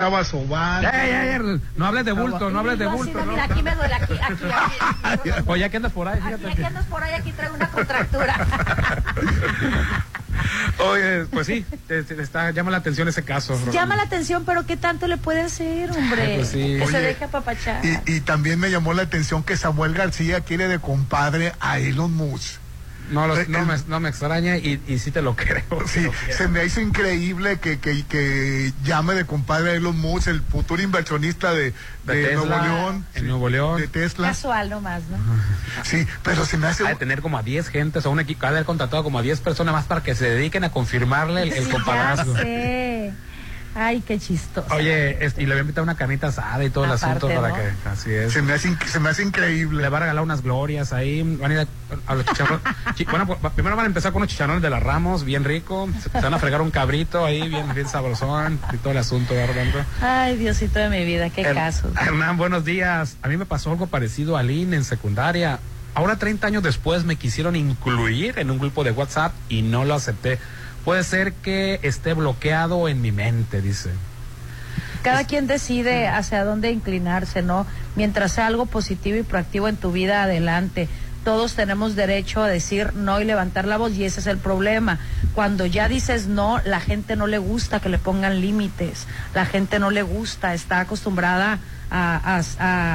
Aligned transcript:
estaba 0.00 0.24
sobando. 0.24 0.82
Ya, 0.82 1.06
ya, 1.08 1.40
no 1.74 1.86
hables 1.86 2.04
de 2.04 2.12
bulto, 2.12 2.50
no 2.50 2.60
hables 2.60 2.78
de 2.78 2.84
No, 2.84 2.92
sí, 2.92 2.96
bulto. 2.98 3.26
Mira, 3.26 3.42
aquí 3.42 3.64
me 3.64 3.74
duele, 3.74 3.94
aquí, 3.94 4.12
aquí, 4.12 4.44
aquí. 5.02 5.28
aquí. 5.28 5.42
Oye, 5.46 5.68
¿qué 5.68 5.76
andas 5.76 5.90
por 5.90 6.06
ahí? 6.06 6.20
Aquí, 6.20 6.26
Fíjate 6.36 6.52
aquí 6.52 6.62
andas 6.62 6.84
por 6.84 7.02
ahí, 7.02 7.14
aquí 7.14 7.32
traigo 7.32 7.56
una 7.56 7.68
contractura. 7.68 8.46
Oye, 10.88 11.24
pues 11.32 11.48
sí, 11.48 11.66
te, 11.88 12.04
te 12.04 12.22
está, 12.22 12.52
llama 12.52 12.70
la 12.70 12.76
atención 12.76 13.08
ese 13.08 13.24
caso. 13.24 13.54
Rolando. 13.54 13.72
Llama 13.72 13.96
la 13.96 14.02
atención, 14.04 14.44
pero 14.44 14.64
¿qué 14.66 14.76
tanto 14.76 15.08
le 15.08 15.16
puede 15.16 15.40
hacer, 15.40 15.90
hombre? 15.90 16.36
Pues 16.36 16.48
sí. 16.50 16.76
Que 16.78 16.86
se 16.86 16.96
Oye, 16.96 17.00
deje 17.00 17.24
apapachar. 17.24 17.84
Y, 17.84 17.98
y 18.06 18.20
también 18.20 18.60
me 18.60 18.70
llamó 18.70 18.94
la 18.94 19.02
atención 19.02 19.42
que 19.42 19.56
Samuel 19.56 19.94
García 19.94 20.42
quiere 20.42 20.68
de 20.68 20.78
compadre 20.78 21.54
a 21.58 21.80
Elon 21.80 22.14
Musk. 22.14 22.60
No, 23.10 23.26
lo- 23.26 23.36
no, 23.46 23.64
me, 23.64 23.74
no 23.86 24.00
me 24.00 24.08
extraña 24.08 24.56
y, 24.58 24.80
y 24.86 24.98
sí 24.98 25.10
te 25.10 25.22
lo 25.22 25.34
creo. 25.36 25.64
Sí, 25.86 26.02
Lo 26.02 26.12
se 26.36 26.48
me 26.48 26.64
hizo 26.64 26.80
increíble 26.80 27.58
que, 27.58 27.78
que, 27.78 28.04
que 28.04 28.72
llame 28.84 29.14
de 29.14 29.24
compadre 29.24 29.70
a 29.70 29.74
Elon 29.74 29.98
Musk, 29.98 30.28
el 30.28 30.40
futuro 30.42 30.82
inversionista 30.82 31.52
de, 31.52 31.72
De 32.04 32.14
de 32.14 32.24
Tesla, 32.28 32.58
Nuevo 32.58 32.62
León. 32.64 33.06
en 33.14 33.26
Nuevo 33.26 33.48
León. 33.48 33.80
De 33.80 33.88
Tesla. 33.88 34.28
Casual 34.28 34.70
nomás, 34.70 35.02
¿no? 35.10 35.16
Sí, 35.84 36.06
pero 36.22 36.44
se 36.44 36.56
me 36.58 36.66
hace... 36.66 36.84
Ha 36.86 36.90
de 36.90 36.96
tener 36.96 37.22
como 37.22 37.38
a 37.38 37.42
10 37.42 37.68
gentes 37.68 38.04
o 38.06 38.10
un 38.10 38.20
equipo, 38.20 38.46
ha 38.46 38.50
de 38.50 38.56
haber 38.56 38.66
contratado 38.66 39.02
como 39.04 39.18
a 39.18 39.22
10 39.22 39.40
personas 39.40 39.72
más 39.74 39.84
para 39.86 40.02
que 40.02 40.14
se 40.14 40.28
dediquen 40.28 40.64
a 40.64 40.70
confirmarle 40.70 41.42
el, 41.42 41.52
el 41.52 41.64
Sí, 41.64 41.70
compadrazgo. 41.70 42.34
Ay, 43.74 44.00
qué 44.00 44.18
chistoso. 44.18 44.66
Oye, 44.74 45.24
este, 45.24 45.42
y 45.42 45.46
le 45.46 45.52
voy 45.52 45.58
a 45.58 45.60
invitar 45.62 45.84
una 45.84 45.94
carnita 45.96 46.28
asada 46.28 46.64
y 46.64 46.70
todo 46.70 46.84
el 46.84 46.90
Aparte, 46.90 47.06
asunto 47.26 47.28
para 47.28 47.48
¿no? 47.48 47.54
que, 47.54 47.88
así 47.88 48.12
es. 48.12 48.32
Se 48.32 48.42
me 48.42 48.52
hace, 48.54 48.70
inc- 48.70 48.86
se 48.86 48.98
me 48.98 49.08
hace 49.10 49.22
increíble. 49.22 49.82
Le 49.82 49.88
va 49.88 49.98
a 49.98 50.00
regalar 50.00 50.24
unas 50.24 50.42
glorias 50.42 50.92
ahí. 50.92 51.22
Van 51.22 51.50
a 51.50 51.54
ir 51.54 51.60
a, 51.60 51.66
a 52.12 52.14
los 52.16 52.24
chicharrones. 52.26 52.62
Chi- 52.96 53.04
bueno, 53.04 53.26
pues, 53.26 53.52
primero 53.52 53.76
van 53.76 53.84
a 53.84 53.88
empezar 53.88 54.12
con 54.12 54.22
unos 54.22 54.30
chicharrones 54.30 54.62
de 54.62 54.70
las 54.70 54.82
Ramos, 54.82 55.24
bien 55.24 55.44
rico. 55.44 55.88
Se, 56.02 56.10
se 56.10 56.20
van 56.20 56.34
a 56.34 56.38
fregar 56.38 56.60
un 56.60 56.70
cabrito 56.72 57.24
ahí, 57.24 57.48
bien, 57.48 57.72
bien 57.74 57.88
sabrosón. 57.88 58.58
Y 58.72 58.78
todo 58.78 58.90
el 58.92 58.98
asunto, 58.98 59.34
¿verdad? 59.34 59.64
Ay, 60.02 60.36
Diosito 60.36 60.78
de 60.80 60.88
mi 60.88 61.04
vida, 61.04 61.30
qué 61.30 61.42
casos. 61.42 61.92
Hernán, 62.00 62.36
buenos 62.36 62.64
días. 62.64 63.16
A 63.22 63.28
mí 63.28 63.36
me 63.36 63.46
pasó 63.46 63.70
algo 63.70 63.86
parecido 63.86 64.36
a 64.36 64.42
Lynn 64.42 64.74
en 64.74 64.82
secundaria. 64.84 65.60
Ahora, 65.94 66.16
30 66.16 66.46
años 66.46 66.62
después, 66.62 67.04
me 67.04 67.16
quisieron 67.16 67.54
incluir 67.56 68.38
en 68.38 68.50
un 68.50 68.58
grupo 68.58 68.82
de 68.84 68.90
WhatsApp 68.92 69.32
y 69.48 69.62
no 69.62 69.84
lo 69.84 69.94
acepté. 69.94 70.38
Puede 70.84 71.04
ser 71.04 71.32
que 71.34 71.80
esté 71.82 72.14
bloqueado 72.14 72.88
en 72.88 73.00
mi 73.02 73.12
mente, 73.12 73.60
dice. 73.60 73.90
Cada 75.02 75.24
quien 75.24 75.46
decide 75.46 76.08
hacia 76.08 76.44
dónde 76.44 76.70
inclinarse, 76.70 77.42
¿no? 77.42 77.66
Mientras 77.94 78.32
sea 78.32 78.46
algo 78.46 78.66
positivo 78.66 79.16
y 79.18 79.22
proactivo 79.22 79.68
en 79.68 79.76
tu 79.76 79.92
vida, 79.92 80.22
adelante. 80.24 80.88
Todos 81.24 81.54
tenemos 81.54 81.94
derecho 81.94 82.42
a 82.42 82.48
decir 82.48 82.94
no 82.94 83.20
y 83.20 83.24
levantar 83.24 83.66
la 83.66 83.76
voz 83.76 83.92
y 83.94 84.04
ese 84.04 84.20
es 84.20 84.26
el 84.26 84.38
problema. 84.38 84.98
Cuando 85.34 85.66
ya 85.66 85.88
dices 85.88 86.26
no, 86.26 86.60
la 86.64 86.80
gente 86.80 87.16
no 87.16 87.26
le 87.26 87.38
gusta 87.38 87.80
que 87.80 87.88
le 87.90 87.98
pongan 87.98 88.40
límites. 88.40 89.06
La 89.34 89.44
gente 89.44 89.78
no 89.78 89.90
le 89.90 90.02
gusta, 90.02 90.54
está 90.54 90.80
acostumbrada 90.80 91.58
a, 91.90 92.38
a- 92.38 92.42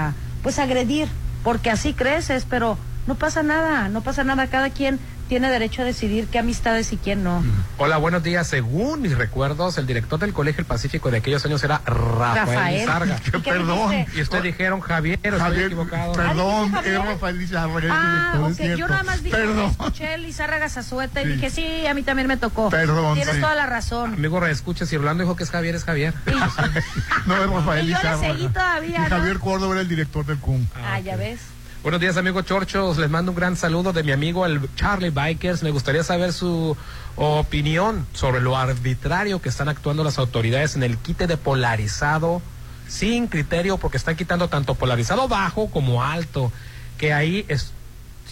a, 0.08 0.14
pues 0.42 0.58
agredir, 0.60 1.08
porque 1.44 1.70
así 1.70 1.94
creces, 1.94 2.46
pero 2.50 2.78
no 3.08 3.16
pasa 3.16 3.44
nada, 3.44 3.88
no 3.90 4.02
pasa 4.02 4.24
nada. 4.24 4.48
Cada 4.48 4.70
quien 4.72 5.00
tiene 5.28 5.50
derecho 5.50 5.82
a 5.82 5.86
decidir 5.86 6.28
qué 6.28 6.40
amistades 6.40 6.92
y 6.94 6.98
quién 6.98 7.24
no. 7.24 7.44
Hola, 7.78 7.98
buenos 7.98 8.22
días. 8.24 8.46
Según 8.48 9.02
mis 9.02 9.18
recuerdos, 9.18 9.78
el 9.78 9.88
director 9.88 10.20
del 10.20 10.34
Colegio 10.34 10.62
El 10.62 10.66
Pacífico 10.66 11.10
de 11.12 11.18
aquellos 11.18 11.44
años 11.46 11.64
era 11.64 11.82
Rafael, 11.86 12.46
Rafael. 12.48 12.80
Lizarga. 12.80 13.20
¿Y 13.28 13.32
qué 13.32 13.40
Perdón. 13.52 13.92
dijiste? 13.92 14.18
Y 14.18 14.22
usted 14.22 14.44
dijeron 14.44 14.80
Javier, 14.82 15.18
o 15.24 15.28
estoy 15.28 15.40
Javier, 15.40 15.66
equivocado. 15.68 16.14
perdón, 16.14 16.72
Ah, 16.76 16.82
¿dijiste 16.82 16.90
es 16.92 16.98
Javier? 16.98 17.14
Rafael 17.16 17.38
Lizarra, 17.40 17.80
el 17.80 17.92
Ah, 17.92 18.34
ok. 18.44 18.54
cierto. 18.54 18.78
Yo 18.78 18.88
nada 18.88 19.04
más 19.04 19.24
dije, 19.24 19.36
Perdón. 19.38 19.70
escuché 19.72 20.18
Lizarra 20.18 20.70
Zazueta 20.70 21.22
y 21.22 21.26
Sí. 21.26 21.32
dije, 21.34 21.50
sí, 21.50 21.88
a 21.88 21.94
mí 21.94 22.04
también 22.04 22.28
me 22.28 22.38
tocó. 22.38 22.70
Perdón, 22.70 23.16
Tienes 23.16 23.36
sí. 23.36 23.42
toda 23.42 23.56
la 23.56 23.66
razón. 23.66 24.14
Amigo, 24.14 24.40
reescucha, 24.40 24.86
si 24.86 24.98
Rolando 24.98 25.24
dijo 25.24 25.36
que 25.36 25.44
es 25.44 25.50
Javier, 25.52 25.76
es 25.76 25.84
Javier. 25.84 26.14
No, 27.26 27.42
es 27.42 27.50
Rafael 27.50 27.86
Y 27.86 27.92
yo 27.92 27.98
le 27.98 28.04
Lizarra. 28.04 28.20
seguí 28.20 28.48
todavía, 28.50 28.98
Y 28.98 29.10
¿no? 29.10 29.10
Javier 29.18 29.40
Córdoba 29.40 29.74
era 29.74 29.82
el 29.82 29.88
director 29.88 30.26
del 30.26 30.38
CUM. 30.40 30.66
Ah, 30.76 31.00
ya 31.00 31.16
ves. 31.16 31.40
Buenos 31.84 32.00
días, 32.00 32.16
amigo 32.16 32.42
Chorchos. 32.44 32.98
Les 32.98 33.10
mando 33.10 33.34
un 33.34 33.36
gran 33.36 33.58
saludo 33.58 33.92
de 33.92 34.04
mi 34.04 34.14
amigo 34.14 34.46
el 34.46 34.74
Charlie 34.76 35.10
Bikers. 35.10 35.64
Me 35.64 35.72
gustaría 35.72 36.02
saber 36.02 36.32
su 36.32 36.78
opinión 37.18 38.08
sobre 38.14 38.40
lo 38.40 38.56
arbitrario 38.56 39.42
que 39.42 39.50
están 39.50 39.68
actuando 39.68 40.02
las 40.06 40.18
autoridades 40.18 40.78
en 40.78 40.84
el 40.84 40.98
quite 40.98 41.28
de 41.28 41.36
polarizado 41.36 42.42
sin 42.88 43.28
criterio 43.28 43.78
porque 43.80 43.98
están 43.98 44.16
quitando 44.16 44.48
tanto 44.48 44.76
polarizado 44.76 45.28
bajo 45.28 45.70
como 45.70 46.02
alto. 46.06 46.54
Que 46.98 47.12
ahí 47.12 47.44
es, 47.50 47.74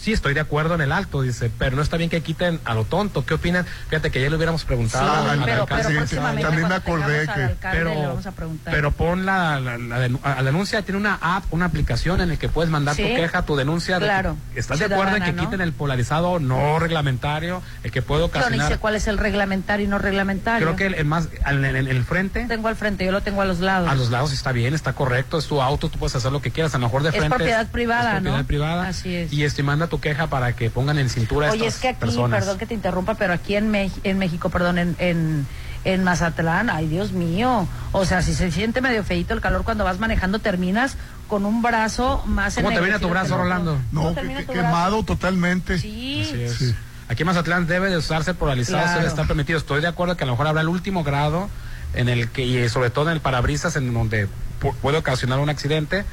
sí 0.01 0.11
estoy 0.13 0.33
de 0.33 0.39
acuerdo 0.39 0.73
en 0.75 0.81
el 0.81 0.91
alto, 0.91 1.21
dice, 1.21 1.51
pero 1.59 1.75
no 1.75 1.81
está 1.81 1.95
bien 1.97 2.09
que 2.09 2.21
quiten 2.21 2.59
a 2.65 2.73
lo 2.73 2.85
tonto. 2.85 3.25
¿Qué 3.25 3.35
opinan? 3.35 3.65
Fíjate 3.89 4.09
que 4.11 4.19
ya 4.21 4.29
le 4.29 4.35
hubiéramos 4.35 4.65
preguntado 4.65 5.05
Sí, 5.23 5.29
al 5.29 5.43
pero, 5.45 5.61
alcalde. 5.61 6.05
pero 6.09 6.41
también 6.41 6.67
me 6.67 6.75
acordé 6.75 7.25
que- 7.25 7.31
al 7.31 7.41
alcalde 7.43 7.77
pero, 7.77 8.07
vamos 8.07 8.25
a 8.25 8.31
preguntar. 8.31 8.73
pero 8.73 8.91
pon 8.91 9.25
la, 9.25 9.59
la, 9.59 9.77
la 9.77 9.99
la 10.09 10.43
denuncia, 10.43 10.81
tiene 10.81 10.99
una 10.99 11.17
app, 11.21 11.43
una 11.51 11.65
aplicación 11.65 12.19
en 12.21 12.29
la 12.29 12.37
que 12.37 12.49
puedes 12.49 12.71
mandar 12.71 12.95
tu 12.95 13.03
queja, 13.03 13.43
tu 13.45 13.55
denuncia. 13.55 13.95
de 13.95 14.01
que 14.01 14.05
claro, 14.07 14.37
¿Estás 14.55 14.79
de 14.79 14.85
acuerdo 14.85 15.15
en 15.17 15.23
que 15.23 15.33
¿no? 15.33 15.43
quiten 15.43 15.61
el 15.61 15.73
polarizado 15.73 16.39
no 16.39 16.79
reglamentario, 16.79 17.61
el 17.83 17.91
que 17.91 18.01
puede 18.01 18.21
Yo 18.21 18.27
ni 18.27 18.31
ocasionar? 18.39 18.67
sé 18.71 18.77
cuál 18.79 18.95
es 18.95 19.07
el 19.07 19.17
reglamentario 19.17 19.85
y 19.85 19.89
no 19.89 19.97
reglamentario. 19.99 20.65
Creo 20.65 20.75
que 20.75 20.85
el, 20.87 20.93
el 20.95 21.05
más, 21.05 21.29
en, 21.45 21.63
el 21.65 22.03
frente, 22.05 22.45
tengo 22.47 22.67
al 22.67 22.75
frente, 22.75 23.05
yo 23.05 23.11
lo 23.11 23.21
tengo 23.21 23.41
a 23.41 23.45
los 23.45 23.59
lados. 23.59 23.89
a 23.89 23.95
los 23.95 24.09
lados 24.09 24.33
está 24.33 24.51
bien, 24.51 24.73
está 24.73 24.93
correcto, 24.93 25.37
es 25.37 25.45
tu 25.47 25.61
auto, 25.61 25.89
tú 25.89 25.99
puedes 25.99 26.15
hacer 26.15 26.31
lo 26.31 26.41
que 26.41 26.51
quieras, 26.51 26.73
a 26.73 26.77
lo 26.79 26.85
mejor 26.87 27.03
de 27.03 27.09
Es 27.09 27.15
frente. 27.15 27.35
propiedad 27.35 27.67
privada, 27.67 28.09
es 28.09 28.15
propiedad 28.21 28.37
¿no? 28.39 28.47
privada. 28.47 28.87
Así 28.87 29.13
es. 29.15 29.31
Y 29.33 29.43
este, 29.43 29.61
manda 29.63 29.87
tu 29.91 29.99
queja 29.99 30.25
para 30.27 30.53
que 30.55 30.71
pongan 30.71 30.97
en 30.97 31.09
cintura 31.09 31.49
a 31.49 31.51
Oye, 31.51 31.67
es 31.67 31.75
estas 31.75 31.81
que 31.81 31.87
aquí, 31.89 31.99
personas. 31.99 32.39
perdón 32.39 32.57
que 32.57 32.65
te 32.65 32.73
interrumpa, 32.73 33.13
pero 33.13 33.33
aquí 33.33 33.55
en, 33.55 33.71
Mex- 33.71 33.99
en 34.03 34.17
México, 34.17 34.49
perdón, 34.49 34.79
en, 34.79 34.95
en, 34.97 35.45
en 35.83 36.03
Mazatlán, 36.03 36.69
ay 36.71 36.87
Dios 36.87 37.11
mío, 37.11 37.67
o 37.91 38.05
sea, 38.05 38.21
si 38.23 38.33
se 38.33 38.49
siente 38.51 38.81
medio 38.81 39.03
feito 39.03 39.33
el 39.35 39.41
calor 39.41 39.63
cuando 39.63 39.83
vas 39.83 39.99
manejando, 39.99 40.39
terminas 40.39 40.95
con 41.27 41.45
un 41.45 41.61
brazo 41.61 42.23
más 42.25 42.55
¿Cómo 42.55 42.69
termina 42.71 42.97
tu 42.99 43.05
ennegrecido 43.05 43.09
brazo, 43.09 43.27
que 43.27 43.33
el 43.33 43.33
otro. 43.33 43.43
Rolando? 43.43 43.81
No, 43.91 44.01
¿Cómo 44.01 44.15
que- 44.15 44.21
que- 44.35 44.43
tu 44.45 44.53
quemado 44.53 44.91
brazo? 44.97 45.03
totalmente. 45.05 45.77
Sí, 45.77 46.25
Así 46.27 46.41
es. 46.41 46.53
Sí. 46.55 46.75
Aquí 47.09 47.23
en 47.23 47.27
Mazatlán 47.27 47.67
debe 47.67 47.89
de 47.89 47.97
usarse 47.97 48.33
polarizado, 48.33 48.81
Claro. 48.83 48.97
debe 48.99 49.09
estar 49.09 49.27
permitido. 49.27 49.57
Estoy 49.59 49.81
de 49.81 49.87
acuerdo 49.87 50.15
que 50.15 50.23
a 50.23 50.27
lo 50.27 50.33
mejor 50.33 50.47
habrá 50.47 50.61
el 50.61 50.69
último 50.69 51.03
grado 51.03 51.49
en 51.93 52.07
el 52.07 52.29
que, 52.29 52.43
y 52.43 52.69
sobre 52.69 52.89
todo 52.89 53.07
en 53.09 53.15
el 53.15 53.19
parabrisas, 53.19 53.75
en 53.75 53.93
donde 53.93 54.29
pu- 54.61 54.73
puede 54.81 54.97
ocasionar 54.97 55.39
un 55.39 55.49
accidente, 55.49 56.05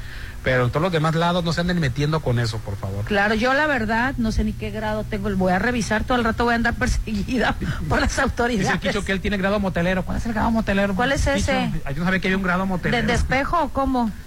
pero 0.43 0.65
en 0.65 0.69
todos 0.69 0.81
los 0.83 0.91
demás 0.91 1.15
lados 1.15 1.43
no 1.43 1.53
se 1.53 1.61
anden 1.61 1.79
metiendo 1.79 2.19
con 2.21 2.39
eso, 2.39 2.57
por 2.59 2.75
favor. 2.77 3.05
Claro, 3.05 3.35
yo 3.35 3.53
la 3.53 3.67
verdad 3.67 4.13
no 4.17 4.31
sé 4.31 4.43
ni 4.43 4.53
qué 4.53 4.71
grado 4.71 5.03
tengo, 5.03 5.29
voy 5.35 5.51
a 5.51 5.59
revisar, 5.59 6.03
todo 6.03 6.17
el 6.17 6.23
rato 6.23 6.45
voy 6.45 6.53
a 6.53 6.55
andar 6.55 6.73
perseguida 6.79 7.55
por 7.87 7.99
las 7.99 8.09
Dice 8.09 8.21
autoridades. 8.21 8.79
Quicho 8.79 9.03
que 9.03 9.11
él 9.11 9.21
tiene 9.21 9.37
grado 9.37 9.59
motelero. 9.59 10.03
¿Cuál 10.03 10.17
es 10.17 10.25
el 10.25 10.33
grado 10.33 10.51
motelero? 10.51 10.95
¿Cuál 10.95 11.11
es 11.11 11.27
ese? 11.27 11.71
Yo 11.89 11.99
no 11.99 12.05
sabía 12.05 12.19
que 12.19 12.27
había 12.27 12.37
un 12.37 12.43
grado 12.43 12.61
¿De 12.63 12.67
motelero. 12.67 13.07
despejo 13.07 13.61
o 13.63 13.69
cómo? 13.69 14.11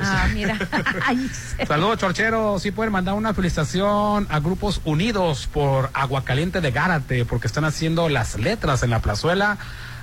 Ah, 0.00 0.26
mira. 0.32 0.56
Saludos, 1.68 1.98
Chorchero. 1.98 2.58
Sí 2.58 2.70
pueden 2.70 2.92
mandar 2.92 3.14
una 3.14 3.34
felicitación 3.34 4.26
a 4.30 4.40
Grupos 4.40 4.80
Unidos 4.84 5.48
por 5.52 5.90
Aguacaliente 5.92 6.62
de 6.62 6.70
Gárate, 6.70 7.24
porque 7.26 7.46
están 7.46 7.66
haciendo 7.66 8.08
las 8.08 8.38
letras 8.38 8.82
en 8.82 8.88
la 8.90 9.00
plazuela, 9.00 9.58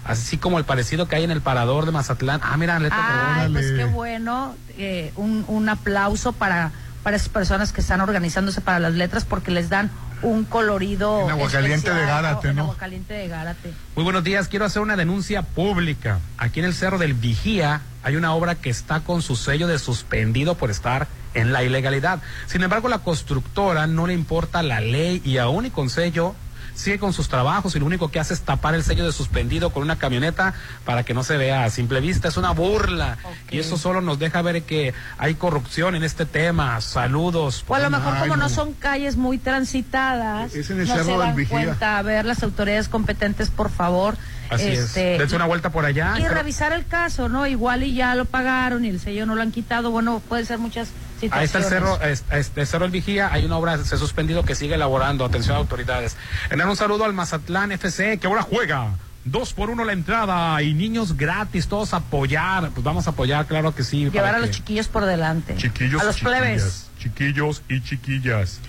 así 0.09 0.37
como 0.37 0.57
el 0.57 0.65
parecido 0.65 1.07
que 1.07 1.15
hay 1.15 1.23
en 1.23 1.31
el 1.31 1.41
parador 1.41 1.85
de 1.85 1.91
Mazatlán. 1.91 2.41
Ah, 2.43 2.57
mira, 2.57 2.79
de 2.79 2.89
Ay, 2.91 3.51
pues 3.51 3.71
qué 3.71 3.85
bueno. 3.85 4.55
eh, 4.77 5.13
un, 5.15 5.45
un 5.47 5.69
aplauso 5.69 6.33
para, 6.33 6.71
para 7.03 7.15
esas 7.15 7.29
personas 7.29 7.71
que 7.71 7.81
están 7.81 8.01
organizándose 8.01 8.61
para 8.61 8.79
las 8.79 8.93
letras 8.93 9.25
porque 9.25 9.51
les 9.51 9.69
dan 9.69 9.91
un 10.21 10.43
colorido. 10.43 11.21
En 11.23 11.29
Aguacaliente 11.31 11.93
de 11.93 12.05
Gárate, 12.05 12.49
En 12.49 12.55
¿no? 12.57 12.63
Aguacaliente 12.63 13.13
de 13.13 13.27
Gárate. 13.27 13.73
Muy 13.95 14.03
buenos 14.03 14.23
días, 14.23 14.47
quiero 14.47 14.65
hacer 14.65 14.81
una 14.81 14.95
denuncia 14.97 15.43
pública. 15.43 16.19
Aquí 16.37 16.59
en 16.59 16.65
el 16.65 16.73
Cerro 16.73 16.97
del 16.97 17.13
Vigía 17.13 17.81
hay 18.03 18.15
una 18.15 18.33
obra 18.33 18.55
que 18.55 18.69
está 18.69 19.01
con 19.01 19.21
su 19.21 19.35
sello 19.35 19.67
de 19.67 19.79
suspendido 19.79 20.55
por 20.55 20.71
estar 20.71 21.07
en 21.35 21.53
la 21.53 21.63
ilegalidad. 21.63 22.19
Sin 22.47 22.63
embargo, 22.63 22.89
la 22.89 22.99
constructora 22.99 23.85
no 23.87 24.07
le 24.07 24.13
importa 24.13 24.63
la 24.63 24.81
ley 24.81 25.21
y 25.23 25.37
aún 25.37 25.67
y 25.67 25.69
con 25.69 25.89
sello 25.89 26.35
sigue 26.79 26.99
con 26.99 27.13
sus 27.13 27.27
trabajos 27.29 27.75
y 27.75 27.79
lo 27.79 27.85
único 27.85 28.09
que 28.09 28.19
hace 28.19 28.33
es 28.33 28.41
tapar 28.41 28.73
el 28.75 28.83
sello 28.83 29.05
de 29.05 29.11
suspendido 29.11 29.71
con 29.71 29.83
una 29.83 29.97
camioneta 29.97 30.53
para 30.85 31.03
que 31.03 31.13
no 31.13 31.23
se 31.23 31.37
vea 31.37 31.63
a 31.65 31.69
simple 31.69 31.99
vista. 32.01 32.27
Es 32.29 32.37
una 32.37 32.51
burla 32.51 33.17
y 33.51 33.59
eso 33.59 33.77
solo 33.77 34.01
nos 34.01 34.17
deja 34.19 34.41
ver 34.41 34.63
que 34.63 34.93
hay 35.17 35.35
corrupción 35.35 35.95
en 35.95 36.03
este 36.03 36.25
tema. 36.25 36.79
Saludos. 36.81 37.63
O 37.67 37.75
a 37.75 37.79
lo 37.79 37.89
mejor 37.89 38.17
como 38.19 38.35
no 38.37 38.49
son 38.49 38.73
calles 38.73 39.17
muy 39.17 39.37
transitadas, 39.37 40.55
Es 40.55 40.69
en 40.69 40.79
el 40.81 40.87
no 40.87 40.93
Cerro 40.93 41.05
se 41.05 41.11
del 41.11 41.19
dan 41.19 41.35
Vigía. 41.35 41.49
cuenta. 41.65 41.97
A 41.97 42.01
ver, 42.01 42.25
las 42.25 42.43
autoridades 42.43 42.87
competentes, 42.89 43.49
por 43.49 43.69
favor. 43.69 44.15
Así 44.49 44.63
este, 44.67 45.13
es. 45.13 45.19
Dense 45.19 45.35
una 45.35 45.45
vuelta 45.45 45.69
por 45.69 45.85
allá. 45.85 46.13
Y 46.17 46.21
Creo- 46.23 46.33
revisar 46.33 46.73
el 46.73 46.85
caso, 46.87 47.29
¿no? 47.29 47.45
Igual 47.45 47.83
y 47.83 47.93
ya 47.93 48.15
lo 48.15 48.25
pagaron 48.25 48.83
y 48.85 48.89
el 48.89 48.99
sello 48.99 49.25
no 49.25 49.35
lo 49.35 49.41
han 49.41 49.51
quitado. 49.51 49.91
Bueno, 49.91 50.21
puede 50.27 50.45
ser 50.45 50.57
muchas. 50.57 50.89
Ahí 51.31 51.45
está 51.45 51.57
el 51.59 51.63
cerro, 51.65 52.01
es- 52.01 52.23
este 52.31 52.65
cerro 52.65 52.85
el 52.85 52.91
vigía, 52.91 53.31
hay 53.31 53.45
una 53.45 53.57
obra 53.57 53.77
se 53.83 53.95
ha 53.95 53.97
suspendido 53.97 54.43
que 54.43 54.55
sigue 54.55 54.75
elaborando, 54.75 55.25
atención 55.25 55.55
autoridades. 55.57 56.15
En 56.49 56.61
un 56.61 56.75
saludo 56.75 57.05
al 57.05 57.13
Mazatlán 57.13 57.71
FC, 57.71 58.17
que 58.19 58.27
ahora 58.27 58.41
juega. 58.41 58.91
Dos 59.25 59.53
por 59.53 59.69
uno 59.69 59.83
la 59.83 59.91
entrada 59.93 60.61
y 60.61 60.73
niños 60.73 61.17
gratis, 61.17 61.67
todos 61.67 61.93
a 61.93 61.97
apoyar. 61.97 62.69
Pues 62.69 62.83
vamos 62.83 63.05
a 63.05 63.09
apoyar, 63.11 63.45
claro 63.47 63.75
que 63.75 63.83
sí. 63.83 64.09
Llevar 64.09 64.35
a 64.35 64.39
los 64.39 64.51
chiquillos 64.51 64.87
por 64.87 65.05
delante. 65.05 65.55
Chiquillos 65.57 66.01
a 66.01 66.05
los 66.05 66.15
chiquillas. 66.15 66.39
plebes. 66.39 66.87
Chiquillos 66.99 67.61
y 67.69 67.81
chiquillas. 67.81 68.59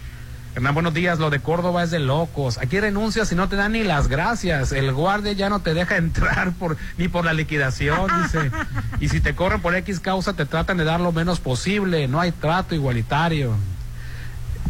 Hernán, 0.54 0.74
buenos 0.74 0.94
días. 0.94 1.20
Lo 1.20 1.30
de 1.30 1.38
Córdoba 1.38 1.84
es 1.84 1.92
de 1.92 2.00
locos. 2.00 2.58
Aquí 2.58 2.80
renuncias 2.80 3.30
y 3.30 3.36
no 3.36 3.48
te 3.48 3.54
dan 3.54 3.72
ni 3.72 3.84
las 3.84 4.08
gracias. 4.08 4.72
El 4.72 4.92
guardia 4.92 5.32
ya 5.32 5.48
no 5.48 5.60
te 5.60 5.74
deja 5.74 5.96
entrar 5.98 6.52
por 6.52 6.76
ni 6.96 7.06
por 7.08 7.24
la 7.24 7.32
liquidación, 7.32 8.10
dice. 8.22 8.50
Y 8.98 9.08
si 9.08 9.20
te 9.20 9.34
corren 9.34 9.60
por 9.60 9.74
X 9.76 10.00
causa, 10.00 10.32
te 10.32 10.46
tratan 10.46 10.76
de 10.76 10.84
dar 10.84 11.00
lo 11.00 11.12
menos 11.12 11.38
posible. 11.38 12.08
No 12.08 12.20
hay 12.20 12.32
trato 12.32 12.74
igualitario. 12.74 13.54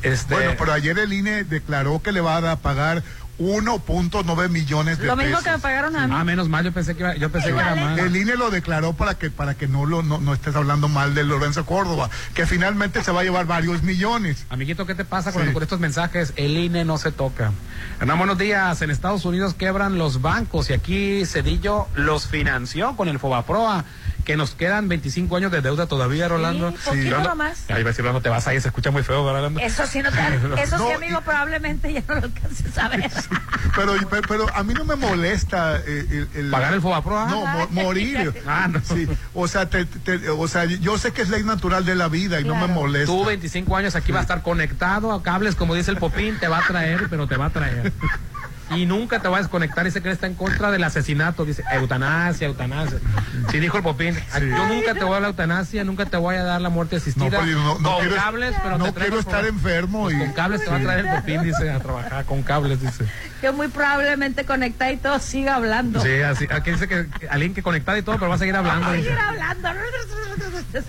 Este... 0.02 0.34
Bueno, 0.34 0.52
pero 0.58 0.72
ayer 0.72 0.98
el 0.98 1.12
INE 1.12 1.44
declaró 1.44 2.00
que 2.02 2.12
le 2.12 2.20
va 2.20 2.36
a 2.36 2.56
pagar 2.56 3.02
1.9 3.40 4.48
millones 4.50 4.98
de 4.98 5.06
Lo 5.06 5.16
mismo 5.16 5.30
pesos. 5.38 5.44
que 5.44 5.50
me 5.52 5.58
pagaron 5.58 5.96
a 5.96 6.06
mí. 6.06 6.14
Ah, 6.16 6.24
menos 6.24 6.48
mal, 6.48 6.64
yo 6.64 6.72
pensé 6.72 6.94
que, 6.94 7.00
iba- 7.00 7.16
yo 7.16 7.30
pensé 7.32 7.48
que 7.52 7.58
era 7.58 7.74
mal. 7.74 7.98
El 7.98 8.14
INE 8.16 8.36
lo 8.36 8.50
declaró 8.50 8.92
para 8.92 9.14
que 9.14 9.30
para 9.30 9.54
que 9.54 9.66
no 9.66 9.86
lo 9.86 10.02
no, 10.02 10.18
no 10.18 10.34
estés 10.34 10.54
hablando 10.54 10.88
mal 10.88 11.14
de 11.14 11.24
Lorenzo 11.24 11.64
Córdoba, 11.64 12.10
que 12.34 12.46
finalmente 12.46 13.02
se 13.02 13.10
va 13.12 13.20
a 13.20 13.24
llevar 13.24 13.46
varios 13.46 13.82
millones. 13.82 14.44
Amiguito, 14.50 14.86
¿qué 14.86 14.94
te 14.94 15.04
pasa 15.04 15.32
con, 15.32 15.46
Sí. 15.46 15.52
con 15.52 15.62
estos 15.62 15.80
mensajes? 15.80 16.32
El 16.36 16.56
INE 16.56 16.84
no 16.84 16.98
se 16.98 17.12
toca. 17.12 17.52
Hernán, 18.00 18.18
buenos 18.18 18.38
días. 18.38 18.82
En 18.82 18.90
Estados 18.90 19.24
Unidos 19.24 19.54
quebran 19.54 19.96
los 19.98 20.20
bancos 20.20 20.68
y 20.70 20.74
aquí 20.74 21.24
Cedillo 21.24 21.86
los 21.94 22.26
financió 22.26 22.94
con 22.96 23.08
el 23.08 23.18
Fobaproa, 23.18 23.84
que 24.24 24.36
nos 24.36 24.52
quedan 24.54 24.88
25 24.88 25.36
años 25.36 25.50
de 25.52 25.60
deuda 25.60 25.86
todavía, 25.86 26.28
Rolando. 26.28 26.72
poquito 26.72 27.10
Rolando- 27.10 27.28
nomás. 27.30 27.64
Ahí 27.68 27.82
va 27.82 27.88
a 27.88 27.92
decir, 27.92 28.02
Rolando, 28.02 28.20
te 28.22 28.28
vas 28.28 28.46
ahí, 28.46 28.60
se 28.60 28.68
escucha 28.68 28.90
muy 28.90 29.02
feo, 29.02 29.22
Rolando. 29.30 29.60
Eso 29.60 29.86
sí, 29.86 30.02
no 30.02 30.10
te, 30.10 30.18
eso 30.62 30.76
sí, 30.78 30.82
No, 30.84 30.94
amigo, 30.96 31.18
y- 31.20 31.24
probablemente 31.24 31.92
ya 31.92 32.02
no 32.08 32.14
lo 32.16 32.22
alcances 32.24 32.76
a 32.78 32.88
ver. 32.88 33.10
Pero 33.76 33.94
pero, 34.10 34.22
pero 34.28 34.46
a 34.56 34.64
mí 34.64 34.74
no 34.74 34.84
me 34.84 34.96
molesta 34.96 35.76
eh, 35.86 36.06
el, 36.10 36.28
el- 36.34 36.50
¿Pagar 36.50 36.74
el 36.74 36.80
Fobaproa? 36.80 37.26
No, 37.28 37.46
mo- 37.46 37.68
morir. 37.70 38.34
Ah, 38.46 38.66
no. 38.68 38.80
Sí, 38.82 39.06
o 39.32 39.46
sea, 39.46 39.68
te- 39.70 39.84
te- 39.84 40.28
o 40.28 40.48
sea, 40.48 40.64
yo 40.64 40.98
sé 40.98 41.12
que 41.12 41.22
es 41.22 41.28
ley 41.28 41.44
natural 41.44 41.84
de 41.84 41.94
la 41.94 42.08
vida 42.08 42.40
y 42.40 42.44
no 42.44 42.56
me 42.56 42.66
molesta. 42.66 43.06
Tú 43.12 43.24
25 43.24 43.76
años 43.76 43.94
aquí 43.94 44.10
va 44.10 44.18
a 44.18 44.22
estar 44.22 44.42
conectado 44.42 45.12
a 45.12 45.22
cables, 45.22 45.54
como 45.54 45.74
dice 45.74 45.90
el 45.92 45.98
Popín, 45.98 46.38
te 46.40 46.48
va 46.48 46.58
a 46.58 46.66
traer, 46.66 47.06
pero 47.08 47.28
te 47.28 47.36
va 47.36 47.46
a 47.46 47.50
traer. 47.50 47.92
Y 48.76 48.86
nunca 48.86 49.20
te 49.20 49.28
va 49.28 49.38
a 49.38 49.40
desconectar, 49.40 49.84
dice 49.84 50.00
que 50.00 50.08
él 50.08 50.14
está 50.14 50.26
en 50.26 50.34
contra 50.34 50.70
del 50.70 50.84
asesinato, 50.84 51.44
dice 51.44 51.64
eutanasia, 51.72 52.46
eutanasia. 52.46 52.98
Sí, 53.50 53.58
dijo 53.58 53.76
el 53.78 53.82
Popín, 53.82 54.14
yo 54.38 54.66
nunca 54.68 54.94
te 54.94 55.00
voy 55.04 55.10
a 55.10 55.12
dar 55.14 55.22
la 55.22 55.28
eutanasia, 55.28 55.82
nunca 55.84 56.06
te 56.06 56.16
voy 56.16 56.36
a 56.36 56.44
dar 56.44 56.60
la 56.60 56.68
muerte 56.68 56.96
No, 56.96 57.00
asistida. 57.02 57.40
pero 57.40 57.58
no, 57.58 57.78
no 57.78 57.90
con 57.94 58.00
quiero, 58.00 58.16
cables, 58.16 58.54
pero 58.62 58.78
no 58.78 58.84
te 58.86 58.92
traigo 58.92 59.16
quiero 59.16 59.20
estar 59.20 59.40
con- 59.44 59.54
enfermo 59.54 60.10
y 60.10 60.18
Con 60.18 60.32
cables 60.32 60.64
te 60.64 60.70
va 60.70 60.76
a 60.76 60.80
traer 60.80 61.06
el 61.06 61.10
Popín, 61.16 61.42
dice, 61.42 61.70
a 61.70 61.80
trabajar, 61.80 62.24
con 62.24 62.42
cables, 62.42 62.80
dice. 62.80 63.04
Que 63.40 63.50
muy 63.50 63.68
probablemente 63.68 64.44
conecta 64.44 64.90
y 64.92 64.98
todo 64.98 65.18
siga 65.18 65.56
hablando. 65.56 66.00
Sí, 66.02 66.20
así, 66.20 66.46
aquí 66.50 66.70
dice 66.70 66.86
que 66.88 67.06
alguien 67.30 67.54
que 67.54 67.62
conectado 67.62 67.98
y 67.98 68.02
todo, 68.02 68.16
pero 68.16 68.28
va 68.28 68.34
a 68.34 68.38
seguir 68.38 68.54
hablando. 68.54 68.86
Va 68.86 68.92
a 68.92 68.94
dice. 68.94 69.08
seguir 69.08 69.20
hablando. 69.20 69.68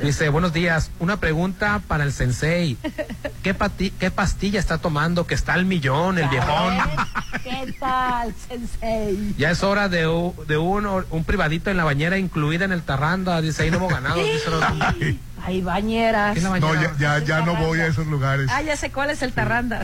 Dice, 0.04 0.30
buenos 0.30 0.54
días, 0.54 0.92
una 1.00 1.18
pregunta 1.18 1.82
para 1.88 2.04
el 2.04 2.12
sensei. 2.12 2.78
¿Qué, 3.42 3.58
pati- 3.58 3.92
qué 4.00 4.12
pastilla 4.12 4.60
está 4.60 4.78
tomando 4.78 5.26
que 5.26 5.34
está 5.34 5.54
al 5.54 5.66
millón, 5.66 6.20
el 6.20 6.28
viejón? 6.30 6.78
¿Qué 7.44 7.71
tal, 7.74 8.34
sensei? 8.48 9.34
Ya 9.38 9.52
es 9.52 9.64
hora 9.64 9.90
de, 9.90 10.08
u- 10.08 10.36
de 10.48 10.58
un, 10.58 10.86
un 10.86 11.24
privadito 11.24 11.70
en 11.70 11.78
la 11.78 11.84
bañera 11.84 12.18
incluida 12.18 12.66
en 12.66 12.72
el 12.72 12.82
tarranda. 12.82 13.42
Dice, 13.42 13.64
ahí 13.64 13.72
no 13.72 13.78
hemos 13.78 13.92
ganado. 13.92 14.16
Dice, 14.16 14.40
Ay, 14.80 15.20
Hay 15.44 15.62
bañeras. 15.62 16.34
¿Qué 16.34 16.40
es 16.40 16.44
la 16.44 16.60
no, 16.60 16.68
bañera? 16.68 16.94
ya, 17.00 17.18
ya, 17.20 17.26
ya 17.26 17.42
no 17.46 17.56
voy 17.56 17.80
a 17.80 17.88
esos 17.88 18.06
lugares. 18.06 18.48
Ah, 18.54 18.62
ya 18.62 18.78
sé 18.78 18.92
cuál 18.92 19.10
es 19.10 19.22
el 19.24 19.34
Tarranda. 19.34 19.82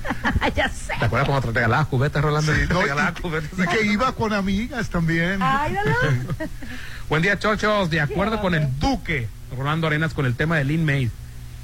ya 0.56 0.68
sé. 0.68 0.94
¿Te 0.98 1.04
acuerdas 1.04 1.28
cuando 1.28 1.48
te 1.48 1.54
regalaba 1.54 1.84
cubetas, 1.84 2.22
Rolando? 2.24 2.52
Sí, 2.52 2.60
no, 2.68 2.80
y, 2.84 3.20
cubetas. 3.22 3.50
y 3.58 3.66
que 3.68 3.86
iba 3.86 4.12
con 4.12 4.32
amigas 4.32 4.88
también. 4.88 5.38
Ay, 5.40 5.74
no. 5.74 6.46
Buen 7.08 7.22
día, 7.22 7.38
chochos. 7.38 7.88
De 7.88 8.00
acuerdo 8.00 8.40
con 8.40 8.54
el 8.56 8.68
duque, 8.80 9.28
Rolando 9.56 9.86
Arenas, 9.86 10.12
con 10.12 10.26
el 10.26 10.34
tema 10.34 10.56
del 10.56 10.72
inmate. 10.72 11.10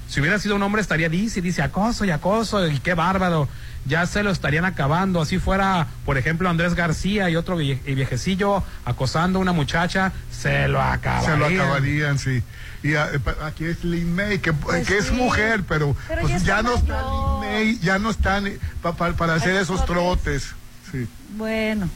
Si 0.09 0.21
hubiera 0.21 0.39
sido 0.39 0.55
un 0.57 0.63
hombre 0.63 0.81
estaría 0.83 1.09
dice, 1.09 1.41
dice 1.41 1.63
acoso 1.63 2.05
y 2.05 2.11
acoso 2.11 2.65
y 2.69 2.79
qué 2.79 2.95
bárbaro. 2.95 3.49
Ya 3.85 4.07
se 4.07 4.23
lo 4.23 4.31
estarían 4.31 4.65
acabando. 4.65 5.21
Así 5.21 5.39
fuera, 5.39 5.89
por 6.05 6.17
ejemplo, 6.17 6.49
Andrés 6.49 6.75
García 6.75 7.29
y 7.31 7.37
otro 7.37 7.59
vie- 7.59 7.81
y 7.85 7.95
viejecillo 7.95 8.63
acosando 8.85 9.39
a 9.39 9.43
una 9.43 9.53
muchacha, 9.53 10.13
se 10.31 10.69
lo 10.69 10.81
acabarían. 10.81 11.33
Se 11.33 11.37
lo 11.57 11.63
acabarían, 11.63 12.19
sí. 12.19 12.43
Y 12.85 12.95
ah, 12.95 13.09
eh, 13.13 13.19
aquí 13.45 13.65
es 13.65 13.83
Lin 13.85 14.15
May, 14.15 14.39
que, 14.39 14.53
Pues 14.53 14.87
que 14.87 14.99
es 14.99 15.11
mujer, 15.13 15.63
pero, 15.69 15.97
Pero 16.09 16.23
pues 16.23 16.33
ya 16.33 16.39
ya, 16.39 16.59
está 16.59 16.63
no 16.63 16.75
está. 16.77 17.03
Lin 17.03 17.41
May, 17.41 17.79
ya 17.81 17.99
no 17.99 18.11
están 18.11 18.47
eh, 18.47 18.59
pa- 18.83 18.95
pa- 18.95 19.13
para 19.15 19.35
hacer 19.35 19.55
Esos 19.57 19.77
esos 19.77 19.87
trotes. 19.87 20.55
Sí. 20.91 21.09
Bueno. 21.37 21.89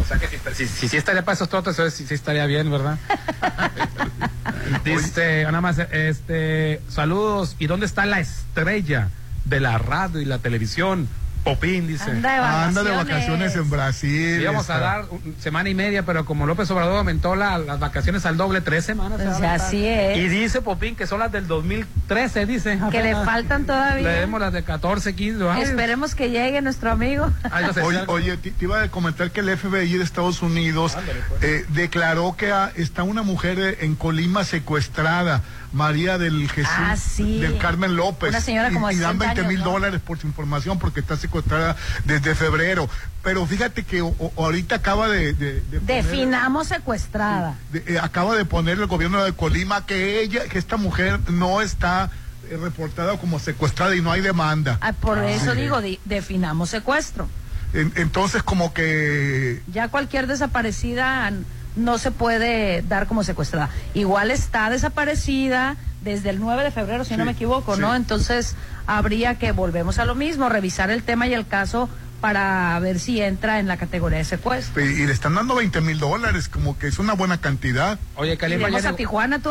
O 0.00 0.04
sea 0.04 0.18
que 0.18 0.28
si, 0.28 0.36
si, 0.54 0.66
si, 0.66 0.88
sí 0.88 0.96
estaría 0.96 1.24
para 1.24 1.34
esos 1.34 1.48
trotes, 1.48 1.76
sí, 1.94 2.04
sí 2.06 2.14
estaría 2.14 2.46
bien, 2.46 2.70
¿verdad? 2.70 2.98
Dice, 4.84 5.44
nada 5.44 5.60
más, 5.60 5.78
este, 5.78 6.80
saludos. 6.88 7.56
¿Y 7.58 7.66
dónde 7.66 7.86
está 7.86 8.06
la 8.06 8.20
estrella 8.20 9.08
de 9.44 9.60
la 9.60 9.78
radio 9.78 10.20
y 10.20 10.24
la 10.24 10.38
televisión? 10.38 11.08
Popín, 11.54 11.86
dice. 11.86 12.10
Anda 12.10 12.32
de 12.32 12.38
vacaciones. 12.40 12.68
Anda 12.78 12.82
de 12.90 12.96
vacaciones 12.96 13.56
en 13.56 13.70
Brasil. 13.70 14.40
Íbamos 14.40 14.68
a 14.70 14.74
está- 14.74 14.78
dar 14.86 15.04
un- 15.10 15.36
semana 15.40 15.68
y 15.68 15.74
media, 15.74 16.04
pero 16.04 16.24
como 16.24 16.46
López 16.46 16.70
Obrador 16.70 16.98
aumentó 16.98 17.36
la- 17.36 17.58
las 17.58 17.78
vacaciones 17.80 18.24
al 18.26 18.36
doble, 18.36 18.60
tres 18.60 18.84
semanas. 18.84 19.18
se 19.18 19.26
Pues 19.26 19.40
a 19.42 19.54
así 19.54 19.84
es. 19.86 20.16
Y 20.18 20.28
dice 20.28 20.60
Popín 20.62 20.96
que 20.96 21.06
son 21.06 21.20
las 21.20 21.32
del 21.32 21.46
2013, 21.46 22.46
dice. 22.46 22.78
Que 22.90 23.02
le 23.02 23.10
apenas. 23.12 23.24
faltan 23.24 23.64
todavía. 23.66 24.08
Leemos 24.08 24.40
las 24.40 24.52
de 24.52 24.62
14, 24.62 25.14
15. 25.14 25.48
ay. 25.48 25.62
Esperemos 25.62 26.14
que 26.14 26.30
llegue 26.30 26.60
nuestro 26.62 26.90
amigo. 26.90 27.30
Ay, 27.50 27.66
no 27.66 27.72
sé, 27.72 27.80
Oye, 27.82 28.00
oye, 28.06 28.36
te, 28.36 28.50
te 28.50 28.64
iba 28.64 28.82
a 28.82 28.88
comentar 28.88 29.30
que 29.30 29.40
el 29.40 29.48
FBI 29.48 29.96
de 29.98 30.04
Estados 30.04 30.42
Unidos 30.42 30.96
Ándale, 30.96 31.20
pues. 31.28 31.42
eh, 31.42 31.64
declaró 31.70 32.36
que 32.36 32.50
ah, 32.52 32.70
está 32.76 33.02
una 33.02 33.22
mujer 33.22 33.58
eh, 33.58 33.78
en 33.80 33.94
Colima 33.94 34.44
secuestrada, 34.44 35.42
María 35.72 36.16
del 36.18 36.50
Jesús, 36.50 36.72
Ah, 36.76 36.96
sí. 36.96 37.40
del 37.40 37.58
Carmen 37.58 37.94
López. 37.96 38.30
Una 38.30 38.40
señora 38.40 38.70
y, 38.70 38.74
como 38.74 38.88
de 38.88 38.94
y 38.94 38.98
dan 38.98 39.18
60 39.18 39.34
20 39.42 39.48
mil 39.54 39.62
dólares 39.62 40.00
por 40.00 40.18
su 40.18 40.26
información 40.26 40.78
porque 40.78 41.00
está 41.00 41.16
secuestrada 41.16 41.76
desde 42.04 42.34
febrero. 42.34 42.88
Pero 43.22 43.44
fíjate 43.46 43.84
que 43.84 44.00
o- 44.02 44.14
o- 44.18 44.32
ahorita 44.44 44.76
acaba 44.76 45.08
de... 45.08 45.34
de- 45.34 45.60
de 45.60 45.80
poner- 45.80 45.82
Definamos 46.04 46.68
secuestrada. 46.68 47.56
de- 47.72 47.84
eh, 47.86 47.98
acaba 48.00 48.34
de 48.36 48.44
poner 48.44 48.78
el 48.78 48.86
gobierno 48.86 49.22
de 49.22 49.32
Colima 49.34 49.84
que 49.84 50.22
ella, 50.22 50.44
que 50.48 50.58
esta 50.58 50.76
mujer 50.78 51.20
no 51.30 51.60
está 51.60 52.10
eh, 52.50 52.56
reportada 52.62 53.18
como 53.18 53.38
secuestrada 53.38 53.94
y 53.94 54.00
no 54.00 54.10
hay 54.10 54.22
demanda. 54.22 54.78
Ah, 54.80 54.94
por 54.94 55.18
eso 55.18 55.52
sí. 55.54 55.60
digo, 55.60 55.82
di- 55.82 56.00
definamos 56.06 56.70
secuestro. 56.70 57.28
En- 57.74 57.92
entonces 57.96 58.42
como 58.42 58.72
que 58.72 59.60
Ya 59.70 59.88
cualquier 59.88 60.26
desaparecida 60.26 61.30
no 61.78 61.98
se 61.98 62.10
puede 62.10 62.82
dar 62.82 63.06
como 63.06 63.24
secuestrada. 63.24 63.70
Igual 63.94 64.30
está 64.30 64.70
desaparecida 64.70 65.76
desde 66.02 66.30
el 66.30 66.40
9 66.40 66.64
de 66.64 66.70
febrero, 66.70 67.04
si 67.04 67.16
no 67.16 67.24
me 67.24 67.32
equivoco, 67.32 67.74
sí. 67.74 67.80
¿no? 67.80 67.94
Entonces 67.94 68.54
habría 68.86 69.36
que, 69.36 69.52
volvemos 69.52 69.98
a 69.98 70.04
lo 70.04 70.14
mismo, 70.14 70.48
revisar 70.48 70.90
el 70.90 71.02
tema 71.02 71.26
y 71.26 71.34
el 71.34 71.46
caso 71.46 71.88
para 72.20 72.78
ver 72.80 72.98
si 72.98 73.20
entra 73.20 73.60
en 73.60 73.66
la 73.68 73.76
categoría 73.76 74.18
de 74.18 74.24
secuestro. 74.24 74.84
y, 74.84 74.88
y 74.88 75.06
le 75.06 75.12
están 75.12 75.34
dando 75.34 75.54
20 75.54 75.80
mil 75.80 75.98
dólares, 75.98 76.48
como 76.48 76.76
que 76.78 76.88
es 76.88 76.98
una 76.98 77.14
buena 77.14 77.38
cantidad. 77.38 77.98
Oye, 78.16 78.36
Kalimba 78.36 78.68
ya, 78.70 78.88
a 78.88 78.96
Tijuana 78.96 79.38
tú. 79.38 79.50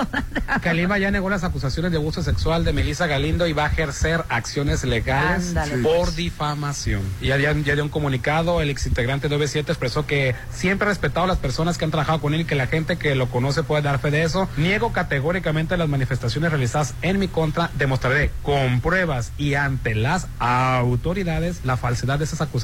Kalimba 0.61 0.97
ya 0.97 1.09
negó 1.11 1.29
las 1.29 1.43
acusaciones 1.43 1.92
de 1.92 1.97
abuso 1.97 2.21
sexual 2.23 2.65
de 2.65 2.73
Melissa 2.73 3.07
Galindo 3.07 3.47
y 3.47 3.53
va 3.53 3.65
a 3.65 3.68
ejercer 3.69 4.23
acciones 4.30 4.83
legales 4.83 5.49
Ándale, 5.49 5.77
por 5.77 6.06
pues. 6.06 6.15
difamación. 6.18 7.01
Y 7.21 7.27
ya, 7.27 7.37
ya, 7.37 7.53
ya 7.53 7.75
dio 7.75 7.83
un 7.83 7.89
comunicado, 7.89 8.61
el 8.61 8.69
exintegrante 8.69 9.30
97 9.30 9.71
expresó 9.71 10.06
que 10.06 10.35
siempre 10.51 10.87
ha 10.87 10.89
respetado 10.89 11.23
a 11.23 11.27
las 11.27 11.37
personas 11.37 11.77
que 11.77 11.85
han 11.85 11.92
trabajado 11.92 12.19
con 12.19 12.33
él 12.33 12.42
y 12.42 12.45
que 12.45 12.56
la 12.56 12.68
gente 12.68 12.97
que 12.97 13.15
lo 13.15 13.30
conoce 13.30 13.63
puede 13.63 13.81
dar 13.81 13.99
fe 13.99 14.11
de 14.11 14.23
eso. 14.23 14.49
Niego 14.57 14.92
categóricamente 14.92 15.77
las 15.77 15.87
manifestaciones 15.87 16.51
realizadas 16.51 16.94
en 17.01 17.18
mi 17.19 17.27
contra. 17.30 17.69
Demostraré 17.77 18.31
con 18.44 18.81
pruebas 18.81 19.31
y 19.37 19.53
ante 19.53 19.95
las 19.95 20.27
autoridades 20.39 21.61
la 21.63 21.77
falsedad 21.77 22.19
de 22.19 22.25
esas 22.25 22.42
acusaciones 22.42 22.56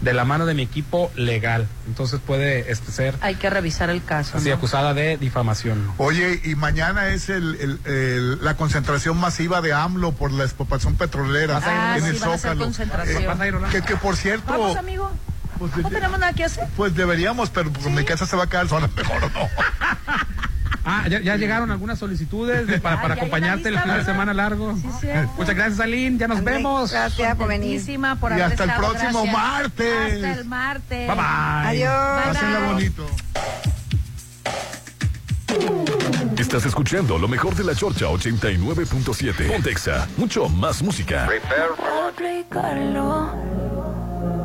de 0.00 0.12
la 0.14 0.24
mano 0.24 0.46
de 0.46 0.54
mi 0.54 0.62
equipo 0.62 1.10
legal. 1.16 1.66
Entonces 1.86 2.20
puede 2.24 2.70
este, 2.72 2.92
ser 2.92 3.14
Hay 3.20 3.34
que 3.36 3.50
revisar 3.50 3.90
el 3.90 4.02
caso. 4.04 4.38
así 4.38 4.48
¿no? 4.48 4.54
acusada 4.54 4.94
de 4.94 5.16
difamación. 5.16 5.92
Oye, 5.98 6.40
y 6.44 6.54
mañana 6.54 7.08
es 7.08 7.28
el, 7.28 7.56
el- 7.60 7.80
el- 7.92 8.44
la 8.44 8.56
concentración 8.56 9.18
masiva 9.18 9.60
de 9.60 9.72
AMLO 9.72 10.12
por 10.12 10.30
la 10.32 10.44
expropiación 10.44 10.94
petrolera 10.96 11.60
Ah, 11.64 11.96
en 11.98 12.02
sí, 12.04 12.10
el 12.10 12.18
Zócalo. 12.18 12.64
concentración. 12.64 13.26
¿Vas 13.26 13.40
a 13.40 13.46
ir, 13.46 13.54
Rolando? 13.54 13.76
que, 13.76 13.82
que 13.84 13.96
por 13.96 14.16
cierto, 14.16 14.50
Vamos, 14.52 14.76
amigo. 14.76 15.10
pues, 15.58 15.76
No 15.76 15.88
tenemos 15.90 16.18
nada 16.18 16.32
que 16.32 16.44
hacer. 16.44 16.66
pues 16.76 16.94
deberíamos, 16.94 17.50
pero 17.50 17.70
pues, 17.72 17.86
mi 17.94 18.04
casa 18.04 18.26
se 18.26 18.36
va 18.36 18.44
a 18.44 18.46
quedar 18.48 18.68
sola, 18.68 18.88
mejor 18.96 19.20
no. 19.22 19.48
Ah, 20.84 21.06
ya, 21.08 21.20
ya 21.20 21.36
llegaron 21.36 21.70
algunas 21.70 21.98
solicitudes 21.98 22.66
de- 22.66 22.80
para, 22.80 23.02
para 23.02 23.14
acompañarte 23.14 23.68
el 23.68 23.78
fin 23.78 23.92
de 23.94 24.04
semana 24.04 24.32
largo. 24.32 24.74
Sí. 25.00 25.08
Muchas 25.36 25.54
gracias, 25.54 25.80
Aline. 25.80 26.16
Ya 26.18 26.28
nos 26.28 26.38
André, 26.38 26.54
vemos. 26.54 26.90
Gracias 26.92 27.36
por 27.36 27.48
venir. 27.48 27.80
Por 28.18 28.30
Y 28.32 28.34
haber 28.34 28.44
hasta 28.46 28.64
el 28.64 28.72
próximo 28.72 29.22
gracias. 29.24 29.32
martes. 29.32 30.14
Hasta 30.14 30.32
el 30.32 30.44
martes. 30.46 31.06
Bye 31.08 31.16
bye. 31.16 31.86
Adiós. 31.86 32.24
Pásenla 32.26 32.58
bye. 32.60 32.68
bonito. 32.72 33.06
Estás 36.38 36.64
escuchando 36.64 37.18
lo 37.18 37.28
mejor 37.28 37.54
de 37.54 37.64
la 37.64 37.74
Chorcha 37.74 38.06
89.7. 38.06 39.52
Pontexa, 39.52 40.08
mucho 40.16 40.48
más 40.48 40.82
música. 40.82 41.26
Explicarlo 41.26 43.34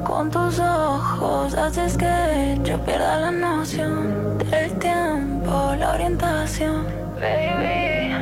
con 0.05 0.29
tus 0.29 0.59
ojos 0.59 1.55
haces 1.55 1.97
que 1.97 2.59
yo 2.63 2.79
pierda 2.85 3.19
la 3.19 3.31
noción 3.31 4.37
del 4.37 4.71
tiempo, 4.77 5.73
la 5.79 5.93
orientación. 5.93 6.85
Baby, 7.19 8.13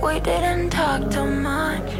we 0.00 0.20
didn't 0.20 0.70
talk 0.70 1.10
too 1.10 1.26
much. 1.26 1.90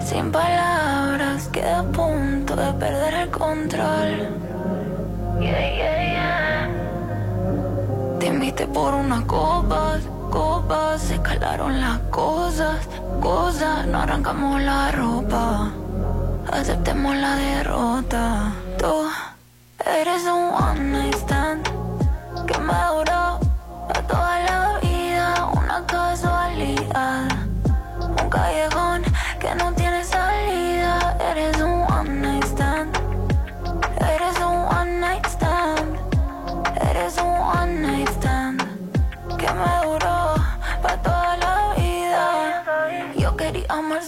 Sin 0.00 0.30
palabras 0.30 1.48
que 1.48 1.60
quedé 1.60 1.72
a 1.72 1.82
punto 1.82 2.54
de 2.54 2.72
perder 2.74 3.14
el 3.14 3.30
control. 3.30 4.10
Yeah, 5.40 5.74
yeah, 5.78 6.12
yeah. 6.14 6.68
Te 8.20 8.26
invité 8.28 8.66
por 8.68 8.94
unas 8.94 9.22
copas, 9.24 10.00
copas, 10.30 11.02
se 11.02 11.20
calaron 11.20 11.80
las 11.80 11.98
cosas, 12.10 12.88
cosas, 13.20 13.86
no 13.86 13.98
arrancamos 13.98 14.60
la 14.62 14.92
ropa, 14.92 15.72
aceptemos 16.52 17.14
la 17.16 17.36
derrota. 17.36 18.52
Tú 18.78 19.08
eres 19.84 20.22
un 20.24 20.52
one 20.54 20.80
night 20.80 21.14
stand 21.16 21.64
que 22.46 22.58
me 22.58 22.74
duró 22.94 23.40
a 23.94 24.02
toda 24.06 24.40
la 24.40 24.78
vida, 24.82 25.50
una 25.52 25.84
casualidad, 25.86 27.28
un 28.22 28.30
callejón 28.30 29.02
que 29.38 29.54
no 29.54 29.72
tiene 29.74 30.04
salida. 30.04 31.16
Eres 31.30 31.56
un 31.60 31.82
one 31.92 32.10
night 32.20 32.44
stand, 32.44 32.96
eres 34.14 34.36
un 34.38 34.56
one 34.78 35.00
night 35.00 35.26
stand, 35.26 35.98
eres 36.90 37.16
un 37.18 37.38
one 37.62 37.80
night 37.80 38.08
stand 38.08 38.60
que 39.38 39.52
me 39.52 39.72
duró 39.84 39.99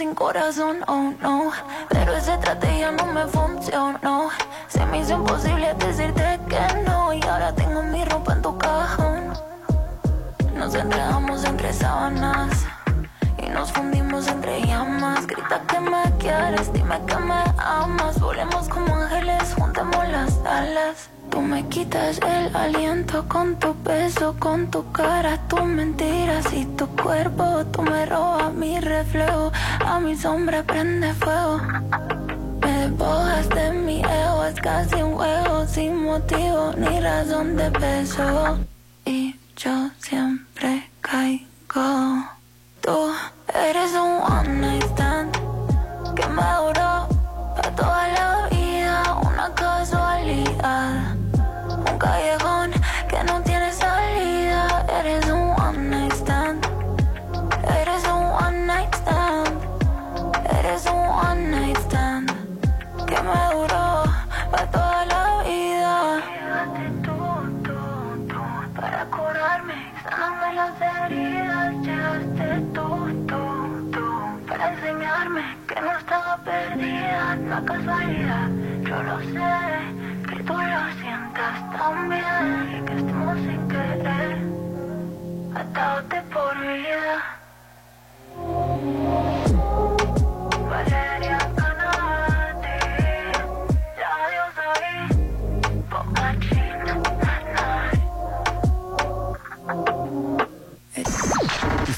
sin 0.02 0.16
corazón, 0.16 0.78
oh 0.88 1.12
no, 1.20 1.52
pero 1.88 2.16
esa 2.16 2.34
estrategia 2.34 2.90
no 2.90 3.06
me 3.06 3.24
funcionó. 3.28 4.30
Se 4.66 4.84
me 4.86 4.98
hizo 4.98 5.12
imposible 5.12 5.72
decirte 5.74 6.40
que 6.48 6.82
no 6.84 7.12
y 7.14 7.22
ahora 7.22 7.54
tengo 7.54 7.84
mi 7.84 8.04
ropa 8.06 8.32
en 8.32 8.42
tu 8.42 8.58
cajón. 8.58 9.32
Nos 10.56 10.74
enredamos 10.74 11.44
entre 11.44 11.72
sábanas 11.72 12.66
y 13.38 13.48
nos 13.50 13.70
fundimos 13.70 14.26
entre 14.26 14.66
llamas. 14.66 15.24
Grita 15.24 15.60
que 15.68 15.78
me 15.78 16.02
quieres, 16.18 16.72
dime 16.72 16.98
que 17.06 17.16
me 17.18 17.44
amas. 17.58 18.18
Volemos 18.18 18.68
como 18.68 18.96
ángeles, 18.96 19.54
juntemos 19.56 20.08
las 20.08 20.36
alas. 20.44 21.10
Tú 21.32 21.40
me 21.40 21.66
quitas 21.68 22.18
el 22.18 22.54
aliento 22.54 23.26
con 23.26 23.58
tu 23.58 23.74
peso, 23.76 24.36
con 24.38 24.70
tu 24.70 24.92
cara, 24.92 25.38
tus 25.48 25.64
mentiras 25.64 26.52
y 26.52 26.66
tu 26.76 26.86
cuerpo. 26.88 27.64
Tú 27.72 27.80
me 27.80 28.04
robas 28.04 28.52
mi 28.52 28.78
reflejo, 28.78 29.50
a 29.80 29.98
mi 29.98 30.14
sombra 30.14 30.62
prende 30.62 31.14
fuego. 31.14 31.58
Me 32.60 32.72
despojas 32.82 33.48
de 33.48 33.72
mi 33.72 34.00
ego, 34.00 34.44
es 34.44 34.60
casi 34.60 34.96
un 34.96 35.14
juego 35.14 35.66
sin 35.66 36.04
motivo 36.04 36.74
ni 36.76 37.00
razón 37.00 37.56
de 37.56 37.70
peso. 37.70 38.58
Y 39.06 39.34
yo 39.56 39.88
siempre 40.00 40.90
caigo. 41.00 42.21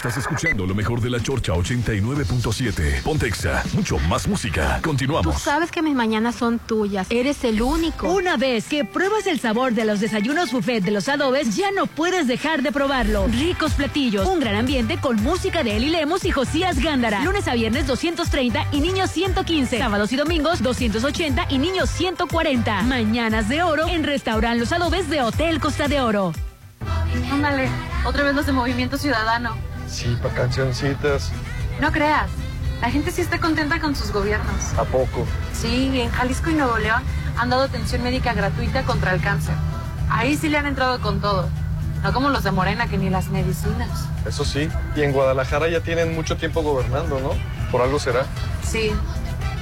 Estás 0.04 0.18
escuchando 0.18 0.66
lo 0.66 0.74
mejor 0.74 1.00
de 1.00 1.08
la 1.08 1.18
Chorcha 1.18 1.54
89.7. 1.54 3.02
Pontexa, 3.04 3.64
mucho 3.72 3.98
más 4.00 4.28
música. 4.28 4.76
Tú 4.82 4.90
Continuamos. 4.90 5.40
sabes 5.40 5.70
que 5.70 5.80
mis 5.80 5.94
mañanas 5.94 6.34
son 6.34 6.58
tuyas. 6.58 7.06
Eres 7.08 7.42
el 7.42 7.62
único. 7.62 8.12
Una 8.12 8.36
vez 8.36 8.66
que 8.66 8.84
pruebas 8.84 9.26
el 9.26 9.40
sabor 9.40 9.72
de 9.72 9.86
los 9.86 10.00
desayunos 10.00 10.52
buffet 10.52 10.84
de 10.84 10.90
los 10.90 11.08
adobes, 11.08 11.56
ya 11.56 11.70
no 11.70 11.86
puedes 11.86 12.26
dejar 12.26 12.60
de 12.60 12.70
probarlo. 12.70 13.28
Ricos 13.28 13.72
platillos, 13.72 14.28
un 14.28 14.40
gran 14.40 14.56
ambiente 14.56 14.98
con 14.98 15.22
música 15.22 15.64
de 15.64 15.78
Eli 15.78 15.88
Lemos 15.88 16.26
y 16.26 16.30
Josías 16.32 16.78
Gándara. 16.80 17.24
Lunes 17.24 17.48
a 17.48 17.54
viernes 17.54 17.86
230 17.86 18.66
y 18.72 18.80
niños 18.80 19.10
115. 19.10 19.78
Sábados 19.78 20.12
y 20.12 20.16
domingos 20.16 20.62
280 20.62 21.46
y 21.48 21.56
niños 21.56 21.88
140. 21.88 22.82
Mañanas 22.82 23.48
de 23.48 23.62
oro 23.62 23.88
en 23.88 24.04
Restaurant 24.04 24.60
Los 24.60 24.70
Adobes 24.70 25.08
de 25.08 25.22
Hotel 25.22 25.60
Costa 25.60 25.88
de 25.88 26.02
Oro. 26.02 26.34
Ándale, 27.32 27.70
otra 28.04 28.22
vez 28.24 28.34
los 28.34 28.44
de 28.44 28.52
Movimiento 28.52 28.98
Ciudadano. 28.98 29.56
Sí, 29.94 30.18
para 30.20 30.34
cancioncitas. 30.34 31.30
No 31.80 31.92
creas, 31.92 32.28
la 32.80 32.90
gente 32.90 33.12
sí 33.12 33.20
está 33.20 33.38
contenta 33.38 33.80
con 33.80 33.94
sus 33.94 34.10
gobiernos. 34.10 34.74
¿A 34.76 34.82
poco? 34.82 35.24
Sí, 35.52 36.00
en 36.00 36.10
Jalisco 36.10 36.50
y 36.50 36.54
Nuevo 36.54 36.78
León 36.78 37.00
han 37.38 37.48
dado 37.48 37.62
atención 37.62 38.02
médica 38.02 38.34
gratuita 38.34 38.82
contra 38.82 39.14
el 39.14 39.20
cáncer. 39.20 39.54
Ahí 40.10 40.36
sí 40.36 40.48
le 40.48 40.58
han 40.58 40.66
entrado 40.66 41.00
con 41.00 41.20
todo. 41.20 41.48
No 42.02 42.12
como 42.12 42.28
los 42.30 42.42
de 42.42 42.50
Morena, 42.50 42.88
que 42.88 42.98
ni 42.98 43.08
las 43.08 43.28
medicinas. 43.28 44.08
Eso 44.26 44.44
sí. 44.44 44.68
Y 44.96 45.02
en 45.02 45.12
Guadalajara 45.12 45.68
ya 45.68 45.80
tienen 45.80 46.12
mucho 46.12 46.36
tiempo 46.36 46.62
gobernando, 46.62 47.20
¿no? 47.20 47.30
Por 47.70 47.80
algo 47.80 48.00
será. 48.00 48.26
Sí, 48.68 48.90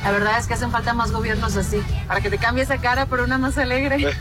la 0.03 0.13
verdad 0.13 0.39
es 0.39 0.47
que 0.47 0.55
hacen 0.55 0.71
falta 0.71 0.95
más 0.95 1.13
gobiernos 1.13 1.57
así, 1.57 1.83
para 2.09 2.23
que 2.23 2.31
te 2.31 2.39
cambie 2.39 2.65
esa 2.65 2.79
cara 2.79 3.05
por 3.05 3.21
una 3.21 3.37
más 3.37 3.59
alegre. 3.59 3.99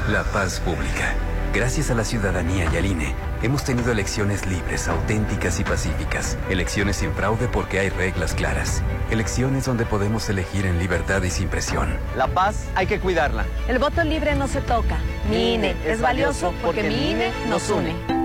La 0.09 0.23
paz 0.23 0.61
pública. 0.61 1.13
Gracias 1.53 1.91
a 1.91 1.93
la 1.93 2.05
ciudadanía 2.05 2.69
y 2.71 2.77
al 2.77 2.85
INE, 2.85 3.13
hemos 3.43 3.65
tenido 3.65 3.91
elecciones 3.91 4.45
libres, 4.45 4.87
auténticas 4.87 5.59
y 5.59 5.65
pacíficas. 5.65 6.37
Elecciones 6.49 6.95
sin 6.95 7.11
fraude 7.11 7.49
porque 7.49 7.79
hay 7.79 7.89
reglas 7.89 8.33
claras. 8.33 8.81
Elecciones 9.11 9.65
donde 9.65 9.85
podemos 9.85 10.29
elegir 10.29 10.65
en 10.65 10.79
libertad 10.79 11.21
y 11.23 11.29
sin 11.31 11.49
presión. 11.49 11.97
La 12.15 12.27
paz 12.27 12.65
hay 12.75 12.87
que 12.87 13.01
cuidarla. 13.01 13.45
El 13.67 13.77
voto 13.77 14.05
libre 14.05 14.35
no 14.35 14.47
se 14.47 14.61
toca. 14.61 14.97
Mi 15.29 15.55
INE 15.55 15.75
es 15.85 15.99
valioso 15.99 16.53
porque 16.63 16.83
mi 16.83 17.11
INE 17.11 17.33
nos 17.49 17.69
une. 17.69 18.18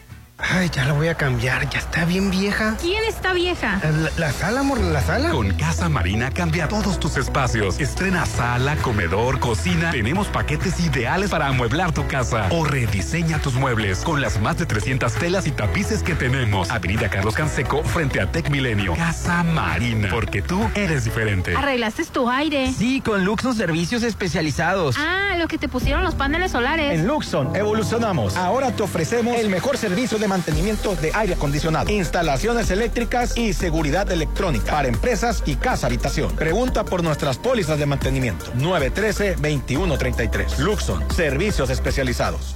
Ay, 0.49 0.69
ya 0.69 0.85
la 0.85 0.93
voy 0.93 1.07
a 1.07 1.15
cambiar, 1.15 1.69
ya 1.69 1.79
está 1.79 2.05
bien 2.05 2.31
vieja. 2.31 2.75
¿Quién 2.81 3.03
está 3.05 3.33
vieja? 3.33 3.79
La, 3.83 4.09
la 4.17 4.31
sala, 4.33 4.61
amor, 4.61 4.79
la 4.79 5.01
sala. 5.01 5.29
Con 5.29 5.51
Casa 5.53 5.87
Marina 5.87 6.31
cambia 6.31 6.67
todos 6.67 6.99
tus 6.99 7.17
espacios. 7.17 7.79
Estrena 7.79 8.25
sala, 8.25 8.75
comedor, 8.77 9.39
cocina. 9.39 9.91
Tenemos 9.91 10.27
paquetes 10.27 10.79
ideales 10.79 11.29
para 11.29 11.47
amueblar 11.47 11.93
tu 11.93 12.07
casa. 12.07 12.47
O 12.49 12.65
rediseña 12.65 13.39
tus 13.39 13.53
muebles 13.53 13.99
con 13.99 14.21
las 14.21 14.39
más 14.41 14.57
de 14.57 14.65
300 14.65 15.13
telas 15.13 15.47
y 15.47 15.51
tapices 15.51 16.03
que 16.03 16.15
tenemos. 16.15 16.69
Avenida 16.71 17.09
Carlos 17.09 17.35
Canseco 17.35 17.83
frente 17.83 18.19
a 18.19 18.31
Tech 18.31 18.49
Milenio. 18.49 18.95
Casa 18.95 19.43
Marina. 19.43 20.09
Porque 20.11 20.41
tú 20.41 20.69
eres 20.75 21.05
diferente. 21.05 21.55
Arreglaste 21.55 22.01
tu 22.05 22.29
aire. 22.29 22.71
Sí, 22.73 23.01
con 23.01 23.23
Luxon 23.23 23.55
Servicios 23.55 24.01
Especializados. 24.03 24.95
Ah, 24.97 25.35
lo 25.37 25.47
que 25.47 25.57
te 25.57 25.67
pusieron 25.69 26.03
los 26.03 26.15
paneles 26.15 26.51
solares. 26.51 26.99
En 26.99 27.07
Luxon 27.07 27.55
evolucionamos. 27.55 28.35
Ahora 28.35 28.71
te 28.71 28.81
ofrecemos 28.83 29.37
el 29.37 29.49
mejor 29.49 29.77
servicio 29.77 30.17
de 30.17 30.27
mantenimiento 30.31 30.95
de 30.95 31.11
aire 31.13 31.33
acondicionado, 31.33 31.91
instalaciones 31.91 32.71
eléctricas 32.71 33.37
y 33.37 33.51
seguridad 33.51 34.09
electrónica 34.09 34.71
para 34.71 34.87
empresas 34.87 35.43
y 35.45 35.57
casa 35.57 35.87
habitación. 35.87 36.33
Pregunta 36.37 36.85
por 36.85 37.03
nuestras 37.03 37.37
pólizas 37.37 37.77
de 37.77 37.85
mantenimiento. 37.85 38.45
913-2133. 38.53 40.59
Luxon, 40.59 41.03
servicios 41.11 41.69
especializados. 41.69 42.55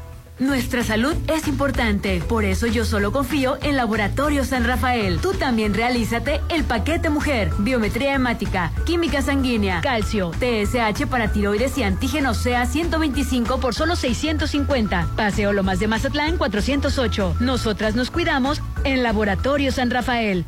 Nuestra 0.41 0.83
salud 0.83 1.13
es 1.27 1.47
importante, 1.47 2.19
por 2.27 2.45
eso 2.45 2.65
yo 2.65 2.83
solo 2.83 3.11
confío 3.11 3.59
en 3.61 3.77
Laboratorio 3.77 4.43
San 4.43 4.63
Rafael. 4.63 5.19
Tú 5.19 5.33
también 5.33 5.75
realízate 5.75 6.41
el 6.49 6.63
paquete 6.63 7.11
mujer, 7.11 7.51
biometría 7.59 8.15
hemática, 8.15 8.71
química 8.83 9.21
sanguínea, 9.21 9.81
calcio, 9.81 10.31
TSH 10.31 11.05
para 11.05 11.31
tiroides 11.31 11.77
y 11.77 11.83
antígeno 11.83 12.33
SEA 12.33 12.65
125 12.65 13.59
por 13.59 13.75
solo 13.75 13.95
650. 13.95 15.09
Paseo 15.15 15.53
Lomas 15.53 15.79
de 15.79 15.87
Mazatlán 15.87 16.37
408. 16.37 17.35
Nosotras 17.39 17.93
nos 17.93 18.09
cuidamos 18.09 18.63
en 18.83 19.03
Laboratorio 19.03 19.71
San 19.71 19.91
Rafael. 19.91 20.47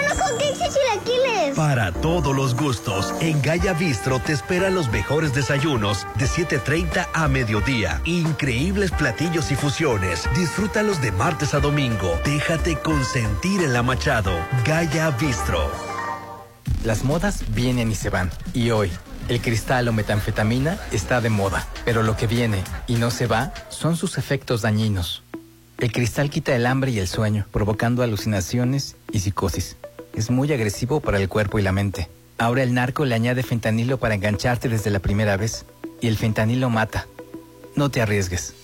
y 0.39 0.53
chilaquiles. 0.53 1.55
Para 1.55 1.91
todos 1.91 2.35
los 2.35 2.55
gustos, 2.55 3.13
en 3.19 3.41
Gaya 3.41 3.73
Bistro 3.73 4.19
te 4.19 4.33
esperan 4.33 4.75
los 4.75 4.89
mejores 4.89 5.33
desayunos 5.33 6.05
de 6.15 6.25
7.30 6.25 7.07
a 7.13 7.27
mediodía. 7.27 8.01
Increíbles 8.05 8.91
platillos 8.91 9.51
y 9.51 9.55
fusiones. 9.55 10.29
Disfrútalos 10.35 11.01
de 11.01 11.11
martes 11.11 11.53
a 11.53 11.59
domingo. 11.59 12.19
Déjate 12.25 12.77
consentir 12.77 13.61
en 13.61 13.73
la 13.73 13.83
Machado. 13.83 14.31
Gaya 14.65 15.11
Bistro. 15.11 15.71
Las 16.83 17.03
modas 17.03 17.43
vienen 17.53 17.91
y 17.91 17.95
se 17.95 18.09
van. 18.09 18.31
Y 18.53 18.71
hoy, 18.71 18.91
el 19.27 19.41
cristal 19.41 19.87
o 19.87 19.93
metanfetamina 19.93 20.79
está 20.91 21.21
de 21.21 21.29
moda. 21.29 21.67
Pero 21.85 22.03
lo 22.03 22.17
que 22.17 22.27
viene 22.27 22.63
y 22.87 22.95
no 22.95 23.11
se 23.11 23.27
va 23.27 23.53
son 23.69 23.95
sus 23.95 24.17
efectos 24.17 24.61
dañinos. 24.61 25.23
El 25.77 25.91
cristal 25.91 26.29
quita 26.29 26.55
el 26.55 26.67
hambre 26.67 26.91
y 26.91 26.99
el 26.99 27.07
sueño, 27.07 27.47
provocando 27.51 28.03
alucinaciones 28.03 28.95
y 29.11 29.19
psicosis. 29.19 29.77
Es 30.13 30.29
muy 30.29 30.51
agresivo 30.51 30.99
para 30.99 31.17
el 31.17 31.29
cuerpo 31.29 31.59
y 31.59 31.61
la 31.61 31.71
mente. 31.71 32.09
Ahora 32.37 32.63
el 32.63 32.73
narco 32.73 33.05
le 33.05 33.15
añade 33.15 33.43
fentanilo 33.43 33.97
para 33.97 34.15
engancharte 34.15 34.67
desde 34.67 34.89
la 34.89 34.99
primera 34.99 35.37
vez. 35.37 35.65
Y 36.01 36.07
el 36.07 36.17
fentanilo 36.17 36.69
mata. 36.69 37.07
No 37.75 37.89
te 37.89 38.01
arriesgues. 38.01 38.55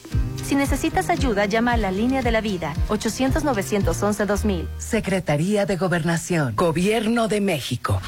Si 0.43 0.55
necesitas 0.55 1.09
ayuda, 1.09 1.45
llama 1.45 1.73
a 1.73 1.77
la 1.77 1.91
línea 1.91 2.21
de 2.21 2.31
la 2.31 2.39
vida 2.39 2.73
800-911-2000. 2.87 4.67
Secretaría 4.77 5.65
de 5.65 5.75
Gobernación, 5.75 6.55
Gobierno 6.55 7.27
de 7.27 7.41
México. 7.41 7.99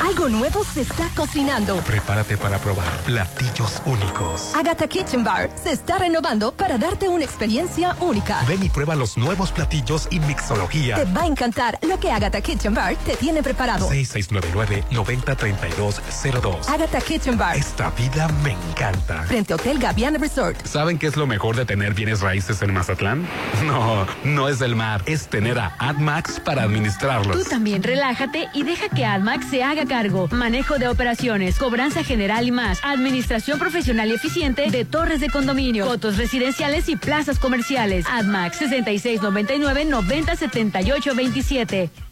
Algo 0.00 0.28
nuevo 0.28 0.62
se 0.62 0.82
está 0.82 1.08
cocinando. 1.16 1.74
Prepárate 1.78 2.36
para 2.36 2.58
probar 2.58 2.86
platillos 3.04 3.82
únicos. 3.84 4.54
Agatha 4.54 4.86
Kitchen 4.86 5.24
Bar 5.24 5.50
se 5.60 5.72
está 5.72 5.98
renovando 5.98 6.52
para 6.52 6.78
darte 6.78 7.08
una 7.08 7.24
experiencia 7.24 7.96
única. 8.00 8.44
Ven 8.46 8.62
y 8.62 8.68
prueba 8.68 8.94
los 8.94 9.18
nuevos 9.18 9.50
platillos 9.50 10.06
y 10.12 10.20
mixología. 10.20 10.94
Te 10.94 11.04
va 11.06 11.22
a 11.22 11.26
encantar 11.26 11.80
lo 11.82 11.98
que 11.98 12.12
Agatha 12.12 12.40
Kitchen 12.40 12.74
Bar 12.74 12.94
te 13.04 13.16
tiene 13.16 13.42
preparado. 13.42 13.90
6699-903202. 13.90 16.68
Agatha 16.68 17.00
Kitchen 17.00 17.36
Bar. 17.36 17.56
Esta 17.56 17.90
vida 17.90 18.28
me 18.44 18.52
encanta. 18.52 19.24
Frente 19.24 19.54
Hotel 19.54 19.80
Gaviana 19.80 20.18
Resort. 20.18 20.64
¿Saben 20.64 20.96
qué 20.96 21.08
es 21.08 21.16
lo 21.16 21.26
mejor 21.26 21.47
de 21.56 21.64
tener 21.64 21.94
bienes 21.94 22.20
raíces 22.20 22.62
en 22.62 22.72
Mazatlán? 22.72 23.26
No, 23.68 24.06
no 24.24 24.48
es 24.48 24.60
el 24.60 24.76
mar, 24.76 25.02
es 25.06 25.28
tener 25.28 25.58
a 25.58 25.74
AdMax 25.78 26.40
para 26.40 26.62
administrarlos. 26.62 27.36
Tú 27.36 27.48
también 27.48 27.82
relájate 27.82 28.48
y 28.54 28.62
deja 28.62 28.88
que 28.88 29.04
AdMax 29.04 29.50
se 29.50 29.62
haga 29.62 29.84
cargo. 29.84 30.28
Manejo 30.30 30.78
de 30.78 30.88
operaciones, 30.88 31.58
cobranza 31.58 32.02
general 32.02 32.46
y 32.46 32.50
más. 32.50 32.80
Administración 32.82 33.58
profesional 33.58 34.08
y 34.10 34.14
eficiente 34.14 34.70
de 34.70 34.84
torres 34.84 35.20
de 35.20 35.28
condominio, 35.28 35.86
fotos 35.86 36.16
residenciales 36.16 36.88
y 36.88 36.96
plazas 36.96 37.38
comerciales. 37.38 38.06
AdMax 38.06 38.58
6699 38.58 39.84
9078 39.84 41.14
27. 41.14 42.07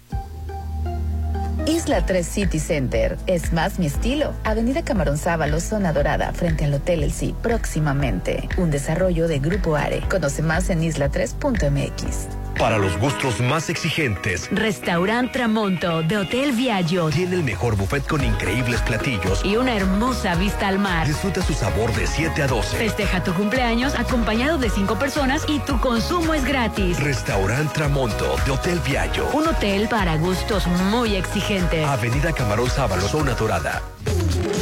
Isla 1.67 2.07
3 2.07 2.27
City 2.27 2.61
Center. 2.61 3.19
Es 3.27 3.53
más 3.53 3.79
mi 3.79 3.87
estilo. 3.87 4.33
Avenida 4.45 4.83
Camarón 4.83 5.19
Sábalo, 5.19 5.61
zona 5.61 5.93
dorada, 5.93 6.33
frente 6.33 6.65
al 6.65 6.75
Hotel 6.75 7.03
El 7.03 7.13
Sí, 7.13 7.35
próximamente. 7.43 8.49
Un 8.57 8.71
desarrollo 8.71 9.27
de 9.27 9.41
Grupo 9.41 9.75
Are. 9.77 10.01
Conoce 10.09 10.43
más 10.43 10.71
en 10.71 10.83
isla3.mx. 10.83 12.29
Para 12.59 12.79
los 12.79 12.99
gustos 12.99 13.39
más 13.41 13.69
exigentes, 13.69 14.49
Restaurant 14.51 15.31
Tramonto 15.31 16.03
de 16.03 16.17
Hotel 16.17 16.53
Viaggio. 16.53 17.11
Tiene 17.11 17.37
el 17.37 17.43
mejor 17.43 17.77
buffet 17.77 18.07
con 18.07 18.25
increíbles 18.25 18.81
platillos 18.81 19.45
y 19.45 19.57
una 19.57 19.77
hermosa 19.77 20.35
vista 20.37 20.69
al 20.69 20.79
mar. 20.79 21.07
Disfruta 21.07 21.43
su 21.43 21.53
sabor 21.53 21.95
de 21.95 22.07
7 22.07 22.43
a 22.43 22.47
12. 22.47 22.79
Festeja 22.79 23.23
tu 23.23 23.35
cumpleaños 23.35 23.95
acompañado 23.95 24.57
de 24.57 24.71
5 24.71 24.99
personas 24.99 25.45
y 25.49 25.59
tu 25.61 25.79
consumo 25.81 26.33
es 26.33 26.47
gratis. 26.47 26.99
Restaurant 26.99 27.71
Tramonto 27.75 28.37
de 28.47 28.53
Hotel 28.53 28.81
Viaggio. 28.87 29.29
Un 29.35 29.49
hotel 29.49 29.87
para 29.91 30.17
gustos 30.17 30.67
muy 30.91 31.15
exigentes. 31.15 31.56
Avenida 31.57 32.33
Camarón 32.33 32.69
Sábalo, 32.69 33.09
zona 33.09 33.33
dorada. 33.33 33.83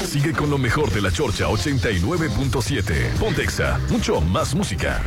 Sigue 0.07 0.33
con 0.33 0.49
lo 0.49 0.59
mejor 0.59 0.91
de 0.93 1.03
la 1.03 1.11
Chorcha 1.11 1.47
89.7. 1.47 3.19
Pontexa, 3.19 3.81
mucho 3.91 4.21
más 4.21 4.55
música. 4.55 5.03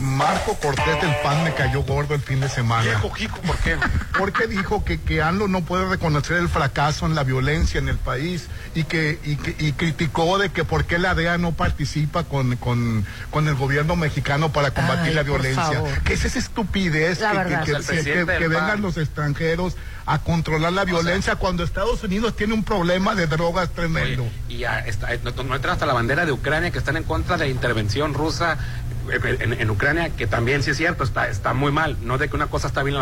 Marco 0.00 0.54
Cortés 0.54 1.00
del 1.00 1.14
PAN 1.22 1.44
me 1.44 1.54
cayó 1.54 1.82
gordo 1.82 2.14
el 2.14 2.20
fin 2.20 2.40
de 2.40 2.48
semana. 2.48 2.82
Viejo 2.84 3.12
Kiko, 3.12 3.38
¿por 3.42 3.56
qué? 3.58 3.76
Porque 4.18 4.46
dijo 4.46 4.84
que, 4.84 5.00
que 5.00 5.22
ANLO 5.22 5.48
no 5.48 5.62
puede 5.62 5.86
reconocer 5.88 6.36
el 6.38 6.48
fracaso 6.48 7.06
en 7.06 7.14
la 7.14 7.24
violencia 7.24 7.78
en 7.78 7.88
el 7.88 7.96
país 7.96 8.46
y 8.74 8.84
que, 8.84 9.18
y, 9.24 9.36
que- 9.36 9.56
y 9.58 9.72
criticó 9.72 10.38
de 10.38 10.50
que 10.50 10.64
por 10.64 10.84
qué 10.84 10.98
la 10.98 11.14
DEA 11.14 11.38
no 11.38 11.52
participa 11.52 12.24
con, 12.24 12.56
con, 12.56 13.04
con 13.30 13.48
el 13.48 13.54
gobierno 13.54 13.96
mexicano 13.96 14.52
para 14.52 14.70
combatir 14.72 15.08
Ay, 15.08 15.14
la 15.14 15.22
violencia. 15.22 15.82
¿Qué 16.04 16.14
es 16.14 16.24
esa 16.24 16.38
estupidez 16.38 17.20
La 17.20 17.44
que, 17.64 18.48
vengan 18.48 18.82
los 18.82 18.96
extranjeros 18.96 19.76
a 20.08 20.20
controlar 20.20 20.72
la 20.72 20.84
violencia 20.84 21.34
cuando 21.36 21.64
Estados 21.64 22.02
Unidos 22.04 22.36
tiene 22.36 22.54
un 22.54 22.62
problema 22.62 23.14
de 23.14 23.26
drogas 23.26 23.70
tremendo? 23.70 24.26
Y 24.48 24.58
ya 24.58 24.78
está, 24.80 25.08
no, 25.24 25.30
no 25.42 25.56
entra 25.56 25.72
hasta 25.72 25.84
la 25.86 25.94
bandera 25.94 26.24
de 26.26 26.32
Ucrania 26.32 26.70
que 26.70 26.78
están 26.78 26.96
en 26.96 27.02
contra 27.02 27.36
de 27.36 27.46
la 27.46 27.50
intervención 27.50 28.14
rusa 28.14 28.56
en, 29.10 29.52
en 29.52 29.70
Ucrania, 29.70 30.10
que 30.10 30.26
también 30.26 30.62
sí 30.62 30.70
es 30.70 30.76
cierto, 30.76 31.04
está, 31.04 31.28
está 31.28 31.52
muy 31.54 31.72
mal. 31.72 31.96
No 32.02 32.18
de 32.18 32.28
que 32.28 32.36
una 32.36 32.46
cosa 32.48 32.68
está 32.68 32.82
bien, 32.82 32.96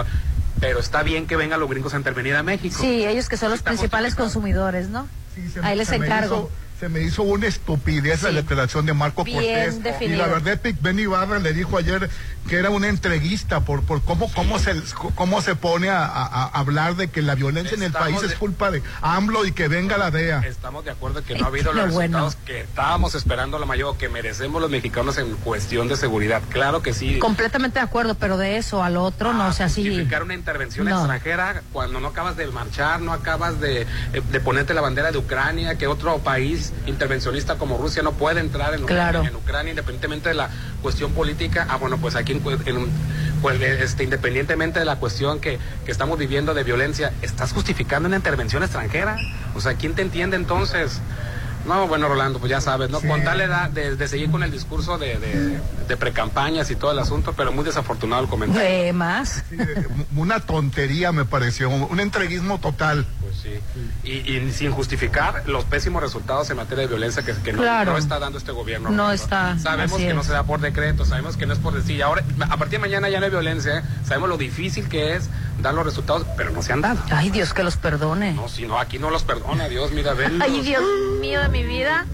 pero 0.61 0.79
está 0.81 1.03
bien 1.03 1.27
que 1.27 1.37
vengan 1.37 1.61
los 1.61 1.69
gringos 1.69 1.95
a 1.95 1.97
intervenir 1.97 2.35
a 2.37 2.43
México. 2.43 2.77
Sí, 2.81 3.05
ellos 3.05 3.29
que 3.29 3.37
son 3.37 3.51
los 3.51 3.63
principales 3.63 4.15
consumidores, 4.15 4.89
¿no? 4.89 5.07
Se- 5.53 5.61
Ahí 5.63 5.77
les 5.77 5.89
se 5.89 5.99
me 5.99 6.07
encargo. 6.07 6.51
hizo- 6.51 6.64
se 6.81 6.89
me 6.89 7.01
hizo 7.03 7.23
una 7.23 7.47
estupidez 7.47 8.23
la 8.23 8.33
declaración 8.33 8.85
de 8.85 8.93
Marco 8.95 9.23
Bien 9.25 9.37
Cortés. 9.39 9.83
definido. 9.83 10.15
Y 10.15 10.19
la 10.19 10.27
verdad, 10.27 10.61
Pic 10.61 10.77
Ben 10.83 10.99
Ibarra 10.99 11.39
le 11.39 11.53
dijo 11.53 11.79
ayer 11.79 12.11
que 12.49 12.57
era 12.57 12.69
una 12.69 12.89
entreguista 12.89 13.61
por, 13.61 13.83
por 13.85 14.03
cómo, 14.03 14.31
cómo, 14.35 14.59
se, 14.59 14.75
cómo 15.15 15.41
se 15.41 15.55
pone 15.55 15.89
a, 15.89 16.05
a- 16.05 16.27
a 16.27 16.45
hablar 16.59 16.97
de 16.97 17.09
que 17.09 17.23
la 17.23 17.37
violencia 17.37 17.75
en 17.77 17.85
el 17.85 17.93
país 17.93 18.23
es 18.23 18.35
culpa 18.35 18.71
de 18.71 18.83
AMLO 19.01 19.47
y 19.47 19.53
que 19.53 19.69
venga 19.69 19.97
la 19.97 20.11
DEA. 20.11 20.41
Estamos 20.41 20.85
de 20.85 20.91
acuerdo 20.91 21.25
que 21.25 21.37
no 21.39 21.45
ha 21.45 21.49
habido 21.49 21.73
los 21.73 21.93
bueno. 21.95 22.19
resultados 22.27 22.37
que 22.45 22.61
estábamos 22.61 23.15
esperando 23.15 23.59
la 23.59 23.65
mayor, 23.67 23.97
que 23.97 24.09
merecemos 24.11 24.61
los 24.61 24.71
mexicanos 24.71 25.17
en 25.17 25.35
cuestión 25.37 25.89
de 25.89 25.97
seguridad. 25.97 26.43
Claro 26.51 26.83
que 26.83 26.93
sí. 26.93 27.19
Completamente 27.19 27.79
de 27.79 27.85
acuerdo, 27.85 28.15
pero 28.17 28.37
de 28.37 28.57
eso 28.59 28.83
al 28.83 28.97
otro 28.99 29.33
no, 29.33 29.47
o 29.47 29.53
sea, 29.53 29.69
sí. 29.71 29.87
justificar 29.87 30.23
una 30.23 30.35
intervención 30.35 30.87
No. 30.87 30.99
extranjera 30.99 31.63
cuando 31.73 31.99
no 32.01 32.09
acabas 32.09 32.37
de 32.37 32.47
marchar, 32.49 33.01
no 33.01 33.13
acabas 33.13 33.59
de, 33.61 33.83
eh, 33.83 33.87
de 34.31 34.41
ponerte 34.41 34.75
la 34.75 34.83
bandera 34.83 35.13
de 35.13 35.19
Ucrania, 35.19 35.79
que 35.79 35.87
otro 35.87 36.19
país 36.19 36.73
intervencionista 36.87 37.57
como 37.57 37.79
Rusia 37.79 38.03
no 38.03 38.13
puede 38.13 38.41
entrar 38.41 38.75
en, 38.75 38.85
Claro. 38.85 39.23
en 39.23 39.35
Ucrania 39.37 39.71
independientemente 39.71 40.29
de 40.29 40.35
la 40.35 40.51
cuestión 40.83 41.13
política. 41.13 41.67
Ah, 41.71 41.77
bueno, 41.77 41.99
pues 41.99 42.15
aquí 42.17 42.33
en, 42.33 42.43
en- 42.67 42.89
pues, 43.43 43.61
este, 43.61 44.05
independientemente 44.05 44.79
de 44.79 44.85
la 44.85 44.97
cuestión 44.97 45.39
que, 45.41 45.59
que 45.85 45.93
estamos 45.93 46.19
viviendo 46.19 46.55
de 46.55 46.63
violencia, 46.65 47.13
¿estás 47.23 47.53
justificando 47.53 48.07
una 48.09 48.17
intervención 48.17 48.63
extranjera? 48.63 49.17
O 49.55 49.61
sea, 49.61 49.75
¿quién 49.75 49.95
te 49.95 50.03
entiende 50.03 50.37
entonces? 50.37 51.01
No, 51.67 51.87
bueno, 51.89 52.09
Rolando, 52.09 52.39
pues 52.39 52.51
ya 52.51 52.61
sabes, 52.61 52.91
¿no? 52.91 53.01
Con 53.01 53.25
tal 53.25 53.41
edad 53.41 53.71
de, 53.71 53.97
de 53.97 54.09
seguir 54.09 54.31
con 54.31 54.43
el 54.43 54.51
discurso 54.51 54.99
de, 54.99 55.17
de, 55.19 55.59
de 55.89 55.97
precampañas 55.97 56.71
y 56.71 56.77
todo 56.77 56.93
el 56.93 56.99
asunto, 56.99 57.33
pero 57.37 57.53
muy 57.53 57.65
desafortunado 57.65 58.23
el 58.23 58.29
comentario. 58.29 58.69
Eh, 58.69 58.93
más. 58.93 59.45
Sí, 59.49 59.57
una 60.17 60.41
tontería 60.41 61.13
me 61.13 61.25
pareció, 61.25 61.71
un 61.71 62.01
entreguismo 62.01 62.59
total. 62.61 63.07
Pues 63.21 63.37
sí. 63.39 63.55
Y, 64.05 64.37
y 64.37 64.53
sin 64.53 64.73
justificar 64.73 65.43
los 65.47 65.65
pésimos 65.65 66.03
resultados 66.03 66.51
en 66.51 66.57
materia 66.59 66.83
de 66.83 66.89
violencia 66.89 67.23
que, 67.23 67.33
que 67.33 67.53
no, 67.53 67.63
Claro. 67.63 67.93
no 67.93 67.99
está 67.99 68.19
dando 68.19 68.39
este 68.39 68.53
gobierno. 68.53 68.91
No 68.91 68.97
Rolando. 69.05 69.13
está, 69.15 69.59
Sabemos 69.59 69.95
así 69.97 70.07
que 70.07 70.15
no 70.15 70.23
se 70.23 70.33
da 70.33 70.43
por 70.45 70.61
decreto, 70.61 71.05
sabemos 71.05 71.37
que 71.37 71.47
no 71.47 71.55
es 71.55 71.59
por 71.59 71.73
decir. 71.75 72.03
Ahora, 72.03 72.23
a 72.41 72.57
partir 72.59 72.79
de 72.79 72.79
mañana 72.81 73.09
ya 73.09 73.19
no 73.21 73.25
hay 73.25 73.31
violencia, 73.31 73.79
¿eh? 73.79 73.83
sabemos 74.07 74.29
lo 74.29 74.37
difícil 74.37 74.89
que 74.89 75.17
es 75.17 75.29
dar 75.61 75.75
los 75.75 75.85
resultados, 75.85 76.27
pero 76.37 76.51
no 76.51 76.63
se 76.63 76.73
han 76.73 76.81
dado. 76.81 77.01
Ay, 77.11 77.31
Dios 77.31 77.55
que 77.55 77.63
los 77.63 77.77
perdone. 77.77 78.33
No, 78.33 78.49
si 78.49 78.67
no, 78.67 78.79
aquí 78.79 78.99
no 78.99 79.11
los 79.11 79.25
perdona, 79.25 79.69
Dios, 79.69 79.93
mira, 79.93 80.15
ven. 80.15 80.41
Ay, 80.43 80.61
Dios 80.61 80.83
mío 81.21 81.41
de 81.41 81.49
mi 81.49 81.65
vida. 81.65 82.07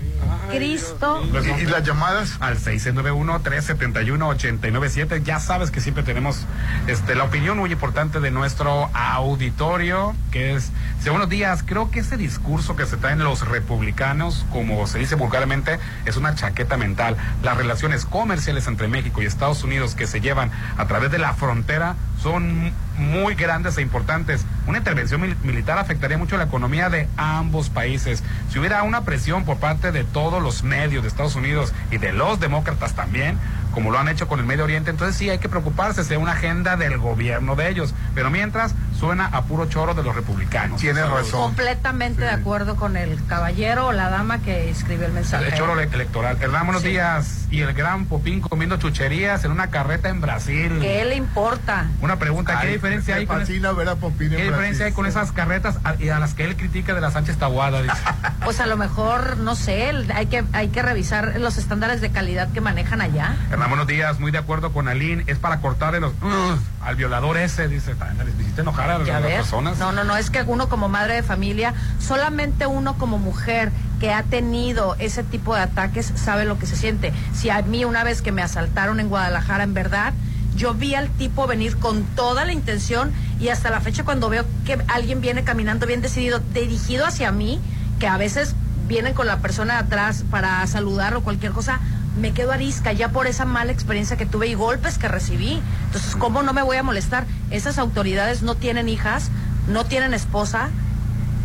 Cristo. 0.51 1.23
¿Y, 1.33 1.37
y 1.63 1.67
las 1.67 1.85
llamadas? 1.85 2.37
Al 2.41 2.59
691-371-897. 2.59 5.23
Ya 5.23 5.39
sabes 5.39 5.71
que 5.71 5.81
siempre 5.81 6.03
tenemos 6.03 6.45
este, 6.87 7.15
la 7.15 7.25
opinión 7.25 7.59
muy 7.59 7.73
importante 7.73 8.21
de 8.21 8.31
nuestro 8.31 8.91
auditorio, 8.95 10.15
que 10.31 10.55
es, 10.55 10.71
dice, 10.99 11.11
buenos 11.11 11.29
días, 11.29 11.63
creo 11.65 11.91
que 11.91 12.01
ese 12.01 12.17
discurso 12.17 12.77
que 12.77 12.87
se 12.87 12.97
traen 12.97 13.19
los 13.21 13.47
republicanos, 13.47 14.47
como 14.51 14.87
se 14.87 14.99
dice 14.99 15.15
vulgarmente, 15.15 15.79
es 16.05 16.17
una 16.17 16.35
chaqueta 16.35 16.77
mental. 16.77 17.17
Las 17.43 17.57
relaciones 17.57 18.05
comerciales 18.05 18.67
entre 18.67 18.89
México 18.89 19.23
y 19.23 19.27
Estados 19.27 19.63
Unidos 19.65 19.95
que 19.95 20.07
se 20.07 20.21
llevan 20.21 20.51
a 20.77 20.87
través 20.87 21.11
de 21.11 21.19
la 21.19 21.35
frontera 21.35 21.97
son 22.23 22.73
muy 22.99 23.35
grandes 23.35 23.79
e 23.79 23.83
importantes. 23.83 24.45
Una 24.67 24.79
intervención 24.79 25.21
mil- 25.21 25.37
militar 25.43 25.79
afectaría 25.79 26.19
mucho 26.19 26.37
la 26.37 26.45
economía 26.45 26.91
de 26.91 27.09
ambos 27.17 27.71
países. 27.71 28.23
Si 28.51 28.59
hubiera 28.59 28.83
una 28.83 29.03
presión 29.03 29.45
por 29.45 29.57
parte 29.57 29.91
de 29.93 30.05
todos 30.05 30.43
los 30.43 30.63
medios 30.63 31.03
de 31.03 31.09
Estados 31.09 31.35
Unidos 31.37 31.73
y 31.91 31.97
de 31.99 32.13
los 32.13 32.39
demócratas 32.41 32.93
también, 32.95 33.39
como 33.73 33.91
lo 33.91 33.99
han 33.99 34.09
hecho 34.09 34.29
con 34.29 34.41
el 34.41 34.47
Medio 34.47 34.65
Oriente, 34.65 34.91
entonces 34.91 35.17
sí 35.17 35.31
hay 35.31 35.39
que 35.39 35.49
preocuparse, 35.49 36.05
sea 36.05 36.19
una 36.19 36.33
agenda 36.33 36.77
del 36.77 36.99
gobierno 36.99 37.57
de 37.57 37.69
ellos. 37.69 37.95
Pero 38.15 38.31
mientras 38.31 38.75
suena 38.99 39.27
a 39.27 39.43
puro 39.43 39.67
choro 39.67 39.95
de 39.95 40.03
los 40.03 40.15
republicanos. 40.15 40.81
Tienes 40.81 41.09
razón. 41.09 41.41
Completamente 41.41 42.23
de 42.23 42.31
acuerdo 42.31 42.77
con 42.77 42.97
el 42.97 43.19
caballero 43.27 43.87
o 43.87 43.93
la 43.93 44.11
dama 44.11 44.39
que 44.41 44.69
escribió 44.71 45.07
el 45.07 45.13
mensaje. 45.13 45.47
El 45.49 45.55
choro 45.55 45.73
ele- 45.79 45.89
electoral. 45.93 46.37
Hernán, 46.41 46.67
buenos 46.67 46.83
Sí. 46.83 46.89
días. 46.91 47.47
Y 47.51 47.63
el 47.63 47.73
gran 47.73 48.05
Popín 48.07 48.41
comiendo 48.41 48.77
chucherías 48.77 49.45
en 49.45 49.51
una 49.53 49.69
carreta 49.71 50.09
en 50.09 50.21
Brasil. 50.21 50.79
¿Qué 50.81 51.05
le 51.05 51.17
importa? 51.17 51.87
Una 52.01 52.17
pregunta, 52.17 52.61
¿qué 52.61 52.69
Ay, 52.69 52.73
diferencia 52.75 53.17
hay 53.17 53.27
con 53.27 53.41
es- 53.41 53.49
fascina 53.49 53.73
ver 53.73 53.89
a 53.89 53.97
Popín 53.97 54.31
en 54.33 54.37
¿Qué 54.39 54.45
diferencia 54.45 54.87
hay 54.87 54.93
con 54.93 55.07
esas 55.07 55.33
carretas 55.33 55.79
a, 55.85 55.95
y 55.99 56.11
a 56.11 56.19
las 56.19 56.35
que 56.35 56.45
él 56.45 56.57
critica 56.57 56.95
de 56.95 57.01
la 57.01 57.11
Sánchez 57.11 57.37
Tahuada? 57.39 57.83
Dice. 57.83 57.95
Pues 58.45 58.59
a 58.61 58.67
lo 58.67 58.77
mejor, 58.79 59.37
no 59.37 59.55
sé, 59.55 59.93
hay 60.15 60.27
que, 60.27 60.43
hay 60.55 60.69
que 60.69 60.81
revisar 60.81 61.35
los 61.39 61.59
estándares 61.59 62.01
de 62.01 62.11
calidad 62.11 62.49
que 62.53 62.61
manejan 62.63 63.03
allá. 63.03 63.37
Hernán, 63.51 63.60
buenos 63.69 63.87
días, 63.87 64.21
muy 64.21 64.31
de 64.31 64.39
acuerdo 64.39 64.73
con 64.73 64.89
Aline, 64.89 65.25
es 65.27 65.39
para 65.39 65.61
cortarle 65.61 66.01
los 66.01 66.13
"Ugh", 66.23 66.59
al 66.83 66.97
violador 66.97 67.37
ese, 67.37 67.69
dice, 67.69 67.95
"También 67.95 68.27
les 68.27 68.59
enojar 68.61 68.91
a 68.91 68.99
las 68.99 69.21
personas. 69.23 69.79
No, 69.79 69.93
no, 69.93 70.05
no, 70.05 70.17
es 70.17 70.31
que 70.31 70.43
uno 70.43 70.69
como 70.69 70.89
madre 70.89 71.15
de 71.15 71.23
familia, 71.23 71.75
solamente 71.99 72.67
uno 72.67 72.95
como 72.95 73.19
mujer 73.19 73.73
que 73.99 74.13
ha 74.13 74.23
tenido 74.23 74.97
ese 74.99 75.23
tipo 75.23 75.55
de 75.55 75.63
ataques 75.63 76.13
sabe 76.15 76.45
lo 76.45 76.59
que 76.59 76.67
se 76.67 76.77
siente. 76.77 77.13
Si 77.35 77.51
a 77.51 77.61
mí 77.63 77.85
una 77.85 78.05
vez 78.05 78.23
que 78.23 78.33
me 78.33 78.43
asaltaron 78.43 79.01
en 79.01 79.09
Guadalajara, 79.09 79.65
en 79.65 79.75
verdad, 79.75 80.13
yo 80.57 80.75
vi 80.75 80.95
al 80.95 81.09
tipo 81.09 81.47
venir 81.47 81.77
con 81.77 82.05
toda 82.05 82.45
la 82.45 82.53
intención 82.53 83.13
y 83.39 83.49
hasta 83.49 83.71
la 83.71 83.81
fecha 83.81 84.05
cuando 84.05 84.29
veo 84.29 84.45
que 84.65 84.79
alguien 84.89 85.21
viene 85.21 85.45
caminando 85.45 85.87
bien 85.87 86.03
decidido, 86.03 86.41
dirigido 86.53 87.07
hacia 87.07 87.33
mí, 87.33 87.61
que 87.99 88.07
a 88.07 88.17
veces 88.17 88.55
vienen 88.89 89.15
con 89.15 89.27
la 89.27 89.39
persona 89.39 89.75
de 89.75 89.81
atrás 89.81 90.25
para 90.31 90.67
saludar 90.67 91.15
o 91.15 91.23
cualquier 91.23 91.53
cosa, 91.53 91.79
me 92.19 92.33
quedo 92.33 92.53
arisca 92.53 92.93
ya 92.93 93.11
por 93.11 93.27
esa 93.27 93.45
mala 93.45 93.73
experiencia 93.73 94.17
que 94.17 94.27
tuve 94.27 94.49
y 94.49 94.55
golpes 94.55 94.99
que 94.99 95.09
recibí. 95.09 95.63
Entonces, 95.87 96.17
¿cómo 96.17 96.43
no 96.43 96.53
me 96.53 96.63
voy 96.63 96.77
a 96.77 96.83
molestar? 96.83 97.25
Esas 97.51 97.79
autoridades 97.79 98.43
no 98.43 98.55
tienen 98.57 98.89
hijas, 98.89 99.31
no 99.69 99.85
tienen 99.85 100.15
esposa, 100.15 100.71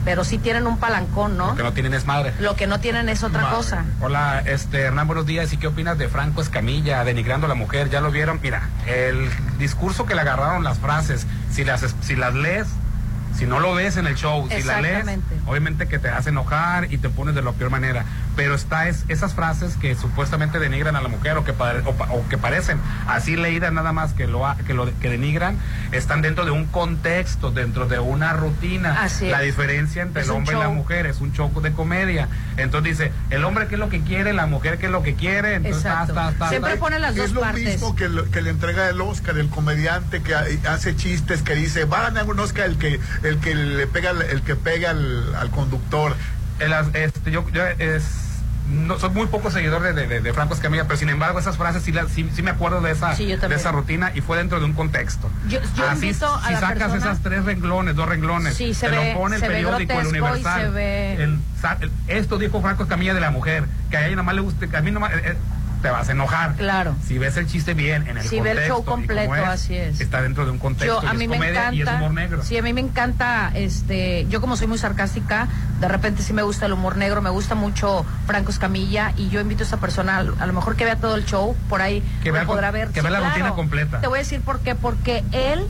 pero 0.06 0.23
sí 0.23 0.38
tienen 0.38 0.67
un 0.67 0.78
palancón, 0.78 1.36
¿no? 1.38 1.47
Lo 1.49 1.56
que 1.56 1.63
no 1.63 1.73
tienen 1.73 1.93
es 1.95 2.06
madre. 2.06 2.34
Lo 2.39 2.56
que 2.56 2.67
no 2.67 2.80
tienen 2.80 3.10
es 3.10 3.23
otra 3.23 3.41
Madre. 3.41 3.56
cosa. 3.58 3.86
Hola, 4.01 4.41
este 4.45 4.82
Hernán, 4.82 5.08
buenos 5.08 5.25
días. 5.25 5.51
¿Y 5.54 5.58
qué 5.58 5.67
opinas 5.67 5.97
de 5.97 6.08
Franco 6.10 6.41
Escamilla 6.41 7.04
denigrando 7.04 7.45
a 7.45 7.49
la 7.49 7.56
mujer? 7.56 7.89
¿Ya 7.89 8.01
lo 8.01 8.12
vieron? 8.12 8.39
Mira, 8.43 8.69
el 8.86 9.30
discurso 9.58 10.06
que 10.06 10.13
le 10.13 10.21
agarraron 10.21 10.63
las 10.63 10.78
frases, 10.78 11.25
si 11.51 11.63
las, 11.63 11.84
si 12.01 12.15
las 12.15 12.36
lees, 12.36 12.67
si 13.38 13.45
no 13.45 13.60
lo 13.60 13.74
ves 13.74 13.98
en 13.98 14.08
el 14.08 14.15
show, 14.15 14.48
si 14.50 14.63
la 14.63 14.82
lees, 14.82 15.06
obviamente 15.45 15.88
que 15.88 16.00
te 16.00 16.10
hace 16.10 16.30
enojar 16.30 16.91
y 16.91 16.98
te 16.98 17.10
pones 17.10 17.36
de 17.36 17.41
la 17.41 17.52
peor 17.52 17.69
manera. 17.69 18.06
Pero 18.36 18.56
está 18.56 18.88
es, 18.88 19.06
esas 19.08 19.34
frases 19.34 19.76
que 19.78 19.95
supuestamente 19.95 20.60
denigran 20.60 20.95
a 20.95 21.02
la 21.02 21.08
mujer 21.08 21.38
o 21.38 21.43
que, 21.45 21.54
pare- 21.54 21.82
o, 21.86 22.28
que 22.30 22.38
parecen 22.38 22.80
así 23.08 23.36
leídas 23.36 23.71
nada 23.71 23.93
más 23.93 24.13
que 24.13 24.28
lo, 24.28 24.43
que 24.67 24.74
lo 24.74 24.86
que 25.00 25.10
denigran, 25.10 25.58
están 25.91 26.21
dentro 26.21 26.43
de 26.45 26.52
un 26.52 26.65
contexto, 26.65 27.52
dentro 27.52 27.88
de 27.88 28.00
una 28.00 28.34
rutina. 28.34 29.02
Así 29.04 29.28
la 29.30 29.39
es. 29.41 29.45
diferencia 29.48 30.02
entre 30.02 30.21
Es 30.24 30.28
el 30.28 30.34
hombre 30.36 30.56
y 30.56 30.60
la 30.60 30.69
mujer 30.69 31.06
es 31.06 31.21
un 31.21 31.32
show 31.34 31.52
de 31.62 31.71
comedia. 31.71 32.28
Entonces 32.58 32.98
dice, 32.98 33.12
el 33.30 33.43
hombre 33.45 33.67
qué 33.67 33.76
es 33.76 33.80
lo 33.80 33.89
que 33.89 34.02
quiere, 34.02 34.34
la 34.34 34.45
mujer 34.48 34.78
qué 34.78 34.88
es 34.88 34.91
lo 34.91 35.04
que 35.04 35.15
quiere. 35.15 35.56
Entonces, 35.56 35.84
Exacto. 35.86 36.13
ta, 36.13 36.32
ta, 36.32 36.38
ta, 36.38 36.50
Siempre 36.50 36.76
pone 36.78 37.00
las 37.00 37.12
es 37.12 37.17
dos 37.17 37.32
lo 37.34 37.41
partes. 37.41 37.63
mismo 37.65 37.95
que, 37.95 38.10
lo- 38.10 38.30
que 38.32 38.41
le 38.41 38.50
entrega 38.50 38.89
el 38.89 39.00
Oscar, 39.02 39.38
el 39.38 39.50
comediante 39.50 40.21
que 40.21 40.36
ha- 40.36 40.45
hace 40.74 40.95
chistes, 40.95 41.41
que 41.41 41.56
dice, 41.56 41.86
va 41.86 42.00
a 42.00 42.04
ganar 42.04 42.26
un 42.26 42.39
Oscar 42.39 42.65
el 42.65 42.78
que, 42.78 43.00
el 43.26 43.40
que 43.40 43.56
le 43.56 43.88
pega, 43.88 44.12
al- 44.12 44.22
el 44.22 44.42
que 44.42 44.56
pega 44.56 44.92
al, 44.92 45.36
al 45.36 45.50
conductor. 45.52 46.16
El 46.60 46.74
este, 46.94 47.32
yo, 47.32 47.46
yo, 47.52 47.64
es, 47.66 48.04
no, 48.72 48.98
soy 48.98 49.10
muy 49.12 49.28
poco 49.28 49.52
seguidor 49.52 49.82
de, 49.84 49.94
de- 50.22 50.34
Franco 50.34 50.54
Escamilla, 50.56 50.86
pero 50.86 50.98
sin 50.98 51.10
embargo 51.10 51.38
esas 51.38 51.58
frases 51.58 51.84
sí, 51.84 51.94
sí, 52.14 52.30
sí 52.34 52.42
me 52.42 52.50
acuerdo 52.52 52.82
de 52.82 52.92
esa, 52.92 53.14
Sí, 53.16 53.26
de 53.26 53.56
esa 53.56 53.72
rutina 53.72 54.12
y 54.16 54.22
fue 54.22 54.38
dentro 54.38 54.60
de 54.60 54.66
un 54.66 54.74
contexto. 54.74 55.30
Yo- 55.50 55.60
yo 55.76 55.88
Así, 55.90 56.08
invito 56.08 56.34
a 56.34 56.48
si 56.48 56.54
la 56.54 56.60
sacas 56.62 56.78
persona- 56.92 56.98
esas 57.12 57.22
tres 57.22 57.46
renglones, 57.46 57.96
dos 57.96 58.08
renglones, 58.08 58.56
Sí, 58.56 58.74
se 58.74 58.88
te 58.90 58.96
ve- 58.98 59.14
lo 59.14 59.20
pone 59.20 59.36
el 59.36 59.42
periódico, 59.42 59.94
el 60.00 60.08
Universal. 60.08 60.62
se 60.62 60.70
ve- 60.70 61.24
el 61.24 61.40
sa- 61.62 61.78
el- 61.82 61.92
esto 62.08 62.38
dijo 62.38 62.62
Franco 62.62 62.84
Escamilla 62.84 63.14
de 63.14 63.22
la 63.22 63.32
mujer, 63.32 63.66
que 63.92 63.98
a 63.98 64.08
ella 64.08 64.16
nomás 64.16 64.36
le 64.36 64.42
guste, 64.42 64.68
que 64.70 64.78
a 64.78 64.82
mí 64.82 64.92
nomás, 64.92 65.12
eh, 65.14 65.22
eh, 65.26 65.36
te 65.86 65.91
vas 65.91 66.10
a 66.10 66.13
enojar. 66.13 66.56
Claro. 66.56 66.95
Si 67.08 67.19
ves 67.19 67.38
el 67.38 67.45
chiste 67.45 67.76
bien, 67.76 68.08
en 68.08 68.17
el 68.17 68.24
Si 68.24 68.38
el 68.38 68.43
contexto. 68.43 68.67
show 68.67 68.82
y 68.82 68.86
como 68.86 68.98
completo, 68.98 69.34
así 69.45 69.76
es. 69.76 70.02
Está 70.02 70.24
dentro 70.24 70.43
de 70.43 70.50
un 70.52 70.58
contexto. 70.58 71.00
Yo, 71.00 71.08
a 71.08 71.13
y 71.13 71.17
mí 71.17 71.26
es 71.26 71.30
me 71.30 71.36
comedia 71.38 71.71
y 71.71 71.76
es 71.76 71.82
encanta. 71.84 72.00
humor 72.04 72.13
negro. 72.15 72.43
Sí, 72.43 72.58
a 72.58 72.63
mí 72.63 72.74
me 72.74 72.82
encanta, 72.82 73.52
este, 73.54 74.26
yo 74.28 74.41
como 74.41 74.58
soy 74.58 74.65
muy 74.65 74.80
sarcástica, 74.80 75.48
de 75.80 75.88
repente 75.88 76.24
sí 76.24 76.34
me 76.34 76.41
gusta 76.41 76.65
el 76.65 76.74
humor 76.74 76.98
negro, 76.98 77.21
me 77.21 77.30
gusta 77.30 77.54
mucho 77.54 78.04
Franco 78.26 78.50
Escamilla 78.50 79.13
y 79.15 79.30
yo 79.30 79.39
invito 79.41 79.62
a 79.62 79.67
esa 79.67 79.78
persona, 79.78 80.17
a, 80.17 80.24
lo 80.24 80.54
mejor 80.54 80.76
que 80.76 80.86
vea 80.86 80.95
todo 80.95 81.17
el 81.17 81.26
show, 81.26 81.56
por 81.69 81.84
ahí 81.84 82.02
Que 82.24 82.30
lo 82.30 82.34
vea 82.34 82.45
podrá 82.48 82.71
ver. 82.71 82.88
que 82.88 83.02
vea 83.02 83.12
la 83.12 83.19
rutina 83.19 83.52
completa. 83.52 84.02
Te 84.02 84.08
voy 84.08 84.17
a 84.17 84.21
decir 84.24 84.41
por 84.41 84.62
qué, 84.62 84.74
porque 84.74 85.24
él, 85.34 85.67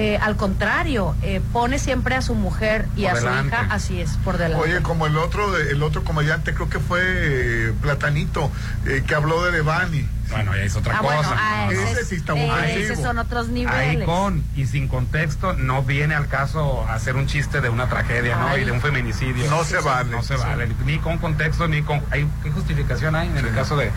eh, 0.00 0.16
al 0.22 0.36
contrario, 0.36 1.14
eh, 1.22 1.40
pone 1.52 1.78
siempre 1.78 2.14
a 2.14 2.22
su 2.22 2.34
mujer 2.34 2.86
y 2.96 3.02
Por 3.02 3.10
a 3.10 3.20
su 3.20 3.26
hija, 3.46 3.66
así 3.70 4.00
es, 4.00 4.12
por 4.24 4.38
delante. 4.38 4.64
Oye, 4.64 4.80
como 4.82 5.06
el 5.06 5.16
otro, 5.16 5.56
el 5.56 5.82
otro 5.82 6.04
comediante, 6.04 6.54
creo 6.54 6.68
que 6.70 6.78
fue 6.78 7.00
eh, 7.02 7.72
Platanito, 7.82 8.50
eh, 8.86 9.02
que 9.06 9.14
habló 9.14 9.44
de 9.44 9.50
Devani. 9.52 10.08
Bueno, 10.30 10.54
ya 10.54 10.62
es 10.62 10.76
otra 10.76 10.94
Ah, 10.96 11.00
cosa. 11.00 11.14
bueno, 11.16 11.30
ah, 11.36 11.68
No, 11.72 11.80
ese, 11.80 12.04
sí 12.04 12.14
está 12.16 12.34
eh, 12.34 12.82
esos 12.84 13.02
son 13.02 13.18
otros 13.18 13.46
Ahí 13.48 13.52
niveles. 13.54 14.04
con 14.04 14.44
y 14.56 14.66
sin 14.66 14.86
contexto 14.86 15.54
no 15.54 15.82
viene 15.82 16.14
al 16.14 16.28
caso 16.28 16.86
hacer 16.88 17.16
un 17.16 17.26
chiste 17.26 17.60
de 17.62 17.70
una 17.70 17.88
tragedia, 17.88 18.36
¿no? 18.36 18.56
Y 18.58 18.64
de 18.64 18.70
un 18.72 18.80
feminicidio. 18.82 19.48
No 19.50 19.64
se 19.64 19.78
vale. 19.80 20.10
No 20.10 20.22
se 20.22 20.36
Sí. 20.36 20.42
vale. 20.44 20.68
Ni 20.84 20.98
con 20.98 21.16
contexto, 21.18 21.66
ni 21.66 21.80
con... 21.82 22.02
Hay, 22.10 22.28
¿Qué 22.42 22.50
justificación 22.50 23.16
hay 23.16 23.28
en 23.28 23.38
el 23.38 23.54
caso 23.54 23.76
de, 23.78 23.90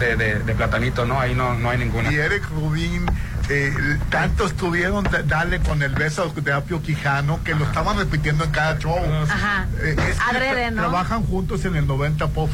de, 0.00 0.16
de- 0.16 0.40
de 0.40 0.54
Platanito? 0.54 1.06
No, 1.06 1.20
ahí 1.20 1.34
no, 1.36 1.54
no 1.54 1.70
hay 1.70 1.78
ninguna. 1.78 2.10
Y 2.12 2.16
Eric 2.16 2.48
Rubín, 2.50 3.06
eh, 3.48 3.98
tanto 4.10 4.46
estuvieron 4.46 5.04
de- 5.04 5.22
darle 5.22 5.60
con 5.60 5.82
el 5.82 5.94
beso 5.94 6.28
de 6.34 6.52
Apio 6.52 6.82
Quijano 6.82 7.42
que 7.44 7.54
lo 7.54 7.64
estaban 7.64 7.96
repitiendo 7.98 8.44
en 8.44 8.50
cada 8.50 8.78
show. 8.78 8.96
Ajá. 9.28 9.66
Eh, 9.82 9.96
es 9.98 10.16
que 10.18 10.22
Adrede, 10.36 10.66
tra- 10.68 10.72
¿no? 10.72 10.82
Trabajan 10.82 11.22
juntos 11.24 11.64
en 11.64 11.76
el 11.76 11.86
90 11.86 12.28
Pop, 12.28 12.50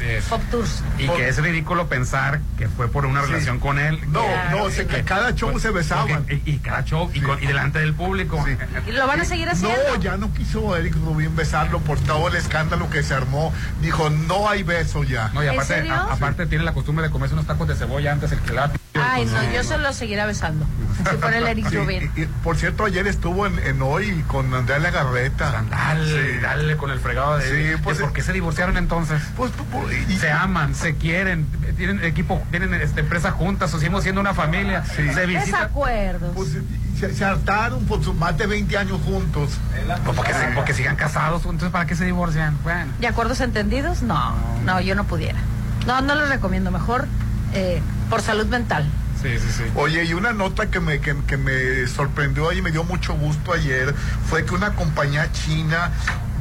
es. 0.00 0.24
Pop 0.24 0.42
Tours. 0.50 0.82
Y 0.98 1.08
que 1.08 1.28
es 1.28 1.38
ridículo 1.38 1.88
pensar 1.88 2.40
que 2.58 2.68
fue 2.68 2.88
por 2.88 3.06
una 3.06 3.22
Sí. 3.22 3.28
relación 3.32 3.58
con 3.60 3.78
él. 3.78 3.98
No, 4.10 4.22
no, 4.50 4.70
sé 4.70 4.86
que 4.86 5.02
cada 5.04 5.34
show 5.34 5.50
porque- 5.52 5.68
se 5.68 5.70
besaban. 5.72 6.08
porque- 6.24 6.42
y, 6.44 6.50
y 6.54 6.58
cada 6.58 6.84
show, 6.84 7.10
y, 7.14 7.20
con- 7.20 7.42
y 7.42 7.46
delante 7.46 7.78
del 7.78 7.94
público. 7.94 8.42
Sí. 8.46 8.56
Y 8.88 8.92
lo 8.92 9.06
van 9.06 9.20
a 9.20 9.24
seguir 9.24 9.48
haciendo. 9.48 9.76
No, 9.94 10.00
ya 10.00 10.16
no 10.16 10.32
quiso 10.34 10.76
Eric 10.76 10.94
Rubín 10.94 11.34
besarlo 11.36 11.80
por 11.80 11.98
todo 12.00 12.28
el 12.28 12.36
escándalo 12.36 12.90
que 12.90 13.02
se 13.02 13.14
armó. 13.14 13.52
Dijo, 13.80 14.10
no 14.10 14.48
hay 14.48 14.62
beso 14.62 15.04
ya. 15.04 15.30
No, 15.32 15.42
y 15.42 15.46
¿En 15.46 15.54
aparte, 15.54 15.74
serio? 15.74 15.94
a- 15.94 16.12
aparte 16.12 16.46
tiene 16.46 16.64
la 16.64 16.72
costumbre 16.74 17.04
de 17.06 17.10
comerse 17.10 17.34
unos 17.34 17.46
tacos 17.46 17.68
de 17.68 17.74
cebolla 17.74 18.12
antes 18.12 18.32
el 18.32 18.38
que 18.40 18.52
la 18.52 18.70
Ay, 19.02 19.24
no, 19.24 19.52
yo 19.52 19.62
se 19.64 19.78
lo 19.78 19.92
seguirá 20.10 20.26
besando. 20.26 20.66
Si 21.08 21.16
fuera 21.18 21.38
el 21.38 21.46
Eric 21.46 21.68
Sí, 21.68 21.76
Rubin. 21.76 22.10
y- 22.16 22.22
y, 22.22 22.26
por 22.42 22.56
cierto, 22.56 22.84
ayer 22.84 23.06
estuvo 23.06 23.46
en, 23.46 23.60
en 23.60 23.80
hoy 23.80 24.24
con 24.26 24.52
Andrea 24.52 24.80
Legarreta. 24.80 25.62
Dale, 25.70 26.32
Sí. 26.32 26.38
dale 26.42 26.76
con 26.76 26.90
el 26.90 26.98
fregado 26.98 27.38
de, 27.38 27.44
Sí, 27.76 27.80
pues, 27.84 27.98
por 27.98 28.12
qué 28.12 28.20
se 28.22 28.32
divorciaron 28.32 28.76
entonces. 28.76 29.22
Pues, 29.36 29.52
pues, 29.70 30.10
y- 30.10 30.16
se 30.18 30.32
aman, 30.32 30.74
se 30.74 30.96
quieren, 30.96 31.46
tienen 31.76 32.04
equipo, 32.04 32.42
tienen 32.50 32.74
este, 32.74 33.00
empresa 33.02 33.30
juntas, 33.30 33.72
o 33.72 33.78
seguimos 33.78 34.02
siendo 34.02 34.20
una 34.20 34.34
familia, 34.34 34.84
se 34.84 35.02
visitan. 35.26 35.44
Desacuerdos. 35.46 36.32
pues, 36.34 36.56
se, 36.98 37.14
se 37.14 37.24
hartaron 37.24 37.84
por 37.84 38.02
sus 38.02 38.14
más 38.16 38.36
de 38.36 38.48
20 38.48 38.76
años 38.76 39.00
juntos. 39.04 39.50
Pues 40.04 40.16
porque, 40.16 40.34
se- 40.34 40.48
porque 40.56 40.74
sigan 40.74 40.96
casados, 40.96 41.42
entonces 41.44 41.70
¿para 41.70 41.86
qué 41.86 41.94
se 41.94 42.04
divorcian? 42.04 42.58
Bueno. 42.64 42.92
¿De 42.98 43.06
acuerdos 43.06 43.40
entendidos? 43.40 44.02
No, 44.02 44.34
no, 44.64 44.80
yo 44.80 44.96
no 44.96 45.04
pudiera. 45.04 45.38
No, 45.86 46.00
no 46.02 46.16
lo 46.16 46.26
recomiendo. 46.26 46.72
Mejor 46.72 47.06
eh, 47.54 47.80
por 48.10 48.22
salud 48.22 48.46
mental. 48.46 48.88
Sí, 49.22 49.38
sí, 49.38 49.48
sí. 49.58 49.64
Oye, 49.74 50.04
y 50.04 50.14
una 50.14 50.32
nota 50.32 50.70
que 50.70 50.80
me, 50.80 51.00
que, 51.00 51.14
que 51.26 51.36
me 51.36 51.86
sorprendió 51.86 52.52
y 52.52 52.62
me 52.62 52.70
dio 52.70 52.84
mucho 52.84 53.14
gusto 53.14 53.52
ayer 53.52 53.94
fue 54.28 54.44
que 54.44 54.54
una 54.54 54.74
compañía 54.74 55.30
china 55.32 55.92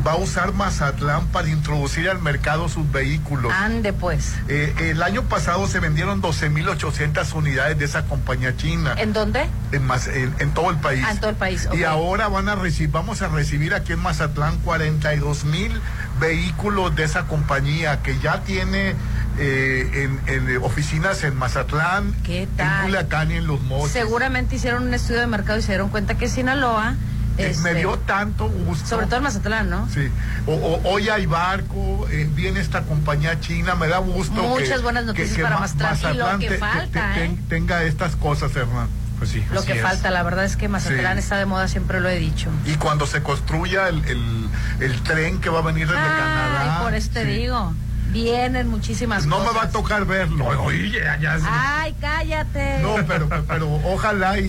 va 0.05 0.13
a 0.13 0.15
usar 0.15 0.53
Mazatlán 0.53 1.27
para 1.27 1.49
introducir 1.49 2.09
al 2.09 2.19
mercado 2.21 2.69
sus 2.69 2.89
vehículos. 2.91 3.51
Ande 3.53 3.91
pues. 3.93 4.33
Eh, 4.47 4.73
el 4.91 5.03
año 5.03 5.23
pasado 5.23 5.67
se 5.67 5.79
vendieron 5.79 6.21
12.800 6.21 7.33
unidades 7.33 7.77
de 7.77 7.85
esa 7.85 8.05
compañía 8.05 8.55
china 8.55 8.95
¿En 8.97 9.11
dónde? 9.13 9.47
en, 9.71 9.87
Maz- 9.87 10.07
en- 10.07 10.33
en 10.39 10.51
todo 10.53 10.69
el 10.69 10.77
país. 10.77 11.03
Ah, 11.05 11.11
en 11.11 11.17
todo 11.19 11.29
el 11.29 11.35
país. 11.35 11.67
Y 11.73 11.83
ahora 11.83 12.27
van 12.29 12.47
a 12.49 12.55
recibir, 12.55 12.91
vamos 12.91 13.21
a 13.21 13.27
recibir 13.27 13.73
aquí 13.73 13.93
en 13.93 13.99
Mazatlán 13.99 14.57
42 14.59 15.43
mil 15.45 15.71
vehículos 16.19 16.95
de 16.95 17.03
esa 17.03 17.25
compañía 17.27 18.01
que 18.01 18.17
ya 18.19 18.41
tiene 18.43 18.95
eh, 19.37 20.09
en, 20.27 20.33
en 20.33 20.57
oficinas 20.63 21.23
en 21.23 21.35
Mazatlán, 21.35 22.13
¿Qué 22.23 22.43
en 22.43 22.49
tal? 22.57 22.83
Culiacán 22.85 23.31
y 23.31 23.35
en 23.35 23.47
Los 23.47 23.61
Mochis. 23.61 23.91
Seguramente 23.93 24.55
hicieron 24.55 24.83
un 24.83 24.93
estudio 24.93 25.19
de 25.21 25.27
mercado 25.27 25.59
y 25.59 25.61
se 25.61 25.69
dieron 25.73 25.89
cuenta 25.89 26.15
que 26.17 26.27
Sinaloa. 26.27 26.95
Eh, 27.39 27.49
este, 27.51 27.63
Me 27.73 27.79
dio 27.79 27.97
tanto 27.99 28.49
gusto. 28.49 28.85
Sobre 28.87 29.05
todo 29.07 29.17
en 29.17 29.23
Mazatlán, 29.23 29.69
¿no? 29.69 29.87
Sí. 29.93 30.09
O, 30.45 30.53
o- 30.53 30.81
hoy 30.91 31.09
hay 31.09 31.25
barco, 31.25 32.07
eh, 32.11 32.29
viene 32.33 32.59
esta 32.59 32.81
compañía 32.83 33.39
china, 33.39 33.75
me 33.75 33.87
da 33.87 33.99
gusto. 33.99 34.41
Muchas 34.43 34.69
que- 34.77 34.83
buenas 34.83 35.05
noticias 35.05 35.39
para 35.39 35.55
Ma- 35.59 35.67
Mazatlán. 35.67 36.13
Y 36.13 36.17
lo 36.17 36.39
que 36.39 36.47
te- 36.47 36.53
te- 36.53 36.59
falta, 36.59 37.11
te- 37.13 37.25
¿eh? 37.25 37.37
tenga 37.49 37.83
estas 37.83 38.15
cosas, 38.15 38.55
Hernán. 38.55 38.87
Pues 39.17 39.31
sí. 39.31 39.43
Lo 39.51 39.63
que 39.65 39.73
es. 39.73 39.81
falta, 39.81 40.11
la 40.11 40.23
verdad 40.23 40.45
es 40.45 40.55
que 40.55 40.69
Mazatlán 40.69 41.13
Sí. 41.17 41.19
está 41.23 41.37
de 41.37 41.45
moda, 41.45 41.67
siempre 41.67 41.99
lo 41.99 42.07
he 42.09 42.17
dicho. 42.19 42.49
Y 42.65 42.75
cuando 42.75 43.05
se 43.05 43.21
construya 43.21 43.89
el, 43.89 44.03
el- 44.05 44.49
el 44.79 45.01
tren 45.03 45.41
que 45.41 45.49
va 45.49 45.59
a 45.59 45.63
venir 45.63 45.87
desde 45.87 46.01
Canadá. 46.01 46.77
Ay, 46.77 46.83
por 46.83 46.93
eso 46.93 47.09
te 47.13 47.23
sí. 47.25 47.31
digo. 47.31 47.73
Vienen 48.11 48.69
muchísimas 48.69 49.27
No 49.27 49.37
cosas. 49.37 49.53
me 49.53 49.59
va 49.59 49.65
a 49.65 49.69
tocar 49.69 50.05
verlo. 50.05 50.45
Oye, 50.63 50.89
ya, 50.89 51.19
ya. 51.19 51.37
Ay, 51.47 51.93
cállate. 52.01 52.79
No, 52.81 52.95
pero, 53.05 53.29
pero 53.47 53.69
ojalá 53.83 54.39
y, 54.39 54.45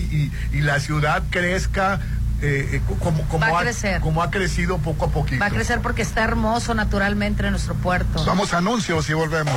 y- 0.51 0.57
y 0.57 0.61
la 0.61 0.79
ciudad 0.79 1.21
crezca 1.29 1.99
eh, 2.41 2.69
eh, 2.73 2.81
como, 2.99 3.27
como, 3.27 3.39
Va 3.45 3.57
a 3.57 3.59
ha, 3.59 3.63
crecer. 3.63 4.01
como 4.01 4.21
ha 4.23 4.31
crecido 4.31 4.77
poco 4.79 5.05
a 5.05 5.09
poquito. 5.09 5.39
Va 5.39 5.47
a 5.47 5.51
crecer 5.51 5.81
porque 5.81 6.01
está 6.01 6.23
hermoso 6.23 6.73
naturalmente 6.73 7.43
en 7.43 7.51
nuestro 7.51 7.75
puerto. 7.75 8.23
Vamos 8.25 8.53
a 8.53 8.57
anuncios 8.57 9.09
y 9.09 9.13
volvemos. 9.13 9.53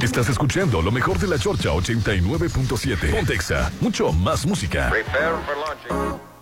Estás 0.00 0.28
escuchando 0.28 0.82
lo 0.82 0.92
mejor 0.92 1.18
de 1.18 1.26
la 1.26 1.38
Chorcha 1.38 1.70
89.7. 1.70 3.10
Pontexa, 3.10 3.70
mucho 3.80 4.12
más 4.12 4.46
música. 4.46 4.90
Perdón 4.90 6.35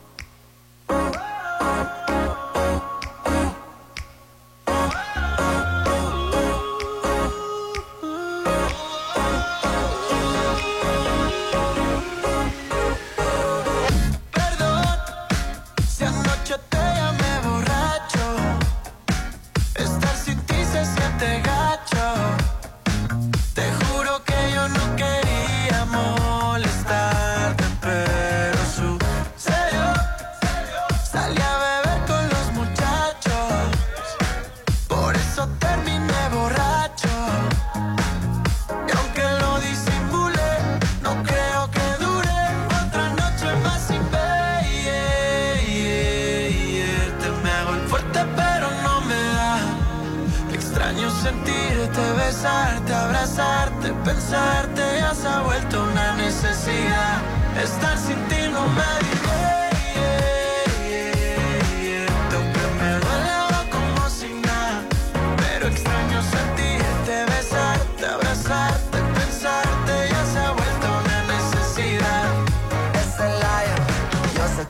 sentirte, 51.25 52.03
besarte, 52.19 52.93
abrazarte, 52.93 53.95
pensarte 54.05 54.83
ya 55.01 55.15
se 55.15 55.27
ha 55.27 55.41
vuelto 55.41 55.83
una 55.83 56.15
necesidad. 56.17 57.17
Estar 57.63 57.97
sin 57.97 58.21
ti 58.29 58.43
no 58.53 58.63
me 58.77 59.15
Aunque 59.25 59.54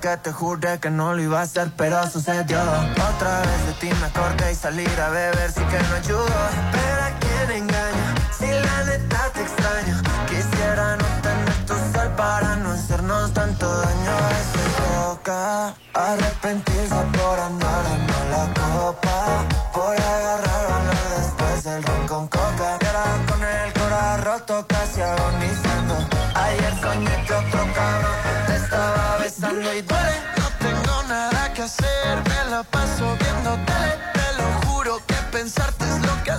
que 0.05 0.19
te 0.19 0.33
juré 0.33 0.79
que 0.81 0.91
no 0.91 1.15
lo 1.15 1.23
iba 1.23 1.41
a 1.41 1.45
hacer, 1.45 1.73
pero 1.79 1.97
sucedió. 2.11 2.61
Otra 2.61 3.41
vez 3.41 3.67
de 3.69 3.73
ti 3.81 3.89
me 4.01 4.07
acordé 4.07 4.53
y 4.53 4.55
salir 4.55 5.01
a 5.01 5.09
beber 5.09 5.51
sí 5.51 5.63
que 5.71 5.79
no 5.89 5.95
ayudó. 5.95 6.27
Pero 6.73 7.03
a 7.09 7.11
quién 7.21 7.63
engaña, 7.63 8.15
si 8.39 8.49
la 8.67 8.85
neta 8.85 9.31
te 9.33 9.41
extraño. 9.41 9.97
Quisiera 10.29 10.97
no 10.97 11.07
tener 11.23 11.67
tu 11.67 11.75
sal 11.95 12.15
para 12.17 12.57
no 12.57 12.73
hacernos 12.73 13.33
tanto 13.33 13.67
daño. 13.67 14.17
Se 14.53 14.65
toca 14.83 15.75
arrepentirse 15.95 17.03
por 17.17 17.41
andar 17.41 17.64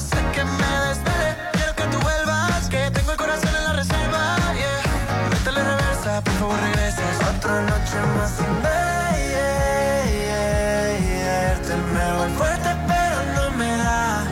lo 0.04 0.32
que 0.32 0.44
me 0.44 0.72
desvele. 0.88 1.30
Quiero 1.54 1.76
que 1.76 1.84
tú 1.84 2.00
vuelvas, 2.00 2.68
que 2.70 2.92
tengo 2.92 3.12
el 3.12 3.18
corazón 3.18 3.56
en 3.56 3.64
la 3.64 3.74
reserva. 3.74 4.36
Yeah. 4.54 5.30
Métele 5.30 5.64
reversa, 5.64 6.22
por 6.22 6.34
favor 6.34 6.60
regresas. 6.60 7.16
Otra 7.36 7.62
noche 7.62 7.98
más 8.18 8.32
sin 8.38 8.64
verte 8.64 8.86
me 11.94 12.18
voy 12.18 12.30
fuerte 12.38 12.70
pero 12.88 13.18
no 13.36 13.58
me 13.58 13.78
da 13.78 14.24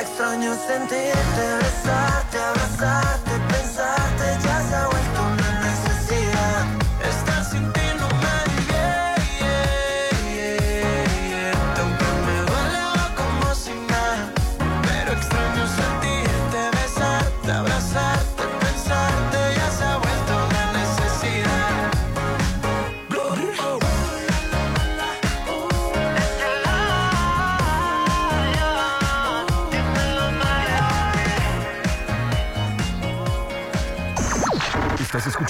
Extraño 0.00 0.54
sentirte, 0.66 1.44
besarte, 1.60 2.38
abrazarte, 2.38 3.09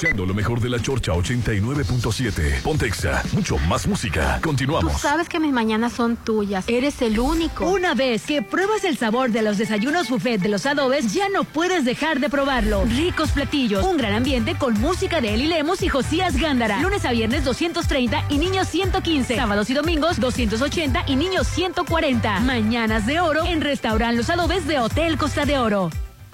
escuchando 0.00 0.24
lo 0.24 0.32
mejor 0.32 0.60
de 0.60 0.70
la 0.70 0.80
Chorcha 0.80 1.12
89.7. 1.12 2.62
Pontexa, 2.62 3.22
mucho 3.32 3.58
más 3.58 3.86
música. 3.86 4.36
Tú 4.36 4.48
Continuamos. 4.48 4.98
sabes 4.98 5.28
que 5.28 5.38
mis 5.38 5.52
mañanas 5.52 5.92
son 5.92 6.16
tuyas. 6.16 6.64
Eres 6.68 7.02
el 7.02 7.18
único. 7.20 7.68
Una 7.68 7.94
vez 7.94 8.22
que 8.24 8.40
pruebas 8.40 8.84
el 8.84 8.96
sabor 8.96 9.30
de 9.30 9.42
los 9.42 9.58
desayunos 9.58 10.08
buffet 10.08 10.40
de 10.40 10.48
los 10.48 10.64
adobes, 10.64 11.12
ya 11.12 11.28
no 11.28 11.44
puedes 11.44 11.84
dejar 11.84 12.18
de 12.18 12.30
probarlo. 12.30 12.82
Ricos 12.86 13.32
platillos, 13.32 13.84
un 13.84 13.98
gran 13.98 14.14
ambiente 14.14 14.54
con 14.54 14.72
música 14.80 15.20
de 15.20 15.34
Eli 15.34 15.48
Lemos 15.48 15.82
y 15.82 15.88
Josías 15.88 16.34
Gándara. 16.38 16.80
Lunes 16.80 17.04
a 17.04 17.12
viernes 17.12 17.44
230 17.44 18.24
y 18.30 18.38
niños 18.38 18.68
115. 18.68 19.36
Sábados 19.36 19.68
y 19.68 19.74
domingos 19.74 20.18
280 20.18 21.04
y 21.08 21.16
niños 21.16 21.46
140. 21.46 22.40
Mañanas 22.40 23.04
de 23.04 23.20
oro 23.20 23.44
en 23.44 23.60
Restaurant 23.60 24.16
Los 24.16 24.30
Adobes 24.30 24.66
de 24.66 24.78
Hotel 24.78 25.18
Costa 25.18 25.44
de 25.44 25.58
Oro. 25.58 25.90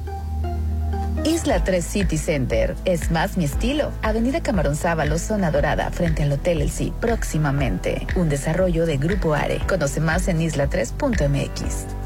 Isla 1.24 1.64
3 1.64 1.84
City 1.84 2.18
Center. 2.18 2.76
Es 2.86 3.12
más 3.12 3.38
mi 3.38 3.46
estilo. 3.46 3.92
Avenida 4.02 4.42
Camarón 4.42 4.76
Sábalo, 4.76 5.18
zona 5.18 5.52
dorada, 5.52 5.90
frente 5.92 6.24
al 6.24 6.32
Hotel 6.32 6.62
El. 6.62 6.94
Próximamente. 7.00 8.06
Un 8.16 8.30
desarrollo 8.30 8.86
de 8.86 8.98
Grupo 8.98 9.34
Are. 9.34 9.60
Conoce 9.68 10.02
más 10.02 10.28
en 10.28 10.40
isla3.mx. 10.40 12.05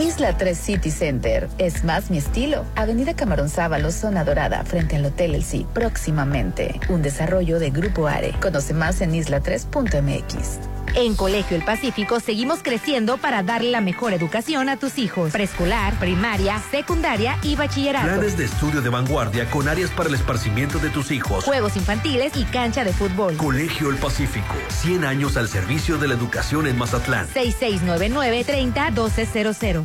Isla 0.00 0.38
3 0.38 0.56
City 0.56 0.90
Center. 0.90 1.46
Es 1.58 1.84
más 1.84 2.10
mi 2.10 2.16
estilo. 2.16 2.64
Avenida 2.74 3.14
Camarón 3.14 3.50
Sábalo, 3.50 3.92
zona 3.92 4.24
dorada, 4.24 4.64
frente 4.64 4.96
al 4.96 5.04
Hotel 5.04 5.34
El 5.34 5.44
Sí. 5.44 5.66
Próximamente. 5.74 6.80
Un 6.88 7.02
desarrollo 7.02 7.58
de 7.58 7.68
Grupo 7.70 8.06
Are. 8.06 8.32
Conoce 8.40 8.72
más 8.72 9.02
en 9.02 9.12
isla3.mx. 9.12 10.58
En 10.96 11.14
Colegio 11.14 11.56
El 11.56 11.62
Pacífico 11.64 12.18
seguimos 12.18 12.64
creciendo 12.64 13.16
para 13.16 13.44
darle 13.44 13.70
la 13.70 13.80
mejor 13.80 14.12
educación 14.12 14.68
a 14.68 14.76
tus 14.76 14.98
hijos. 14.98 15.30
Preescolar, 15.30 15.94
primaria, 16.00 16.60
secundaria 16.70 17.38
y 17.42 17.54
bachillerato. 17.54 18.06
Planes 18.06 18.36
de 18.36 18.46
estudio 18.46 18.82
de 18.82 18.88
vanguardia 18.88 19.48
con 19.50 19.68
áreas 19.68 19.90
para 19.90 20.08
el 20.08 20.16
esparcimiento 20.16 20.80
de 20.80 20.90
tus 20.90 21.12
hijos. 21.12 21.44
Juegos 21.44 21.76
infantiles 21.76 22.32
y 22.36 22.42
cancha 22.44 22.82
de 22.82 22.92
fútbol. 22.92 23.36
Colegio 23.36 23.90
El 23.90 23.96
Pacífico. 23.96 24.54
100 24.68 25.04
años 25.04 25.36
al 25.36 25.46
servicio 25.48 25.96
de 25.96 26.08
la 26.08 26.14
educación 26.14 26.66
en 26.66 26.76
Mazatlán. 26.76 27.28
6699-301200. 27.28 29.84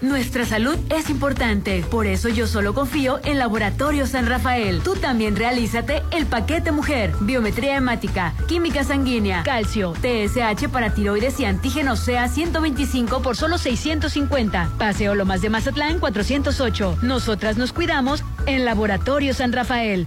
Nuestra 0.00 0.46
salud 0.46 0.76
es 0.90 1.10
importante, 1.10 1.84
por 1.90 2.06
eso 2.06 2.28
yo 2.28 2.46
solo 2.46 2.72
confío 2.72 3.18
en 3.24 3.36
Laboratorio 3.36 4.06
San 4.06 4.28
Rafael. 4.28 4.80
Tú 4.82 4.94
también 4.94 5.34
realízate 5.34 6.04
el 6.12 6.26
paquete 6.26 6.70
mujer, 6.70 7.12
biometría 7.20 7.76
hemática, 7.76 8.32
química 8.46 8.84
sanguínea, 8.84 9.42
calcio, 9.42 9.94
TSH 9.94 10.68
para 10.68 10.94
tiroides 10.94 11.40
y 11.40 11.46
antígenos 11.46 11.98
sea 11.98 12.28
125 12.28 13.22
por 13.22 13.36
solo 13.36 13.58
650. 13.58 14.70
Paseo 14.78 15.16
Lomas 15.16 15.42
de 15.42 15.50
Mazatlán 15.50 15.98
408. 15.98 16.98
Nosotras 17.02 17.56
nos 17.56 17.72
cuidamos 17.72 18.22
en 18.46 18.64
Laboratorio 18.64 19.34
San 19.34 19.52
Rafael. 19.52 20.06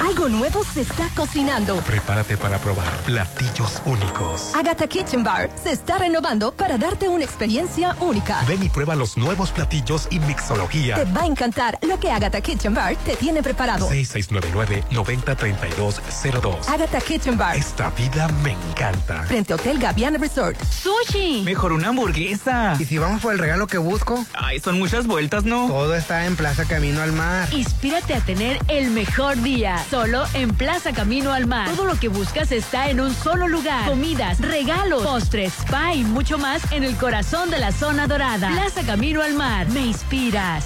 Algo 0.00 0.28
nuevo 0.28 0.64
se 0.64 0.82
está 0.82 1.08
cocinando. 1.14 1.76
Prepárate 1.80 2.36
para 2.36 2.58
probar 2.58 2.90
platillos 3.04 3.80
únicos. 3.84 4.54
Agatha 4.54 4.86
Kitchen 4.86 5.22
Bar 5.24 5.50
se 5.62 5.72
está 5.72 5.98
renovando 5.98 6.52
para 6.52 6.78
darte 6.78 7.08
una 7.08 7.24
experiencia 7.24 7.96
única. 8.00 8.42
Ven 8.46 8.62
y 8.62 8.68
prueba 8.68 8.94
los 8.94 9.16
nuevos 9.16 9.50
platillos 9.50 10.06
y 10.10 10.18
mixología. 10.20 10.96
Te 10.96 11.04
va 11.12 11.22
a 11.22 11.26
encantar 11.26 11.78
lo 11.82 11.98
que 12.00 12.10
Agatha 12.10 12.40
Kitchen 12.40 12.74
Bar 12.74 12.96
te 12.96 13.16
tiene 13.16 13.42
preparado. 13.42 13.88
6699-903202. 13.90 16.68
Agatha 16.68 17.00
Kitchen 17.00 17.36
Bar. 17.38 17.56
Esta 17.56 17.90
vida 17.90 18.28
me 18.42 18.52
encanta. 18.52 19.22
Frente 19.24 19.52
a 19.52 19.56
Hotel 19.56 19.78
Gaviana 19.78 20.18
Resort. 20.18 20.56
¡Sushi! 20.62 21.42
Mejor 21.44 21.72
una 21.72 21.88
hamburguesa. 21.88 22.76
¿Y 22.78 22.84
si 22.84 22.98
vamos 22.98 23.22
por 23.22 23.32
el 23.32 23.38
regalo 23.38 23.66
que 23.66 23.78
busco? 23.78 24.24
Ay, 24.34 24.60
son 24.60 24.78
muchas 24.78 25.06
vueltas, 25.06 25.44
¿no? 25.44 25.66
Todo 25.68 25.94
está 25.94 26.26
en 26.26 26.36
Plaza 26.36 26.64
Camino 26.64 27.02
al 27.02 27.12
Mar. 27.12 27.48
Inspírate 27.52 28.14
a 28.14 28.20
tener 28.20 28.58
el 28.68 28.90
mejor 28.90 29.40
día. 29.42 29.81
Solo 29.90 30.24
en 30.34 30.54
Plaza 30.54 30.92
Camino 30.92 31.32
al 31.32 31.46
Mar. 31.46 31.68
Todo 31.70 31.84
lo 31.84 31.98
que 31.98 32.08
buscas 32.08 32.50
está 32.52 32.88
en 32.90 33.00
un 33.00 33.14
solo 33.14 33.46
lugar. 33.48 33.86
Comidas, 33.88 34.38
regalos, 34.40 35.02
postres, 35.02 35.52
spa 35.60 35.92
y 35.94 36.02
mucho 36.04 36.38
más 36.38 36.62
en 36.72 36.82
el 36.84 36.96
corazón 36.96 37.50
de 37.50 37.58
la 37.58 37.72
zona 37.72 38.06
dorada. 38.06 38.48
Plaza 38.50 38.82
Camino 38.86 39.22
al 39.22 39.34
Mar. 39.34 39.68
Me 39.68 39.80
inspiras. 39.82 40.64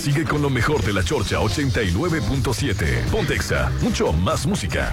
Sigue 0.00 0.24
con 0.24 0.40
lo 0.42 0.50
mejor 0.50 0.82
de 0.84 0.92
la 0.92 1.02
Chorcha 1.02 1.38
89.7. 1.40 3.04
Pontexa, 3.10 3.70
mucho 3.80 4.12
más 4.12 4.46
música. 4.46 4.92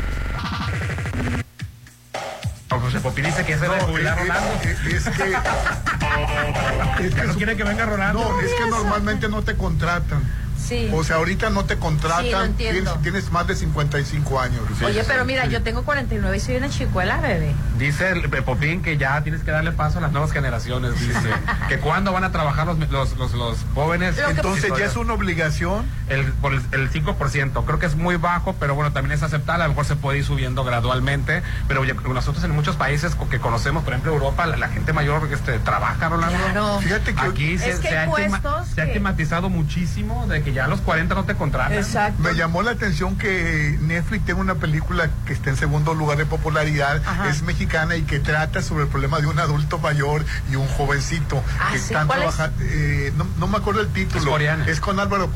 José 2.69 2.99
Popín 2.99 3.25
dice 3.25 3.45
que 3.45 3.53
ese 3.53 3.67
No, 3.67 3.73
de 3.73 3.79
jubilar 3.81 4.17
es- 4.17 4.23
Rolando. 4.27 4.49
es- 4.63 5.05
es 5.07 5.15
que- 5.17 7.05
es 7.07 7.13
que 7.15 7.23
no 7.27 7.33
quiere 7.35 7.55
que 7.55 7.63
venga 7.63 7.85
Rolando. 7.85 8.23
No, 8.31 8.41
es 8.41 8.51
que 8.53 8.65
normalmente 8.69 9.29
no 9.29 9.43
te 9.43 9.55
contratan. 9.55 10.23
Sí. 10.61 10.89
O 10.93 11.03
sea, 11.03 11.17
ahorita 11.17 11.49
no 11.49 11.65
te 11.65 11.73
Sí, 11.73 11.79
lo 11.79 11.85
contratan 11.85 12.45
entiendo. 12.45 12.91
tienes, 12.93 13.01
tienes 13.01 13.31
más 13.31 13.47
de 13.47 13.55
55 13.55 14.39
años. 14.39 14.61
Oye, 14.85 15.03
pero 15.07 15.25
mira, 15.25 15.45
yo 15.47 15.61
tengo 15.63 15.83
49 15.83 16.37
y 16.37 16.39
soy 16.39 16.55
una 16.57 16.69
chicuela, 16.69 17.19
bebé. 17.19 17.53
Dice 17.77 18.11
el 18.11 18.21
Popín 18.43 18.81
que 18.81 18.97
ya 18.97 19.21
tienes 19.23 19.41
que 19.43 19.51
darle 19.51 19.71
paso 19.71 19.97
a 19.97 20.01
las 20.01 20.11
nuevas 20.11 20.31
generaciones. 20.31 20.99
Dice 20.99 21.29
que 21.69 21.79
cuándo 21.79 22.11
van 22.13 22.23
a 22.23 22.31
trabajar 22.31 22.67
los, 22.67 22.77
los, 22.89 23.17
los, 23.17 23.33
los 23.33 23.57
jóvenes. 23.73 24.15
Entonces 24.29 24.71
ya 24.77 24.85
es 24.85 24.95
una 24.95 25.13
obligación. 25.13 25.85
El, 26.07 26.25
por 26.33 26.53
el, 26.53 26.61
el 26.71 26.91
5%. 26.91 27.65
Creo 27.65 27.79
que 27.79 27.85
es 27.85 27.95
muy 27.95 28.15
bajo, 28.17 28.53
pero 28.59 28.75
bueno, 28.75 28.91
también 28.91 29.13
es 29.17 29.23
aceptable. 29.23 29.63
A 29.63 29.67
lo 29.67 29.73
mejor 29.73 29.85
se 29.85 29.95
puede 29.95 30.19
ir 30.19 30.25
subiendo 30.25 30.63
gradualmente. 30.63 31.41
Pero 31.67 31.81
oye, 31.81 31.93
nosotros 31.93 32.43
en 32.43 32.51
muchos 32.51 32.75
países 32.75 33.15
que 33.29 33.39
conocemos, 33.39 33.83
por 33.83 33.93
ejemplo, 33.93 34.11
Europa, 34.13 34.45
la, 34.45 34.57
la 34.57 34.67
gente 34.69 34.93
mayor 34.93 35.27
este, 35.31 35.57
trabaja, 35.59 36.09
Rolando. 36.09 36.37
Claro. 36.37 36.79
Fíjate 36.81 37.13
que 37.15 37.21
Aquí 37.21 37.57
se, 37.57 37.69
Es 37.71 37.79
que 37.79 37.89
se 37.89 37.97
hay 37.97 38.09
ha 38.09 38.13
tema- 38.15 38.41
puestos 38.41 38.67
se 38.75 38.81
ha 38.81 38.85
que- 38.87 38.93
tematizado 38.93 39.49
muchísimo 39.49 40.27
de 40.27 40.43
que 40.43 40.50
ya 40.53 40.65
a 40.65 40.67
los 40.67 40.81
40 40.81 41.15
no 41.15 41.25
te 41.25 41.35
contratan. 41.35 41.73
Exacto. 41.77 42.21
Me 42.21 42.33
llamó 42.33 42.61
la 42.61 42.71
atención 42.71 43.17
que 43.17 43.77
Netflix 43.81 44.25
tiene 44.25 44.39
una 44.41 44.55
película 44.55 45.09
que 45.25 45.33
está 45.33 45.49
en 45.49 45.57
segundo 45.57 45.93
lugar 45.93 46.17
de 46.17 46.25
popularidad, 46.25 47.01
Ajá. 47.05 47.29
es 47.29 47.41
mexicana 47.43 47.95
y 47.95 48.03
que 48.03 48.19
trata 48.19 48.61
sobre 48.61 48.83
el 48.83 48.89
problema 48.89 49.19
de 49.19 49.27
un 49.27 49.39
adulto 49.39 49.79
mayor 49.79 50.23
y 50.51 50.55
un 50.55 50.67
jovencito 50.67 51.43
Ah, 51.59 51.69
que 51.71 51.79
sí, 51.79 51.85
están 51.93 52.07
trabajando. 52.07 52.57
eh, 52.61 53.13
no, 53.15 53.27
no 53.37 53.47
me 53.47 53.57
acuerdo 53.57 53.81
el 53.81 53.87
título. 53.89 54.19
Es 54.21 54.25
coreana. 54.27 54.65
Es 54.67 54.79
con 54.79 54.99
Álvaro. 54.99 55.29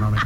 No, 0.00 0.10
no, 0.10 0.16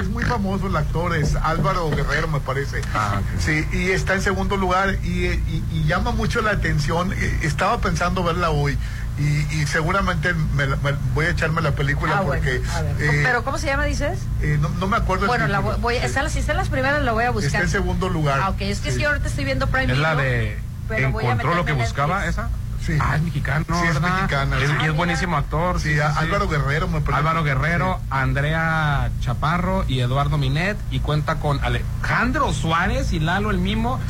es 0.00 0.08
muy 0.08 0.24
famoso 0.24 0.66
el 0.66 0.76
actor, 0.76 1.14
es 1.16 1.34
Álvaro 1.36 1.90
Guerrero, 1.90 2.28
me 2.28 2.40
parece. 2.40 2.80
Ah. 2.94 3.20
Sí, 3.38 3.66
y 3.72 3.90
está 3.90 4.14
en 4.14 4.22
segundo 4.22 4.56
lugar 4.56 4.96
y, 5.02 5.26
y- 5.26 5.64
y 5.72 5.84
llama 5.84 6.12
mucho 6.12 6.40
la 6.40 6.50
atención. 6.52 7.12
Eh, 7.12 7.38
Estaba 7.42 7.80
pensando 7.80 8.22
verla 8.22 8.50
hoy. 8.50 8.78
Y, 9.18 9.22
y 9.54 9.66
seguramente 9.66 10.32
me 10.54 10.66
la- 10.66 10.76
me- 10.76 10.92
voy 11.14 11.26
a 11.26 11.30
echarme 11.30 11.60
la 11.60 11.72
película 11.72 12.18
Ah, 12.18 12.20
bueno, 12.22 12.42
porque 12.42 12.62
a 12.74 12.80
ver. 12.82 12.96
eh, 13.00 13.20
¿Pero 13.24 13.44
cómo 13.44 13.58
se 13.58 13.66
llama, 13.66 13.84
dices? 13.84 14.18
eh, 14.40 14.56
no, 14.60 14.68
no 14.70 14.86
me 14.88 14.96
acuerdo 14.96 15.24
el 15.24 15.28
Bueno, 15.28 15.46
la 15.46 15.58
voy, 15.60 15.76
voy- 15.80 15.96
está, 15.96 16.26
si 16.30 16.38
está 16.38 16.52
en 16.52 16.58
las 16.58 16.68
primeras, 16.70 17.02
la 17.02 17.12
voy 17.12 17.24
a 17.24 17.28
Está 17.28 17.40
buscar. 17.40 17.62
en 17.62 17.68
segundo 17.68 18.08
lugar. 18.08 18.40
Ah, 18.42 18.48
ok, 18.50 18.60
es 18.62 18.80
que 18.80 18.92
Sí. 18.92 18.98
si 18.98 19.04
ahorita 19.04 19.28
estoy 19.28 19.44
viendo 19.44 19.66
Prime 19.66 19.92
Es 19.92 19.98
la 19.98 20.14
de 20.16 20.58
pero 20.88 21.10
voy 21.12 21.24
a 21.24 21.32
Encontró 21.32 21.54
lo 21.54 21.64
que 21.64 21.72
buscaba, 21.72 22.20
Netflix. 22.24 22.38
esa. 22.38 22.48
Sí. 22.84 22.96
Ah, 22.98 23.16
es 23.16 23.22
mexicano. 23.22 23.66
Sí, 23.68 23.86
es 23.88 23.94
¿verdad? 24.00 24.14
mexicana, 24.14 24.58
Es- 24.58 24.70
sí. 24.70 24.76
y 24.80 24.84
es 24.86 24.92
buenísimo 24.96 25.36
actor. 25.36 25.78
Sí, 25.80 26.00
a- 26.00 26.08
Álvaro 26.18 26.48
Guerrero 26.48 26.88
me 26.88 27.00
parece. 27.02 27.18
Álvaro 27.18 27.44
Guerrero, 27.44 28.00
Andrea 28.08 29.10
Chaparro 29.20 29.84
y 29.86 30.00
Eduardo 30.00 30.38
Minet. 30.38 30.78
Y 30.90 31.00
cuenta 31.00 31.36
con 31.36 31.62
Alejandro 31.62 32.52
Suárez 32.54 33.12
y 33.12 33.20
Lalo 33.20 33.50
el 33.50 33.58
Mimo. 33.58 34.00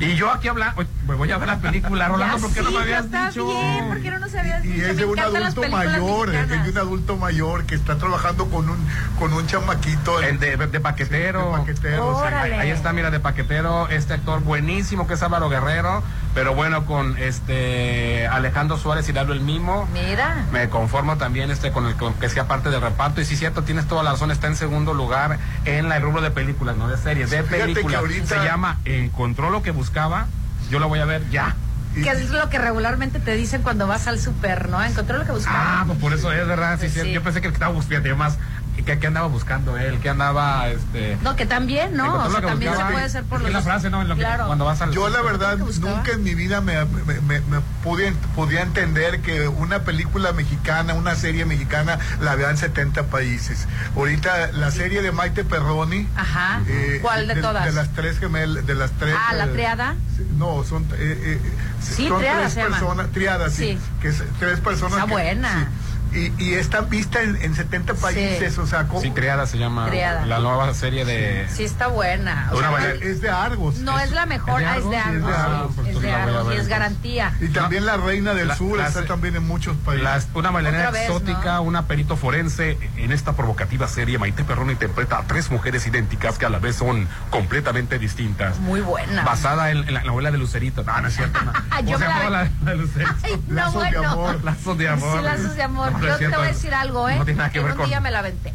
Y 0.00 0.14
yo 0.16 0.30
aquí 0.32 0.48
hablando, 0.48 0.82
me 1.06 1.14
voy 1.14 1.30
a 1.30 1.36
ver 1.38 1.46
la 1.48 1.58
película, 1.58 2.08
Rolando, 2.08 2.36
Ya 2.38 2.42
¿por 2.42 2.52
qué 2.54 2.62
no 2.62 2.70
me 2.70 2.76
ya 2.76 2.80
habías 2.82 3.04
está 3.04 3.28
dicho? 3.28 3.46
bien, 3.46 3.88
¿por 3.88 4.00
qué 4.00 4.10
no 4.10 4.18
nos 4.18 4.34
habías 4.34 4.64
Y 4.64 4.68
dicho? 4.68 4.86
es 4.86 4.88
Me 4.88 4.94
de 4.94 5.04
un 5.04 5.18
adulto 5.18 5.68
mayor, 5.68 6.34
es 6.34 6.48
de 6.48 6.70
un 6.70 6.78
adulto 6.78 7.16
mayor 7.16 7.64
que 7.66 7.74
está 7.74 7.98
trabajando 7.98 8.46
con 8.46 8.68
un 8.70 8.78
con 9.18 9.32
un 9.34 9.46
chamaquito. 9.46 10.20
El 10.20 10.38
de, 10.38 10.56
de 10.56 10.80
paquetero. 10.80 11.52
de 11.52 11.58
paquetero, 11.58 12.14
sí. 12.16 12.22
Órale. 12.26 12.54
Ahí, 12.54 12.60
ahí 12.60 12.70
está, 12.70 12.92
mira, 12.94 13.10
de 13.10 13.20
paquetero, 13.20 13.88
este 13.88 14.14
actor 14.14 14.40
buenísimo 14.42 15.06
que 15.06 15.14
es 15.14 15.22
Álvaro 15.22 15.48
Guerrero, 15.50 16.02
pero 16.34 16.54
bueno, 16.54 16.86
con 16.86 17.16
este 17.18 18.26
Alejandro 18.28 18.78
Suárez 18.78 19.08
y 19.08 19.12
Lalo 19.12 19.32
el 19.32 19.40
Mimo. 19.40 19.88
Mira. 19.92 20.44
Me 20.52 20.68
conformo 20.68 21.16
también 21.16 21.50
este 21.50 21.72
con 21.72 21.86
el 21.86 21.94
con 21.96 22.14
que 22.14 22.28
sea 22.28 22.46
parte 22.46 22.70
del 22.70 22.80
reparto. 22.80 23.20
Y 23.20 23.24
sí, 23.24 23.36
cierto, 23.36 23.62
tienes 23.62 23.86
toda 23.86 24.02
la 24.02 24.12
razón, 24.12 24.30
está 24.30 24.46
en 24.46 24.56
segundo 24.56 24.94
lugar 24.94 25.38
en 25.64 25.88
la 25.88 25.96
el 25.96 26.02
rubro 26.02 26.20
de 26.20 26.30
películas, 26.30 26.76
no 26.76 26.88
de 26.88 26.96
series, 26.96 27.30
de 27.30 27.42
Fíjate 27.42 27.60
películas. 27.72 28.00
ahorita- 28.00 28.26
Se 28.40 28.44
llama 28.44 28.78
Encontró 28.84 29.50
lo 29.50 29.62
que 29.62 29.70
buscaba. 29.72 30.26
Yo 30.70 30.78
la 30.78 30.86
voy 30.86 31.00
a 31.00 31.04
ver 31.04 31.28
ya. 31.30 31.54
Que 31.94 32.08
es 32.08 32.30
lo 32.30 32.48
que 32.48 32.58
regularmente 32.60 33.18
te 33.18 33.34
dicen 33.34 33.62
cuando 33.62 33.88
vas 33.88 34.06
al 34.06 34.20
super, 34.20 34.68
¿no? 34.68 34.80
Encontró 34.80 35.18
lo 35.18 35.24
que 35.26 35.32
buscaba. 35.32 35.80
Ah, 35.80 35.84
pues 35.88 35.98
por 35.98 36.12
eso 36.12 36.30
es, 36.32 36.46
¿verdad? 36.46 36.74
Sí, 36.80 36.86
Pues 36.88 37.04
sí. 37.04 37.12
Yo 37.12 37.20
pensé 37.20 37.40
que 37.40 37.48
estaba 37.48 37.72
buscando, 37.72 38.16
más, 38.16 38.38
que, 38.76 38.98
que 38.98 39.06
andaba 39.06 39.26
buscando 39.26 39.76
él, 39.76 39.98
que 40.00 40.08
andaba, 40.08 40.68
este... 40.68 41.18
No, 41.22 41.36
que 41.36 41.44
también, 41.46 41.96
¿no? 41.96 42.14
O 42.24 42.30
sea, 42.30 42.40
también 42.40 42.70
se 42.72 42.76
buscaba. 42.76 42.90
puede 42.92 43.04
hacer 43.04 43.24
por 43.24 43.38
Es 43.40 43.44
los 43.44 43.52
la 43.52 43.62
frase, 43.62 43.90
¿no? 43.90 44.00
En 44.02 44.08
lo 44.08 44.14
que- 44.14 44.20
Claro. 44.22 44.46
cuando 44.46 44.64
vas 44.64 44.80
al... 44.80 44.90
Yo 44.92 45.08
la 45.08 45.20
verdad 45.22 45.58
nunca 45.58 46.12
en 46.12 46.22
mi 46.22 46.34
vida 46.34 46.60
me, 46.60 46.84
me, 46.86 47.20
me- 47.20 47.40
me 47.40 47.60
pude, 47.82 48.12
podía 48.34 48.62
entender 48.62 49.20
que 49.20 49.48
una 49.48 49.80
película 49.80 50.32
mexicana, 50.32 50.94
una 50.94 51.14
serie 51.14 51.44
mexicana, 51.44 51.98
la 52.20 52.34
vean 52.36 52.56
70 52.56 53.04
países. 53.04 53.66
Ahorita 53.96 54.52
la 54.52 54.70
serie 54.70 55.02
de 55.02 55.12
Maite 55.12 55.44
Perroni. 55.44 56.08
Ajá. 56.16 56.62
eh, 56.66 56.98
¿Cuál 57.02 57.28
de 57.28 57.36
todas? 57.36 57.64
De 57.64 57.72
las 57.72 57.90
tres 57.90 58.18
gemelas, 58.18 58.66
de 58.66 58.74
las 58.74 58.90
tres. 58.92 59.14
Ah, 59.18 59.34
¿la 59.34 59.44
eh, 59.46 59.48
triada? 59.48 59.94
No, 60.36 60.64
son, 60.64 60.84
eh, 60.94 61.38
eh, 61.38 61.40
Sí, 61.82 62.08
son 62.08 62.18
triada 62.20 62.40
tres 62.40 62.52
se 62.52 62.60
personas, 62.62 63.10
triadas, 63.10 63.52
sí, 63.54 63.72
Sí. 63.72 63.78
que 64.02 64.08
es 64.08 64.22
tres 64.38 64.60
personas. 64.60 64.94
Está 64.98 65.06
que- 65.06 65.12
buena. 65.12 65.48
sí. 65.60 65.66
Y, 66.12 66.32
y 66.42 66.54
está 66.54 66.80
vista 66.80 67.22
en, 67.22 67.36
en 67.42 67.54
70 67.54 67.94
países, 67.94 68.58
o 68.58 68.66
sea, 68.66 68.86
¿cómo? 68.88 69.00
Sí, 69.00 69.10
Triada 69.10 69.46
se 69.46 69.58
llama 69.58 69.86
Triada. 69.88 70.26
la 70.26 70.38
nueva 70.40 70.72
serie 70.74 71.04
de... 71.04 71.46
Sí, 71.48 71.64
está 71.64 71.86
buena. 71.88 72.48
O 72.52 72.58
Una 72.58 72.68
sea, 72.68 72.70
manera- 72.78 72.94
no- 72.94 73.00
es 73.10 73.20
de 73.20 73.30
Argos. 73.30 73.76
no 73.78 73.98
es 73.98 74.10
la 74.12 74.26
mejor, 74.26 74.60
¿Es 74.62 74.66
de 74.68 74.72
ah, 74.74 74.76
es 74.78 74.90
de 74.90 74.96
Argos? 74.96 75.12
Sí, 75.12 75.20
es 75.20 75.24
de 75.24 75.32
Argos. 75.36 75.72
sí, 75.84 75.90
Es 75.90 76.00
de 76.02 76.12
Argos 76.12 76.54
y 76.54 76.56
es 76.56 76.68
garantía. 76.68 77.32
Y 77.40 77.48
también 77.48 77.86
la 77.86 77.96
Reina 77.96 78.34
del 78.34 78.48
La- 78.48 78.56
Sur 78.56 78.78
las- 78.78 78.88
está 78.88 79.04
también 79.06 79.36
en 79.36 79.46
muchos 79.46 79.76
países. 79.78 80.02
Las- 80.04 80.28
una 80.34 80.50
bailarina 80.50 80.88
exótica, 80.90 81.54
¿no? 81.56 81.62
una 81.62 81.86
perito 81.86 82.16
forense. 82.16 82.76
En 82.96 83.12
esta 83.12 83.34
provocativa 83.34 83.86
serie, 83.88 84.18
Maite 84.18 84.44
Perrón 84.44 84.70
interpreta 84.70 85.18
a 85.18 85.22
tres 85.22 85.50
mujeres 85.50 85.86
idénticas 85.86 86.38
que 86.38 86.46
a 86.46 86.48
la 86.50 86.58
vez 86.58 86.76
son 86.76 87.08
completamente 87.30 87.98
distintas. 87.98 88.58
Muy 88.58 88.80
buena. 88.80 89.22
Basada 89.22 89.70
en, 89.70 89.78
en 89.88 89.94
la 89.94 90.02
novela 90.02 90.30
de 90.30 90.38
Lucerito. 90.38 90.82
No, 90.84 91.00
no 91.00 91.08
es 91.08 91.14
cierto. 91.14 91.40
No. 91.42 91.52
Yo 91.80 91.94
¿Cómo 91.94 91.98
se 91.98 92.04
me 92.08 92.20
la 92.24 92.30
la, 92.30 92.50
la 92.64 92.70
de 92.72 92.76
Lucerito? 92.82 93.12
Ay, 93.22 93.42
no, 93.48 93.54
Lazos 93.54 93.72
de 93.72 93.78
bueno. 93.98 94.10
amor. 94.10 94.44
Lazos 94.44 94.78
de 94.78 94.88
amor. 94.88 95.18
Sí, 95.18 95.24
lazos 95.24 95.56
de 95.56 95.62
amor. 95.62 95.99
No 96.08 96.18
Yo 96.18 96.30
te 96.30 96.36
voy 96.36 96.46
a 96.46 96.48
decir 96.52 96.74
algo, 96.74 97.08
¿eh? 97.08 97.16
No 97.16 97.24
tiene 97.24 97.38
nada 97.38 97.50
que 97.50 97.58
en 97.58 97.64
ver 97.64 97.72
un 97.72 97.78
con- 97.78 97.88
día 97.88 98.00
me 98.00 98.10
la 98.10 98.18
aventé. 98.20 98.52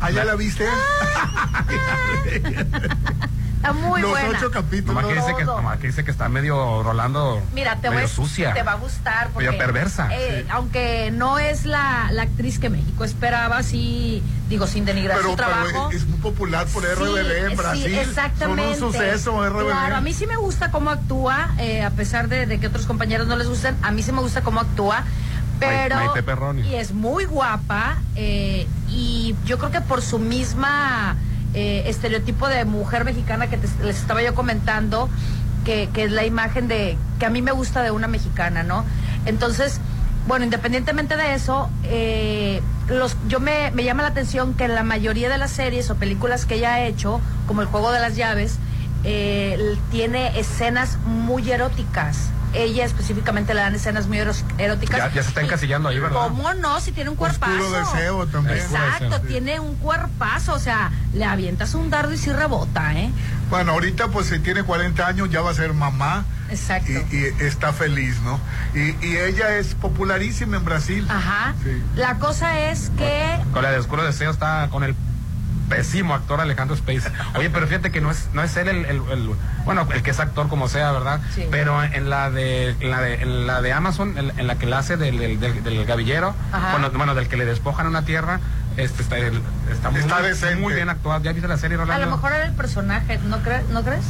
¿Ah, 0.00 0.10
ya 0.10 0.24
la 0.24 0.34
viste? 0.36 0.64
Está 3.58 3.72
muy 3.72 4.00
Los 4.00 4.10
buena. 4.10 4.38
ocho 4.38 4.50
capítulos. 4.52 4.94
Nomás 4.94 5.06
que, 5.12 5.14
dice 5.20 5.34
que, 5.36 5.44
Todo. 5.44 5.56
nomás 5.56 5.78
que 5.80 5.86
dice 5.88 6.04
que 6.04 6.12
está 6.12 6.28
medio 6.28 6.84
Rolando. 6.84 7.42
Mira, 7.52 7.74
te 7.80 7.88
voy 7.88 7.96
medio 7.96 8.06
a 8.06 8.10
sucia. 8.10 8.54
te 8.54 8.62
va 8.62 8.72
a 8.72 8.76
gustar 8.76 9.30
porque 9.34 9.48
Medio 9.50 9.58
perversa. 9.58 10.08
eh, 10.12 10.46
aunque 10.50 11.10
no 11.10 11.40
es 11.40 11.64
la, 11.66 12.08
la 12.12 12.22
actriz 12.22 12.60
que 12.60 12.70
México 12.70 13.02
esperaba, 13.02 13.64
sí, 13.64 14.22
digo 14.48 14.68
sin 14.68 14.84
denigrar 14.84 15.16
Pero, 15.16 15.30
su 15.30 15.36
pero 15.36 15.48
trabajo. 15.48 15.90
es 15.90 16.06
muy 16.06 16.18
popular 16.20 16.68
por 16.68 16.84
Sí, 16.84 16.88
RBD 16.94 17.36
en 17.46 17.50
sí, 17.50 17.56
Brasil. 17.56 17.94
exactamente. 17.98 18.76
Son 18.76 18.84
un 18.86 18.92
suceso 18.92 19.48
RBD. 19.50 19.64
Claro, 19.66 19.96
a 19.96 20.00
mí 20.02 20.12
sí 20.12 20.28
me 20.28 20.36
gusta 20.36 20.70
cómo 20.70 20.90
actúa, 20.90 21.50
eh, 21.58 21.82
a 21.82 21.90
pesar 21.90 22.28
de, 22.28 22.46
de 22.46 22.60
que 22.60 22.68
otros 22.68 22.86
compañeros 22.86 23.26
no 23.26 23.34
les 23.34 23.48
gusten, 23.48 23.76
a 23.82 23.90
mí 23.90 24.04
sí 24.04 24.12
me 24.12 24.20
gusta 24.20 24.42
cómo 24.42 24.60
actúa. 24.60 25.02
Pero, 25.60 25.96
Maite 25.96 26.22
Perroni. 26.22 26.62
y 26.62 26.74
es 26.74 26.92
muy 26.92 27.24
guapa, 27.24 27.98
eh, 28.16 28.66
y 28.88 29.34
yo 29.44 29.58
creo 29.58 29.70
que 29.70 29.80
por 29.80 30.02
su 30.02 30.18
misma 30.18 31.16
eh, 31.54 31.84
estereotipo 31.86 32.46
de 32.48 32.64
mujer 32.64 33.04
mexicana 33.04 33.48
que 33.48 33.56
te- 33.56 33.84
les 33.84 33.96
estaba 33.98 34.22
yo 34.22 34.34
comentando, 34.34 35.08
que, 35.64 35.88
que 35.92 36.04
es 36.04 36.12
la 36.12 36.24
imagen 36.24 36.68
de, 36.68 36.96
que 37.18 37.26
a 37.26 37.30
mí 37.30 37.42
me 37.42 37.52
gusta 37.52 37.82
de 37.82 37.90
una 37.90 38.06
mexicana, 38.08 38.62
¿no? 38.62 38.84
Entonces, 39.26 39.80
bueno, 40.26 40.44
independientemente 40.44 41.16
de 41.16 41.34
eso, 41.34 41.70
eh, 41.84 42.60
los, 42.88 43.16
yo 43.28 43.40
me, 43.40 43.70
me 43.72 43.82
llama 43.84 44.02
la 44.02 44.10
atención 44.10 44.54
que 44.54 44.64
en 44.64 44.74
la 44.74 44.82
mayoría 44.82 45.28
de 45.30 45.38
las 45.38 45.50
series 45.50 45.88
o 45.90 45.96
películas 45.96 46.44
que 46.46 46.56
ella 46.56 46.74
ha 46.74 46.80
hecho, 46.82 47.20
como 47.46 47.62
El 47.62 47.66
Juego 47.68 47.92
de 47.92 48.00
las 48.00 48.14
Llaves, 48.16 48.58
tiene 49.90 50.38
escenas 50.38 50.98
muy 51.06 51.50
eróticas. 51.50 52.30
Ella 52.54 52.84
específicamente 52.84 53.54
le 53.54 53.60
dan 53.60 53.74
escenas 53.74 54.06
muy 54.06 54.18
eróticas. 54.18 54.98
Ya, 54.98 55.12
ya 55.12 55.22
se 55.22 55.28
está 55.28 55.42
encasillando 55.42 55.88
ahí, 55.88 55.98
¿verdad? 55.98 56.28
¿Cómo 56.28 56.54
no? 56.54 56.80
Si 56.80 56.92
tiene 56.92 57.10
un 57.10 57.18
Oscuro 57.18 57.38
cuerpazo. 57.38 57.94
deseo 57.94 58.26
también. 58.26 58.58
Exacto, 58.58 58.88
Oscuro 58.88 59.10
deseo, 59.10 59.20
sí. 59.20 59.26
tiene 59.28 59.60
un 59.60 59.74
cuerpazo. 59.76 60.54
O 60.54 60.58
sea, 60.58 60.90
le 61.12 61.24
avientas 61.24 61.74
un 61.74 61.90
dardo 61.90 62.12
y 62.12 62.18
sí 62.18 62.32
rebota, 62.32 62.94
¿eh? 62.94 63.10
Bueno, 63.50 63.72
ahorita 63.72 64.08
pues 64.08 64.26
si 64.26 64.38
tiene 64.40 64.62
40 64.62 65.06
años 65.06 65.30
ya 65.30 65.40
va 65.40 65.50
a 65.50 65.54
ser 65.54 65.72
mamá. 65.72 66.24
Exacto. 66.50 66.90
Y, 66.92 67.16
y 67.16 67.34
está 67.40 67.72
feliz, 67.72 68.16
¿no? 68.22 68.40
Y, 68.74 68.94
y 69.06 69.16
ella 69.16 69.56
es 69.58 69.74
popularísima 69.74 70.56
en 70.56 70.64
Brasil. 70.64 71.06
Ajá. 71.10 71.54
Sí. 71.62 71.82
La 71.96 72.14
cosa 72.18 72.58
es 72.70 72.90
que 72.96 73.38
Con 73.52 73.62
la 73.62 73.70
de 73.70 73.78
Oscuro 73.78 74.02
Deseo 74.04 74.30
está 74.30 74.68
con 74.70 74.82
el 74.84 74.94
pésimo 75.68 76.14
actor 76.14 76.40
Alejandro 76.40 76.74
Space. 76.76 77.10
Oye, 77.36 77.50
pero 77.50 77.66
fíjate 77.66 77.90
que 77.90 78.00
no 78.00 78.10
es, 78.10 78.28
no 78.32 78.42
es 78.42 78.56
él 78.56 78.68
el, 78.68 78.84
el- 78.86 79.02
el- 79.10 79.30
bueno, 79.64 79.86
el 79.92 80.02
que 80.02 80.10
es 80.10 80.20
actor 80.20 80.48
como 80.48 80.68
sea, 80.68 80.92
¿verdad? 80.92 81.20
Sí. 81.34 81.46
Pero 81.50 81.82
en 81.82 82.08
la 82.10 82.30
de, 82.30 82.70
en 82.80 82.90
la 82.90 83.00
de, 83.00 83.14
en 83.22 83.46
la 83.46 83.60
de 83.62 83.72
Amazon, 83.72 84.16
en, 84.18 84.38
en 84.38 84.46
la 84.46 84.56
que 84.56 84.66
la 84.66 84.78
hace 84.78 84.96
del, 84.96 85.18
del, 85.18 85.38
del- 85.40 85.62
del 85.62 85.84
gavillero, 85.84 86.34
bueno, 86.72 86.90
bueno, 86.90 87.14
del 87.14 87.28
que 87.28 87.36
le 87.36 87.44
despojan 87.44 87.86
una 87.86 88.02
tierra, 88.02 88.40
este 88.76 89.02
está, 89.02 89.18
el- 89.18 89.42
está, 89.70 89.90
muy, 89.90 90.00
Está 90.00 90.54
muy 90.56 90.72
bien 90.74 90.88
actuado. 90.88 91.22
¿Ya 91.22 91.32
viste 91.32 91.48
la 91.48 91.56
serie, 91.58 91.76
a 91.76 91.80
Rolando? 91.80 92.06
lo 92.06 92.12
mejor 92.12 92.32
era 92.32 92.46
el 92.46 92.52
personaje, 92.54 93.18
¿no, 93.26 93.38
cre- 93.42 93.64
¿no 93.72 93.82
crees? 93.82 94.04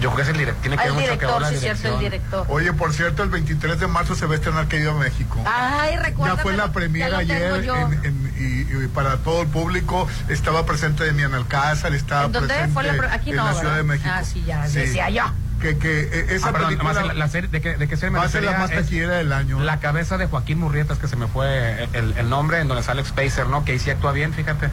Yo 0.00 0.10
creo 0.10 0.16
que 0.16 0.22
es 0.22 0.28
el 0.28 0.36
director, 0.38 0.60
tiene 0.62 0.76
que 0.76 0.82
Ah, 0.82 0.86
ver 0.86 0.92
el 0.94 1.00
mucho 1.10 1.18
que 1.18 1.26
ver 1.26 1.40
la 1.40 1.48
sí, 1.48 1.56
cierto, 1.56 1.88
el 1.88 1.98
dirección. 1.98 2.00
director. 2.00 2.46
Oye, 2.48 2.72
por 2.72 2.92
cierto, 2.92 3.22
el 3.22 3.30
23 3.30 3.78
de 3.80 3.86
marzo 3.86 4.14
se 4.14 4.26
va 4.26 4.32
a 4.32 4.36
estrenar 4.36 4.66
Querido 4.68 4.94
México. 4.94 5.42
Ay, 5.46 5.96
recuerda. 5.96 6.36
Ya 6.36 6.42
fue 6.42 6.56
la 6.56 6.72
premiera 6.72 7.18
ayer 7.18 7.62
yo. 7.62 7.76
en- 7.76 8.04
en- 8.04 8.34
y, 8.38 8.84
y 8.84 8.88
para 8.88 9.18
todo 9.18 9.42
el 9.42 9.48
público. 9.48 10.06
Estaba 10.28 10.66
presente 10.66 11.04
Demian 11.04 11.32
Alcázar, 11.34 11.94
estaba 11.94 12.24
¿En 12.26 12.32
dónde 12.32 12.48
presente 12.48 12.72
fue 12.74 12.82
la 12.84 12.94
pre- 12.96 13.08
aquí 13.08 13.30
en 13.30 13.36
no, 13.36 13.44
la 13.44 13.50
Ciudad 13.52 13.64
¿verdad? 13.64 13.76
de 13.78 13.82
México. 13.84 14.10
Ah, 14.12 14.24
sí, 14.24 14.42
ya, 14.46 14.66
decía 14.68 15.10
yo. 15.10 15.24
Que, 15.60 15.78
que 15.78 16.00
eh, 16.02 16.26
esa 16.30 16.48
Ah, 16.48 16.52
perdón, 16.52 16.68
película 16.70 16.92
la, 17.04 17.14
la 17.14 17.28
serie, 17.28 17.48
¿de 17.48 17.60
qué, 17.62 17.76
de 17.76 17.88
qué 17.88 17.96
serie 17.96 18.10
me 18.10 18.18
va 18.18 18.24
a 18.24 18.28
ser 18.28 18.42
la 18.42 18.58
más 18.58 18.70
taquillera 18.70 19.14
del 19.14 19.32
año. 19.32 19.60
La 19.60 19.78
cabeza 19.80 20.18
de 20.18 20.26
Joaquín 20.26 20.58
Murrietas, 20.58 20.98
que 20.98 21.08
se 21.08 21.16
me 21.16 21.26
fue 21.28 21.88
el, 21.94 22.14
el 22.18 22.28
nombre, 22.28 22.60
en 22.60 22.68
donde 22.68 22.82
sale 22.82 23.02
Spacer, 23.04 23.46
¿no? 23.46 23.64
Que 23.64 23.72
ahí 23.72 23.78
sí 23.78 23.88
actúa 23.90 24.12
bien, 24.12 24.34
fíjate. 24.34 24.68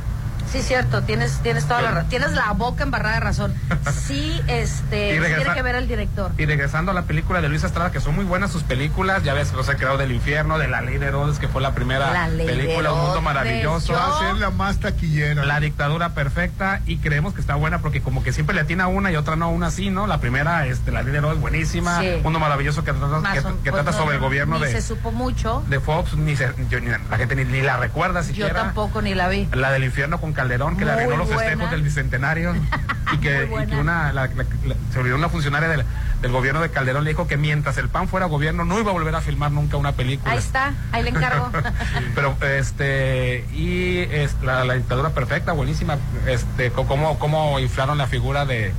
Sí, 0.52 0.62
cierto, 0.62 1.02
tienes, 1.04 1.40
tienes 1.44 1.66
toda 1.66 1.82
la 1.82 2.04
tienes 2.06 2.34
la 2.34 2.52
boca 2.52 2.84
embarrada 2.84 3.16
de 3.16 3.20
razón. 3.22 3.54
Sí, 3.92 4.42
este, 4.48 5.12
tiene 5.12 5.54
que 5.54 5.62
ver 5.62 5.76
el 5.76 5.88
director. 5.88 6.32
Y 6.38 6.46
regresando 6.46 6.92
a 6.92 6.94
la 6.94 7.04
película 7.04 7.40
de 7.42 7.48
Luis 7.50 7.64
Estrada, 7.64 7.92
que 7.92 8.00
son 8.02 8.16
muy 8.16 8.26
buenas 8.26 8.52
sus 8.52 8.64
películas, 8.64 9.24
ya 9.24 9.34
ves, 9.34 9.54
Los 9.54 9.66
Secretos 9.68 9.98
del 10.00 10.12
Infierno, 10.12 10.58
de 10.58 10.68
La 10.68 10.82
Ley 10.82 10.98
de 10.98 11.06
Herodes, 11.08 11.40
que 11.40 11.48
fue 11.48 11.62
la 11.62 11.74
primera 11.74 12.12
La 12.12 12.28
película, 12.28 12.92
Un 12.94 13.02
Mundo 13.02 13.22
Maravilloso. 13.22 13.94
yo- 13.94 14.00
Va 14.00 14.18
a 14.18 14.20
ser 14.20 14.36
la 14.36 14.50
más 14.50 14.80
taquillera. 14.80 15.46
La 15.46 15.60
dictadura 15.60 16.10
perfecta 16.10 16.82
y 16.86 16.98
creemos 16.98 17.34
que 17.34 17.42
está 17.42 17.56
buena 17.56 17.80
porque 17.80 18.02
como 18.02 18.24
que 18.24 18.34
siempre 18.34 18.54
le 18.56 18.62
atina 18.62 18.88
una 18.88 19.12
y 19.12 19.16
otra 19.16 19.36
no, 19.36 19.50
una 19.50 19.72
sí, 19.72 19.90
¿no? 19.90 20.06
La 20.08 20.20
primera, 20.20 20.66
este, 20.68 20.92
La 20.92 21.02
Ley 21.04 21.12
de 21.14 21.20
Herodes, 21.20 21.40
buenísima, 21.40 22.02
Sí. 22.02 22.20
Mundo 22.24 22.40
Maravilloso 22.40 22.84
que 22.84 22.92
trata, 22.92 23.08
Más 23.20 23.34
que, 23.34 23.40
o- 23.40 23.64
que 23.64 23.72
pues, 23.72 23.84
trata 23.84 23.92
no, 23.92 23.98
sobre 24.04 24.16
el 24.16 24.22
gobierno 24.22 24.58
ni 24.60 24.66
de, 24.66 24.72
se 24.74 24.82
supo 24.82 25.12
mucho. 25.12 25.64
de 25.68 25.80
Fox, 25.80 26.16
ni, 26.16 26.36
se- 26.36 26.54
yo- 26.70 26.80
ni- 26.82 26.90
la 26.90 27.18
gente 27.18 27.36
ni, 27.36 27.46
ni 27.46 27.62
la 27.62 27.78
recuerda 27.78 28.22
Yo 28.22 28.28
siquiera. 28.28 28.54
tampoco 28.54 29.02
ni 29.02 29.14
la 29.16 29.28
vi. 29.30 29.48
La 29.54 29.72
del 29.72 29.84
infierno 29.86 30.20
con 30.20 30.34
Calderón, 30.42 30.76
que 30.78 30.86
le 30.86 30.92
Muy 30.94 31.02
arruinó 31.04 31.18
los 31.20 31.28
buena. 31.28 31.42
festejos 31.44 31.72
del 31.72 31.82
bicentenario. 31.84 32.56
y 33.14 33.18
que, 33.18 33.50
y 33.70 33.76
una, 33.76 34.12
la- 34.14 34.28
la- 34.28 34.46
la- 34.66 34.76
se 34.92 35.00
olvidó 35.00 35.16
una 35.16 35.30
funcionaria 35.30 35.68
del, 35.70 35.84
del 36.22 36.32
gobierno 36.32 36.62
de 36.62 36.70
Calderón, 36.70 37.04
le 37.04 37.10
dijo 37.12 37.28
que 37.28 37.38
mientras 37.38 37.78
el 37.78 37.90
PAN 37.90 38.08
fuera 38.08 38.26
gobierno 38.26 38.64
no 38.66 38.80
iba 38.80 38.90
a 38.90 38.94
volver 38.94 39.14
a 39.16 39.22
filmar 39.22 39.52
nunca 39.52 39.78
una 39.78 39.92
película. 39.92 40.32
Ahí 40.32 40.38
está, 40.40 40.74
ahí 40.92 41.04
le 41.04 41.10
encargo. 41.10 41.52
Pero, 42.16 42.36
este, 42.42 43.46
y 43.54 44.00
es, 44.12 44.36
la, 44.42 44.64
la 44.66 44.74
dictadura 44.76 45.10
perfecta, 45.10 45.52
buenísima. 45.52 45.98
Este, 46.26 46.72
cómo, 46.72 47.20
cómo 47.20 47.60
inflaron 47.60 47.98
la 47.98 48.08
figura 48.08 48.46
de, 48.46 48.72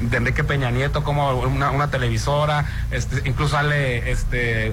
de 0.00 0.16
Enrique 0.16 0.44
Peña 0.44 0.70
Nieto, 0.70 1.02
como 1.04 1.30
una, 1.40 1.70
una 1.72 1.90
televisora, 1.90 2.64
este, 2.90 3.28
incluso 3.28 3.56
sale, 3.56 4.10
este, 4.12 4.72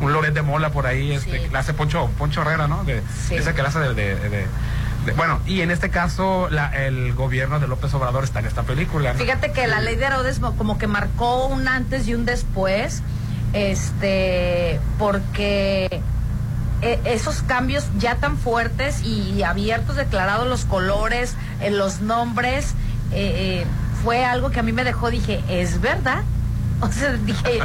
un 0.00 0.12
Loret 0.12 0.34
de 0.34 0.42
Mola 0.42 0.70
por 0.70 0.86
ahí, 0.86 1.12
este, 1.12 1.38
Sí. 1.38 1.44
que 1.46 1.50
la 1.52 1.60
hace 1.60 1.72
Poncho, 1.74 2.10
Poncho 2.18 2.42
Herrera, 2.42 2.68
¿no? 2.68 2.84
De, 2.84 3.02
Sí. 3.28 3.36
Esa 3.36 3.54
que 3.54 3.62
la 3.62 3.68
hace 3.68 3.78
de, 3.78 3.94
de- 3.94 4.14
de- 4.16 4.28
de- 4.28 4.46
bueno, 5.16 5.40
y 5.46 5.60
en 5.62 5.70
este 5.70 5.90
caso, 5.90 6.48
el 6.74 7.12
gobierno 7.14 7.58
de 7.60 7.66
López 7.68 7.92
Obrador 7.94 8.24
está 8.24 8.40
en 8.40 8.46
esta 8.46 8.62
película. 8.62 9.12
¿no? 9.12 9.18
Fíjate 9.18 9.52
que 9.52 9.66
la 9.66 9.80
ley 9.80 9.96
de 9.96 10.04
Herodes 10.04 10.38
mo- 10.40 10.54
como 10.56 10.78
que 10.78 10.86
marcó 10.86 11.46
un 11.46 11.66
antes 11.68 12.06
y 12.08 12.14
un 12.14 12.24
después, 12.24 13.02
este, 13.52 14.80
porque 14.98 16.00
eh, 16.82 17.00
esos 17.04 17.42
cambios 17.42 17.84
ya 17.98 18.16
tan 18.16 18.38
fuertes 18.38 19.02
y 19.02 19.42
abiertos, 19.42 19.96
declarados 19.96 20.46
los 20.48 20.64
colores, 20.64 21.36
eh, 21.60 21.70
los 21.70 22.00
nombres, 22.00 22.74
eh, 23.12 23.62
eh, 23.62 23.66
fue 24.04 24.24
algo 24.24 24.50
que 24.50 24.60
a 24.60 24.62
mí 24.62 24.72
me 24.72 24.84
dejó, 24.84 25.10
dije, 25.10 25.42
¿es 25.48 25.80
verdad? 25.80 26.22
O 26.80 26.90
sea, 26.90 27.12
dije, 27.12 27.60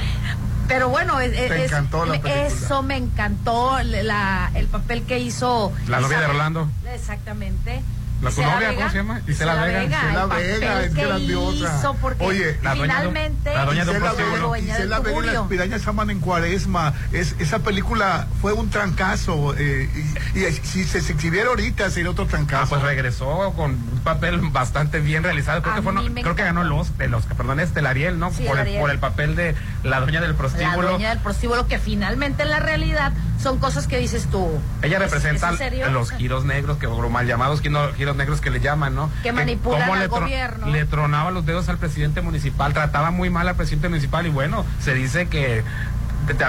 pero 0.68 0.89
bueno, 0.89 1.20
es, 1.20 1.32
Te 1.32 1.45
es- 1.65 1.72
encantó 1.72 2.05
la 2.05 2.11
película. 2.13 2.45
eso 2.47 2.84
me 2.84 2.97
encantó, 2.97 3.80
la, 3.84 4.51
el 4.55 4.68
papel 4.68 5.03
que 5.03 5.20
hizo. 5.20 5.72
La 5.88 5.99
novia 5.99 6.20
de 6.20 6.28
Rolando. 6.28 6.70
Exactamente. 6.93 7.82
¿La 8.22 8.30
tu 8.32 8.41
Isela 8.41 8.53
novia, 8.55 8.70
Vega. 8.70 8.80
cómo 8.80 8.89
se 8.91 8.97
llama? 8.97 9.22
Isela 9.28 9.53
Vega. 9.63 9.84
Isela 9.84 10.24
el 10.24 10.30
Vega, 10.30 10.84
es 10.84 10.93
que 10.95 11.05
grandiosa. 11.05 11.78
hizo, 11.80 11.93
porque 12.01 12.24
Oye, 12.26 12.57
la 12.63 12.72
finalmente 12.74 13.53
la 13.53 13.65
Gisela 13.68 13.99
prostíbulo. 13.99 14.51
Vega, 14.51 14.74
Gisela 14.74 14.99
Vega 14.99 15.18
y 15.20 15.26
las 15.28 15.41
pirañas 15.47 15.88
aman 15.88 16.09
en 16.09 16.20
cuaresma. 16.20 16.93
Es, 17.11 17.36
esa 17.39 17.59
película 17.59 18.28
fue 18.41 18.53
un 18.53 18.70
trancazo. 18.72 19.53
eh, 19.57 19.88
y, 20.34 20.39
y 20.45 20.51
si 20.63 20.84
se, 20.84 21.01
se 21.01 21.13
exhibiera 21.13 21.49
ahorita 21.49 21.89
sería 21.91 22.09
otro 22.09 22.26
Ah, 22.26 22.30
trancazo. 22.30 22.70
pues 22.70 22.82
regresó 22.82 23.53
con 23.55 23.72
un 23.72 24.01
papel 24.03 24.39
bastante 24.51 24.99
bien 24.99 25.22
realizado. 25.24 25.61
Creo 25.61 25.76
que 25.76 25.82
fue, 25.84 25.93
no- 25.93 26.01
mí 26.01 26.09
me 26.09 26.24
creo 26.24 26.36
que 26.36 26.43
ganó 26.43 26.63
los, 26.63 26.97
de 26.97 27.07
los, 27.09 27.24
perdón, 27.26 27.59
este, 27.59 27.82
el 27.82 27.86
Ariel, 27.86 28.18
¿no? 28.18 28.32
Sí, 28.32 28.43
por, 28.45 28.53
el 28.57 28.61
el, 28.61 28.68
Ariel. 28.68 28.82
por 28.82 28.89
el 28.89 28.99
papel 28.99 29.36
de 29.36 29.55
la 29.84 29.99
dueña 29.99 30.22
del 30.22 30.32
la 30.32 30.38
prostíbulo. 30.38 30.89
dueña 30.89 31.09
del 31.09 31.20
prostíbulo 31.20 31.68
que 31.68 31.78
finalmente 31.78 32.41
en 32.43 32.49
la 32.49 32.59
realidad 32.59 33.13
son 33.41 33.59
cosas 33.59 33.86
que 33.88 33.99
dices 33.99 34.26
tú. 34.32 34.59
Ella 34.82 34.95
¿es- 34.97 35.03
representa 35.03 35.51
es 35.53 35.91
los 35.91 36.11
giros 36.11 36.45
negros, 36.45 36.78
que 36.78 36.88
o 36.88 37.09
mal 37.09 37.28
llamados 37.28 37.61
giros, 37.61 38.07
giros 38.08 38.16
negros 38.16 38.41
que 38.41 38.49
le 38.49 38.60
llaman, 38.62 38.95
¿no? 38.95 39.12
Que 39.22 39.34
manipulan 39.34 39.89
al 39.89 39.99
le, 39.99 40.08
gobierno. 40.08 40.68
le 40.68 40.86
tronaba 40.86 41.32
los 41.32 41.45
dedos 41.45 41.68
al 41.68 41.78
presidente 41.78 42.22
municipal, 42.22 42.74
trataba 42.74 43.12
muy 43.12 43.30
mal 43.30 43.47
al 43.47 43.55
presidente 43.55 43.89
municipal 43.89 44.26
y 44.26 44.30
bueno, 44.30 44.66
se 44.80 44.93
dice 44.93 45.28
que 45.28 45.64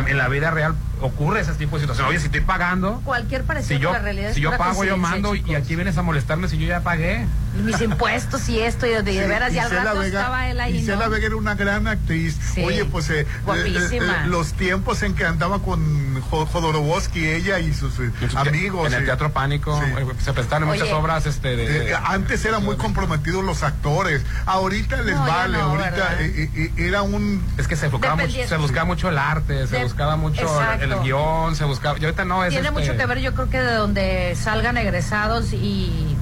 en 0.07 0.19
la 0.19 0.29
vida 0.29 0.51
real 0.51 0.75
ocurre 1.01 1.41
ese 1.41 1.53
tipo 1.55 1.77
de 1.77 1.83
situación. 1.83 2.09
Oye, 2.09 2.19
si 2.21 2.27
estoy 2.27 2.41
pagando, 2.43 3.01
Cualquier 3.05 3.45
parecido 3.45 3.77
si 3.79 3.83
yo, 3.83 3.89
con 3.91 3.99
la 3.99 4.03
realidad 4.03 4.33
si 4.33 4.41
yo 4.41 4.57
pago, 4.57 4.85
yo 4.85 4.97
mando 4.97 5.35
y, 5.35 5.55
aquí 5.55 5.75
vienes 5.77 5.97
a 5.99 6.03
molestarme 6.03 6.49
si 6.49 6.59
yo 6.59 6.67
ya 6.67 6.81
pagué. 6.81 7.27
Y 7.59 7.63
mis 7.63 7.81
impuestos 7.81 8.49
y 8.49 8.61
esto 8.61 8.87
y 8.87 8.91
de, 8.91 9.03
Sí, 9.11 9.19
veras 9.29 9.53
y 9.53 9.59
al 9.59 9.67
Isela 9.67 9.85
rato 9.85 9.99
Vega- 10.01 10.21
estaba 10.21 10.49
él 10.49 10.61
ahí 10.61 10.77
Isela 10.79 11.07
¿no? 11.07 11.11
Vega 11.11 11.27
era 11.27 11.37
una 11.37 11.55
gran 11.55 11.89
actriz. 11.89 12.37
Sí. 12.55 12.63
Oye, 12.63 12.85
pues 12.85 13.09
eh, 13.11 13.27
Guapísima. 13.45 14.05
eh, 14.05 14.17
eh, 14.25 14.27
los 14.29 14.53
tiempos 14.53 15.03
en 15.03 15.15
que 15.15 15.25
andaba 15.25 15.59
con 15.61 16.21
Jo- 16.21 16.47
Jodorowsky, 16.47 17.27
ella 17.27 17.59
y 17.59 17.73
sus 17.73 17.99
eh, 17.99 18.11
amigos. 18.37 18.87
En 18.87 18.95
el 18.99 19.05
Teatro 19.07 19.33
Pánico 19.33 19.81
Sí. 19.83 19.93
se 20.25 20.33
presentaron 20.33 20.69
Oye. 20.69 20.81
muchas 20.81 20.95
obras 20.95 21.27
este, 21.27 21.57
de, 21.57 21.69
de- 21.69 21.91
Eh, 21.91 21.95
antes 22.05 22.45
eran 22.45 22.65
muy 22.65 22.77
comprometidos 22.77 23.43
los 23.45 23.63
actores. 23.63 24.23
Ahorita 24.47 24.97
les 25.03 25.17
No, 25.17 25.27
vale. 25.27 25.59
no, 25.59 25.65
ahorita 25.65 26.17
eh, 26.21 26.33
eh, 26.37 26.51
eh, 26.55 26.87
era 26.89 27.03
un. 27.03 27.43
Es 27.57 27.67
que 27.67 27.77
se 27.77 27.89
buscaba, 27.89 28.17
mucho, 28.17 28.47
se 28.47 28.57
buscaba 28.57 28.85
mucho 28.85 29.09
el 29.09 29.19
arte, 29.19 29.67
se 29.67 29.77
De- 29.79 29.85
buscaba 29.85 30.17
mucho 30.17 30.43
el, 30.81 30.88
el 30.93 31.01
guion, 31.03 31.57
se 31.57 31.65
buscaba... 31.65 31.99
Y 31.99 32.05
ahorita 32.05 32.25
no 32.25 32.45
es... 32.45 32.51
Tiene 32.51 32.69
este, 32.69 32.81
mucho 32.81 32.97
que 32.97 33.07
ver, 33.07 33.19
yo 33.21 33.35
creo 33.35 33.49
que 33.51 33.61
de 33.61 33.75
donde 33.75 34.35
salgan 34.37 34.77
egresados 34.77 35.53
y, 35.53 36.17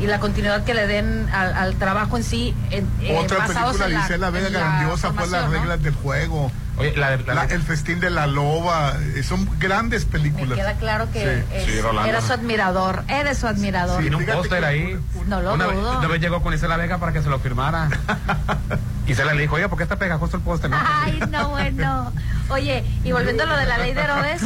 y 0.00 0.06
la 0.06 0.18
continuidad 0.20 0.64
que 0.64 0.74
le 0.74 0.86
den 0.86 1.28
al, 1.32 1.52
al 1.54 1.74
trabajo 1.76 2.16
en 2.16 2.24
sí. 2.24 2.54
En, 2.70 2.88
eh, 3.00 3.18
Otra 3.22 3.38
basados 3.38 3.76
película 3.76 3.86
en 4.14 4.20
la- 4.20 4.30
Vega 4.30 4.48
grandiosa 4.50 5.12
fue 5.12 5.26
Las 5.28 5.44
¿no? 5.46 5.50
reglas 5.50 5.82
del 5.82 5.94
juego. 5.94 6.50
Oye, 6.78 6.96
la, 6.96 7.10
de- 7.16 7.24
la- 7.24 7.34
La- 7.34 7.44
el 7.44 7.62
festín 7.62 8.00
de 8.00 8.08
la 8.10 8.26
loba, 8.26 8.94
eh, 9.14 9.22
son 9.22 9.46
grandes 9.58 10.06
Me 10.06 10.12
películas. 10.12 10.58
queda 10.58 10.72
claro 10.74 11.06
que 11.12 11.44
Sí. 11.64 11.72
es- 11.78 12.24
su 12.24 12.32
admirador, 12.32 13.04
eres 13.08 13.38
su 13.38 13.46
admirador. 13.46 14.00
Tiene 14.00 14.16
un 14.16 14.24
póster 14.26 14.64
ahí. 14.64 14.98
No 15.26 15.40
lo 15.42 15.54
una, 15.54 15.66
vez, 15.66 15.76
dudo. 15.76 15.98
una 15.98 16.08
vez 16.08 16.20
llegó 16.20 16.42
con 16.42 16.54
Isela 16.54 16.76
Vega 16.76 16.98
para 16.98 17.12
que 17.12 17.22
se 17.22 17.28
lo 17.28 17.38
firmara. 17.40 17.88
Isela 19.06 19.34
le 19.34 19.42
dijo, 19.42 19.56
oye, 19.56 19.68
¿por 19.68 19.76
qué 19.76 19.82
está 19.84 19.96
pegajoso 19.96 20.36
el 20.36 20.42
póster? 20.42 20.70
No, 20.70 20.76
Ay, 21.02 21.20
no, 21.30 21.48
bueno. 21.50 22.12
Oye, 22.48 22.84
y 23.04 23.12
volviendo 23.12 23.42
a 23.42 23.46
lo 23.46 23.56
de 23.56 23.66
la 23.66 23.78
ley 23.78 23.92
de 23.92 24.00
Herodes, 24.00 24.42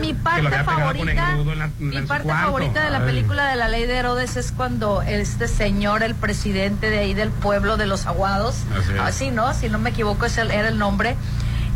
mi 0.00 0.14
parte 0.14 0.62
favorita, 0.64 1.30
engrudo 1.30 1.52
en 1.52 1.58
la- 1.58 1.64
en 1.66 1.88
mi 1.90 2.02
parte 2.02 2.24
cuarto. 2.24 2.44
favorita 2.46 2.84
de 2.84 2.90
la 2.90 3.04
película 3.04 3.46
de 3.46 3.56
la 3.56 3.68
ley 3.68 3.86
de 3.86 3.96
Herodes 3.96 4.36
es 4.36 4.52
cuando 4.52 5.02
este 5.02 5.48
señor, 5.48 6.02
el 6.02 6.14
presidente 6.14 6.90
de 6.90 6.98
ahí 6.98 7.14
del 7.14 7.30
pueblo 7.30 7.76
de 7.76 7.86
los 7.86 8.06
aguados, 8.06 8.56
Así 8.78 8.98
así 8.98 9.30
no, 9.30 9.52
si 9.54 9.68
no 9.68 9.78
me 9.78 9.90
equivoco 9.90 10.26
ese 10.26 10.42
era 10.42 10.68
el 10.68 10.78
nombre, 10.78 11.16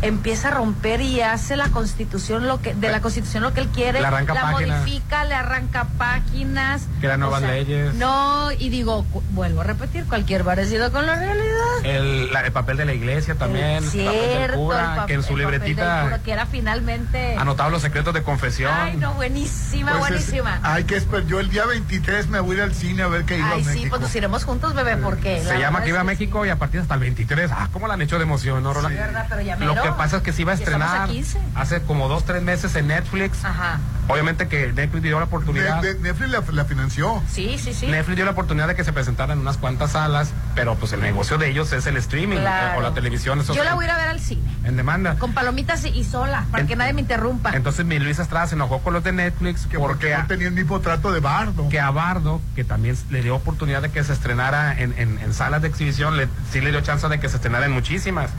empieza 0.01 0.47
a 0.47 0.51
romper 0.51 1.01
y 1.01 1.21
hace 1.21 1.55
la 1.55 1.67
constitución 1.69 2.47
lo 2.47 2.61
que 2.61 2.73
de 2.73 2.89
la 2.89 3.01
constitución 3.01 3.43
lo 3.43 3.53
que 3.53 3.61
él 3.61 3.67
quiere, 3.69 3.99
Le 4.01 4.07
arranca 4.07 4.33
la 4.33 4.41
páginas. 4.51 4.81
modifica, 4.81 5.25
le 5.25 5.35
arranca 5.35 5.85
páginas, 5.97 6.87
Crea 6.99 7.15
o 7.15 7.17
nuevas 7.17 7.41
sea, 7.41 7.51
leyes. 7.51 7.93
No, 7.95 8.51
y 8.51 8.69
digo, 8.69 9.05
vuelvo 9.31 9.61
a 9.61 9.63
repetir, 9.63 10.05
cualquier 10.05 10.43
parecido 10.43 10.91
con 10.91 11.05
la 11.05 11.15
realidad. 11.15 11.83
El, 11.83 12.31
la- 12.33 12.41
el 12.41 12.51
papel 12.51 12.77
de 12.77 12.85
la 12.85 12.93
iglesia 12.93 13.35
también. 13.35 13.83
el 13.83 13.83
papel 13.83 13.91
del 14.05 14.11
Cierto, 14.37 14.57
cura, 14.57 14.89
el 14.93 14.95
pa- 14.99 15.05
que 15.05 15.13
en 15.13 15.23
su 15.23 15.37
libretita 15.37 16.03
cura, 16.03 16.19
que 16.23 16.31
era 16.31 16.45
finalmente. 16.45 17.35
anotaba 17.37 17.69
los 17.69 17.81
secretos 17.81 18.13
de 18.13 18.23
confesión. 18.23 18.71
Ay, 18.73 18.97
no, 18.97 19.13
buenísima, 19.13 19.91
Pues 19.91 20.03
es- 20.03 20.09
buenísima. 20.09 20.59
hay 20.63 20.83
que 20.85 20.95
esperar. 20.97 21.25
Yo 21.27 21.39
el 21.39 21.49
día 21.49 21.65
23 21.65 22.27
me 22.27 22.39
voy 22.39 22.55
a 22.55 22.57
ir 22.59 22.63
al 22.63 22.73
cine 22.73 23.03
a 23.03 23.07
ver 23.07 23.25
qué 23.25 23.37
iba 23.37 23.49
a 23.49 23.53
Ay, 23.53 23.63
sí, 23.63 23.69
México. 23.69 23.89
pues 23.91 24.01
nos 24.01 24.15
iremos 24.15 24.43
juntos, 24.43 24.73
bebé, 24.73 24.97
porque. 24.97 25.43
Se 25.43 25.59
llama 25.59 25.83
que 25.83 25.89
iba 25.89 25.99
a 25.99 26.03
México 26.03 26.45
y 26.45 26.49
a 26.49 26.55
partir 26.57 26.81
hasta 26.81 26.93
el 26.95 26.99
23. 27.01 27.51
Ah, 27.53 27.69
¿cómo 27.71 27.87
la 27.87 27.93
han 27.95 28.01
hecho 28.01 28.17
de 28.17 28.23
emoción, 28.23 28.63
no, 28.63 28.73
Roland? 28.73 28.95
verdad, 28.97 29.25
pero 29.29 29.41
ya 29.41 29.55
Lo 29.57 29.73
mero. 29.75 29.81
Que 29.91 29.97
pasa 29.97 30.17
es 30.17 30.23
que 30.23 30.33
se 30.33 30.41
iba 30.41 30.51
a 30.51 30.55
estrenar 30.55 31.07
15. 31.09 31.39
hace 31.55 31.81
como 31.83 32.07
dos, 32.07 32.25
tres 32.25 32.41
meses 32.41 32.75
en 32.75 32.87
Netflix. 32.87 33.43
Ajá. 33.45 33.79
Obviamente 34.07 34.47
que 34.47 34.73
Netflix 34.73 35.03
dio 35.03 35.19
la 35.19 35.25
oportunidad. 35.25 35.81
Ne- 35.81 35.93
ne- 35.93 35.99
Netflix 35.99 36.29
la, 36.31 36.43
la 36.51 36.65
financió. 36.65 37.21
Sí, 37.31 37.57
sí, 37.57 37.73
sí. 37.73 37.87
Netflix 37.87 38.15
dio 38.17 38.25
la 38.25 38.31
oportunidad 38.31 38.67
de 38.67 38.75
que 38.75 38.83
se 38.83 38.91
presentaran 38.91 39.37
en 39.37 39.39
unas 39.41 39.57
cuantas 39.57 39.91
salas, 39.91 40.31
pero 40.55 40.75
pues 40.75 40.91
el 40.93 41.01
negocio 41.01 41.37
de 41.37 41.49
ellos 41.49 41.71
es 41.71 41.85
el 41.87 41.95
streaming 41.97 42.37
Claro. 42.39 42.73
eh, 42.75 42.77
o 42.79 42.81
la 42.81 42.93
televisión. 42.93 43.39
Eso 43.39 43.53
Yo 43.53 43.63
la 43.63 43.75
voy 43.75 43.85
a 43.85 43.87
ir 43.87 43.91
a 43.93 43.97
ver 43.97 44.07
al 44.09 44.19
cine. 44.19 44.41
En 44.65 44.75
demanda. 44.75 45.15
Con 45.17 45.33
palomitas 45.33 45.85
y, 45.85 46.03
sola, 46.03 46.45
para 46.51 46.61
En- 46.61 46.67
que 46.67 46.75
nadie 46.75 46.93
me 46.93 47.01
interrumpa. 47.01 47.51
Entonces 47.55 47.85
mi 47.85 47.99
Luis 47.99 48.19
Estrada 48.19 48.47
se 48.47 48.55
enojó 48.55 48.79
con 48.79 48.93
los 48.93 49.03
de 49.03 49.11
Netflix 49.13 49.65
Que 49.67 49.77
porque 49.79 49.91
porque 50.11 50.17
no 50.17 50.27
tenían 50.27 50.55
ni 50.55 50.63
trato 50.81 51.11
de 51.11 51.19
bardo. 51.19 51.69
que 51.69 51.79
a 51.79 51.91
Bardo, 51.91 52.41
que 52.55 52.63
también 52.63 52.97
le 53.11 53.21
dio 53.21 53.35
oportunidad 53.35 53.81
de 53.81 53.91
que 53.91 54.03
se 54.03 54.13
estrenara 54.13 54.77
en, 54.79 54.93
en- 54.97 55.19
en 55.19 55.33
salas 55.33 55.61
de 55.61 55.67
exhibición, 55.69 56.17
le, 56.17 56.27
sí 56.51 56.59
le 56.59 56.71
dio 56.71 56.81
chance 56.81 57.07
de 57.07 57.19
que 57.19 57.29
se 57.29 57.35
estrenara 57.37 57.65
en 57.65 57.71
muchísimas. 57.71 58.29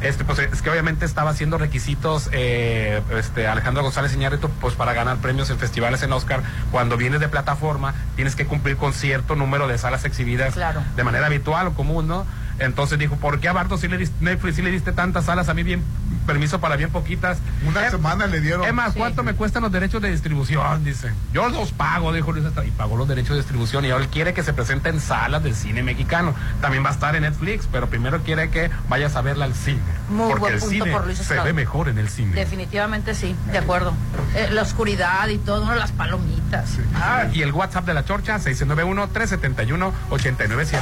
Este, 0.00 0.24
pues 0.24 0.38
es 0.38 0.62
que 0.62 0.70
obviamente 0.70 1.04
estaba 1.04 1.30
haciendo 1.30 1.58
requisitos 1.58 2.28
eh, 2.32 3.02
este, 3.18 3.48
Alejandro 3.48 3.82
González 3.82 4.14
Iñárritu 4.14 4.48
pues 4.60 4.74
para 4.74 4.92
ganar 4.92 5.16
premios 5.16 5.50
en 5.50 5.58
festivales 5.58 6.02
en 6.02 6.12
Oscar. 6.12 6.42
Cuando 6.70 6.96
vienes 6.96 7.18
de 7.20 7.28
plataforma, 7.28 7.94
tienes 8.14 8.36
que 8.36 8.46
cumplir 8.46 8.76
con 8.76 8.92
cierto 8.92 9.34
número 9.34 9.66
de 9.66 9.76
salas 9.76 10.04
exhibidas 10.04 10.54
Claro. 10.54 10.82
de 10.96 11.02
manera 11.04 11.26
habitual 11.26 11.66
o 11.68 11.74
común, 11.74 12.06
¿no? 12.06 12.26
Entonces 12.60 12.98
dijo, 12.98 13.16
¿por 13.16 13.38
qué 13.40 13.48
a 13.48 13.52
Bardo 13.52 13.76
sí 13.76 13.86
le 13.88 13.98
diste, 13.98 14.16
Netflix 14.24 14.56
sí 14.56 14.62
le 14.62 14.70
diste 14.70 14.92
tantas 14.92 15.24
salas? 15.26 15.48
A 15.48 15.54
mí 15.54 15.62
bien, 15.62 15.82
permiso 16.28 16.60
para 16.60 16.76
bien 16.76 16.90
poquitas. 16.90 17.38
Una 17.66 17.88
Eh, 17.88 17.90
semana 17.90 18.26
le 18.28 18.40
dieron. 18.40 18.64
es 18.64 18.72
más, 18.72 18.92
Sí. 18.92 18.98
¿cuánto 19.00 19.24
me 19.24 19.34
cuestan 19.34 19.62
los 19.62 19.72
derechos 19.72 20.00
de 20.00 20.12
distribución? 20.12 20.84
Dice. 20.84 21.10
Yo 21.32 21.48
los 21.48 21.72
pago, 21.72 22.12
dijo 22.12 22.30
Luis 22.30 22.44
Estrada. 22.44 22.68
Y 22.68 22.70
pagó 22.70 22.96
los 22.96 23.08
derechos 23.08 23.30
de 23.30 23.36
distribución. 23.38 23.84
Y 23.84 23.90
ahora 23.90 24.04
él 24.04 24.10
quiere 24.10 24.32
que 24.34 24.44
se 24.44 24.52
presente 24.52 24.90
en 24.90 25.00
salas 25.00 25.42
del 25.42 25.56
cine 25.56 25.82
mexicano. 25.82 26.34
También 26.60 26.84
va 26.84 26.90
a 26.90 26.92
estar 26.92 27.16
en 27.16 27.22
Netflix, 27.22 27.66
pero 27.72 27.88
primero 27.88 28.20
quiere 28.22 28.50
que 28.50 28.70
vayas 28.88 29.16
a 29.16 29.22
verla 29.22 29.46
al 29.46 29.54
cine. 29.54 29.80
Muy 30.10 30.28
porque 30.28 30.40
buen 30.40 30.54
el 30.54 30.60
punto 30.60 30.84
cine 30.84 30.92
por 30.92 31.04
Luis 31.06 31.16
se 31.16 31.22
Estrada. 31.22 31.42
ve 31.44 31.52
mejor 31.54 31.88
en 31.88 31.98
el 31.98 32.08
cine. 32.08 32.34
Definitivamente 32.36 33.14
sí, 33.14 33.34
de 33.50 33.58
acuerdo. 33.58 33.94
Eh, 34.36 34.48
la 34.52 34.62
oscuridad 34.62 35.26
y 35.28 35.38
todo, 35.38 35.64
¿no? 35.64 35.74
las 35.74 35.90
palomitas. 35.92 36.76
Ah, 36.94 37.24
y 37.32 37.40
el 37.42 37.52
WhatsApp 37.52 37.86
de 37.86 37.94
la 37.94 38.04
Chorcha, 38.04 38.38
691-371-897. 38.38 40.78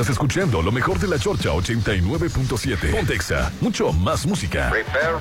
Estás 0.00 0.14
escuchando 0.14 0.62
lo 0.62 0.72
mejor 0.72 0.98
de 0.98 1.06
la 1.06 1.18
Chorcha 1.18 1.50
89.7. 1.50 2.90
Pontexa, 2.90 3.52
mucho 3.60 3.92
más 3.92 4.24
música. 4.24 4.72
Quiero 4.72 5.20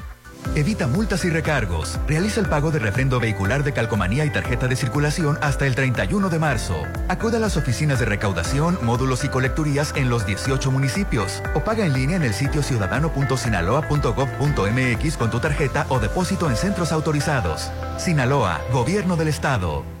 Evita 0.55 0.87
multas 0.87 1.25
y 1.25 1.29
recargos. 1.29 1.99
Realiza 2.07 2.39
el 2.41 2.47
pago 2.47 2.71
de 2.71 2.79
refrendo 2.79 3.19
vehicular 3.19 3.63
de 3.63 3.73
calcomanía 3.73 4.25
y 4.25 4.29
tarjeta 4.29 4.67
de 4.67 4.75
circulación 4.75 5.37
hasta 5.41 5.67
el 5.67 5.75
31 5.75 6.29
de 6.29 6.39
marzo. 6.39 6.83
Acude 7.07 7.37
a 7.37 7.39
las 7.39 7.55
oficinas 7.57 7.99
de 7.99 8.05
recaudación, 8.05 8.79
módulos 8.81 9.23
y 9.23 9.29
colecturías 9.29 9.93
en 9.95 10.09
los 10.09 10.25
18 10.25 10.71
municipios 10.71 11.43
o 11.55 11.63
paga 11.63 11.85
en 11.85 11.93
línea 11.93 12.17
en 12.17 12.23
el 12.23 12.33
sitio 12.33 12.63
ciudadano.sinaloa.gov.mx 12.63 15.17
con 15.17 15.31
tu 15.31 15.39
tarjeta 15.39 15.85
o 15.89 15.99
depósito 15.99 16.49
en 16.49 16.57
centros 16.57 16.91
autorizados. 16.91 17.71
Sinaloa, 17.97 18.59
Gobierno 18.71 19.15
del 19.15 19.29
Estado. 19.29 20.00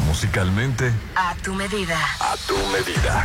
Musicalmente, 0.08 0.90
A 1.14 1.36
tu 1.36 1.54
medida. 1.54 2.00
a 2.18 2.34
tu 2.48 2.56
medida. 2.72 3.24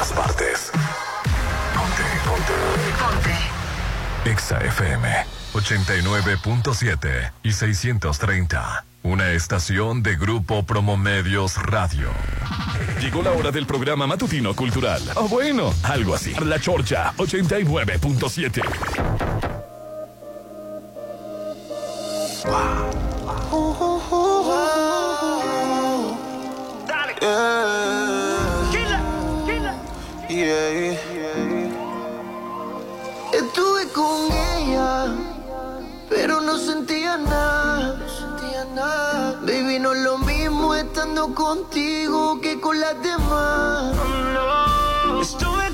Exa 4.25 4.59
FM 4.59 5.07
89.7 5.53 7.31
y 7.41 7.51
630. 7.51 8.85
Una 9.01 9.31
estación 9.31 10.03
de 10.03 10.15
Grupo 10.15 10.63
Promomedios 10.63 11.57
Radio. 11.57 12.09
Llegó 12.99 13.23
la 13.23 13.31
hora 13.31 13.49
del 13.49 13.65
programa 13.65 14.05
matutino 14.05 14.55
cultural. 14.55 15.01
O 15.15 15.27
bueno, 15.27 15.73
algo 15.81 16.13
así. 16.13 16.35
La 16.35 16.59
Chorcha 16.59 17.13
89.7. 17.17 19.50
no 37.17 37.27
sentía 37.27 37.33
nada. 37.33 37.97
No 37.97 38.09
sentía 38.09 38.65
nada. 38.65 39.39
Baby, 39.41 39.79
no 39.79 39.93
es 39.93 40.01
lo 40.01 40.17
mismo 40.19 40.75
estando 40.75 41.33
contigo 41.33 42.39
que 42.41 42.59
con 42.59 42.79
las 42.79 43.01
demás. 43.01 43.95
Estuve 45.21 45.51
con 45.51 45.59
ella 45.59 45.70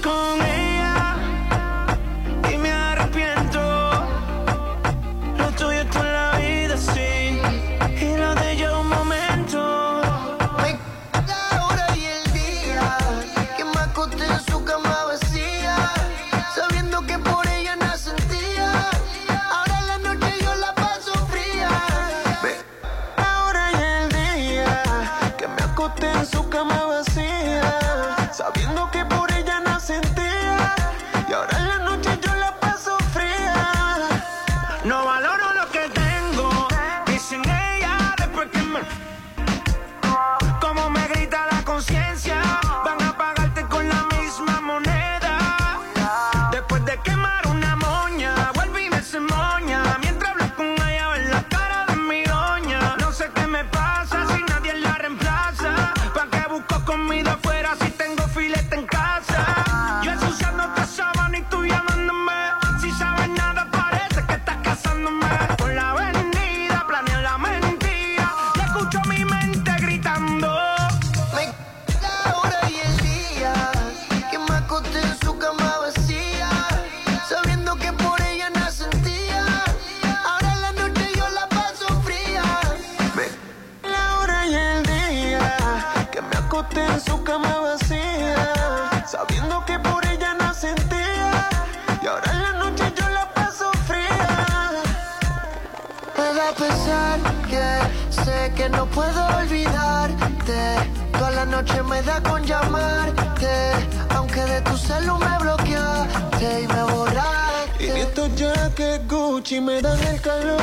que 110.28 110.57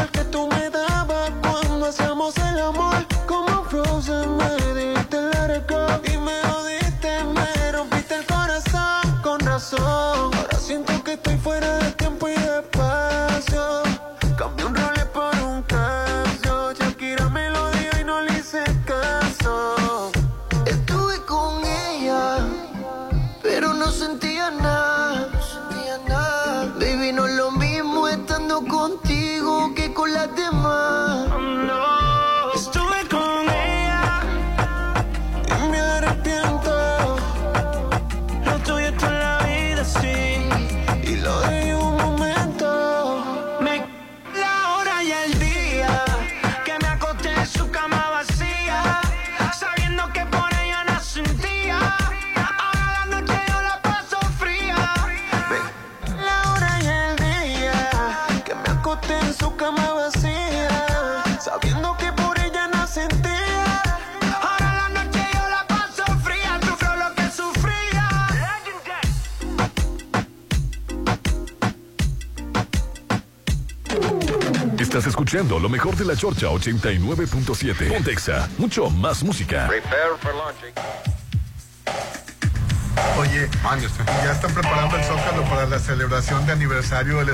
Estás 74.94 75.08
escuchando 75.08 75.58
lo 75.58 75.68
mejor 75.68 75.96
de 75.96 76.04
la 76.04 76.14
Chorcha 76.14 76.46
89.7. 76.46 77.88
Pontexa, 77.88 78.48
mucho 78.58 78.88
más 78.90 79.24
música. 79.24 79.68
Oye, 83.18 83.48
ya 84.24 84.32
están 84.32 84.54
preparando 84.54 84.96
el 84.96 85.02
Zócalo 85.02 85.42
para 85.50 85.66
la 85.66 85.80
celebración 85.80 86.46
de 86.46 86.52
aniversario 86.52 87.18
de 87.18 87.24
la 87.24 87.32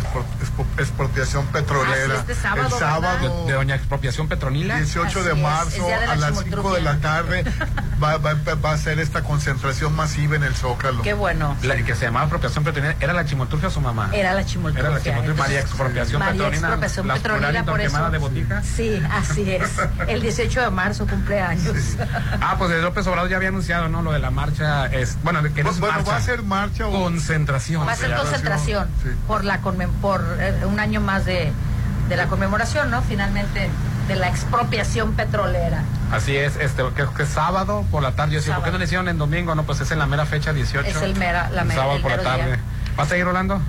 expropiación 0.78 1.46
petrolera. 1.48 2.14
Ah, 2.14 2.24
sí, 2.24 2.30
este 2.32 2.34
sábado, 2.34 2.66
el 2.66 2.72
sábado, 2.72 3.44
De, 3.44 3.52
de 3.52 3.58
Doña 3.58 3.74
Expropiación 3.74 4.26
Petronila. 4.26 4.76
18 4.78 5.22
de 5.22 5.30
Así 5.32 5.38
es, 5.38 5.42
marzo, 5.42 5.86
de 5.86 6.06
la 6.06 6.12
a 6.12 6.16
las 6.16 6.38
5 6.42 6.74
de 6.74 6.80
la 6.80 6.98
tarde, 7.00 7.44
va, 8.03 8.16
va, 8.18 8.34
va 8.55 8.72
a 8.72 8.78
ser 8.78 8.98
esta 8.98 9.22
concentración 9.22 9.94
masiva 9.94 10.36
en 10.36 10.42
el 10.44 10.55
Zócalo. 10.55 11.03
Qué 11.03 11.12
bueno. 11.12 11.57
La 11.62 11.76
que 11.76 11.94
se 11.94 12.07
llamaba 12.07 12.24
Expropiación 12.24 12.64
Petronila. 12.64 12.96
¿Era 13.01 13.12
la 13.12 13.24
chimoltrufia 13.24 13.68
o 13.68 13.70
su 13.70 13.80
mamá? 13.80 14.11
Era 14.12 14.32
la 14.34 14.44
chimoltrufia. 14.44 14.88
Era 14.88 14.96
la 14.98 15.03
chimoltrufia. 15.05 15.42
María 15.42 15.61
Entonces, 15.61 15.70
Expropiación 15.70 16.18
María 16.20 16.32
Petronila. 16.44 16.57
Expropiación 16.68 17.09
la 17.09 17.16
fulanita 17.16 17.64
por 17.64 17.80
eso. 17.80 18.11
de 18.11 18.18
botica. 18.18 18.62
Sí, 18.62 19.03
así 19.11 19.51
es. 19.53 19.70
El 20.09 20.22
18 20.22 20.61
de 20.62 20.70
marzo 20.70 21.07
cumpleaños. 21.07 21.74
Ah, 22.40 22.57
pues 22.59 22.70
de 22.70 22.80
López 22.82 23.07
Obrador 23.07 23.28
ya 23.30 23.36
había 23.36 23.48
anunciado, 23.51 23.88
¿no? 23.88 24.03
Lo 24.03 24.12
de 24.12 24.18
la 24.18 24.30
marcha. 24.30 24.86
Es, 24.86 25.16
bueno, 25.22 25.42
que 25.55 25.62
no 25.62 25.70
es 25.70 25.78
Bueno, 25.80 25.96
marcha. 25.96 26.11
va 26.11 26.16
a 26.16 26.20
ser 26.22 26.42
marcha 26.42 26.86
o 26.86 26.92
Concentración. 26.92 27.86
Va 27.86 27.92
a 27.92 27.96
ser 27.96 28.14
concentración 28.14 28.88
por 29.26 29.44
la 29.44 29.61
conmem- 29.62 29.90
por 30.01 30.24
eh, 30.38 30.64
un 30.64 30.80
año 30.80 31.01
más 31.01 31.24
de, 31.24 31.53
de 32.09 32.16
la 32.16 32.26
conmemoración, 32.26 32.90
¿no? 32.90 33.03
Finalmente 33.03 33.68
de 34.11 34.16
la 34.16 34.28
expropiación 34.28 35.12
petrolera. 35.12 35.82
Así 36.11 36.36
es, 36.36 36.56
este, 36.56 36.82
que, 36.96 37.04
que 37.16 37.26
sábado 37.26 37.84
por 37.92 38.02
la 38.02 38.12
tarde. 38.12 38.32
Yo 38.32 38.38
decía, 38.40 38.56
¿por 38.56 38.64
qué 38.64 38.70
no 38.72 38.78
le 38.78 38.84
hicieron 38.86 39.08
en 39.08 39.18
domingo? 39.18 39.54
No, 39.54 39.62
pues 39.62 39.80
es 39.80 39.90
en 39.92 40.00
la 40.00 40.06
mera 40.06 40.26
fecha 40.26 40.52
18. 40.52 40.88
Es 40.88 40.96
el 41.02 41.14
mera- 41.16 41.48
la 41.50 41.62
El 41.62 41.68
mera- 41.68 41.80
sábado 41.80 41.96
el 41.96 42.02
por 42.02 42.11
la 42.11 42.22
tarde. 42.22 42.46
día. 42.46 42.58
¿Vas 42.96 43.12
a 43.12 43.16
ir, 43.16 43.24
Rolando? 43.24 43.61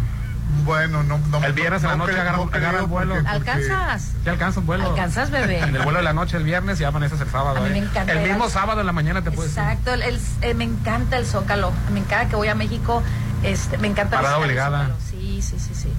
Bueno, 0.65 1.03
no, 1.03 1.17
no 1.29 1.43
El 1.45 1.53
viernes 1.53 1.81
en 1.83 1.89
la 1.89 1.95
no 1.95 1.99
noche 2.05 2.11
creo- 2.13 2.21
agarra, 2.23 2.37
no 2.39 2.43
agarra 2.51 2.69
creo 2.69 2.81
el 2.81 2.87
vuelo. 2.87 3.13
porque- 3.13 3.29
¿Alcanzas? 3.29 4.01
Sí, 4.23 4.29
alcanza 4.29 4.59
un 4.59 4.65
vuelo. 4.65 4.89
¿Alcanzas, 4.89 5.29
bebé? 5.31 5.59
En 5.59 5.75
el 5.75 5.81
vuelo 5.83 5.99
de 5.99 6.03
la 6.03 6.13
noche 6.13 6.37
el 6.37 6.43
viernes 6.43 6.81
y 6.81 6.83
amaneces 6.83 7.21
el 7.21 7.29
sábado. 7.29 7.57
A 7.57 7.61
mí 7.61 7.69
me 7.69 7.77
¿eh? 7.77 7.83
encanta 7.83 8.11
El 8.11 8.27
mismo 8.27 8.49
sábado 8.49 8.81
en 8.81 8.87
la 8.87 8.91
mañana 8.91 9.21
te 9.21 9.31
puedes. 9.31 9.51
Exacto, 9.55 9.93
el- 9.93 10.01
el- 10.01 10.19
eh, 10.41 10.53
me 10.55 10.63
encanta 10.65 11.17
el 11.17 11.25
Zócalo. 11.27 11.71
Me 11.93 11.99
encanta 11.99 12.27
que 12.29 12.35
voy 12.35 12.47
a 12.49 12.55
México. 12.55 13.01
Este, 13.43 13.77
me 13.77 13.87
encanta 13.87 14.17
Parada 14.17 14.39
obligada. 14.39 14.79
Zócalo. 14.87 14.95
Sí, 15.09 15.41
sí, 15.41 15.57
sí, 15.59 15.73
sí. 15.75 15.93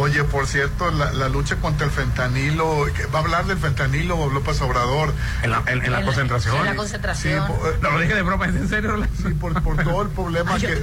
Oye, 0.00 0.24
por 0.24 0.46
cierto, 0.46 0.90
la, 0.90 1.12
la 1.12 1.28
lucha 1.28 1.56
contra 1.56 1.84
el 1.86 1.92
fentanilo, 1.92 2.86
va 3.14 3.18
a 3.18 3.22
hablar 3.22 3.44
del 3.46 3.58
fentanilo 3.58 4.30
López 4.30 4.60
Obrador. 4.62 5.12
En 5.42 5.50
la, 5.50 5.62
en- 5.66 5.84
en 5.84 5.92
la 5.92 6.02
concentración. 6.04 6.56
En 6.56 6.64
la 6.64 6.74
concentración. 6.74 7.46
Sí, 7.46 7.52
por- 7.52 7.78
No 7.82 7.90
lo 7.90 8.00
dije 8.00 8.14
de 8.14 8.22
broma, 8.22 8.46
es 8.46 8.54
en 8.54 8.68
serio. 8.68 8.96
Sí, 9.16 9.34
por, 9.34 9.62
por 9.62 9.76
todo 9.82 10.02
el 10.02 10.08
problema 10.08 10.56
que 10.58 10.80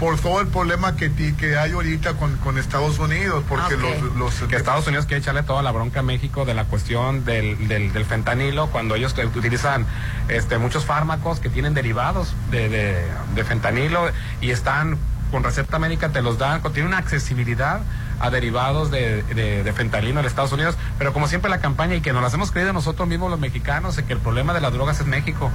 por 0.00 0.18
todo 0.18 0.40
el 0.40 0.48
problema 0.48 0.96
que, 0.96 1.08
ti- 1.08 1.34
que 1.34 1.56
hay 1.56 1.72
ahorita 1.72 2.14
con, 2.14 2.36
con 2.38 2.58
Estados 2.58 2.98
Unidos, 2.98 3.44
porque 3.48 3.74
Ah, 3.74 3.96
los, 4.16 4.16
los 4.40 4.48
que 4.48 4.56
Estados 4.56 4.86
Unidos 4.86 5.06
quiere 5.06 5.20
echarle 5.20 5.42
toda 5.44 5.62
la 5.62 5.70
bronca 5.72 6.00
a 6.00 6.02
México 6.02 6.44
de 6.44 6.54
la 6.54 6.64
cuestión 6.64 7.24
del, 7.24 7.68
del, 7.68 7.92
del 7.92 8.04
fentanilo 8.04 8.68
cuando 8.68 8.94
ellos 8.96 9.14
utilizan 9.36 9.86
este, 10.28 10.58
muchos 10.58 10.84
fármacos 10.84 11.38
que 11.40 11.48
tienen 11.48 11.74
derivados 11.74 12.34
de, 12.50 12.68
de, 12.68 13.02
de 13.34 13.44
fentanilo 13.44 14.10
y 14.40 14.50
están 14.50 14.98
con 15.30 15.44
receta 15.44 15.78
médica, 15.78 16.08
te 16.10 16.22
los 16.22 16.38
dan, 16.38 16.62
tiene 16.72 16.88
una 16.88 16.98
accesibilidad 16.98 17.80
a 18.20 18.30
derivados 18.30 18.90
de, 18.90 19.22
de, 19.22 19.62
de 19.62 19.72
fentanilo 19.72 20.18
en 20.20 20.26
Estados 20.26 20.52
Unidos, 20.52 20.76
pero 20.98 21.12
como 21.12 21.28
siempre 21.28 21.50
la 21.50 21.58
campaña 21.60 21.94
y 21.94 22.00
que 22.00 22.12
nos 22.12 22.22
las 22.22 22.34
hemos 22.34 22.50
creído 22.50 22.72
nosotros 22.72 23.06
mismos 23.08 23.30
los 23.30 23.38
mexicanos, 23.38 23.94
de 23.96 24.04
que 24.04 24.12
el 24.12 24.18
problema 24.18 24.54
de 24.54 24.60
las 24.60 24.72
drogas 24.72 25.00
es 25.00 25.06
México, 25.06 25.50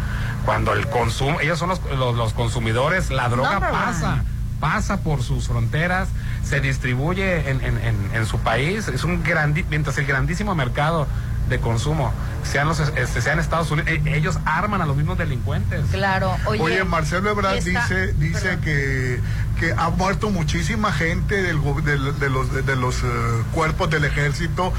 cuando 0.46 0.74
el 0.74 0.88
consumo, 0.88 1.40
ellos 1.42 1.60
son 1.60 1.70
los, 1.70 1.82
los, 1.98 2.16
los 2.16 2.34
consumidores, 2.34 3.10
la 3.12 3.28
droga 3.30 3.54
Number 3.54 3.72
one. 3.72 3.80
pasa 3.80 4.24
pasa 4.60 5.02
por 5.02 5.22
sus 5.22 5.48
fronteras, 5.50 6.08
se 6.46 6.62
distribuye 6.62 7.50
en, 7.50 7.62
en- 7.66 7.78
en- 7.80 8.10
en 8.14 8.26
su 8.26 8.40
país, 8.40 8.88
es 8.88 9.04
un 9.04 9.22
grandi- 9.22 9.66
mientras 9.70 9.98
el 9.98 10.06
grandísimo 10.06 10.56
mercado 10.56 11.06
de 11.50 11.60
consumo 11.60 12.14
sean 12.44 12.68
los 12.68 12.80
este, 12.80 13.22
sea 13.22 13.34
en 13.34 13.40
Estados 13.40 13.70
Unidos, 13.72 13.90
e- 13.90 14.16
ellos 14.18 14.38
arman 14.46 14.82
a 14.82 14.86
los 14.86 14.96
mismos 14.96 15.18
delincuentes. 15.18 15.82
Claro, 15.92 16.36
oye. 16.46 16.62
Oye, 16.62 16.84
Marcelo 16.84 17.30
Ebrard 17.30 17.64
dice, 17.64 18.14
dice 18.14 18.60
que, 18.64 19.20
que 19.60 19.74
ha 19.78 19.90
muerto 19.90 20.30
muchísima 20.30 20.92
gente 20.92 21.42
del, 21.42 21.60
de, 21.84 22.30
los, 22.30 22.66
de, 22.66 22.76
los 22.76 23.04
eh, 23.04 23.08
cuerpos 23.54 23.90
del 23.90 24.06
ejército 24.06 24.74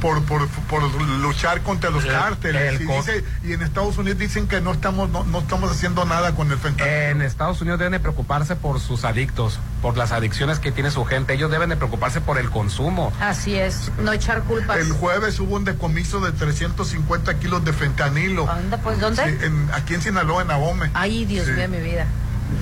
por, 0.00 0.22
por, 0.24 0.46
por 0.68 0.82
luchar 1.20 1.62
contra 1.62 1.90
los 1.90 2.04
El- 2.04 2.12
cárteles. 2.12 2.74
el 2.74 2.82
y, 2.82 2.86
co- 2.86 2.94
dice- 2.96 3.24
y 3.44 3.52
en 3.52 3.62
Estados 3.62 3.98
Unidos 3.98 4.18
dicen 4.18 4.46
que 4.48 4.60
no 4.60 4.72
estamos, 4.72 5.08
no, 5.10 5.24
no 5.24 5.38
estamos 5.40 5.70
haciendo 5.70 6.04
nada 6.04 6.34
con 6.34 6.50
el 6.52 6.58
fentanilo. 6.58 6.96
En 6.96 7.22
Estados 7.22 7.60
Unidos 7.60 7.78
deben 7.78 7.92
de 7.92 8.00
preocuparse 8.00 8.56
por 8.56 8.80
sus 8.80 9.04
adictos, 9.04 9.58
por 9.82 9.96
las 9.96 10.12
adicciones 10.12 10.58
que 10.58 10.72
tiene 10.72 10.90
su 10.90 11.04
gente. 11.04 11.34
Ellos 11.34 11.50
deben 11.50 11.68
de 11.70 11.76
preocuparse 11.76 12.20
por 12.20 12.38
el 12.38 12.50
consumo. 12.50 13.12
Así 13.20 13.54
es, 13.56 13.90
no 14.02 14.12
echar 14.12 14.42
culpas. 14.42 14.76
El 14.78 14.92
jueves 14.92 15.38
hubo 15.40 15.56
un 15.56 15.64
decomiso 15.64 16.20
de 16.20 16.32
350 16.32 17.07
kilos 17.40 17.64
de 17.64 17.72
fentanilo. 17.72 18.48
Anda, 18.50 18.76
pues, 18.78 19.00
¿dónde? 19.00 19.22
Sí, 19.24 19.44
en- 19.44 19.68
aquí 19.72 19.94
en 19.94 20.02
Sinaloa, 20.02 20.42
en 20.42 20.50
Ahome. 20.50 20.90
Ay, 20.94 21.24
Dios 21.24 21.46
Sí. 21.46 21.52
mío, 21.52 21.68
mi 21.68 21.78
vida. 21.80 22.06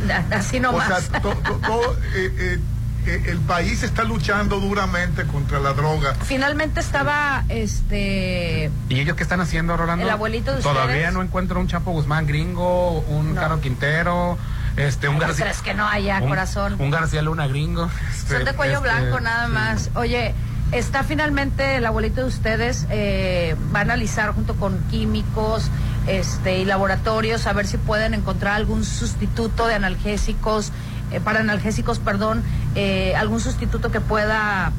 Así 0.30 0.58
O 0.58 0.62
nomás. 0.62 1.04
sea, 1.04 1.20
to- 1.20 1.30
to- 1.34 1.60
todo, 1.66 1.94
eh, 2.14 2.32
eh, 2.38 2.58
eh, 3.06 3.22
el 3.26 3.38
país 3.38 3.82
está 3.84 4.02
luchando 4.04 4.58
duramente 4.58 5.24
contra 5.26 5.60
la 5.60 5.72
droga. 5.74 6.14
Finalmente 6.24 6.80
estaba 6.80 7.44
este 7.48 8.70
¿Y 8.88 9.00
ellos 9.00 9.16
qué 9.16 9.22
están 9.22 9.40
haciendo, 9.40 9.76
Rolando? 9.76 10.04
El 10.04 10.10
abuelito 10.10 10.54
de 10.54 10.60
Todavía 10.62 10.94
ustedes. 10.96 11.12
no 11.12 11.22
encuentro 11.22 11.60
un 11.60 11.68
Chapo 11.68 11.92
Guzmán 11.92 12.26
gringo, 12.26 13.00
un 13.02 13.34
Caro 13.36 13.60
Quintero, 13.60 14.36
este, 14.76 15.08
un 15.08 15.16
¿Tú 15.16 15.20
García. 15.22 15.44
crees 15.44 15.62
que 15.62 15.74
no 15.74 15.86
haya 15.86 16.20
un- 16.20 16.28
corazón? 16.28 16.74
Un 16.80 16.90
García 16.90 17.22
Luna 17.22 17.46
gringo. 17.46 17.88
Son 18.28 18.44
de 18.44 18.52
cuello 18.54 18.78
Este, 18.78 18.88
blanco 18.88 19.20
nada 19.20 19.46
sí. 19.46 19.52
más. 19.52 19.90
Oye, 19.94 20.34
está 20.72 21.04
finalmente 21.04 21.76
el 21.76 21.86
abuelito 21.86 22.22
de 22.22 22.26
ustedes, 22.26 22.86
eh, 22.90 23.56
va 23.74 23.80
a 23.80 23.82
analizar 23.82 24.32
junto 24.32 24.54
con 24.56 24.78
químicos 24.90 25.70
este, 26.06 26.58
y 26.58 26.64
laboratorios 26.64 27.46
a 27.46 27.52
ver 27.52 27.66
si 27.66 27.76
pueden 27.76 28.14
encontrar 28.14 28.54
algún 28.54 28.84
sustituto 28.84 29.66
de 29.66 29.74
analgésicos, 29.74 30.72
eh, 31.12 31.20
para 31.20 31.40
analgésicos, 31.40 31.98
perdón, 31.98 32.42
eh, 32.74 33.14
algún 33.16 33.40
sustituto 33.40 33.90
que 33.90 34.00
pueda 34.00 34.72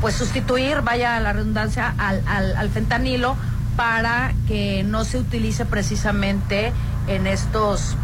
pues 0.00 0.14
sustituir, 0.14 0.80
vaya 0.82 1.18
la 1.18 1.32
redundancia, 1.32 1.92
al, 1.98 2.22
al, 2.26 2.56
al 2.56 2.70
fentanilo 2.70 3.36
para 3.76 4.32
que 4.46 4.84
no 4.84 5.04
se 5.04 5.18
utilice 5.18 5.66
precisamente 5.66 6.72
en 7.08 7.26
estos 7.26 7.96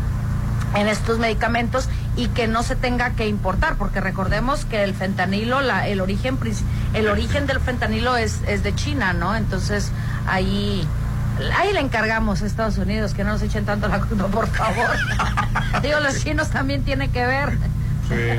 en 0.75 0.89
estos 0.89 1.19
medicamentos 1.19 1.89
y 2.17 2.29
que 2.29 2.49
no 2.49 2.63
se 2.63 2.77
tenga 2.77 3.11
que 3.11 3.29
importar, 3.29 3.77
porque 3.77 4.01
recordemos 4.01 4.65
que 4.65 4.83
el 4.83 4.95
fentanilo, 4.95 5.61
la, 5.61 5.87
el 5.87 6.01
origen 6.01 6.39
el 6.95 7.09
origen 7.09 7.47
del 7.47 7.61
fentanilo 7.61 8.17
es, 8.17 8.41
es 8.47 8.63
de 8.63 8.75
China, 8.75 9.13
¿no? 9.13 9.37
Entonces 9.37 9.93
ahí 10.27 10.87
ahí 11.57 11.73
le 11.73 11.81
encargamos 11.81 12.43
a 12.43 12.47
Estados 12.47 12.79
Unidos 12.79 13.13
que 13.13 13.25
no 13.25 13.33
nos 13.33 13.43
echen 13.43 13.67
tanto 13.67 13.89
la 13.89 14.01
culpa, 14.01 14.27
por 14.29 14.47
favor. 14.49 14.91
Digo, 15.83 16.01
los 16.01 16.23
chinos 16.23 16.49
también 16.51 16.83
tienen 16.83 17.11
que 17.11 17.27
ver. 17.27 17.59
Sí. 18.09 18.39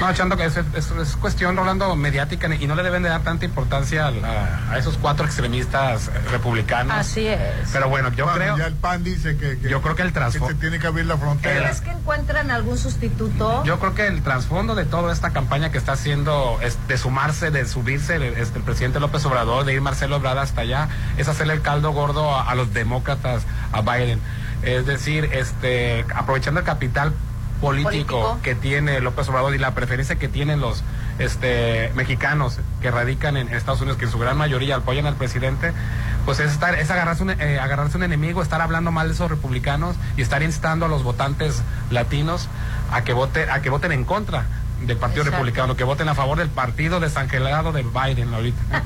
No, 0.00 0.10
echando 0.10 0.36
que 0.36 0.44
es, 0.46 0.56
es- 0.56 0.90
es 0.90 1.16
cuestión, 1.16 1.56
Rolando, 1.56 1.94
mediática 1.94 2.52
y 2.54 2.66
no 2.66 2.74
le 2.74 2.82
deben 2.82 3.02
de 3.02 3.08
dar 3.08 3.22
tanta 3.22 3.44
importancia 3.44 4.06
a, 4.06 4.08
a- 4.08 4.72
a 4.72 4.78
esos 4.78 4.96
cuatro 4.98 5.24
extremistas 5.24 6.10
republicanos. 6.32 6.92
Así 6.96 7.26
es. 7.28 7.40
Pero 7.72 7.88
bueno, 7.88 8.10
yo 8.12 8.24
Bueno, 8.24 8.38
creo. 8.38 8.58
Ya 8.58 8.66
el 8.66 8.74
PAN 8.74 9.04
dice 9.04 9.36
que, 9.36 9.58
que- 9.58 9.68
Yo 9.68 9.80
creo 9.82 9.94
que 9.94 10.02
el 10.02 10.08
que 10.08 10.14
trasfondo. 10.14 10.48
se 10.48 10.54
tiene 10.54 10.78
que 10.78 10.86
abrir 10.88 11.06
la 11.06 11.16
frontera. 11.16 11.60
¿Crees 11.60 11.80
que 11.80 11.90
encuentran 11.90 12.50
algún 12.50 12.76
sustituto? 12.76 13.62
Yo 13.64 13.78
creo 13.78 13.94
que 13.94 14.06
el 14.08 14.22
trasfondo 14.22 14.74
de 14.74 14.84
toda 14.84 15.12
esta 15.12 15.30
campaña 15.30 15.70
que 15.70 15.78
está 15.78 15.92
haciendo 15.92 16.58
es 16.60 16.76
de 16.88 16.98
sumarse, 16.98 17.50
de 17.52 17.66
subirse 17.66 18.16
el, 18.16 18.22
este, 18.24 18.58
el 18.58 18.64
presidente 18.64 18.98
López 19.00 19.24
Obrador, 19.26 19.64
de 19.64 19.74
ir 19.74 19.80
Marcelo 19.80 20.16
Ebrard 20.16 20.38
hasta 20.38 20.62
allá, 20.62 20.88
es 21.16 21.28
hacerle 21.28 21.54
el 21.54 21.62
caldo 21.62 21.92
gordo 21.92 22.34
a, 22.34 22.50
a 22.50 22.54
los 22.56 22.72
demócratas, 22.74 23.42
a 23.72 23.80
Biden. 23.82 24.18
Es 24.62 24.86
decir, 24.86 25.28
este, 25.32 26.04
aprovechando 26.14 26.60
el 26.60 26.66
capital 26.66 27.12
político, 27.60 27.90
Político. 27.90 28.38
que 28.42 28.54
tiene 28.54 29.00
López 29.00 29.28
Obrador 29.28 29.54
y 29.54 29.58
la 29.58 29.74
preferencia 29.74 30.16
que 30.16 30.28
tienen 30.28 30.60
los 30.60 30.82
este, 31.18 31.92
mexicanos 31.94 32.58
que 32.82 32.90
radican 32.90 33.36
en 33.36 33.48
Estados 33.48 33.80
Unidos, 33.80 33.98
que 33.98 34.06
en 34.06 34.10
su 34.10 34.18
gran 34.18 34.36
mayoría 34.36 34.76
apoyan 34.76 35.06
al 35.06 35.14
presidente, 35.14 35.72
pues 36.24 36.40
es, 36.40 36.52
estar, 36.52 36.74
es 36.74 36.90
agarrarse, 36.90 37.22
un, 37.22 37.30
eh, 37.30 37.58
agarrarse 37.60 37.96
un 37.96 38.02
enemigo, 38.02 38.42
estar 38.42 38.60
hablando 38.60 38.90
mal 38.90 39.08
de 39.08 39.14
esos 39.14 39.30
republicanos 39.30 39.96
y 40.16 40.22
estar 40.22 40.42
instando 40.42 40.86
a 40.86 40.88
los 40.88 41.02
votantes 41.02 41.62
latinos 41.90 42.48
a 42.90 43.02
que, 43.02 43.12
vote, 43.12 43.50
a 43.50 43.62
que 43.62 43.70
voten 43.70 43.92
en 43.92 44.04
contra 44.04 44.46
del 44.80 44.96
Partido 44.96 45.22
Exacto. 45.22 45.38
Republicano, 45.38 45.76
que 45.76 45.84
voten 45.84 46.08
a 46.08 46.14
favor 46.14 46.38
del 46.38 46.48
partido 46.48 47.00
desangelado 47.00 47.72
de 47.72 47.82
Biden 47.82 48.34
ahorita. 48.34 48.60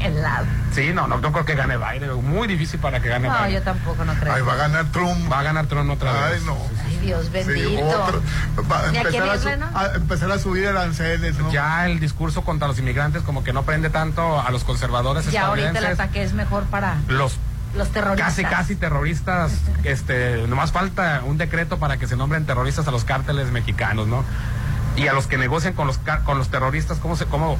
Helado. 0.00 0.46
sí, 0.72 0.90
no, 0.94 1.06
no, 1.06 1.18
no 1.18 1.32
creo 1.32 1.44
que 1.44 1.54
gane 1.54 1.76
Biden, 1.76 2.22
muy 2.24 2.46
difícil 2.48 2.78
para 2.80 3.00
que 3.00 3.08
gane 3.08 3.28
No, 3.28 3.34
Biden. 3.38 3.52
yo 3.54 3.62
tampoco 3.62 4.04
no 4.04 4.14
creo. 4.14 4.32
Ahí 4.34 4.42
va 4.42 4.52
a 4.54 4.56
ganar 4.56 4.84
Trump. 4.92 5.30
Va 5.32 5.40
a 5.40 5.42
ganar 5.42 5.66
Trump 5.66 5.90
otra 5.90 6.26
Ay, 6.26 6.32
vez. 6.34 6.42
no. 6.44 6.56
Ay, 6.86 6.98
Dios 7.02 7.24
Sí, 7.26 7.30
bendito. 7.32 7.86
otro. 8.02 8.22
Va 8.70 8.80
a 8.80 8.92
¿Y 8.92 8.96
a 8.98 9.02
quién 9.02 9.06
empezar, 9.06 9.22
a, 9.30 9.36
irle, 9.36 9.52
su- 9.54 9.60
no? 9.60 9.78
a 9.78 9.86
empezar 9.94 10.30
a 10.32 10.38
subir 10.38 10.66
aranceles, 10.68 11.38
¿no? 11.38 11.50
Ya 11.52 11.86
el 11.86 12.00
discurso 12.00 12.42
contra 12.42 12.68
los 12.68 12.78
inmigrantes 12.78 13.22
como 13.22 13.44
que 13.44 13.52
no 13.52 13.62
prende 13.62 13.90
tanto 13.90 14.40
a 14.40 14.50
los 14.50 14.64
conservadores 14.64 15.30
Ya 15.30 15.46
ahorita 15.46 15.78
el 15.78 15.86
ataque 15.86 16.22
es 16.22 16.32
mejor 16.34 16.64
para 16.64 16.96
Los 17.08 17.36
los 17.74 17.88
terroristas. 17.88 18.28
casi 18.36 18.44
casi 18.44 18.76
terroristas, 18.76 19.50
este, 19.84 20.46
nomás 20.46 20.70
falta 20.70 21.22
un 21.24 21.38
decreto 21.38 21.78
para 21.78 21.96
que 21.96 22.06
se 22.06 22.14
nombren 22.16 22.46
terroristas 22.46 22.86
a 22.86 22.92
los 22.92 23.02
cárteles 23.04 23.50
mexicanos, 23.50 24.06
¿no? 24.06 24.22
Y 24.96 25.08
a 25.08 25.12
los 25.12 25.26
que 25.26 25.38
negocian 25.38 25.74
con 25.74 25.88
los 25.88 25.98
car- 25.98 26.22
con 26.22 26.38
los 26.38 26.50
terroristas, 26.50 26.98
cómo 26.98 27.16
se 27.16 27.24
cómo 27.26 27.58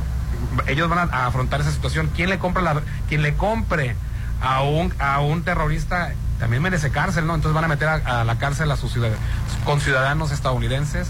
ellos 0.66 0.88
van 0.88 1.10
a, 1.10 1.16
a 1.16 1.26
afrontar 1.26 1.60
esa 1.60 1.70
situación. 1.72 2.10
¿Quién 2.14 2.30
le 2.30 2.38
compra 2.38 2.62
la 2.62 2.80
quien 3.08 3.22
le 3.22 3.34
compre 3.34 3.96
a 4.42 4.62
un 4.62 4.92
a 4.98 5.20
un 5.20 5.42
terrorista 5.42 6.12
también 6.38 6.62
merece 6.62 6.90
cárcel, 6.90 7.26
¿no? 7.26 7.34
Entonces 7.34 7.54
van 7.54 7.64
a 7.64 7.68
meter 7.68 7.88
a, 7.88 8.20
a 8.20 8.24
la 8.24 8.36
cárcel 8.38 8.70
a 8.70 8.76
sus 8.76 8.92
ciudadanos, 8.92 9.20
con 9.64 9.80
ciudadanos 9.80 10.32
estadounidenses, 10.32 11.08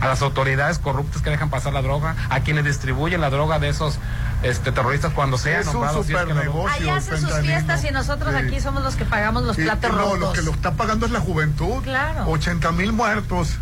a 0.00 0.08
las 0.08 0.20
autoridades 0.22 0.78
corruptas 0.78 1.22
que 1.22 1.30
dejan 1.30 1.48
pasar 1.50 1.72
la 1.72 1.82
droga, 1.82 2.14
a 2.28 2.40
quienes 2.40 2.64
distribuyen 2.64 3.20
la 3.20 3.30
droga 3.30 3.58
de 3.58 3.68
esos 3.68 3.98
este 4.42 4.70
terroristas 4.72 5.12
cuando 5.14 5.38
sean 5.38 5.60
Es 5.60 5.66
nombrados. 5.66 6.04
si 6.06 6.12
es 6.14 6.18
que. 6.24 6.32
Allá 6.32 6.96
hacen 6.96 7.20
sus 7.20 7.38
fiestas 7.40 7.84
y 7.84 7.90
nosotros 7.90 8.34
Sí. 8.38 8.46
aquí 8.46 8.60
somos 8.60 8.82
los 8.82 8.96
que 8.96 9.04
pagamos 9.06 9.44
los 9.44 9.56
platos 9.56 9.90
no, 9.92 9.98
rotos. 9.98 10.18
lo 10.20 10.32
que 10.32 10.42
lo 10.42 10.50
está 10.50 10.72
pagando 10.72 11.06
es 11.06 11.12
la 11.12 11.20
juventud. 11.20 11.82
Claro. 11.82 12.26
80 12.28 12.72
mil 12.72 12.92
muertos. 12.92 13.56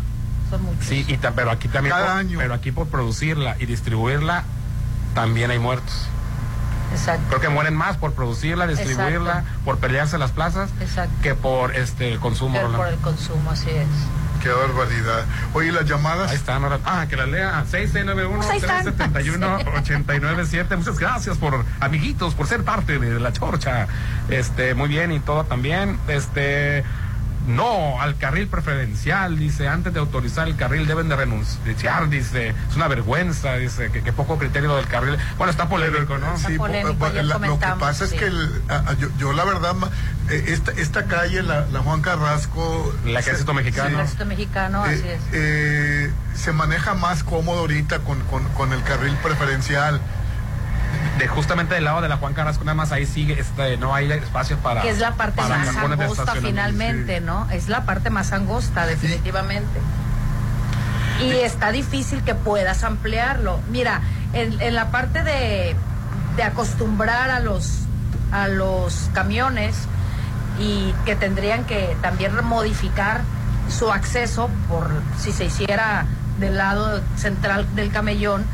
Son 0.49 0.61
muchos. 0.63 0.83
Sí, 0.85 1.05
y 1.07 1.17
ta- 1.17 1.31
pero 1.31 1.49
aquí 1.51 1.67
también 1.69 1.95
Cada 1.95 2.07
por, 2.07 2.17
año. 2.17 2.37
pero 2.39 2.53
aquí 2.53 2.71
por 2.71 2.87
producirla 2.87 3.55
y 3.59 3.65
distribuirla 3.67 4.43
también 5.15 5.49
hay 5.49 5.57
muertos. 5.57 6.07
Exacto. 6.91 7.23
Creo 7.29 7.41
que 7.41 7.49
mueren 7.49 7.75
más 7.75 7.97
por 7.97 8.13
producirla, 8.13 8.67
distribuirla, 8.67 9.43
por 9.65 9.79
pelearse 9.79 10.17
las 10.19 10.31
plazas 10.31 10.69
Exacto. 10.79 11.13
que 11.23 11.33
por 11.33 11.75
este 11.75 12.13
el 12.13 12.19
consumo. 12.19 12.61
Por 12.61 12.87
el 12.87 12.97
consumo, 12.99 13.49
así 13.49 13.69
es. 13.71 13.87
Qué 14.43 14.49
barbaridad. 14.49 15.25
Oye, 15.53 15.71
las 15.71 15.85
llamadas. 15.85 16.29
Ahí 16.29 16.35
están, 16.37 16.63
ahora- 16.63 16.79
ah, 16.85 17.07
que 17.09 17.15
la 17.15 17.25
lea 17.25 17.65
6691 17.67 18.37
Pues 18.37 18.49
ahí 18.51 18.57
están. 18.59 18.83
371 18.83 19.55
897. 19.79 20.75
Muchas 20.77 20.99
gracias 20.99 21.37
por 21.39 21.65
amiguitos, 21.79 22.35
por 22.35 22.45
ser 22.45 22.63
parte 22.63 22.99
de 22.99 23.19
la 23.19 23.33
chorcha. 23.33 23.87
Este, 24.29 24.75
muy 24.75 24.87
bien 24.87 25.11
y 25.11 25.19
todo 25.19 25.45
también. 25.45 25.97
Este, 26.07 26.83
no 27.47 28.01
al 28.01 28.17
carril 28.17 28.47
preferencial, 28.47 29.37
dice, 29.37 29.67
antes 29.67 29.93
de 29.93 29.99
autorizar 29.99 30.47
el 30.47 30.55
carril 30.55 30.87
deben 30.87 31.09
de 31.09 31.15
renunciar, 31.15 32.09
dice, 32.09 32.49
es 32.69 32.75
una 32.75 32.87
vergüenza, 32.87 33.55
dice, 33.55 33.91
que, 33.91 34.01
que 34.01 34.13
poco 34.13 34.37
criterio 34.37 34.75
del 34.75 34.87
carril. 34.87 35.17
Bueno, 35.37 35.51
está 35.51 35.69
polémico, 35.69 36.17
¿no? 36.17 36.37
Sí, 36.37 36.57
polémico, 36.57 36.95
po- 36.97 37.05
ayer 37.07 37.25
la- 37.25 37.37
lo 37.37 37.59
que 37.59 37.65
pasa 37.79 38.05
es 38.05 38.13
que 38.13 38.25
el- 38.25 38.61
a- 38.69 38.89
a- 38.89 38.93
yo, 38.93 39.09
yo 39.17 39.33
la 39.33 39.43
verdad, 39.45 39.75
eh, 40.29 40.45
esta, 40.47 40.71
esta 40.71 41.05
calle, 41.05 41.43
la, 41.43 41.65
la 41.67 41.79
Juan 41.81 42.01
Carrasco... 42.01 42.93
El 43.05 43.15
ejército 43.15 43.51
se- 43.51 43.55
mexicano. 43.57 43.89
El 43.89 43.95
ejército 43.95 44.25
mexicano, 44.25 44.85
eh, 44.85 44.89
así 44.93 45.07
es. 45.07 45.21
eh, 45.33 46.11
se 46.35 46.51
maneja 46.51 46.93
más 46.95 47.23
cómodo 47.23 47.59
ahorita 47.59 47.99
con, 47.99 48.19
con, 48.21 48.43
con 48.49 48.73
el 48.73 48.81
carril 48.83 49.15
preferencial. 49.23 50.01
De 51.17 51.27
justamente 51.27 51.75
del 51.75 51.85
lado 51.85 52.01
de 52.01 52.09
la 52.09 52.17
Juan 52.17 52.33
Carrasco, 52.33 52.63
nada 52.65 52.75
más 52.75 52.91
ahí 52.91 53.05
sigue, 53.05 53.39
este, 53.39 53.77
no 53.77 53.95
hay 53.95 54.11
espacio 54.11 54.57
para. 54.57 54.81
que 54.81 54.89
es 54.89 54.99
la 54.99 55.13
parte 55.13 55.41
más 55.41 55.75
angosta 55.75 56.35
finalmente, 56.35 57.21
¿no? 57.21 57.49
Es 57.51 57.69
la 57.69 57.85
parte 57.85 58.09
más 58.09 58.33
angosta, 58.33 58.85
definitivamente. 58.85 59.79
Y 61.21 61.31
está 61.31 61.71
difícil 61.71 62.23
que 62.23 62.35
puedas 62.35 62.83
ampliarlo. 62.83 63.61
Mira, 63.69 64.01
en, 64.33 64.59
en 64.61 64.75
la 64.75 64.91
parte 64.91 65.23
de, 65.23 65.75
de 66.35 66.43
acostumbrar 66.43 67.29
a 67.29 67.39
los, 67.39 67.83
a 68.31 68.49
los 68.49 69.09
camiones 69.13 69.75
y 70.59 70.93
que 71.05 71.15
tendrían 71.15 71.65
que 71.65 71.95
también 72.01 72.33
modificar 72.43 73.21
su 73.69 73.91
acceso 73.91 74.49
por 74.67 74.89
si 75.17 75.31
se 75.31 75.45
hiciera 75.45 76.05
del 76.39 76.57
lado 76.57 77.01
central 77.15 77.67
del 77.75 77.91
camellón, 77.91 78.45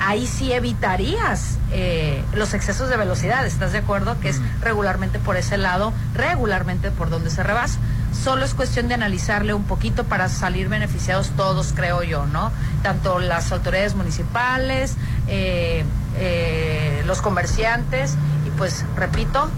ahí 0.00 0.26
sí 0.26 0.52
evitarías 0.52 1.58
eh, 1.70 2.22
los 2.34 2.54
excesos 2.54 2.88
de 2.88 2.96
velocidad, 2.96 3.46
¿estás 3.46 3.72
de 3.72 3.78
acuerdo? 3.78 4.18
Que 4.20 4.28
es 4.30 4.40
regularmente 4.60 5.18
por 5.18 5.36
ese 5.36 5.56
lado, 5.56 5.92
regularmente 6.14 6.90
por 6.90 7.10
donde 7.10 7.30
se 7.30 7.42
rebasa. 7.42 7.78
Solo 8.12 8.44
es 8.44 8.54
cuestión 8.54 8.88
de 8.88 8.94
analizarle 8.94 9.54
un 9.54 9.64
poquito 9.64 10.04
para 10.04 10.28
salir 10.28 10.68
beneficiados 10.68 11.30
todos, 11.30 11.72
creo 11.74 12.02
yo, 12.02 12.26
¿no? 12.26 12.52
Tanto 12.82 13.18
las 13.18 13.52
autoridades 13.52 13.94
municipales, 13.94 14.96
eh, 15.28 15.84
eh, 16.18 17.02
los 17.06 17.22
comerciantes, 17.22 18.16
y 18.46 18.50
pues, 18.50 18.84
repito, 18.96 19.48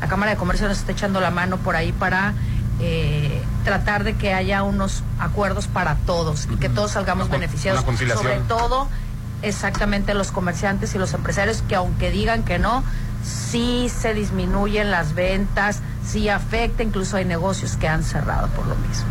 la 0.00 0.08
Cámara 0.08 0.32
de 0.32 0.36
Comercio 0.36 0.68
nos 0.68 0.78
está 0.78 0.92
echando 0.92 1.20
la 1.20 1.30
mano 1.30 1.56
por 1.56 1.76
ahí 1.76 1.92
para 1.92 2.34
eh, 2.80 3.42
tratar 3.64 4.04
de 4.04 4.14
que 4.14 4.34
haya 4.34 4.62
unos 4.62 5.02
acuerdos 5.18 5.66
para 5.66 5.94
todos 6.06 6.48
y 6.52 6.56
que 6.56 6.68
todos 6.68 6.92
salgamos 6.92 7.28
Una 7.28 7.38
beneficiados. 7.38 7.84
una. 7.86 8.14
Sobre 8.14 8.40
todo, 8.40 8.88
exactamente 9.44 10.14
los 10.14 10.32
comerciantes 10.32 10.94
y 10.94 10.98
los 10.98 11.12
empresarios 11.14 11.62
que 11.68 11.74
aunque 11.76 12.10
digan 12.10 12.42
que 12.44 12.58
no, 12.58 12.82
sí 13.22 13.88
se 13.94 14.14
disminuyen 14.14 14.90
las 14.90 15.14
ventas, 15.14 15.80
sí 16.06 16.28
afecta, 16.28 16.82
incluso 16.82 17.16
hay 17.16 17.24
negocios 17.24 17.76
que 17.76 17.88
han 17.88 18.02
cerrado 18.02 18.48
por 18.48 18.66
lo 18.66 18.74
mismo. 18.76 19.06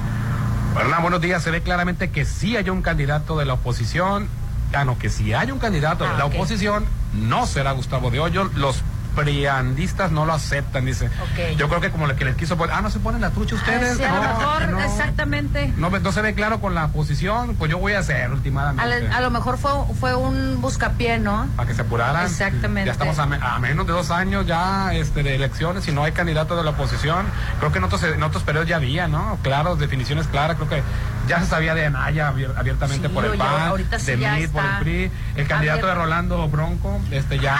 Hernán, 0.79 1.01
buenos 1.03 1.21
días. 1.21 1.43
Se 1.43 1.51
ve 1.51 1.61
claramente 1.61 2.09
que 2.11 2.25
sí 2.25 2.57
hay 2.57 2.69
un 2.69 2.81
candidato 2.81 3.37
de 3.37 3.45
la 3.45 3.53
oposición. 3.53 4.27
Ah, 4.73 4.85
no, 4.85 4.97
que 4.97 5.09
si 5.09 5.33
hay 5.33 5.51
un 5.51 5.59
candidato 5.59 6.03
de 6.03 6.09
Ah, 6.11 6.17
la 6.17 6.25
ok. 6.25 6.33
oposición, 6.35 6.85
no 7.13 7.45
será 7.45 7.73
Gustavo 7.73 8.09
de 8.09 8.19
Hoyo. 8.19 8.49
Los 8.55 8.81
priandistas 9.15 10.11
no 10.11 10.25
lo 10.25 10.33
aceptan, 10.33 10.85
dice. 10.85 11.07
Ok. 11.07 11.57
Yo 11.57 11.67
creo 11.69 11.81
que 11.81 11.89
como 11.91 12.07
le 12.07 12.15
que 12.15 12.25
les 12.25 12.35
quiso 12.35 12.57
poner, 12.57 12.75
ah, 12.75 12.81
no 12.81 12.89
se 12.89 12.99
ponen 12.99 13.21
la 13.21 13.31
trucha 13.31 13.55
ustedes. 13.55 13.97
Sí, 13.97 14.03
a 14.03 14.15
lo 14.15 14.21
mejor, 14.21 14.69
no. 14.69 14.79
exactamente. 14.83 15.73
No, 15.77 15.89
no 15.89 16.11
se 16.11 16.21
ve 16.21 16.33
claro 16.33 16.59
con 16.61 16.75
la 16.75 16.85
oposición, 16.85 17.55
pues 17.55 17.71
yo 17.71 17.77
voy 17.77 17.93
a 17.93 17.99
hacer 17.99 18.29
últimamente. 18.31 19.07
a 19.09 19.21
lo 19.21 19.31
mejor 19.31 19.57
fue, 19.57 19.71
fue 19.99 20.15
un 20.15 20.61
buscapié, 20.61 21.19
¿no? 21.19 21.47
para 21.55 21.67
que 21.67 21.75
se 21.75 21.81
apuraran. 21.81 22.25
Exactamente. 22.25 22.85
Ya 22.87 22.91
estamos 22.91 23.17
a, 23.19 23.25
me- 23.25 23.39
a 23.41 23.59
menos 23.59 23.87
de 23.87 23.93
dos 23.93 24.11
años 24.11 24.45
ya 24.45 24.93
este, 24.93 25.23
de 25.23 25.35
elecciones 25.35 25.87
y 25.87 25.91
no 25.91 26.03
hay 26.03 26.11
candidato 26.11 26.55
de 26.55 26.63
la 26.63 26.71
oposición. 26.71 27.25
Creo 27.59 27.71
que 27.71 27.77
en 27.77 27.83
otros, 27.85 28.03
en 28.03 28.21
otros 28.23 28.43
periodos 28.43 28.67
ya 28.67 28.77
había, 28.77 29.07
¿no? 29.07 29.37
Claro, 29.41 29.75
definiciones 29.75 30.27
claras. 30.27 30.57
Creo 30.57 30.69
que 30.69 30.83
ya 31.27 31.39
se 31.39 31.45
sabía 31.45 31.73
de 31.73 31.85
Anaya 31.85 32.31
abier- 32.33 32.55
abiertamente 32.57 33.07
Sí, 33.07 33.13
por 33.13 33.25
el 33.25 33.37
PAN, 33.37 33.73
sí 33.97 34.11
de 34.11 34.19
ya 34.19 34.35
MIT 34.35 34.51
por 34.51 34.63
el 34.63 34.71
PRI. 34.79 35.11
El 35.35 35.47
candidato 35.47 35.87
de. 35.87 35.93
Rolando 35.93 36.47
Bronco, 36.49 36.99
este 37.11 37.37
ya, 37.39 37.55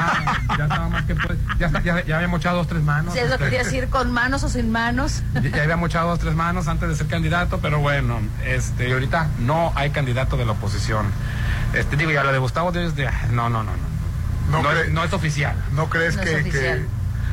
ya 0.58 0.64
estaba 0.64 0.90
más 0.90 1.04
que 1.06 1.14
pues, 1.16 1.38
ya, 1.60 1.68
está- 1.68 1.82
ya, 1.82 2.04
ya 2.06 2.16
habíamos 2.18 2.40
echado 2.40 2.58
dos, 2.58 2.68
tres 2.68 2.82
manos. 2.84 3.14
Si 3.14 3.20
es 3.20 3.30
lo 3.30 3.38
que 3.38 3.44
este, 3.46 3.56
quería 3.58 3.64
decir, 3.64 3.90
con 3.90 4.12
manos 4.12 4.44
o 4.44 4.50
sin 4.50 4.72
manos. 4.72 5.24
ya 5.34 5.42
ya 5.50 5.64
habíamos 5.64 5.90
echado 5.90 6.10
dos, 6.10 6.20
tres 6.20 6.36
manos 6.36 6.68
antes 6.68 6.90
de 6.90 6.96
ser 6.96 7.08
candidato, 7.08 7.60
pero 7.62 7.80
bueno, 7.80 8.20
este, 8.46 8.92
ahorita 8.94 9.28
no 9.40 9.72
hay 9.76 9.90
candidato 9.92 10.38
de 10.38 10.46
la 10.46 10.54
oposición. 10.54 11.06
Este, 11.74 11.96
digo, 11.98 12.12
ya 12.12 12.24
lo 12.24 12.32
de 12.32 12.38
Gustavo 12.40 12.72
Díaz, 12.72 12.96
de, 12.96 13.06
no, 13.32 13.50
no, 13.50 13.64
no, 13.64 13.72
no. 13.72 13.94
No 14.52 14.62
No, 14.62 14.72
es, 14.72 14.92
no 14.92 15.04
es 15.04 15.14
oficial. 15.14 15.56
¿No 15.74 15.90
crees 15.90 16.16
No 16.18 16.22
es 16.24 16.30
que, 16.30 16.36
oficial. 16.42 16.78
que- 16.80 16.86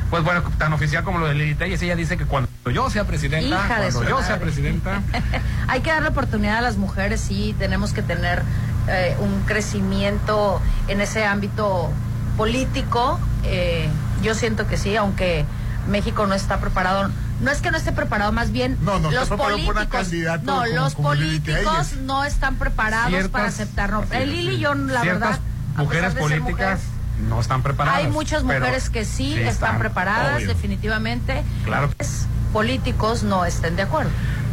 Pues 0.09 0.23
bueno, 0.23 0.43
tan 0.57 0.73
oficial 0.73 1.03
como 1.03 1.19
lo 1.19 1.27
de 1.27 1.35
Lili 1.35 1.55
Telles, 1.55 1.81
ella 1.81 1.95
dice 1.95 2.17
que 2.17 2.25
cuando 2.25 2.49
yo 2.73 2.89
sea 2.89 3.05
presidenta, 3.05 3.47
Hija 3.47 3.67
cuando 3.77 4.03
yo 4.03 4.15
madre. 4.15 4.27
sea 4.27 4.39
presidenta, 4.39 5.01
Hay 5.67 5.81
que 5.81 5.91
darle 5.91 6.09
oportunidad 6.09 6.57
a 6.57 6.61
las 6.61 6.77
mujeres, 6.77 7.21
sí, 7.21 7.55
tenemos 7.59 7.93
que 7.93 8.01
tener 8.01 8.43
eh, 8.87 9.15
un 9.19 9.41
crecimiento 9.43 10.61
en 10.87 11.01
ese 11.01 11.25
ámbito 11.25 11.91
político. 12.37 13.19
eh, 13.43 13.89
yo 14.21 14.35
siento 14.35 14.67
que 14.67 14.77
sí, 14.77 14.95
aunque 14.95 15.45
México 15.87 16.27
no 16.27 16.35
está 16.35 16.59
preparado. 16.59 17.09
No 17.41 17.49
es 17.49 17.59
que 17.59 17.71
no 17.71 17.77
esté 17.77 17.91
preparado, 17.91 18.31
más 18.31 18.51
bien 18.51 18.77
No, 18.81 18.99
no 18.99 19.09
los 19.09 19.29
políticos, 19.29 20.11
no, 20.43 20.57
como- 20.57 20.65
los 20.67 20.93
como 20.93 21.07
políticos 21.09 21.93
no 22.03 22.23
están 22.23 22.57
preparados 22.57 23.09
Ciertas- 23.09 23.31
para 23.31 23.47
aceptarlo. 23.47 24.05
El 24.11 24.29
Lili, 24.31 24.59
yo 24.59 24.75
la 24.75 25.01
verdad, 25.03 25.39
mujeres 25.75 26.13
políticas 26.13 26.81
mujer, 26.81 27.27
no 27.29 27.41
están 27.41 27.63
preparadas. 27.63 28.01
hay 28.01 28.07
muchas 28.11 28.43
mujeres 28.43 28.91
que 28.91 29.05
sí, 29.05 29.33
sí 29.33 29.41
están, 29.41 29.79
preparadas, 29.79 30.35
obvio. 30.37 30.47
definitivamente. 30.49 31.43
Claro. 31.65 31.89
Pues, 31.97 32.27
políticos 32.53 33.23
no 33.23 33.43
estén 33.45 33.75
de 33.75 33.81
acuerdo. 33.83 34.11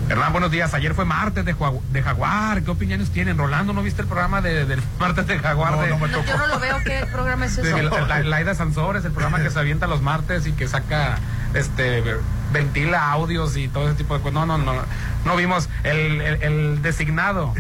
Hernán, 0.09 0.33
buenos 0.33 0.51
días. 0.51 0.73
Ayer 0.73 0.95
fue 0.95 1.05
martes 1.05 1.45
de, 1.45 1.55
Jaguar. 2.03 2.63
¿Qué 2.63 2.71
opiniones 2.71 3.11
tienen? 3.11 3.37
Rolando, 3.37 3.75
¿no 3.75 3.83
viste 3.83 4.01
el 4.03 4.09
programa 4.09 4.41
de, 4.41 4.65
del 4.65 4.81
martes 4.99 5.27
de 5.27 5.39
Jaguar? 5.39 5.73
No, 5.73 5.83
de, 5.83 5.91
no 5.91 5.99
me 5.99 6.09
No, 6.09 6.25
yo 6.25 6.39
no 6.39 6.47
lo 6.47 6.59
veo, 6.59 6.77
¿qué 6.85 7.07
programa 7.13 7.45
es 7.45 7.53
eso? 7.59 7.63
de 7.77 7.83
la- 7.83 8.01
la- 8.07 8.21
Laida 8.21 8.55
Sansores, 8.55 9.05
el 9.05 9.13
programa 9.13 9.43
que 9.43 9.51
se 9.51 9.59
avienta 9.59 9.87
los 9.87 10.01
martes 10.01 10.47
y 10.47 10.53
que 10.53 10.67
saca, 10.67 11.19
este, 11.53 12.03
ventila 12.55 13.13
audios 13.13 13.59
y 13.59 13.69
todo 13.69 13.87
ese 13.89 13.97
tipo 13.97 14.15
de 14.17 14.21
cosas. 14.23 14.33
No, 14.35 14.47
no, 14.47 14.57
no. 14.57 14.73
No 15.27 15.37
vimos 15.37 15.69
el, 15.85 16.23
el, 16.23 16.43
el 16.43 16.81
designado. 16.81 17.53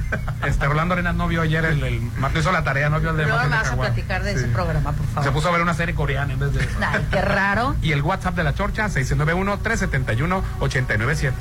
Este, 0.47 0.65
Rolando 0.67 0.95
Arenas 0.95 1.15
no 1.17 1.29
vio 1.29 1.43
ayer 1.43 1.67
el, 1.67 1.83
el 1.85 2.01
martes, 2.19 2.41
hizo 2.41 2.51
la 2.53 2.65
tarea, 2.65 2.89
no 2.89 2.99
vio 2.99 3.11
el 3.11 3.19
de 3.19 3.25
Luego 3.27 3.37
martes 3.41 3.51
me 3.51 3.57
de 3.57 3.63
vas 3.63 3.73
a 3.73 3.77
platicar 3.93 4.23
de 4.23 4.33
ese 4.33 4.49
programa, 4.49 4.93
por 4.93 5.05
Se 5.07 5.13
favor. 5.13 5.33
puso 5.35 5.49
a 5.49 5.51
ver 5.53 5.61
una 5.61 5.75
serie 5.75 5.95
coreana 5.95 6.33
en 6.33 6.39
vez 6.39 6.55
de 6.55 6.65
eso. 6.65 6.79
Ay, 6.81 7.07
qué 7.11 7.21
raro. 7.21 7.77
Y 7.83 7.93
el 7.93 8.01
WhatsApp 8.01 8.37
de 8.37 8.45
la 8.45 8.55
Chorcha, 8.55 8.87
691-371-897. 8.89 11.33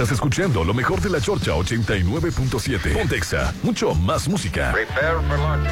Estás 0.00 0.12
escuchando 0.14 0.64
lo 0.64 0.72
mejor 0.72 0.98
de 1.02 1.10
la 1.10 1.20
Chorcha 1.20 1.52
89.7. 1.52 2.94
Pontexa, 2.94 3.52
mucho 3.62 3.94
más 3.94 4.26
música. 4.30 4.72
Prepare 4.72 5.20
for 5.28 5.38
launch. 5.38 5.68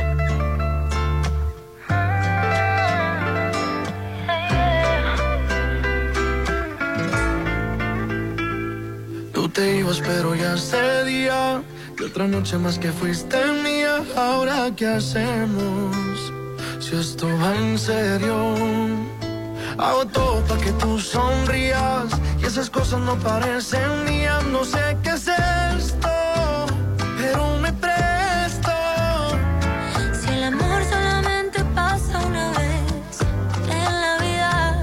te 9.55 9.79
ibas, 9.79 9.99
pero 10.01 10.35
ya 10.35 10.59
se 10.59 11.05
día. 11.07 11.63
Otra 12.05 12.29
noche 12.29 12.59
más 12.59 12.79
que 12.79 12.93
fuiste 12.93 13.39
mía. 13.65 14.05
Ahora, 14.15 14.71
¿qué 14.77 14.89
hacemos? 14.89 15.97
Si 16.81 16.95
esto 16.95 17.27
va 17.39 17.57
en 17.57 17.79
serio. 17.79 19.18
Hago 19.79 20.05
todo 20.07 20.43
para 20.45 20.61
que 20.61 20.73
tú 20.73 20.99
sonrías. 20.99 22.09
Y 22.41 22.47
esas 22.47 22.69
cosas 22.69 23.01
no 23.01 23.15
parecen 23.17 24.05
mías. 24.07 24.45
No 24.47 24.65
sé 24.65 24.97
qué 25.05 25.11
es 25.11 25.29
esto, 25.29 26.09
pero 27.17 27.57
me 27.59 27.73
presto. 27.73 28.73
Si 30.21 30.29
el 30.31 30.45
amor 30.45 30.83
solamente 30.85 31.63
pasa 31.77 32.19
una 32.27 32.51
vez 32.59 33.21
en 33.71 34.01
la 34.01 34.19
vida, 34.19 34.83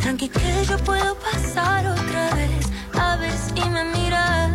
tranqui 0.00 0.28
que 0.30 0.64
yo 0.64 0.78
puedo 0.78 1.14
pasar 1.16 1.86
otra 1.86 2.34
vez. 2.34 2.70
A 2.98 3.16
ver 3.16 3.32
si 3.32 3.68
me 3.68 3.84
miras. 3.84 4.52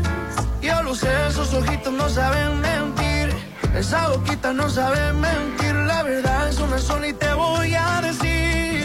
Yo 0.59 0.81
lo 0.81 0.95
sé, 0.95 1.11
esos 1.29 1.53
ojitos 1.53 1.93
no 1.93 2.09
saben 2.09 2.59
mentir. 2.61 3.29
Esa 3.75 4.07
boquita 4.07 4.53
no 4.53 4.67
sabe 4.69 5.13
mentir. 5.13 5.75
La 5.75 6.01
verdad 6.01 6.49
es 6.49 6.59
una 6.59 6.79
sola 6.79 7.07
y 7.09 7.13
te 7.13 7.31
voy 7.33 7.75
a 7.75 8.01
decir. 8.01 8.76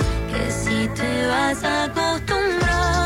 Que 0.95 1.01
si 1.01 1.03
te 1.03 1.27
vas 1.27 1.65
acostumbrando 1.65 2.67
a 2.67 3.02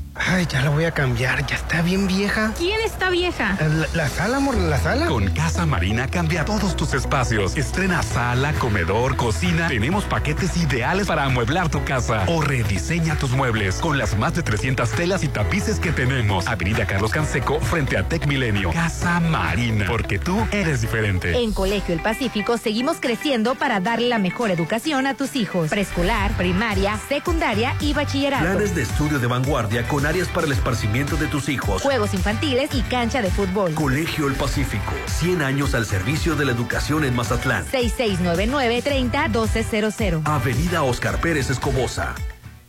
Ay, 0.13 0.45
ya 0.45 0.61
la 0.61 0.69
voy 0.69 0.83
a 0.83 0.91
cambiar, 0.91 1.45
ya 1.47 1.55
está 1.55 1.81
bien 1.81 2.05
vieja. 2.05 2.51
¿Quién 2.57 2.81
está 2.81 3.09
vieja? 3.09 3.57
La, 3.61 3.87
la 3.93 4.09
sala, 4.09 4.37
amor, 4.37 4.55
la 4.55 4.77
sala. 4.77 5.05
Con 5.05 5.29
Casa 5.29 5.65
Marina 5.65 6.07
cambia 6.07 6.43
todos 6.43 6.75
tus 6.75 6.93
espacios. 6.93 7.55
Estrena 7.55 8.03
sala, 8.03 8.51
comedor, 8.53 9.15
cocina. 9.15 9.69
Tenemos 9.69 10.03
paquetes 10.03 10.57
ideales 10.57 11.07
para 11.07 11.23
amueblar 11.23 11.69
tu 11.69 11.85
casa 11.85 12.25
o 12.27 12.41
rediseña 12.41 13.15
tus 13.15 13.31
muebles 13.31 13.75
con 13.75 13.97
las 13.97 14.17
más 14.17 14.33
de 14.35 14.43
300 14.43 14.89
telas 14.91 15.23
y 15.23 15.29
tapices 15.29 15.79
que 15.79 15.93
tenemos. 15.93 16.45
Avenida 16.45 16.85
Carlos 16.85 17.11
Canseco 17.11 17.61
frente 17.61 17.97
a 17.97 18.03
Tec 18.03 18.27
Milenio. 18.27 18.71
Casa 18.73 19.21
Marina, 19.21 19.85
porque 19.87 20.19
tú 20.19 20.45
eres 20.51 20.81
diferente. 20.81 21.41
En 21.41 21.53
Colegio 21.53 21.93
El 21.95 22.01
Pacífico 22.01 22.57
seguimos 22.57 22.97
creciendo 22.99 23.55
para 23.55 23.79
darle 23.79 24.09
la 24.09 24.19
mejor 24.19 24.51
educación 24.51 25.07
a 25.07 25.13
tus 25.13 25.37
hijos. 25.37 25.69
Preescolar, 25.69 26.31
primaria, 26.33 26.99
secundaria 27.07 27.75
y 27.79 27.93
bachillerato. 27.93 28.43
Planes 28.43 28.75
de 28.75 28.81
estudio 28.81 29.17
de 29.17 29.27
vanguardia 29.27 29.87
con 29.87 30.00
áreas 30.05 30.27
para 30.27 30.45
el 30.47 30.53
esparcimiento 30.53 31.17
de 31.17 31.27
tus 31.27 31.49
hijos. 31.49 31.81
Juegos 31.81 32.13
infantiles 32.13 32.69
y 32.73 32.81
cancha 32.81 33.21
de 33.21 33.31
fútbol. 33.31 33.73
Colegio 33.73 34.27
El 34.27 34.35
Pacífico, 34.35 34.93
100 35.05 35.41
años 35.41 35.73
al 35.73 35.85
servicio 35.85 36.35
de 36.35 36.45
la 36.45 36.51
educación 36.51 37.03
en 37.03 37.15
Mazatlán. 37.15 37.65
6699-301200. 37.67 40.21
Avenida 40.25 40.83
Oscar 40.83 41.19
Pérez 41.21 41.49
Escobosa. 41.49 42.13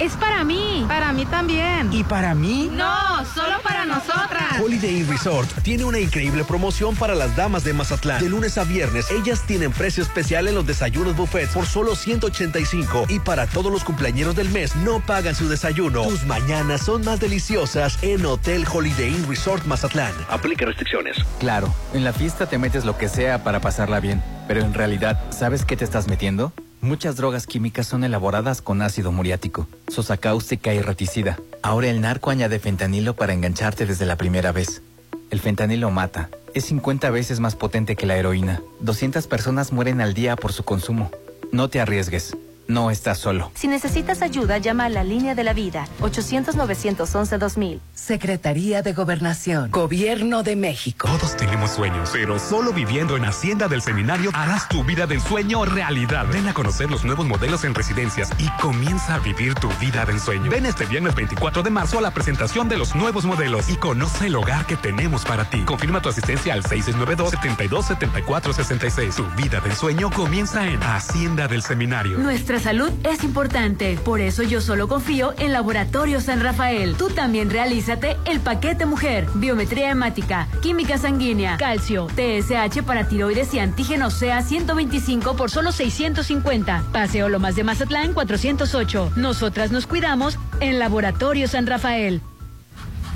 Es 0.00 0.16
para 0.16 0.42
mí. 0.42 0.84
Para 0.88 1.12
mí 1.12 1.24
también. 1.24 1.92
¿Y 1.92 2.02
para 2.02 2.34
mí? 2.34 2.68
No, 2.72 3.24
solo 3.26 3.60
para 3.62 3.86
nosotras. 3.86 4.60
Holiday 4.60 4.98
Inn 4.98 5.08
Resort 5.08 5.48
tiene 5.62 5.84
una 5.84 6.00
increíble 6.00 6.42
promoción 6.42 6.96
para 6.96 7.14
las 7.14 7.36
damas 7.36 7.62
de 7.62 7.72
Mazatlán. 7.74 8.20
De 8.20 8.28
lunes 8.28 8.58
a 8.58 8.64
viernes, 8.64 9.08
ellas 9.12 9.42
tienen 9.46 9.70
precio 9.70 10.02
especial 10.02 10.48
en 10.48 10.56
los 10.56 10.66
desayunos 10.66 11.14
buffet 11.16 11.48
por 11.50 11.66
solo 11.66 11.94
185 11.94 13.06
y 13.08 13.20
para 13.20 13.46
todos 13.46 13.70
los 13.70 13.84
cumpleañeros 13.84 14.34
del 14.34 14.48
mes 14.50 14.74
no 14.76 14.98
pagan 14.98 15.36
su 15.36 15.48
desayuno. 15.48 16.02
Tus 16.02 16.24
mañanas 16.24 16.80
son 16.82 17.04
más 17.04 17.20
deliciosas 17.20 18.02
en 18.02 18.26
Hotel 18.26 18.66
Holiday 18.70 19.14
Inn 19.14 19.28
Resort 19.28 19.64
Mazatlán. 19.64 20.12
Aplica 20.28 20.66
restricciones. 20.66 21.18
Claro, 21.38 21.72
en 21.92 22.02
la 22.02 22.12
fiesta 22.12 22.46
te 22.46 22.58
metes 22.58 22.84
lo 22.84 22.98
que 22.98 23.08
sea 23.08 23.44
para 23.44 23.60
pasarla 23.60 24.00
bien, 24.00 24.22
pero 24.48 24.60
en 24.60 24.74
realidad, 24.74 25.20
¿sabes 25.30 25.64
qué 25.64 25.76
te 25.76 25.84
estás 25.84 26.08
metiendo? 26.08 26.52
Muchas 26.84 27.16
drogas 27.16 27.46
químicas 27.46 27.86
son 27.86 28.04
elaboradas 28.04 28.60
con 28.60 28.82
ácido 28.82 29.10
muriático, 29.10 29.66
sosa 29.88 30.18
cáustica 30.18 30.74
y 30.74 30.82
reticida. 30.82 31.38
Ahora 31.62 31.88
el 31.88 32.02
narco 32.02 32.28
añade 32.28 32.58
fentanilo 32.58 33.16
para 33.16 33.32
engancharte 33.32 33.86
desde 33.86 34.04
la 34.04 34.16
primera 34.16 34.52
vez. 34.52 34.82
El 35.30 35.40
fentanilo 35.40 35.90
mata. 35.90 36.28
Es 36.52 36.66
50 36.66 37.08
veces 37.08 37.40
más 37.40 37.56
potente 37.56 37.96
que 37.96 38.04
la 38.04 38.18
heroína. 38.18 38.60
200 38.80 39.26
personas 39.28 39.72
mueren 39.72 40.02
al 40.02 40.12
día 40.12 40.36
por 40.36 40.52
su 40.52 40.62
consumo. 40.62 41.10
No 41.52 41.70
te 41.70 41.80
arriesgues. 41.80 42.36
No 42.68 42.90
estás 42.90 43.18
solo. 43.18 43.50
Si 43.54 43.68
necesitas 43.68 44.22
ayuda, 44.22 44.56
llama 44.58 44.86
a 44.86 44.88
la 44.88 45.04
línea 45.04 45.34
de 45.34 45.44
la 45.44 45.52
vida 45.52 45.86
800-911-2000. 46.00 47.80
Secretaría 47.94 48.82
de 48.82 48.92
Gobernación, 48.92 49.70
Gobierno 49.70 50.42
de 50.42 50.56
México. 50.56 51.08
Todos 51.08 51.36
tenemos 51.36 51.70
sueños, 51.70 52.10
pero 52.12 52.38
solo 52.38 52.72
viviendo 52.72 53.16
en 53.16 53.24
Hacienda 53.24 53.68
del 53.68 53.80
Seminario 53.82 54.30
harás 54.34 54.68
tu 54.68 54.84
vida 54.84 55.06
del 55.06 55.20
sueño 55.20 55.64
realidad. 55.64 56.26
Ven 56.32 56.48
a 56.48 56.54
conocer 56.54 56.90
los 56.90 57.04
nuevos 57.04 57.26
modelos 57.26 57.64
en 57.64 57.74
residencias 57.74 58.30
y 58.38 58.48
comienza 58.60 59.16
a 59.16 59.18
vivir 59.18 59.54
tu 59.54 59.68
vida 59.80 60.04
del 60.04 60.20
sueño. 60.20 60.50
Ven 60.50 60.66
este 60.66 60.84
viernes 60.86 61.14
24 61.14 61.62
de 61.62 61.70
marzo 61.70 61.98
a 61.98 62.02
la 62.02 62.12
presentación 62.12 62.68
de 62.68 62.78
los 62.78 62.94
nuevos 62.94 63.24
modelos 63.24 63.68
y 63.68 63.76
conoce 63.76 64.26
el 64.26 64.36
hogar 64.36 64.66
que 64.66 64.76
tenemos 64.76 65.24
para 65.24 65.48
ti. 65.50 65.64
Confirma 65.64 66.02
tu 66.02 66.08
asistencia 66.08 66.54
al 66.54 66.62
6692-727466. 66.62 69.16
Tu 69.16 69.24
vida 69.42 69.60
del 69.60 69.74
sueño 69.74 70.10
comienza 70.10 70.66
en 70.66 70.80
Hacienda 70.82 71.48
del 71.48 71.62
Seminario. 71.62 72.18
Nuestra 72.18 72.53
salud 72.58 72.90
es 73.04 73.24
importante, 73.24 73.98
por 74.04 74.20
eso 74.20 74.42
yo 74.42 74.60
solo 74.60 74.88
confío 74.88 75.34
en 75.38 75.52
Laboratorio 75.52 76.20
San 76.20 76.40
Rafael. 76.40 76.94
Tú 76.96 77.08
también 77.08 77.50
realízate 77.50 78.16
el 78.24 78.40
paquete 78.40 78.86
mujer, 78.86 79.26
biometría 79.34 79.90
hemática, 79.90 80.48
química 80.62 80.98
sanguínea, 80.98 81.56
calcio, 81.56 82.06
TSH 82.08 82.82
para 82.82 83.08
tiroides 83.08 83.54
y 83.54 83.58
antígeno 83.58 84.10
sea 84.10 84.42
125 84.42 85.36
por 85.36 85.50
solo 85.50 85.72
650. 85.72 86.84
Paseo 86.92 87.28
Lomas 87.28 87.56
de 87.56 87.64
Mazatlán 87.64 88.12
408. 88.12 89.12
Nosotras 89.16 89.72
nos 89.72 89.86
cuidamos 89.86 90.38
en 90.60 90.78
Laboratorio 90.78 91.48
San 91.48 91.66
Rafael. 91.66 92.20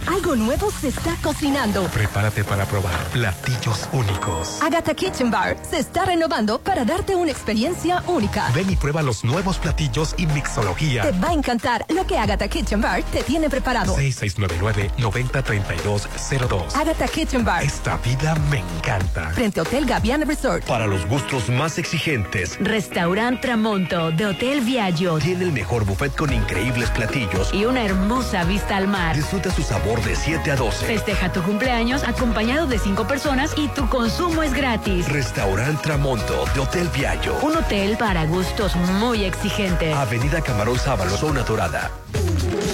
Algo 0.08 0.34
nuevo 0.36 0.70
se 0.70 0.88
está 0.88 1.14
cocinando. 1.22 1.84
Prepárate 1.88 2.42
para 2.42 2.64
probar 2.64 2.96
platillos 3.12 3.86
únicos. 3.92 4.58
Agatha 4.62 4.94
Kitchen 4.94 5.30
Bar 5.30 5.58
se 5.68 5.78
está 5.78 6.06
renovando 6.06 6.58
para 6.60 6.86
darte 6.86 7.14
una 7.14 7.30
experiencia 7.30 8.02
única. 8.06 8.48
Ven 8.54 8.70
y 8.70 8.76
prueba 8.76 9.02
los 9.02 9.22
nuevos 9.22 9.58
platillos 9.58 10.14
y 10.16 10.24
mixología. 10.26 11.02
Te 11.02 11.12
va 11.12 11.28
a 11.28 11.34
encantar 11.34 11.84
lo 11.90 12.06
que 12.06 12.18
Agatha 12.18 12.48
Kitchen 12.48 12.80
Bar 12.80 13.02
te 13.02 13.22
tiene 13.22 13.50
preparado. 13.50 13.94
6699-903202. 13.96 16.74
Agatha 16.74 17.06
Kitchen 17.06 17.44
Bar. 17.44 17.62
Esta 17.62 17.98
vida 17.98 18.34
me 18.50 18.60
encanta. 18.60 19.28
Frente 19.30 19.60
a 19.60 19.64
Hotel 19.64 19.84
Gaviana 19.84 20.24
Resort. 20.24 20.64
Para 20.64 20.86
los 20.86 21.06
gustos 21.06 21.50
más 21.50 21.76
exigentes, 21.76 22.56
Restaurant 22.60 23.42
Tramonto 23.42 24.10
de 24.12 24.24
Hotel 24.24 24.62
Viaggio 24.62 25.18
tiene 25.18 25.44
el 25.44 25.52
mejor 25.52 25.84
buffet 25.84 26.16
con 26.16 26.32
increíbles 26.32 26.88
platillos 26.90 27.52
y 27.52 27.66
una 27.66 27.84
hermosa 27.84 28.44
vista 28.44 28.78
al 28.78 28.88
mar. 28.88 29.14
Disfruta 29.14 29.50
su 29.50 29.62
sabor 29.62 29.97
de 30.00 30.16
7 30.16 30.50
a 30.50 30.56
12. 30.56 30.86
Festeja 30.86 31.32
tu 31.32 31.42
cumpleaños 31.42 32.02
acompañado 32.04 32.66
de 32.66 32.78
cinco 32.78 33.06
personas 33.06 33.52
y 33.56 33.68
tu 33.68 33.88
consumo 33.88 34.42
es 34.42 34.52
gratis. 34.52 35.08
Restaurant 35.08 35.80
Tramonto 35.80 36.44
de 36.54 36.60
Hotel 36.60 36.88
Viaggio. 36.94 37.34
Un 37.42 37.56
hotel 37.56 37.96
para 37.96 38.24
gustos 38.26 38.74
muy 38.76 39.24
exigentes. 39.24 39.94
Avenida 39.94 40.40
Camarón 40.40 40.78
Sábalo, 40.78 41.16
zona 41.16 41.42
dorada. 41.42 41.90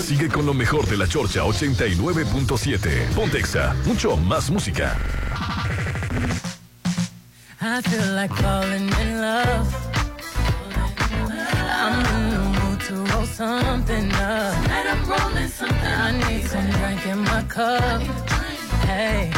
Sigue 0.02 0.28
con 0.28 0.46
lo 0.46 0.54
mejor 0.54 0.86
de 0.86 0.96
la 0.96 1.08
Chorcha 1.08 1.42
89.7. 1.42 3.08
Pontexa, 3.14 3.74
mucho 3.84 4.16
más 4.16 4.50
música. 4.50 4.96
I 7.60 7.80
feel 7.80 8.14
like 8.14 8.34
falling 8.34 8.88
in 9.00 9.20
love. 9.20 9.66
I'm 11.86 12.23
to 12.88 12.96
roll 12.96 13.24
something 13.24 14.12
up. 14.12 14.62
Tonight 14.62 14.86
I'm 14.86 15.08
rolling 15.08 15.48
something 15.48 15.94
I 16.06 16.10
need 16.28 16.44
some 16.44 16.70
drink 16.70 17.06
in 17.06 17.18
my 17.20 17.42
cup. 17.44 18.02
Hey, 18.84 19.32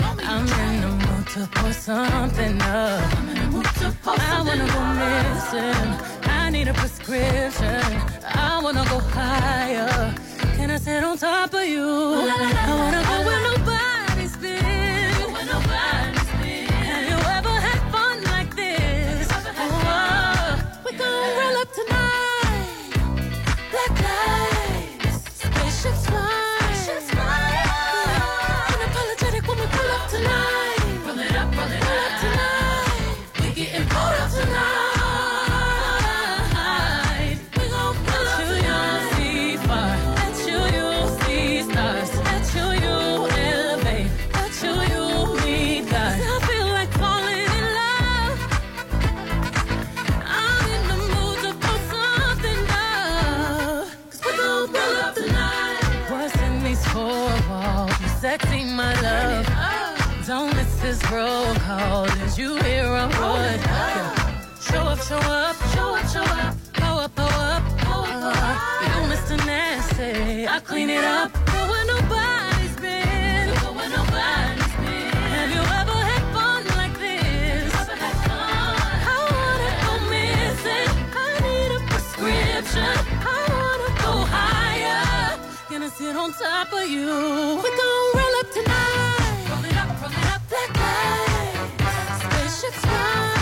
I'm 0.00 0.46
in 0.64 0.80
the 0.80 0.88
mood 1.04 1.26
to 1.34 1.46
pour 1.54 1.72
something 1.72 2.60
up. 2.62 3.04
I 4.06 4.42
wanna 4.46 4.66
go 4.74 4.82
missing. 5.02 5.88
I 6.30 6.48
need 6.50 6.68
a 6.68 6.74
prescription. 6.74 7.82
I 8.24 8.60
wanna 8.62 8.84
go 8.88 8.98
higher. 8.98 10.14
Can 10.56 10.70
I 10.70 10.78
sit 10.78 11.04
on 11.04 11.18
top 11.18 11.52
of 11.52 11.64
you? 11.64 11.84
I 11.84 12.74
wanna 12.80 13.02
go 13.10 13.35
walls? 58.44 58.72
My 58.76 59.00
love. 59.00 60.26
Don't 60.26 60.54
miss 60.56 60.80
this 60.80 61.10
roll 61.10 61.54
call. 61.54 62.06
Did 62.06 62.36
you 62.38 62.56
hear 62.62 62.84
a 62.86 63.06
word? 63.06 63.60
Show 64.60 64.82
up, 64.82 65.00
show 65.00 65.16
up, 65.16 65.56
show 65.72 65.94
up, 65.94 66.06
show 66.08 66.22
up. 66.22 66.56
Go 66.74 66.98
up, 67.04 67.14
go 67.14 67.24
up, 67.24 67.62
go 67.84 67.92
up, 68.02 68.20
go 68.20 68.28
up. 68.28 68.58
You 68.82 69.14
Mr. 69.14 69.36
Nasty. 69.46 70.46
I 70.48 70.60
clean 70.60 70.90
it 70.90 71.04
up. 71.04 71.32
Go 71.32 71.68
where 71.70 71.86
nobody's 71.86 72.76
been. 72.76 73.54
Go 73.60 73.72
where 73.72 73.88
nobody's 73.88 74.74
been. 74.82 75.12
Have 75.36 75.50
you 75.54 75.62
ever 75.80 75.98
had 76.10 76.22
fun 76.34 76.64
like 76.76 76.98
this? 76.98 77.72
I 79.08 79.18
wanna 79.36 79.70
go 79.84 79.92
missing. 80.10 80.90
I 81.14 81.26
need 81.46 81.70
a 81.76 81.80
prescription. 81.88 82.94
I 83.22 83.38
wanna 83.54 83.90
go 84.02 84.12
higher. 84.28 85.38
Gonna 85.70 85.90
sit 85.90 86.16
on 86.16 86.32
top 86.32 86.72
of 86.72 86.88
you. 86.88 87.06
We 87.62 87.70
gon' 87.78 87.86
roll 87.86 87.95
up 88.40 88.52
tonight. 88.52 89.46
Rolling 89.48 89.76
up, 89.76 90.02
rolling 90.02 90.26
up 90.34 90.42
that 90.50 90.70
night. 90.74 92.20
Spacious 92.20 92.82
time. 92.82 93.35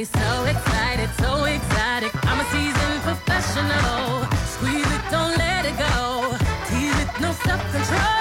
me 0.00 0.04
so 0.06 0.44
excited, 0.44 1.10
so 1.18 1.44
excited. 1.44 2.10
I'm 2.22 2.40
a 2.40 2.44
seasoned 2.52 3.00
professional. 3.02 4.24
Squeeze 4.54 4.90
it, 4.96 5.04
don't 5.10 5.36
let 5.36 5.66
it 5.66 5.76
go. 5.76 6.36
Tease 6.68 6.98
it, 7.04 7.20
no 7.20 7.32
self 7.44 7.60
control. 7.72 8.16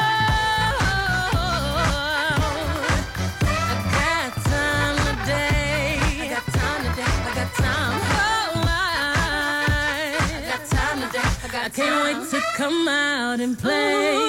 I 11.51 11.71
can't 11.71 12.03
wait 12.03 12.29
to 12.31 12.41
come 12.55 12.87
out 12.87 13.39
and 13.39 13.57
play. 13.57 14.28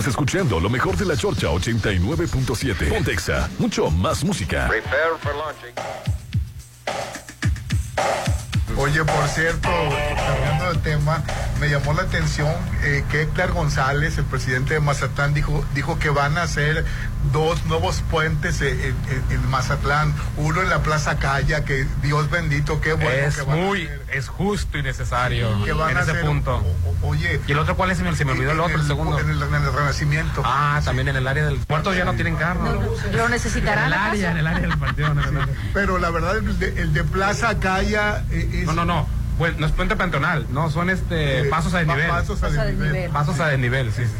Estás 0.00 0.12
escuchando 0.12 0.58
lo 0.58 0.70
mejor 0.70 0.96
de 0.96 1.04
la 1.04 1.14
Chorcha 1.14 1.48
89.7. 1.48 2.88
Pontexa, 2.88 3.50
mucho 3.58 3.90
más 3.90 4.24
música. 4.24 4.66
Prepare 4.66 5.18
for 5.20 5.34
launching. 5.36 5.74
Oye, 8.78 9.04
por 9.04 9.28
cierto, 9.28 9.68
cambiando 9.68 10.72
de 10.72 10.78
tema, 10.78 11.22
me 11.60 11.68
llamó 11.68 11.92
la 11.92 12.02
atención 12.02 12.48
eh, 12.82 13.04
que 13.10 13.22
Héctor 13.22 13.52
González, 13.52 14.16
el 14.18 14.24
presidente 14.24 14.74
de 14.74 14.80
Mazatlán, 14.80 15.34
dijo, 15.34 15.64
dijo 15.74 15.98
que 15.98 16.08
van 16.10 16.38
a 16.38 16.42
hacer 16.44 16.84
dos 17.32 17.64
nuevos 17.66 18.02
puentes 18.10 18.60
en, 18.62 18.80
en- 18.80 18.96
en 19.30 19.50
Mazatlán, 19.50 20.14
uno 20.38 20.62
en 20.62 20.70
la 20.70 20.82
Plaza 20.82 21.18
Calla, 21.18 21.64
que 21.64 21.86
Dios 22.02 22.30
bendito, 22.30 22.80
qué 22.80 22.94
bueno 22.94 23.10
es 23.10 23.36
que 23.36 23.42
van 23.42 23.58
a 23.58 23.62
muy, 23.62 23.88
es 24.12 24.28
justo 24.28 24.78
y 24.78 24.82
necesario 24.82 25.62
que 25.64 25.72
van 25.72 25.90
en 25.90 25.96
a 25.98 26.00
ese 26.00 26.12
hacer, 26.12 26.24
punto. 26.24 26.56
o- 26.56 27.06
o- 27.06 27.08
oye, 27.10 27.40
¿Y 27.46 27.52
el 27.52 27.58
otro 27.58 27.76
cuál 27.76 27.90
es? 27.90 27.98
Se 27.98 28.04
me, 28.04 28.16
se 28.16 28.24
me 28.24 28.32
olvidó 28.32 28.52
el 28.52 28.60
otro, 28.60 28.76
el, 28.80 28.86
segundo. 28.86 29.18
En 29.18 29.28
el, 29.30 29.42
en 29.42 29.54
el 29.54 29.72
Renacimiento. 29.72 30.42
Ah, 30.44 30.80
también 30.84 31.08
en 31.08 31.16
el 31.16 31.26
área 31.28 31.44
del 31.44 31.58
puerto 31.58 31.92
ya 31.92 32.04
no 32.06 32.14
tienen 32.14 32.36
carro. 32.36 32.80
Lo 33.12 33.28
necesitarán. 33.28 33.84
En 33.84 33.92
el 33.92 33.98
área, 33.98 34.30
en 34.30 34.36
el 34.38 34.46
área 34.46 34.60
del 34.68 34.78
panteón. 34.78 35.20
Pero 35.74 35.98
la 35.98 36.10
verdad, 36.10 36.38
el 36.38 36.58
de, 36.58 36.80
el 36.80 36.92
de 36.94 37.04
Plaza 37.04 37.58
Calla 37.58 38.24
eh, 38.30 38.60
es... 38.62 38.66
No, 38.66 38.72
no, 38.72 38.84
no. 38.86 39.19
Pues, 39.40 39.56
no 39.58 39.64
es 39.66 39.72
puente 39.72 39.96
peatonal, 39.96 40.46
no, 40.50 40.70
son 40.70 40.90
este 40.90 41.44
pasos 41.46 41.72
a 41.74 41.78
desnivel. 41.78 42.08
Pasos 42.08 42.42
a 42.42 42.48
desnivel. 42.50 43.10
Pasos 43.10 43.40
a 43.40 43.46
desnivel, 43.48 43.90
sí, 43.92 44.04
sí. 44.04 44.12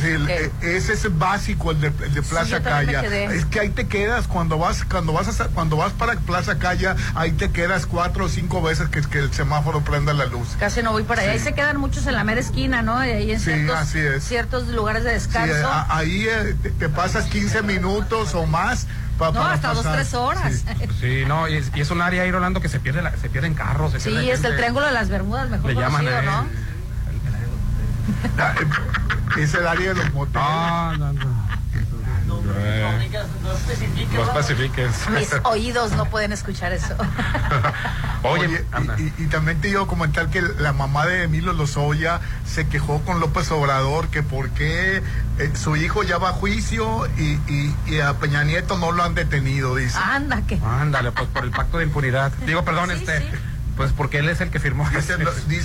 Sí, 0.00 0.06
el- 0.06 0.30
eh, 0.30 0.50
ese 0.60 0.92
es 0.92 1.18
básico 1.18 1.72
el 1.72 1.80
de, 1.80 1.88
el 1.88 2.14
de 2.14 2.22
Plaza 2.22 2.60
me 2.60 2.62
Calla. 2.62 3.02
Es 3.02 3.44
que 3.46 3.58
ahí 3.58 3.70
te 3.70 3.88
quedas 3.88 4.28
cuando 4.28 4.56
vas 4.56 4.84
cuando 4.84 5.12
vas 5.12 5.40
a, 5.40 5.48
cuando 5.48 5.76
vas 5.76 5.92
para 5.92 6.14
Plaza 6.20 6.56
Calla, 6.60 6.94
ahí 7.16 7.32
te 7.32 7.50
quedas 7.50 7.86
cuatro 7.86 8.26
o 8.26 8.28
cinco 8.28 8.62
veces 8.62 8.88
que, 8.88 9.00
que 9.02 9.18
el 9.18 9.32
semáforo 9.32 9.80
prenda 9.82 10.12
la 10.12 10.26
luz. 10.26 10.50
Casi 10.60 10.84
no 10.84 10.92
voy 10.92 11.02
para 11.02 11.22
allá. 11.22 11.32
Ahí 11.32 11.40
se 11.40 11.52
quedan 11.54 11.78
muchos 11.78 12.06
en 12.06 12.14
la 12.14 12.22
mera 12.22 12.40
esquina, 12.40 12.82
¿no? 12.82 13.04
Y 13.04 13.10
ahí 13.10 13.32
en 13.32 13.40
Sí, 13.40 13.46
ciertos, 13.54 13.76
así 13.76 13.98
es. 13.98 14.22
ciertos 14.22 14.68
lugares 14.68 15.02
de 15.02 15.18
Sí, 15.18 15.26
descanso. 15.26 15.68
ahí 15.88 16.28
eh, 16.28 16.54
te, 16.62 16.70
te 16.70 16.88
pasas 16.88 17.24
15 17.24 17.62
minutos 17.62 18.36
o 18.36 18.46
más 18.46 18.86
pa- 19.18 19.30
no, 19.32 19.42
hasta 19.42 19.74
dos, 19.74 19.86
tres 19.92 20.14
horas. 20.14 20.52
Sí, 20.52 20.86
Sí, 21.00 21.24
no, 21.26 21.48
y 21.48 21.54
es, 21.56 21.70
y 21.74 21.80
es 21.80 21.90
un 21.90 22.00
área 22.02 22.22
ahí, 22.22 22.30
Rolando, 22.30 22.60
que 22.60 22.68
se 22.68 22.80
pierde, 22.80 23.02
la- 23.02 23.16
se 23.16 23.28
pierden 23.28 23.54
carros. 23.54 23.92
Se 23.92 23.98
pierde 24.10 24.32
es 24.32 24.44
el. 24.44 24.56
Triángulo 24.56 24.86
de 24.86 24.92
las 24.92 25.08
Bermudas, 25.08 25.48
mejor 25.50 25.70
Le 25.72 25.80
llaman. 25.80 26.04
Ah, 28.38 28.54
eh, 28.60 29.40
Es 29.42 29.54
el 29.54 29.66
área 29.66 29.94
de 29.94 29.94
los 29.94 30.12
moteles. 30.12 30.42
No, 30.42 30.96
no, 30.98 31.12
no. 31.12 31.41
Eh, 32.56 33.08
No 34.12 34.22
especifiques. 34.22 34.90
Mis 35.10 35.30
oídos 35.44 35.92
no 35.92 36.06
pueden 36.06 36.32
escuchar 36.32 36.72
eso. 36.72 36.94
Oye, 38.24 38.64
y, 38.98 39.02
y- 39.02 39.14
y 39.18 39.26
también 39.26 39.60
te 39.60 39.68
iba 39.68 39.82
a 39.82 39.86
comentar 39.86 40.28
que 40.28 40.42
la 40.42 40.72
mamá 40.72 41.06
de 41.06 41.24
Emilio 41.24 41.52
Lozoya 41.52 42.20
se 42.46 42.68
quejó 42.68 43.00
con 43.02 43.18
López 43.20 43.50
Obrador 43.50 44.08
que 44.08 44.22
por 44.22 44.50
qué 44.50 45.02
eh, 45.38 45.50
su 45.54 45.76
hijo 45.76 46.02
ya 46.04 46.18
va 46.18 46.28
a 46.30 46.32
juicio 46.32 47.06
y, 47.18 47.32
y- 47.52 47.74
y 47.86 48.00
a 48.00 48.14
Peña 48.14 48.44
Nieto 48.44 48.78
no 48.78 48.92
lo 48.92 49.02
han 49.02 49.14
detenido, 49.14 49.74
dice. 49.74 49.98
Anda, 49.98 50.40
que. 50.46 50.60
Ándale, 50.64 51.10
pues 51.12 51.26
por 51.28 51.44
el 51.44 51.50
pacto 51.50 51.78
de 51.78 51.84
impunidad. 51.84 52.32
Digo, 52.46 52.64
perdón, 52.64 52.90
Sí, 52.90 52.96
este. 52.96 53.18
sí. 53.20 53.26
Pues 53.76 53.90
porque 53.92 54.18
él 54.18 54.28
es 54.28 54.40
el 54.40 54.50
que 54.50 54.60
firmó. 54.60 54.88
Dice, 54.90 55.16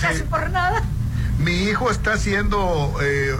Casi 0.02 0.24
por 0.24 0.50
nada. 0.50 0.82
Mi 1.40 1.52
hijo 1.64 1.92
está 1.92 2.14
haciendo, 2.14 2.96
eh, 3.02 3.36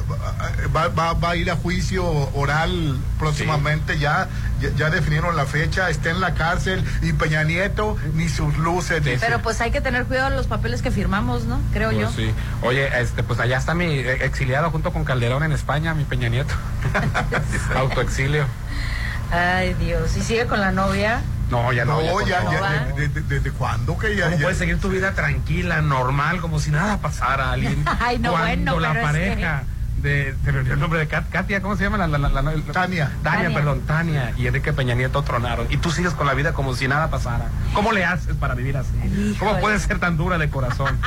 va, 0.76 0.88
va- 0.90 1.14
va 1.14 1.32
a 1.32 1.36
ir 1.36 1.50
a 1.50 1.56
juicio 1.56 2.06
oral 2.36 2.98
próximamente, 3.18 3.98
ya, 3.98 4.28
ya, 4.62 4.70
ya 4.76 4.90
definieron 4.92 5.36
la 5.36 5.46
fecha, 5.46 5.90
está 5.90 6.12
en 6.12 6.20
la 6.22 6.36
cárcel 6.36 6.84
y 7.02 7.14
Peña 7.14 7.44
Nieto 7.44 7.98
ni 8.14 8.30
sus 8.30 8.56
luces. 8.58 9.02
Pero 9.20 9.42
pues 9.42 9.62
hay 9.62 9.72
que 9.72 9.82
tener 9.82 10.06
cuidado 10.06 10.30
de 10.30 10.36
los 10.36 10.46
papeles 10.48 10.82
que 10.84 10.92
firmamos, 10.92 11.46
¿no? 11.46 11.60
Creo 11.74 11.90
Pues 11.90 12.02
yo. 12.02 12.12
sí. 12.12 12.32
Oye, 12.62 12.88
este, 13.02 13.24
pues 13.24 13.40
allá 13.40 13.58
está 13.58 13.74
mi 13.74 13.86
eh, 13.86 14.26
exiliado 14.26 14.70
junto 14.70 14.94
con 14.94 15.04
Calderón 15.04 15.42
en 15.44 15.52
España, 15.52 15.94
mi 15.96 16.04
Peña 16.04 16.30
Nieto. 16.30 16.54
Autoexilio. 17.76 18.46
Ay, 19.32 19.74
Dios. 19.74 20.16
¿Y 20.16 20.22
sigue 20.22 20.46
con 20.46 20.62
la 20.62 20.72
novia? 20.72 21.22
No, 21.50 21.72
ya 21.74 21.86
no. 21.86 22.02
No, 22.02 22.22
ya, 22.22 22.44
ya, 22.44 22.60
favor. 22.60 22.96
de- 22.96 23.08
de- 23.08 23.22
¿desde 23.22 23.52
cuándo 23.52 23.98
que 23.98 24.16
ya? 24.16 24.26
¿Cómo 24.26 24.38
ya- 24.38 24.44
puedes 24.44 24.58
seguir 24.58 24.80
tu 24.80 24.90
vida 24.90 25.14
tranquila, 25.14 25.82
normal, 25.82 26.42
como 26.42 26.60
si 26.60 26.72
nada 26.72 26.98
pasara, 26.98 27.52
Aline? 27.54 27.84
Ay, 28.00 28.20
no, 28.20 28.32
Cuando 28.32 28.74
bueno, 28.74 28.80
la 28.94 29.00
es 29.00 29.06
pareja 29.06 29.64
de, 30.08 30.36
se 30.44 30.52
me 30.52 30.60
olvidó 30.60 30.74
el 30.76 30.80
nombre 30.80 31.00
de 31.00 31.08
Kat- 31.08 31.30
Katia, 31.30 31.62
¿cómo 31.62 31.76
se 31.76 31.84
llama? 31.84 31.98
La, 31.98 32.08
la- 32.08 32.18
la- 32.18 32.30
la- 32.30 32.42
la- 32.42 32.52
Tania. 32.52 32.74
Tania, 32.74 33.12
Tania. 33.24 33.54
perdón, 33.54 33.82
Tania 33.82 34.34
y 34.38 34.48
Enrique 34.48 34.74
Peña 34.74 34.96
Nieto 34.96 35.22
tronaron. 35.24 35.68
Y 35.70 35.78
tú 35.78 35.92
sigues 35.92 36.14
con 36.14 36.26
la 36.28 36.34
vida 36.34 36.54
como 36.54 36.74
si 36.74 36.88
nada 36.88 37.10
pasara. 37.10 37.46
¿Cómo 37.74 37.92
le 37.92 38.06
haces 38.06 38.36
para 38.36 38.56
vivir 38.56 38.78
así? 38.78 39.36
¿Cómo 39.40 39.60
puedes 39.60 39.82
ser 39.84 40.00
tan 40.00 40.18
dura 40.18 40.38
de 40.38 40.50
corazón? 40.50 40.98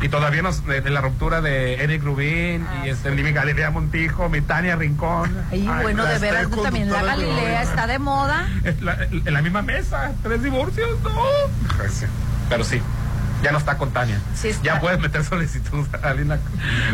Y 0.00 0.08
todavía 0.10 0.42
nos, 0.42 0.64
de, 0.64 0.80
de 0.80 0.90
la 0.90 1.00
ruptura 1.00 1.40
de 1.40 1.82
Eric 1.82 2.04
Rubín 2.04 2.64
y 2.84 2.88
este, 2.88 3.10
mi 3.10 3.32
Galilea 3.32 3.72
Montijo, 3.72 4.28
mi 4.28 4.40
Tania 4.40 4.76
Rincón. 4.76 5.36
Ay, 5.50 5.68
Ay, 5.68 5.82
bueno, 5.82 6.04
de 6.04 6.18
veras, 6.20 6.46
tres 6.48 6.62
también 6.62 6.88
la 6.92 7.02
Galilea 7.02 7.62
está 7.62 7.88
de 7.88 7.98
moda. 7.98 8.46
En 8.62 8.84
la, 8.84 8.96
en 9.10 9.32
la 9.34 9.42
misma 9.42 9.62
mesa, 9.62 10.12
tres 10.22 10.40
divorcios, 10.44 10.88
no. 11.02 11.10
Pero 12.48 12.64
sí, 12.64 12.80
ya 13.42 13.52
no 13.52 13.58
está 13.58 13.76
con 13.78 13.90
Tania. 13.92 14.20
Sí 14.34 14.48
está. 14.48 14.62
Ya 14.64 14.80
puedes 14.80 14.98
meter 15.00 15.24
solicitud, 15.24 15.86
Alina, 16.02 16.38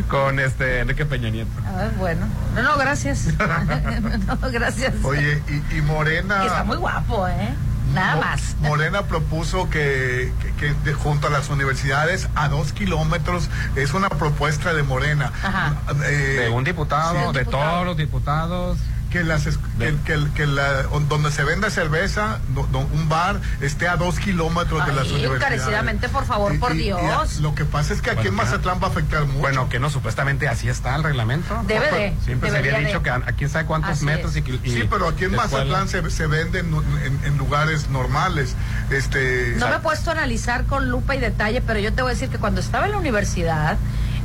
con 0.08 0.38
este 0.40 0.80
Enrique 0.80 1.04
Peña 1.06 1.30
Nieto. 1.30 1.50
Ah, 1.66 1.88
bueno. 1.98 2.26
No, 2.54 2.62
no, 2.62 2.76
gracias. 2.76 3.26
no, 4.26 4.50
gracias. 4.50 4.94
Oye, 5.02 5.42
y, 5.48 5.78
y 5.78 5.82
Morena. 5.82 6.40
Que 6.40 6.46
está 6.46 6.64
muy 6.64 6.76
guapo, 6.76 7.26
¿eh? 7.28 7.54
Nada 7.94 8.16
Mo- 8.16 8.20
más. 8.22 8.56
Morena 8.60 9.02
propuso 9.02 9.68
que, 9.70 10.32
que- 10.40 10.52
que 10.54 10.74
de- 10.84 10.94
junto 10.94 11.28
a 11.28 11.30
las 11.30 11.48
universidades 11.50 12.28
a 12.34 12.48
dos 12.48 12.72
kilómetros 12.72 13.48
es 13.76 13.94
una 13.94 14.08
propuesta 14.08 14.72
de 14.74 14.82
Morena. 14.82 15.32
Ajá. 15.42 15.74
Eh, 16.06 16.40
De 16.44 16.48
un 16.50 16.64
diputado, 16.64 17.32
sí. 17.32 17.38
de 17.38 17.44
todos 17.44 17.84
los 17.84 17.96
diputados. 17.96 18.78
Que 19.14 19.22
las 19.22 19.44
que, 19.78 19.94
que- 20.04 20.28
que 20.34 20.44
la- 20.46 20.82
donde 21.08 21.30
se 21.30 21.44
venda 21.44 21.70
cerveza, 21.70 22.40
do- 22.48 22.66
do- 22.72 22.80
un 22.80 23.08
bar 23.08 23.40
esté 23.60 23.86
a 23.86 23.96
dos 23.96 24.18
kilómetros 24.18 24.84
de 24.84 24.92
las 24.92 25.06
universidades. 25.06 25.36
encarecidamente, 25.40 26.08
por 26.08 26.24
favor, 26.24 26.58
por 26.58 26.74
Y- 26.74 26.78
y- 26.80 26.82
y 26.82 26.84
Dios. 27.00 27.38
lo 27.38 27.54
que 27.54 27.64
pasa 27.64 27.94
es 27.94 28.02
que 28.02 28.10
aquí 28.10 28.26
en 28.26 28.34
Mazatlán 28.34 28.80
va 28.82 28.88
a 28.88 28.90
afectar 28.90 29.24
mucho. 29.26 29.38
Bueno, 29.38 29.68
que 29.68 29.78
no, 29.78 29.88
supuestamente 29.88 30.48
así 30.48 30.68
está 30.68 30.96
el 30.96 31.04
reglamento. 31.04 31.62
Debe 31.68 31.90
No, 31.92 31.96
de, 31.96 32.14
Siempre 32.24 32.50
se 32.50 32.56
había 32.58 32.78
dicho 32.80 32.98
de. 32.98 33.02
que 33.04 33.10
a, 33.10 33.14
a 33.14 33.32
quién 33.32 33.48
sabe 33.50 33.66
cuántos 33.66 33.90
Así 33.92 34.04
metros 34.04 34.34
y, 34.36 34.40
y- 34.40 34.60
sí, 34.72 34.84
pero 34.90 35.06
aquí 35.06 35.24
en. 35.26 35.36
Mazatlán 35.36 35.86
se, 35.88 36.10
se 36.10 36.26
venden 36.26 36.74
en, 37.04 37.20
en 37.24 37.38
lugares 37.38 37.88
normales. 37.90 38.56
Este, 38.90 39.54
No 39.58 39.68
me 39.68 39.76
he 39.76 39.78
puesto 39.78 40.10
a 40.10 40.14
analizar 40.14 40.64
con 40.64 40.88
lupa 40.90 41.14
y 41.14 41.20
detalle, 41.20 41.60
pero 41.60 41.78
yo 41.78 41.92
te 41.92 42.02
voy 42.02 42.10
a 42.10 42.14
decir 42.14 42.30
que 42.30 42.38
cuando 42.38 42.60
estaba 42.60 42.86
en 42.86 42.92
la 42.92 42.98
universidad, 42.98 43.76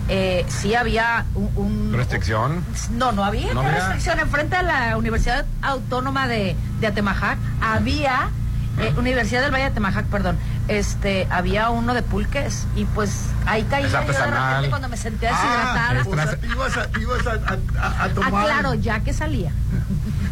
eh, 0.09 0.45
sí 0.49 0.75
había 0.75 1.25
un... 1.35 1.49
un- 1.55 1.93
Restricción. 1.93 2.63
no, 2.91 3.11
no 3.11 3.23
había 3.23 3.53
No 3.53 3.61
restricción. 3.63 4.19
Enfrente 4.19 4.55
a 4.55 4.63
la 4.63 4.97
Universidad 4.97 5.45
Autónoma 5.61 6.27
de, 6.27 6.55
de 6.79 6.87
Atemajac 6.87 7.37
había, 7.61 8.29
eh, 8.79 8.93
Universidad 8.97 9.41
del 9.41 9.51
Valle 9.51 9.65
de 9.65 9.69
Atemajac, 9.71 10.05
perdón, 10.07 10.37
este, 10.67 11.27
había 11.31 11.69
uno 11.69 11.93
de 11.93 12.01
pulques 12.03 12.65
y 12.75 12.85
pues 12.85 13.25
ahí 13.45 13.63
caía 13.63 13.87
Es 13.87 13.91
yo 13.91 13.99
de 13.99 14.05
repente 14.31 14.69
cuando 14.69 14.89
me 14.89 14.97
senté 14.97 15.27
Ah, 15.27 15.93
deshidratada. 15.93 16.01
o 16.07 16.15
sea, 16.29 16.37
te 16.39 16.47
ibas 16.47 16.77
a, 16.77 16.99
ibas 16.99 17.27
a, 17.27 17.31
a- 17.31 17.83
a- 17.85 17.87
a 17.87 18.03
Ah, 18.05 18.09
tomar. 18.09 18.45
claro, 18.45 18.73
ya 18.75 18.99
que 19.01 19.13
salía. 19.13 19.51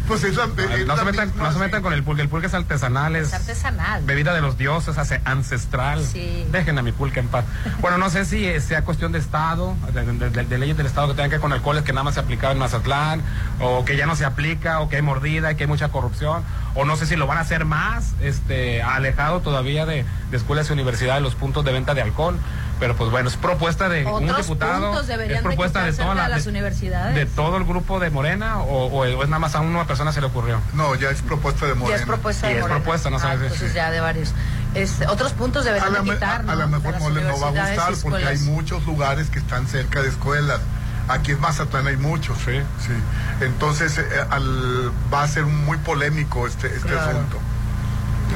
Pues 0.08 0.24
es 0.24 0.36
la- 0.36 0.44
es 0.44 0.50
Ah, 0.58 0.84
No 0.86 0.96
se, 0.96 1.04
metan, 1.04 1.32
no 1.36 1.52
se 1.52 1.58
metan 1.58 1.82
con 1.82 1.92
el 1.92 2.02
pulque. 2.02 2.22
El 2.22 2.28
pulque 2.30 2.46
es 2.46 2.54
artesanal, 2.54 3.14
es 3.14 3.28
Es 3.28 3.34
artesanal. 3.34 4.02
bebida 4.04 4.32
de 4.34 4.40
los 4.40 4.56
dioses, 4.56 4.96
hace 4.96 5.20
ancestral. 5.26 6.02
Sí. 6.02 6.46
Dejen 6.50 6.78
a 6.78 6.82
mi 6.82 6.92
pulque 6.92 7.20
en 7.20 7.28
paz. 7.28 7.44
Bueno, 7.80 7.98
no 7.98 8.08
sé 8.08 8.24
si 8.24 8.44
eh, 8.46 8.60
sea 8.62 8.82
cuestión 8.84 9.12
de 9.12 9.18
Estado, 9.18 9.76
de, 9.92 10.04
de- 10.06 10.30
de- 10.30 10.44
de 10.44 10.58
leyes 10.58 10.76
del 10.78 10.86
Estado 10.86 11.08
que 11.08 11.14
tengan 11.14 11.28
que 11.30 11.36
ver 11.36 11.40
con 11.42 11.52
alcoholes 11.52 11.82
que 11.84 11.92
nada 11.92 12.04
más 12.04 12.14
se 12.14 12.20
aplicaba 12.20 12.52
en 12.52 12.58
Mazatlán, 12.58 13.22
o 13.60 13.84
que 13.84 13.96
ya 13.96 14.06
no 14.06 14.16
se 14.16 14.24
aplica, 14.24 14.80
o 14.80 14.88
que 14.88 14.96
hay 14.96 15.02
mordida, 15.02 15.52
y 15.52 15.56
que 15.56 15.64
hay 15.64 15.68
mucha 15.68 15.88
corrupción, 15.90 16.42
o 16.74 16.84
no 16.84 16.96
sé 16.96 17.06
si 17.06 17.16
lo 17.16 17.26
van 17.26 17.38
a 17.38 17.42
hacer 17.42 17.64
más, 17.64 18.12
este, 18.20 18.82
alejado 18.82 19.40
todavía 19.40 19.86
de, 19.86 20.04
de 20.30 20.36
escuelas 20.36 20.68
y 20.70 20.72
universidades 20.72 21.22
los 21.22 21.34
puntos 21.34 21.64
de 21.64 21.72
venta 21.72 21.94
de 21.94 22.02
alcohol. 22.02 22.38
Pero 22.80 22.94
pues 22.94 23.10
bueno, 23.10 23.28
es 23.28 23.36
propuesta 23.36 23.88
de 23.88 24.06
un 24.06 24.24
diputado, 24.28 25.00
es 25.00 25.40
propuesta 25.42 25.82
de, 25.82 25.92
toda 25.92 26.14
la, 26.14 26.28
las 26.28 26.44
de- 26.44 26.50
universidades. 26.50 27.12
de 27.16 27.26
todo 27.26 27.56
el 27.56 27.64
grupo 27.64 27.98
de 27.98 28.08
Morena, 28.10 28.60
o, 28.60 28.86
o 28.86 29.04
es 29.04 29.28
nada 29.28 29.40
más 29.40 29.56
a 29.56 29.60
una 29.62 29.84
persona 29.84 30.12
se 30.12 30.20
le 30.20 30.28
ocurrió. 30.28 30.60
No, 30.74 30.94
ya 30.94 31.10
es 31.10 31.20
propuesta 31.22 31.66
de 31.66 31.72
Ya 31.72 31.78
Morena. 31.80 31.98
es 32.00 32.06
propuesta 32.06 32.46
Y 32.48 32.52
de 32.52 32.58
es 32.58 32.62
Morena. 32.62 32.78
propuesta, 32.80 33.10
no 33.10 33.16
Ah, 33.16 33.20
sabes 33.20 33.42
entonces 33.42 33.70
si- 33.70 33.74
ya 33.74 33.90
de 33.90 33.98
varios. 33.98 34.32
Este, 34.74 35.08
otros 35.08 35.32
puntos 35.32 35.62
a 35.62 35.72
deberían 35.72 35.92
la, 35.92 35.98
de 36.00 36.04
me- 36.06 36.14
quitar, 36.14 36.40
a- 36.40 36.44
¿no? 36.44 36.52
a 36.52 36.54
lo 36.54 36.68
mejor 36.68 37.00
no 37.00 37.10
les 37.10 37.24
no 37.24 37.40
va 37.40 37.48
a 37.48 37.50
gustar 37.50 37.94
porque 38.00 38.24
hay 38.26 38.38
muchos 38.38 38.86
lugares 38.86 39.28
que 39.28 39.40
están 39.40 39.66
cerca 39.66 40.00
de 40.00 40.08
escuelas. 40.10 40.60
Aquí 41.08 41.32
en 41.32 41.40
Mazatlán 41.40 41.86
hay 41.86 41.96
muchos. 41.96 42.38
Sí. 42.38 42.60
Sí. 42.86 42.92
Entonces 43.40 43.98
eh, 43.98 44.04
al- 44.30 44.92
va 45.12 45.22
a 45.22 45.28
ser 45.28 45.44
muy 45.46 45.78
polémico 45.78 46.46
este, 46.46 46.66
este 46.68 46.88
Claro. 46.88 47.10
asunto. 47.10 47.38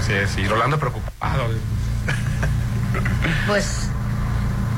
Sí, 0.06 0.14
sí, 0.34 0.46
Rolando 0.48 0.78
preocupado. 0.78 1.44
Pues 3.46 3.88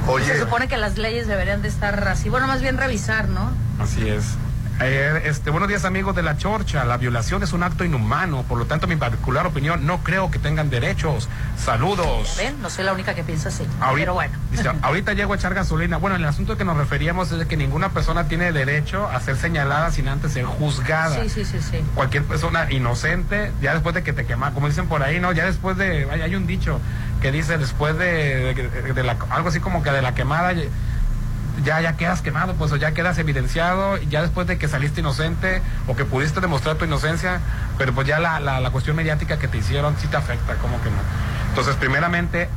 Oye, 0.07 0.27
se 0.27 0.39
supone 0.41 0.69
que 0.69 0.77
las 0.77 0.99
leyes 0.99 1.27
deberían 1.27 1.63
de 1.63 1.69
estar 1.69 2.07
así. 2.09 2.29
Bueno, 2.29 2.47
más 2.47 2.61
bien 2.61 2.77
revisar, 2.77 3.29
¿no? 3.29 3.51
Así 3.81 4.07
es. 4.09 4.25
Eh, 4.81 5.23
este, 5.27 5.51
buenos 5.51 5.69
días 5.69 5.85
amigos 5.85 6.17
de 6.17 6.23
la 6.23 6.37
Chorcha. 6.37 6.85
La 6.85 6.97
violación 6.97 7.43
es 7.45 7.53
un 7.53 7.63
acto 7.63 7.85
inhumano, 7.85 8.43
por 8.43 8.59
lo 8.59 8.67
tanto, 8.67 8.89
mi 8.89 8.97
particular 8.97 9.47
opinión, 9.47 9.87
no 9.87 9.99
creo 10.03 10.33
que 10.33 10.41
tengan 10.41 10.69
derechos. 10.69 11.29
Saludos. 11.57 12.35
¿Ven? 12.39 12.61
No 12.61 12.69
soy 12.69 12.85
la 12.85 12.93
única 12.93 13.15
que 13.15 13.23
piensa 13.23 13.51
así. 13.51 13.65
Ahorita, 13.81 13.95
Pero 14.07 14.15
bueno. 14.15 14.35
dice, 14.51 14.69
ahorita 14.83 15.13
llego 15.13 15.33
a 15.33 15.37
echar 15.37 15.55
gasolina. 15.55 15.97
Bueno, 15.99 16.17
el 16.17 16.25
asunto 16.25 16.57
que 16.57 16.65
nos 16.65 16.77
referíamos 16.77 17.31
es 17.31 17.39
de 17.39 17.47
que 17.47 17.57
ninguna 17.57 17.91
persona 17.91 18.25
tiene 18.27 18.51
derecho 18.51 19.07
a 19.09 19.21
ser 19.21 19.37
señalada 19.37 19.93
sin 19.93 20.09
antes 20.09 20.33
ser 20.33 20.45
juzgada. 20.45 21.23
Sí, 21.23 21.29
sí, 21.29 21.45
sí, 21.45 21.61
sí. 21.61 21.79
Cualquier 21.95 22.25
persona 22.25 22.71
inocente, 22.73 23.53
ya 23.63 23.75
después 23.75 23.95
de 23.95 24.03
que 24.03 24.13
te 24.13 24.27
quema, 24.27 24.51
como 24.55 24.69
dicen 24.69 24.89
por 24.89 25.05
ahí, 25.05 25.21
¿no? 25.21 25.31
Ya 25.33 25.47
después 25.47 25.77
de, 25.77 26.09
hay, 26.11 26.21
hay 26.23 26.35
un 26.35 26.49
dicho 26.49 26.81
que 27.23 27.31
dice 27.31 27.59
después 27.59 27.97
de, 27.97 28.55
de- 28.55 28.93
de 28.93 29.03
la, 29.05 29.17
algo 29.31 29.49
así 29.49 29.61
como 29.61 29.83
que 29.85 29.91
de 29.93 30.03
la 30.03 30.15
quemada, 30.15 30.53
ya, 31.63 31.81
ya 31.81 31.97
quedas 31.97 32.23
quemado, 32.23 32.55
pues 32.55 32.73
o 32.73 32.77
ya 32.77 32.93
quedas 32.93 33.19
evidenciado, 33.19 33.99
y 33.99 34.07
ya 34.07 34.23
después 34.23 34.47
de 34.47 34.59
que 34.59 34.69
saliste 34.69 35.01
inocente 35.01 35.63
o 35.87 35.95
que 35.95 36.05
pudiste 36.05 36.41
demostrar 36.41 36.77
tu 36.77 36.85
inocencia, 36.85 37.41
pero 37.79 37.93
pues 37.93 38.07
ya 38.07 38.19
la, 38.19 38.41
la, 38.41 38.61
la 38.61 38.71
cuestión 38.71 38.97
mediática 38.97 39.39
que 39.39 39.49
te 39.49 39.59
hicieron 39.59 39.95
sí 40.01 40.09
te 40.09 40.17
afecta, 40.17 40.55
como 40.57 40.83
que 40.83 40.91
no. 40.91 40.97
Entonces, 41.51 41.77
primeramente, 41.77 42.49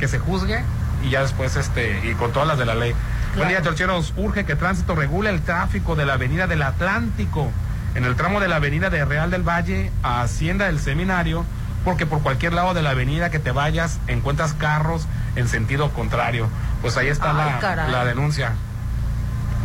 que 0.00 0.08
se 0.08 0.18
juzgue 0.18 0.62
y 1.04 1.10
ya 1.10 1.22
después, 1.22 1.56
este, 1.56 2.00
y 2.08 2.14
con 2.14 2.32
todas 2.32 2.48
las 2.48 2.58
de 2.58 2.66
la 2.66 2.74
ley. 2.74 2.94
Buen 3.36 3.48
día, 3.48 3.62
Chorcheros. 3.62 4.12
Urge 4.16 4.44
que 4.44 4.56
tránsito 4.56 4.94
regule 4.94 5.30
el 5.30 5.40
tráfico 5.40 5.96
de 5.96 6.04
la 6.04 6.14
avenida 6.14 6.46
del 6.46 6.62
Atlántico 6.62 7.50
en 7.94 8.04
el 8.04 8.16
tramo 8.16 8.40
de 8.40 8.48
la 8.48 8.56
avenida 8.56 8.90
de 8.90 9.04
Real 9.04 9.30
del 9.30 9.42
Valle 9.42 9.90
a 10.02 10.22
Hacienda 10.22 10.66
del 10.66 10.78
Seminario, 10.78 11.44
porque 11.84 12.04
por 12.04 12.22
cualquier 12.22 12.52
lado 12.52 12.74
de 12.74 12.82
la 12.82 12.90
avenida 12.90 13.30
que 13.30 13.38
te 13.38 13.52
vayas 13.52 14.00
encuentras 14.06 14.54
carros 14.54 15.06
en 15.36 15.48
sentido 15.48 15.90
contrario. 15.92 16.48
Pues 16.82 16.96
ahí 16.96 17.08
está 17.08 17.30
Ay, 17.30 17.76
la, 17.76 17.88
la 17.88 18.04
denuncia. 18.04 18.52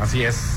Así 0.01 0.23
es. 0.23 0.53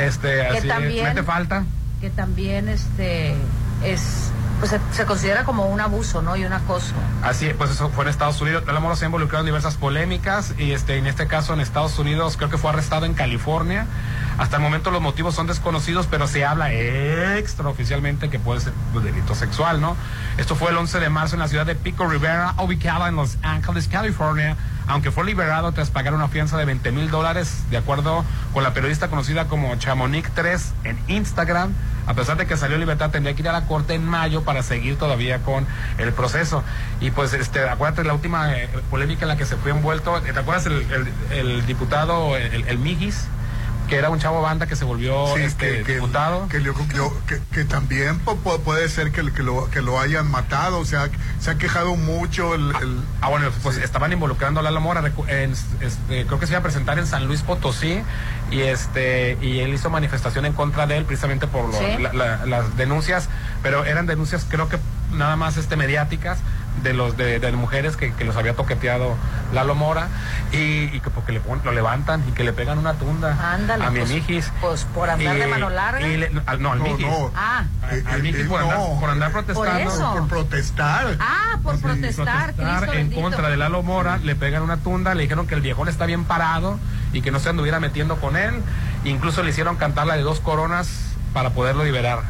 Este, 0.00 0.28
Que 0.36 0.58
así, 0.58 0.68
también- 0.68 1.04
mete 1.04 1.22
falta. 1.24 1.64
Que 2.00 2.10
también 2.10 2.68
este 2.68 3.34
es 3.84 4.30
pues 4.62 4.80
se, 4.92 5.06
considera 5.06 5.42
como 5.42 5.66
un 5.66 5.80
abuso, 5.80 6.22
¿no? 6.22 6.36
Y 6.36 6.44
un 6.44 6.52
acoso. 6.52 6.94
Así, 7.20 7.50
pues 7.58 7.72
eso 7.72 7.90
fue 7.90 8.04
en 8.04 8.10
Estados 8.10 8.40
Unidos. 8.40 8.62
Mora 8.80 8.94
se 8.94 9.04
ha 9.04 9.06
involucrado 9.06 9.40
en 9.40 9.46
diversas 9.46 9.74
polémicas 9.74 10.54
y 10.56 10.70
este, 10.70 10.98
en 10.98 11.08
este 11.08 11.26
caso 11.26 11.52
en 11.52 11.58
Estados 11.58 11.98
Unidos 11.98 12.36
creo 12.36 12.48
que 12.48 12.58
fue 12.58 12.70
arrestado 12.70 13.04
en 13.04 13.14
California. 13.14 13.88
Hasta 14.38 14.58
el 14.58 14.62
momento 14.62 14.92
los 14.92 15.02
motivos 15.02 15.34
son 15.34 15.48
desconocidos, 15.48 16.06
pero 16.08 16.28
se 16.28 16.44
habla 16.44 16.72
extraoficialmente 16.72 18.30
que 18.30 18.38
puede 18.38 18.60
ser 18.60 18.72
un 18.94 19.02
delito 19.02 19.34
sexual, 19.34 19.80
¿no? 19.80 19.96
Esto 20.38 20.54
fue 20.54 20.70
el 20.70 20.76
11 20.76 21.00
de 21.00 21.08
marzo 21.08 21.34
en 21.34 21.40
la 21.40 21.48
ciudad 21.48 21.66
de 21.66 21.74
Pico 21.74 22.06
Rivera, 22.06 22.54
ubicada 22.58 23.08
en 23.08 23.16
Los 23.16 23.38
Ángeles, 23.42 23.88
California, 23.88 24.56
aunque 24.86 25.10
fue 25.10 25.24
liberado 25.24 25.72
tras 25.72 25.90
pagar 25.90 26.14
una 26.14 26.28
fianza 26.28 26.56
de 26.56 26.66
20 26.66 26.92
mil 26.92 27.10
dólares, 27.10 27.64
de 27.70 27.78
acuerdo 27.78 28.24
con 28.54 28.62
la 28.62 28.72
periodista 28.72 29.08
conocida 29.08 29.48
como 29.48 29.74
Chamonix 29.74 30.30
3 30.32 30.72
en 30.84 30.98
Instagram. 31.08 31.74
A 32.06 32.14
pesar 32.14 32.36
de 32.36 32.46
que 32.46 32.56
salió 32.56 32.78
libertad, 32.78 33.10
tendría 33.10 33.34
que 33.34 33.42
ir 33.42 33.48
a 33.48 33.52
la 33.52 33.66
corte 33.66 33.94
en 33.94 34.04
mayo 34.04 34.42
para 34.42 34.62
seguir 34.62 34.96
todavía 34.96 35.38
con 35.38 35.66
el 35.98 36.12
proceso. 36.12 36.64
Y 37.00 37.10
pues, 37.10 37.32
este, 37.34 37.68
acuérdate 37.68 38.04
la 38.04 38.14
última 38.14 38.56
eh, 38.56 38.68
polémica 38.90 39.22
en 39.22 39.28
la 39.28 39.36
que 39.36 39.46
se 39.46 39.56
fue 39.56 39.70
envuelto. 39.70 40.20
¿Te 40.20 40.38
acuerdas 40.38 40.66
el, 40.66 41.66
diputado, 41.66 42.36
el, 42.36 42.66
el 42.66 42.78
Mijis? 42.78 43.28
Que 43.92 43.98
era 43.98 44.08
un 44.08 44.18
chavo 44.18 44.40
banda 44.40 44.66
que 44.66 44.74
se 44.74 44.86
volvió 44.86 45.26
Sí, 45.36 45.42
este, 45.42 45.68
que, 45.78 45.82
que- 45.84 45.94
diputado. 45.96 46.48
que 46.48 46.60
que- 47.26 47.40
que 47.52 47.64
también 47.66 48.18
puede 48.64 48.88
ser 48.88 49.12
que, 49.12 49.30
que 49.32 49.42
lo, 49.42 49.68
que 49.68 49.82
lo 49.82 50.00
hayan 50.00 50.30
matado, 50.30 50.78
o 50.78 50.84
sea, 50.86 51.10
se 51.40 51.50
ha 51.50 51.56
quejado 51.58 51.94
mucho 51.96 52.54
el... 52.54 52.74
el- 52.80 53.00
Ah, 53.20 53.28
bueno, 53.28 53.50
pues 53.62 53.76
estaban 53.76 54.10
involucrando 54.10 54.60
a 54.60 54.62
Lalo 54.62 54.80
Mora. 54.80 55.02
en- 55.28 55.52
este, 55.52 56.24
creo 56.26 56.38
que 56.40 56.46
se 56.46 56.52
iba 56.52 56.60
a 56.60 56.62
presentar 56.62 56.98
en 56.98 57.06
San 57.06 57.26
Luis 57.26 57.42
Potosí 57.42 58.00
y 58.50 58.60
este 58.62 59.36
y 59.42 59.58
él 59.60 59.74
hizo 59.74 59.90
manifestación 59.90 60.46
en 60.46 60.54
contra 60.54 60.86
de 60.86 60.96
él 60.96 61.04
precisamente 61.04 61.46
por 61.46 61.68
lo- 61.68 61.78
Sí. 61.78 61.98
la- 62.00 62.14
la- 62.14 62.46
las 62.46 62.74
denuncias, 62.78 63.28
pero 63.62 63.84
eran 63.84 64.06
denuncias 64.06 64.46
creo 64.48 64.70
que 64.70 64.78
nada 65.12 65.36
más 65.36 65.58
este 65.58 65.76
mediáticas 65.76 66.38
de 66.82 66.94
los 66.94 67.16
de, 67.16 67.38
de 67.38 67.52
mujeres 67.52 67.96
que, 67.96 68.12
que 68.14 68.24
los 68.24 68.36
había 68.36 68.54
toqueteado 68.54 69.14
Lalo 69.52 69.74
Mora 69.74 70.08
y, 70.52 70.84
y 70.84 71.00
que 71.00 71.10
porque 71.10 71.30
le 71.32 71.40
pon- 71.40 71.60
lo 71.64 71.70
levantan 71.72 72.24
y 72.28 72.32
que 72.32 72.42
le 72.44 72.52
pegan 72.52 72.78
una 72.78 72.94
tunda 72.94 73.52
Ándale, 73.54 73.84
a 73.84 73.90
mi 73.90 74.00
pues, 74.00 74.10
Mijis. 74.10 74.52
pues, 74.60 74.84
por 74.94 75.08
andar 75.10 75.36
de 75.36 75.46
mano 75.46 75.70
larga. 75.70 76.00
y 76.06 76.16
le- 76.16 76.30
no, 76.30 76.42
al- 76.46 76.62
no, 76.62 76.72
al 76.72 76.78
No, 76.78 76.84
Mijis. 76.84 77.06
no. 77.06 77.30
Ah, 77.36 77.64
eh, 77.90 78.02
Al 78.06 78.18
eh, 78.20 78.22
Mijis 78.22 78.40
eh, 78.46 78.48
por, 78.48 78.60
andar, 78.62 78.78
no. 78.78 79.00
por 79.00 79.10
andar 79.10 79.32
protestando. 79.32 79.90
eso. 79.90 80.12
Por 80.14 80.28
protestar. 80.28 81.16
ah, 81.20 81.58
por 81.62 81.76
Sí, 81.76 81.82
protestar, 81.82 82.54
en 82.58 82.86
bendito. 82.90 83.20
contra 83.22 83.48
de 83.50 83.56
Lalo 83.56 83.82
Mora, 83.82 84.16
le 84.16 84.34
pegan 84.34 84.62
una 84.62 84.78
tunda, 84.78 85.14
le 85.14 85.22
dijeron 85.22 85.46
que 85.46 85.54
el 85.54 85.60
viejón 85.60 85.88
está 85.88 86.06
bien 86.06 86.24
parado 86.24 86.78
y 87.12 87.20
que 87.22 87.30
no 87.30 87.38
se 87.38 87.48
anduviera 87.50 87.78
metiendo 87.80 88.16
con 88.16 88.36
él. 88.36 88.54
Incluso 89.04 89.42
le 89.42 89.50
hicieron 89.50 89.76
cantar 89.76 90.06
la 90.06 90.16
de 90.16 90.22
dos 90.22 90.40
coronas 90.40 90.88
para 91.32 91.50
poderlo 91.50 91.84
liberar. 91.84 92.20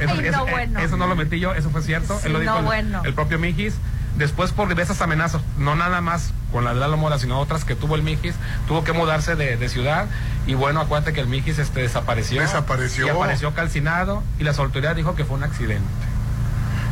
Eso, 0.00 0.12
Ay, 0.12 0.26
eso- 0.26 0.38
no, 0.38 0.46
eh, 0.48 0.50
bueno. 0.50 0.80
eso 0.80 0.96
no 0.96 1.06
lo 1.06 1.16
metí 1.16 1.40
yo, 1.40 1.54
eso 1.54 1.70
fue 1.70 1.82
cierto. 1.82 2.18
Sí, 2.20 2.26
Él 2.26 2.32
lo 2.34 2.40
dijo 2.40 2.52
no, 2.52 2.58
el, 2.60 2.64
bueno. 2.64 3.02
el 3.04 3.14
propio 3.14 3.38
Mijis. 3.38 3.74
Después 4.16 4.50
por 4.50 4.68
diversas 4.68 5.00
amenazas, 5.00 5.42
no 5.58 5.76
nada 5.76 6.00
más 6.00 6.32
con 6.50 6.64
la 6.64 6.74
de 6.74 6.80
Lalo 6.80 6.96
Mora, 6.96 7.20
sino 7.20 7.38
otras 7.38 7.64
que 7.64 7.76
tuvo 7.76 7.94
el 7.94 8.02
Mijis, 8.02 8.34
tuvo 8.66 8.82
que 8.82 8.92
mudarse 8.92 9.36
de, 9.36 9.56
de 9.56 9.68
ciudad 9.68 10.06
y 10.46 10.54
bueno, 10.54 10.80
acuérdate 10.80 11.12
que 11.12 11.20
el 11.20 11.28
Mijis 11.28 11.58
este, 11.60 11.82
desapareció. 11.82 12.40
Desapareció. 12.40 13.06
Y 13.06 13.10
apareció 13.10 13.54
calcinado 13.54 14.24
y 14.40 14.42
la 14.44 14.50
autoridad 14.52 14.96
dijo 14.96 15.14
que 15.14 15.24
fue 15.24 15.36
un 15.36 15.44
accidente. 15.44 15.84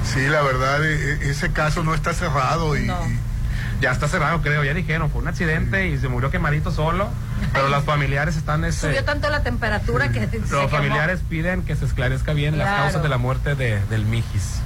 Sí, 0.04 0.24
la 0.28 0.40
verdad, 0.42 0.84
eh, 0.84 1.14
eh, 1.14 1.18
ese 1.30 1.50
caso 1.52 1.82
no 1.82 1.94
está 1.94 2.14
cerrado 2.14 2.76
y, 2.76 2.86
No. 2.86 2.96
y- 3.08 3.18
Ya 3.80 3.90
está 3.92 4.08
cerrado, 4.08 4.40
creo. 4.42 4.64
Ya 4.64 4.72
dijeron, 4.74 5.10
fue 5.10 5.20
un 5.22 5.28
accidente 5.28 5.88
y 5.88 5.98
se 5.98 6.08
murió 6.08 6.30
quemadito 6.30 6.70
solo. 6.72 7.08
Pero 7.52 7.68
los 7.68 7.84
familiares 7.84 8.36
están. 8.36 8.64
Este, 8.64 8.88
Subió 8.88 9.04
tanto 9.04 9.28
la 9.28 9.42
temperatura 9.42 10.08
que 10.10 10.26
se 10.28 10.38
los 10.38 10.48
quemó. 10.48 10.68
familiares 10.68 11.20
piden 11.28 11.62
que 11.62 11.76
se 11.76 11.84
esclarezca 11.84 12.32
bien 12.32 12.56
las 12.58 12.66
Claro. 12.68 12.82
causas 12.84 13.02
de 13.02 13.08
la 13.08 13.18
muerte 13.18 13.54
de, 13.54 13.80
del 13.90 14.04
Mijis. 14.06 14.60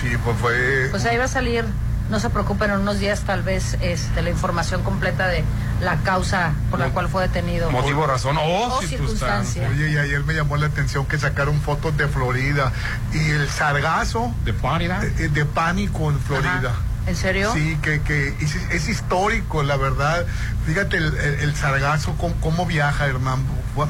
sí, 0.00 0.08
pues 0.24 0.36
fue... 0.40 0.88
Pues 0.90 1.04
ahí 1.04 1.16
va 1.18 1.24
a 1.24 1.28
salir, 1.28 1.64
no 2.10 2.18
se 2.20 2.28
preocupen, 2.30 2.70
en 2.70 2.80
unos 2.80 2.98
días 2.98 3.20
tal 3.20 3.42
vez 3.42 3.76
este, 3.80 4.22
la 4.22 4.30
información 4.30 4.82
completa 4.82 5.26
de 5.28 5.44
la 5.80 5.96
causa 5.98 6.52
por 6.70 6.78
la 6.80 6.86
Mo- 6.88 6.92
cual 6.94 7.08
fue 7.08 7.22
detenido. 7.22 7.70
Motivo, 7.70 8.06
razón 8.06 8.36
o, 8.38 8.42
O 8.42 8.80
circunstancia. 8.82 8.88
circunstancia. 8.88 9.68
Oye, 9.68 9.90
y 9.90 9.96
ayer 9.98 10.24
me 10.24 10.34
llamó 10.34 10.56
la 10.56 10.66
atención 10.66 11.04
que 11.06 11.18
sacaron 11.18 11.60
fotos 11.60 11.96
de 11.96 12.08
Florida 12.08 12.72
y 13.12 13.30
el 13.30 13.48
sargazo 13.48 14.34
De 14.44 14.52
Florida. 14.52 15.00
eh, 15.18 15.28
de 15.28 15.44
pánico 15.44 16.10
en 16.10 16.18
Florida. 16.20 16.70
Ajá. 16.70 16.74
¿En 17.06 17.16
serio? 17.16 17.52
Sí, 17.54 17.76
que, 17.82 18.00
que 18.00 18.28
es, 18.40 18.54
es 18.70 18.88
histórico, 18.88 19.62
la 19.62 19.76
verdad. 19.76 20.24
Fíjate 20.66 20.96
el, 20.96 21.14
el- 21.16 21.34
el 21.40 21.54
sargazo, 21.56 22.14
cómo, 22.16 22.34
cómo 22.40 22.64
viaja, 22.66 23.06
hermano. 23.06 23.42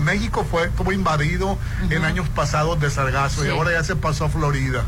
México 0.02 0.46
fue, 0.50 0.64
estuvo 0.64 0.92
invadido 0.92 1.58
en 1.90 2.04
años 2.04 2.28
pasados 2.30 2.80
de 2.80 2.90
sargazo 2.90 3.44
y 3.44 3.50
ahora 3.50 3.70
ya 3.72 3.84
se 3.84 3.94
pasó 3.96 4.24
a 4.24 4.28
Florida. 4.30 4.82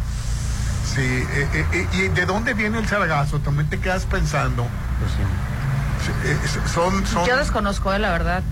Sí, 0.94 1.02
eh, 1.02 1.48
eh, 1.52 1.66
eh, 1.72 1.86
¿y 1.92 2.08
de 2.08 2.26
dónde 2.26 2.54
viene 2.54 2.78
el 2.78 2.88
sargazo? 2.88 3.38
También 3.40 3.68
te 3.68 3.78
quedas 3.78 4.06
pensando. 4.06 4.66
Pues 4.98 5.12
sí. 5.12 5.18
Sí, 6.06 6.12
eh, 6.28 6.60
son, 6.72 7.06
son, 7.06 7.26
Yo 7.26 7.36
desconozco, 7.36 7.92
eh, 7.92 7.98
la 7.98 8.10
verdad. 8.10 8.42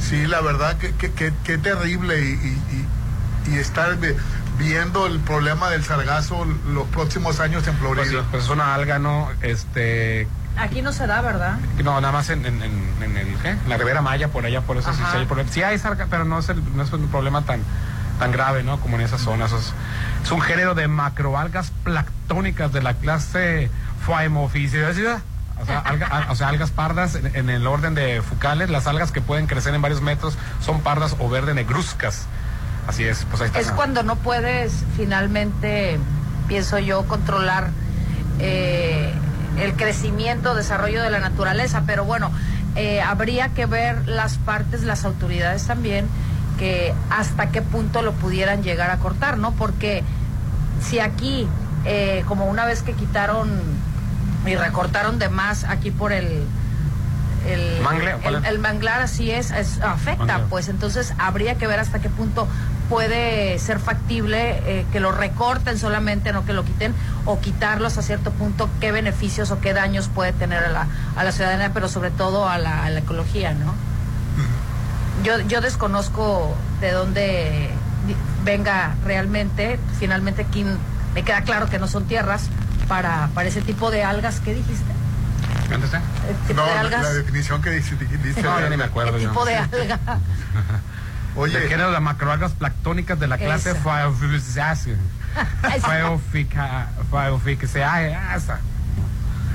sí, 0.00 0.26
la 0.26 0.40
verdad 0.40 0.76
que, 0.78 0.92
que, 0.94 1.12
que- 1.12 1.32
que 1.44 1.56
terrible 1.58 2.20
y, 2.20 2.28
y- 2.32 2.76
y- 3.48 3.54
y 3.54 3.58
estar 3.58 3.96
viendo 4.60 5.06
el 5.06 5.18
problema 5.20 5.70
del 5.70 5.82
sargazo 5.84 6.44
los 6.68 6.86
próximos 6.88 7.40
años 7.40 7.66
en 7.66 7.74
Pues, 7.76 7.92
Florida. 7.94 8.24
pues 8.30 8.44
es 8.44 8.50
una 8.50 8.74
alga, 8.74 8.98
¿no? 8.98 9.28
Este. 9.42 10.28
Aquí 10.56 10.82
no 10.82 10.92
se 10.92 11.06
da, 11.06 11.22
¿verdad? 11.22 11.58
No, 11.82 12.00
nada 12.00 12.12
más 12.12 12.28
en, 12.30 12.44
en, 12.44 12.62
en- 12.62 13.02
en 13.02 13.16
el, 13.16 13.34
¿qué? 13.38 13.50
En 13.50 13.68
la 13.68 13.76
Ribera 13.78 14.02
Maya, 14.02 14.28
por 14.28 14.44
allá, 14.44 14.60
por 14.60 14.76
eso 14.76 14.92
sí, 14.92 14.98
sí 15.10 15.16
hay 15.16 15.24
problema. 15.26 15.50
Sí 15.50 15.62
hay 15.62 15.78
sarga, 15.78 16.06
pero 16.10 16.24
no 16.24 16.38
es, 16.38 16.48
el- 16.50 16.76
no 16.76 16.82
es 16.82 16.92
un 16.92 17.08
problema 17.08 17.42
tan, 17.42 17.62
tan 18.18 18.30
grave, 18.32 18.62
¿no? 18.62 18.78
Como 18.80 18.96
en 18.96 19.02
esas 19.02 19.22
zonas. 19.22 19.52
Es, 19.52 19.72
es 20.24 20.30
un 20.30 20.40
género 20.42 20.74
de 20.74 20.86
macroalgas 20.88 21.72
planctónicas 21.84 22.72
de 22.72 22.82
la 22.82 22.94
clase 22.94 23.70
Phaeophyceaceae. 24.06 25.18
O 25.62 25.66
sea, 25.66 25.80
alga- 25.84 26.26
o 26.30 26.34
sea, 26.36 26.48
algas 26.48 26.70
pardas 26.70 27.14
en, 27.14 27.34
en 27.36 27.50
el 27.50 27.66
orden 27.66 27.94
de 27.94 28.22
fucales, 28.22 28.70
las 28.70 28.86
algas 28.86 29.12
que 29.12 29.20
pueden 29.20 29.46
crecer 29.46 29.74
en 29.74 29.82
varios 29.82 30.00
metros 30.02 30.36
son 30.60 30.80
pardas 30.80 31.16
o 31.18 31.28
verde 31.28 31.52
negruzcas. 31.54 32.26
Así 32.86 33.04
es, 33.04 33.26
pues 33.28 33.42
ahí 33.42 33.46
está. 33.48 33.60
Es 33.60 33.70
cuando 33.70 34.02
no 34.02 34.16
puedes 34.16 34.84
finalmente, 34.96 35.98
pienso 36.48 36.78
yo, 36.78 37.04
controlar 37.04 37.70
eh, 38.40 39.12
el 39.58 39.74
crecimiento, 39.74 40.54
desarrollo 40.54 41.02
de 41.02 41.10
la 41.10 41.20
naturaleza. 41.20 41.84
Pero 41.86 42.04
bueno, 42.04 42.30
eh, 42.76 43.00
habría 43.00 43.50
que 43.50 43.66
ver 43.66 44.08
las 44.08 44.38
partes, 44.38 44.82
las 44.82 45.04
autoridades 45.04 45.66
también, 45.66 46.06
que 46.58 46.94
hasta 47.10 47.50
qué 47.50 47.62
punto 47.62 48.02
lo 48.02 48.12
pudieran 48.12 48.62
llegar 48.62 48.90
a 48.90 48.98
cortar, 48.98 49.38
¿no? 49.38 49.52
Porque 49.52 50.02
si 50.82 50.98
aquí, 50.98 51.48
eh, 51.84 52.24
como 52.26 52.46
una 52.46 52.64
vez 52.64 52.82
que 52.82 52.92
quitaron 52.92 53.50
y 54.46 54.54
recortaron 54.56 55.18
de 55.18 55.28
más 55.28 55.64
aquí 55.64 55.90
por 55.90 56.12
el... 56.12 56.44
El, 57.46 57.80
¿Mangle? 57.82 58.12
¿Cuál 58.22 58.34
el, 58.36 58.44
es? 58.44 58.50
el 58.50 58.58
manglar 58.58 59.00
así 59.00 59.30
es, 59.30 59.50
es- 59.50 59.80
afecta, 59.80 60.18
Manglar. 60.26 60.44
pues 60.50 60.68
entonces 60.68 61.14
habría 61.18 61.54
que 61.56 61.66
ver 61.66 61.80
hasta 61.80 61.98
qué 62.00 62.08
punto 62.10 62.46
puede 62.88 63.58
ser 63.58 63.78
factible 63.78 64.60
eh, 64.66 64.84
que 64.92 65.00
lo 65.00 65.12
recorten 65.12 65.78
solamente, 65.78 66.32
no 66.32 66.44
que 66.44 66.52
lo 66.52 66.64
quiten, 66.64 66.92
o 67.24 67.38
quitarlos 67.40 67.96
a 67.98 68.02
cierto 68.02 68.30
punto, 68.32 68.68
qué 68.80 68.90
beneficios 68.92 69.50
o 69.52 69.60
qué 69.60 69.72
daños 69.72 70.08
puede 70.08 70.32
tener 70.32 70.62
a 70.64 70.68
la, 70.70 70.86
a 71.16 71.24
la 71.24 71.32
ciudadanía, 71.32 71.72
pero 71.72 71.88
sobre 71.88 72.10
todo 72.10 72.48
a 72.48 72.58
la, 72.58 72.84
a 72.84 72.90
la 72.90 72.98
ecología, 73.00 73.52
¿no? 73.54 73.74
Yo, 75.22 75.38
yo 75.40 75.60
desconozco 75.60 76.54
de 76.80 76.92
dónde 76.92 77.70
venga 78.44 78.94
realmente, 79.04 79.78
finalmente 79.98 80.42
aquí 80.42 80.64
me 81.14 81.22
queda 81.22 81.42
claro 81.42 81.68
que 81.68 81.78
no 81.78 81.86
son 81.88 82.04
tierras 82.06 82.44
para, 82.88 83.28
para 83.34 83.48
ese 83.48 83.60
tipo 83.60 83.90
de 83.90 84.02
algas 84.02 84.40
que 84.40 84.54
dijiste. 84.54 84.92
No, 86.54 86.64
de 86.66 86.74
la, 86.74 86.80
algas. 86.80 87.02
la 87.02 87.12
definición 87.12 87.62
que 87.62 87.70
dice, 87.70 87.96
dice 87.96 88.42
No, 88.42 88.58
ya 88.60 88.68
ni 88.68 88.76
me 88.76 88.84
acuerdo. 88.84 89.16
¿Qué 89.16 89.22
yo. 89.24 89.28
tipo 89.30 89.44
de 89.44 89.56
alga? 89.56 89.98
Oye. 91.36 91.58
¿De 91.60 91.68
qué 91.68 91.74
eran 91.74 91.92
las 91.92 92.02
macroalgas 92.02 92.52
planctónicas 92.52 93.18
de 93.20 93.28
la 93.28 93.38
clase. 93.38 93.72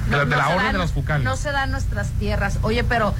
De, 0.09 0.17
de 0.19 0.25
No 0.25 0.35
la 0.37 0.49
orden 0.49 0.71
de 0.71 0.77
los 0.77 0.91
fucales. 0.93 1.25
No 1.25 1.35
se 1.35 1.51
dan 1.51 1.71
nuestras 1.71 2.07
tierras. 2.11 2.59
Oye, 2.61 2.83
pero 2.83 3.13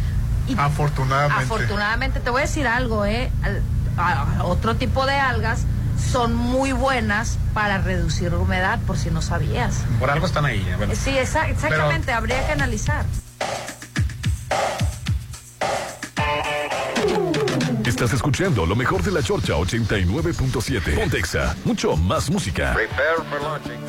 y- 0.48 0.56
Afortunadamente. 0.58 1.44
afortunadamente 1.44 2.20
te 2.22 2.30
voy 2.30 2.42
a 2.44 2.46
decir 2.46 2.68
algo, 2.68 3.06
¿eh? 3.06 3.30
Al- 3.44 3.62
a- 3.98 4.38
a 4.40 4.44
otro 4.44 4.76
tipo 4.76 5.06
de 5.06 5.16
algas 5.16 5.62
son 5.98 6.36
muy 6.36 6.72
buenas 6.72 7.38
para 7.54 7.78
reducir 7.80 8.34
humedad, 8.34 8.80
por 8.86 8.98
si 8.98 9.10
no 9.12 9.22
sabías. 9.22 9.84
Por 10.00 10.10
algo 10.10 10.26
están 10.26 10.46
ahí. 10.46 10.66
eh, 10.68 10.76
bueno. 10.78 10.94
Sí, 10.96 11.18
exactamente, 11.18 12.12
habría 12.12 12.46
que 12.46 12.52
analizar. 12.52 13.06
Estás 17.86 18.14
escuchando 18.14 18.66
lo 18.66 18.76
mejor 18.76 19.04
de 19.04 19.12
la 19.12 19.22
Chorcha 19.24 19.54
89.7. 19.54 20.96
Pontexa, 20.96 21.56
mucho 21.64 21.96
más 21.96 22.30
música. 22.30 22.74
Prepare 22.74 23.24
for 23.30 23.42
launching. 23.42 23.80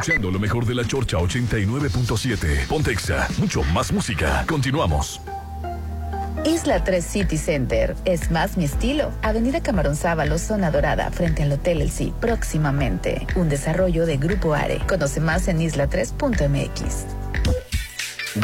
Escuchando 0.00 0.30
lo 0.30 0.38
mejor 0.38 0.64
de 0.64 0.74
la 0.74 0.84
Chorcha 0.84 1.18
89.7. 1.18 2.66
Pontexa, 2.68 3.28
mucho 3.36 3.62
más 3.64 3.92
música. 3.92 4.44
Continuamos. 4.48 5.20
Isla 6.46 6.82
3 6.82 7.04
City 7.04 7.36
Center 7.36 7.94
es 8.06 8.30
más 8.30 8.56
mi 8.56 8.64
estilo. 8.64 9.12
Avenida 9.20 9.62
Camarón 9.62 9.96
Sábalo, 9.96 10.38
zona 10.38 10.70
dorada, 10.70 11.10
frente 11.10 11.42
al 11.42 11.52
Hotel 11.52 11.82
El. 11.82 12.12
Próximamente, 12.18 13.26
un 13.36 13.50
desarrollo 13.50 14.06
de 14.06 14.16
Grupo 14.16 14.54
Are. 14.54 14.80
Conoce 14.88 15.20
más 15.20 15.48
en 15.48 15.58
isla3.mx. 15.58 17.19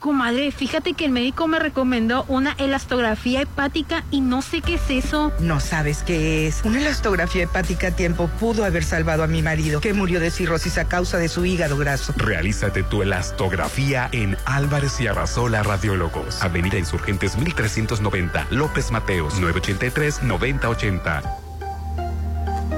Comadre, 0.00 0.50
fíjate 0.50 0.94
que 0.94 1.04
el 1.04 1.12
médico 1.12 1.46
me 1.46 1.58
recomendó 1.58 2.24
una 2.26 2.52
elastografía 2.52 3.42
hepática 3.42 4.02
y 4.10 4.22
no 4.22 4.40
sé 4.40 4.62
qué 4.62 4.76
es 4.76 4.88
eso. 4.88 5.30
No 5.40 5.60
sabes 5.60 6.02
qué 6.02 6.46
es. 6.46 6.62
Una 6.64 6.80
elastografía 6.80 7.42
hepática 7.42 7.88
a 7.88 7.90
tiempo 7.90 8.30
pudo 8.40 8.64
haber 8.64 8.82
salvado 8.82 9.22
a 9.22 9.26
mi 9.26 9.42
marido, 9.42 9.82
que 9.82 9.92
murió 9.92 10.18
de 10.18 10.30
cirrosis 10.30 10.78
a 10.78 10.86
causa 10.86 11.18
de 11.18 11.28
su 11.28 11.44
hígado 11.44 11.76
graso. 11.76 12.14
Realízate 12.16 12.82
tu 12.82 13.02
elastografía 13.02 14.08
en 14.12 14.38
Álvarez 14.46 14.98
y 15.02 15.06
Arrasola 15.06 15.62
Radiólogos. 15.62 16.42
Avenida 16.42 16.78
Insurgentes 16.78 17.36
1390, 17.36 18.46
López 18.50 18.90
Mateos, 18.90 19.38
983-9080. 19.38 21.49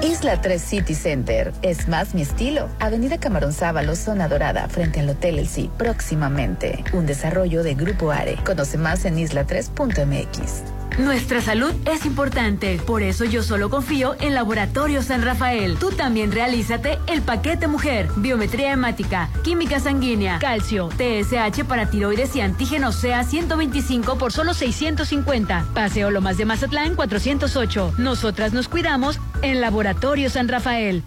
Isla 0.03 0.41
3 0.41 0.61
City 0.61 0.95
Center. 0.95 1.53
Es 1.61 1.87
más 1.87 2.13
mi 2.13 2.23
estilo. 2.23 2.67
Avenida 2.79 3.17
Camarón 3.19 3.53
Sábalo, 3.53 3.95
zona 3.95 4.27
dorada, 4.27 4.67
frente 4.67 4.99
al 4.99 5.09
Hotel 5.09 5.39
El. 5.39 5.69
Próximamente. 5.77 6.83
Un 6.91 7.05
desarrollo 7.05 7.63
de 7.63 7.73
Grupo 7.73 8.11
Are. 8.11 8.35
Conoce 8.43 8.77
más 8.77 9.05
en 9.05 9.15
isla3.mx. 9.15 10.72
Nuestra 10.99 11.41
salud 11.41 11.73
es 11.85 12.05
importante, 12.05 12.79
por 12.85 13.01
eso 13.01 13.25
yo 13.25 13.41
solo 13.41 13.71
confío 13.71 14.15
en 14.19 14.35
Laboratorio 14.35 15.01
San 15.01 15.23
Rafael. 15.23 15.77
Tú 15.77 15.89
también 15.89 16.31
realízate 16.31 16.99
el 17.07 17.23
paquete 17.23 17.67
mujer, 17.67 18.09
biometría 18.17 18.71
hemática, 18.71 19.29
química 19.43 19.79
sanguínea, 19.79 20.37
calcio, 20.37 20.89
TSH 20.89 21.63
para 21.67 21.89
tiroides 21.89 22.35
y 22.35 22.41
antígeno 22.41 22.91
SEA 22.91 23.23
125 23.23 24.19
por 24.19 24.31
solo 24.31 24.53
650. 24.53 25.65
Paseo 25.73 26.11
Lomas 26.11 26.37
de 26.37 26.45
Mazatlán 26.45 26.95
408. 26.95 27.95
Nosotras 27.97 28.53
nos 28.53 28.67
cuidamos 28.67 29.19
en 29.41 29.61
Laboratorio 29.61 30.29
San 30.29 30.47
Rafael. 30.47 31.03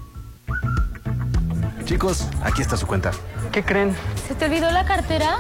Chicos, 1.85 2.27
aquí 2.43 2.61
está 2.61 2.77
su 2.77 2.89
cuenta. 2.89 3.13
¿Qué 3.53 3.63
creen? 3.63 3.95
¿Se 4.27 4.35
te 4.35 4.47
olvidó 4.47 4.73
la 4.73 4.85
cartera? 4.85 5.37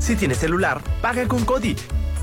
Si 0.00 0.16
tienes 0.16 0.38
celular, 0.38 0.80
paga 1.00 1.28
con 1.28 1.44
Cody. 1.44 1.76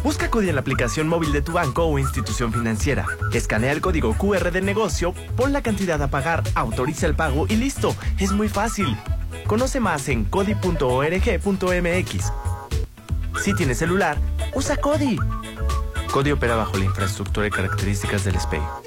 Busca 0.04 0.30
Cody 0.30 0.50
en 0.50 0.56
la 0.56 0.62
aplicación 0.62 1.08
móvil 1.08 1.32
de 1.32 1.42
tu 1.42 1.54
banco 1.54 1.86
o 1.86 2.00
institución 2.00 2.54
financiera. 2.54 3.06
Escanea 3.34 3.72
el 3.72 3.82
código 3.82 4.14
QR 4.14 4.52
del 4.52 4.66
negocio, 4.66 5.14
pon 5.36 5.54
la 5.54 5.62
cantidad 5.62 6.02
a 6.02 6.10
pagar, 6.10 6.44
autoriza 6.56 7.08
el 7.08 7.16
pago 7.16 7.46
y 7.50 7.56
listo. 7.56 7.96
Es 8.20 8.32
muy 8.32 8.50
fácil. 8.50 8.98
Conoce 9.48 9.80
más 9.80 10.08
en 10.10 10.26
cody.org.mx. 10.26 11.52
Si 13.44 13.54
tienes 13.54 13.78
celular, 13.78 14.18
usa 14.54 14.78
Cody. 14.78 15.18
Cody 16.12 16.32
opera 16.32 16.56
bajo 16.56 16.78
la 16.78 16.86
infraestructura 16.86 17.48
y 17.48 17.52
características 17.52 18.24
del 18.24 18.40
SPEI. 18.40 18.87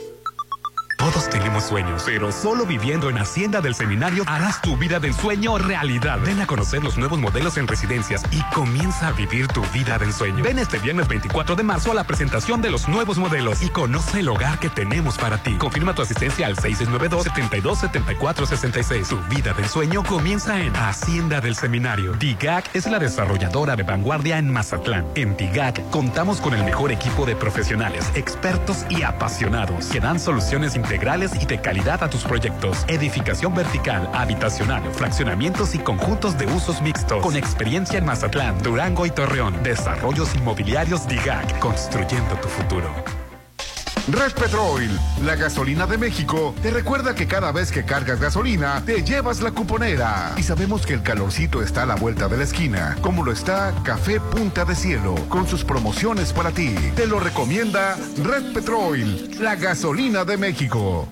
Todos 1.01 1.29
tenemos 1.31 1.65
sueños, 1.65 2.03
pero 2.05 2.31
solo 2.31 2.67
viviendo 2.67 3.09
en 3.09 3.17
Hacienda 3.17 3.63
del 3.63 3.75
Seminario 3.75 4.23
harás 4.27 4.61
tu 4.61 4.77
vida 4.77 5.01
del 5.01 5.15
sueño 5.15 5.57
realidad. 5.57 6.19
Ven 6.23 6.43
a 6.43 6.47
conocer 6.47 6.85
los 6.85 6.99
nuevos 6.99 7.19
modelos 7.19 7.57
en 7.57 7.67
residencias 7.67 8.23
y 8.31 8.43
comienza 8.53 9.09
a 9.09 9.13
vivir 9.13 9.49
tu 9.49 9.63
vida 9.73 9.97
del 9.97 10.13
sueño. 10.13 10.45
Ven 10.45 10.59
este 10.59 10.79
viernes 10.79 11.09
24 11.09 11.57
de 11.57 11.63
marzo 11.63 11.93
a 11.93 11.95
la 11.95 12.05
presentación 12.05 12.61
de 12.61 12.71
los 12.71 12.87
nuevos 12.87 13.17
modelos 13.17 13.63
y 13.63 13.71
conoce 13.71 14.21
el 14.21 14.29
hogar 14.29 14.59
que 14.59 14.69
tenemos 14.69 15.17
para 15.17 15.43
ti. 15.43 15.55
Confirma 15.55 15.95
tu 15.95 16.03
asistencia 16.03 16.47
al 16.47 16.57
692-727466. 16.57 19.09
Tu 19.09 19.17
vida 19.35 19.55
del 19.55 19.71
sueño 19.71 20.05
comienza 20.05 20.61
en 20.61 20.77
Hacienda 20.77 21.41
del 21.41 21.57
Seminario. 21.57 22.13
DIGAC 22.13 22.77
es 22.77 22.85
la 22.91 22.99
desarrolladora 22.99 23.75
de 23.75 23.85
vanguardia 23.85 24.37
en 24.37 24.53
Mazatlán. 24.53 25.07
En 25.15 25.35
DIGAC 25.35 25.89
contamos 25.89 26.43
con 26.43 26.53
el 26.53 26.63
mejor 26.63 26.93
equipo 26.93 27.25
de 27.25 27.37
profesionales, 27.37 28.13
expertos 28.15 28.85
y 28.91 29.03
apasionados 29.03 29.87
que 29.87 30.01
dan 30.01 30.21
soluciones 30.21 30.77
integrales 30.91 31.31
y 31.41 31.47
de 31.47 31.61
calidad 31.61 32.03
a 32.03 32.11
tus 32.11 32.25
proyectos. 32.25 32.85
Edificación 32.89 33.55
vertical, 33.55 34.11
habitacional, 34.13 34.83
fraccionamientos 34.93 35.77
y 35.77 35.79
conjuntos 35.79 36.37
de 36.37 36.47
usos 36.47 36.83
mixtos. 36.83 37.23
Con 37.23 37.37
experiencia 37.37 37.97
en 37.97 38.05
Mazatlán, 38.05 38.61
Durango 38.61 39.07
y 39.07 39.11
Torreón. 39.11 39.63
Desarrollos 39.63 40.35
inmobiliarios 40.35 41.07
DIGAC, 41.07 41.61
construyendo 41.61 42.35
tu 42.37 42.49
futuro. 42.49 43.20
Red 44.13 44.33
Petrol, 44.33 44.89
la 45.25 45.37
gasolina 45.37 45.87
de 45.87 45.97
México, 45.97 46.53
te 46.63 46.73
recuerda 46.73 47.15
que 47.15 47.29
cada 47.29 47.53
vez 47.53 47.71
que 47.71 47.85
cargas 47.85 48.19
gasolina, 48.19 48.83
te 48.85 49.05
llevas 49.05 49.41
la 49.41 49.53
cuponera. 49.53 50.35
Y 50.37 50.43
sabemos 50.43 50.85
que 50.85 50.95
el 50.95 51.03
calorcito 51.03 51.63
está 51.63 51.85
a 51.85 51.87
la 51.87 51.95
vuelta 51.95 52.27
de 52.27 52.37
la 52.37 52.43
esquina, 52.43 52.97
como 53.03 53.25
lo 53.25 53.31
está 53.31 53.73
Café 53.85 54.19
Punta 54.19 54.65
de 54.65 54.75
Cielo, 54.75 55.15
con 55.29 55.47
sus 55.47 55.65
promociones 55.65 56.33
para 56.33 56.51
ti. 56.51 56.75
Te 56.97 57.07
lo 57.07 57.21
recomienda 57.21 57.97
Red 58.25 58.53
Petrol, 58.53 59.31
la 59.41 59.55
gasolina 59.55 60.25
de 60.25 60.37
México. 60.37 61.09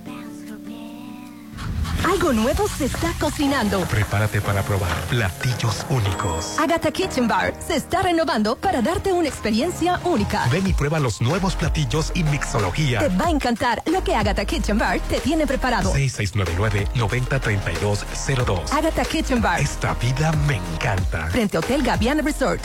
Algo 2.05 2.33
nuevo 2.33 2.67
se 2.67 2.85
está 2.85 3.13
cocinando. 3.19 3.81
Prepárate 3.81 4.41
para 4.41 4.63
probar 4.63 4.91
platillos 5.09 5.85
únicos. 5.89 6.57
Agatha 6.59 6.91
Kitchen 6.91 7.27
Bar 7.27 7.53
se 7.65 7.75
está 7.75 8.01
renovando 8.01 8.55
para 8.55 8.81
darte 8.81 9.11
una 9.11 9.27
experiencia 9.27 9.99
única. 10.03 10.47
Ven 10.51 10.67
y 10.67 10.73
prueba 10.73 10.99
los 10.99 11.21
nuevos 11.21 11.55
platillos 11.55 12.11
y 12.15 12.23
mixología. 12.23 12.99
Te 12.99 13.09
va 13.09 13.27
a 13.27 13.29
encantar 13.29 13.81
lo 13.85 14.03
que 14.03 14.15
Agatha 14.15 14.45
Kitchen 14.45 14.77
Bar 14.77 14.99
te 15.01 15.19
tiene 15.19 15.45
preparado. 15.45 15.93
6699-903202. 15.93 18.71
Agatha 18.71 19.03
Kitchen 19.05 19.41
Bar. 19.41 19.61
Esta 19.61 19.93
vida 19.95 20.31
me 20.47 20.57
encanta. 20.57 21.27
Frente 21.27 21.57
a 21.57 21.59
Hotel 21.59 21.83
Gaviana 21.83 22.21
Resort. 22.21 22.61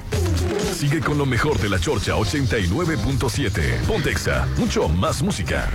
Sigue 0.75 1.01
con 1.01 1.19
lo 1.19 1.27
mejor 1.27 1.59
de 1.59 1.69
la 1.69 1.79
Chorcha 1.79 2.13
89.7. 2.15 3.81
Pontexa, 3.87 4.47
mucho 4.57 4.89
más 4.89 5.23
música. 5.23 5.69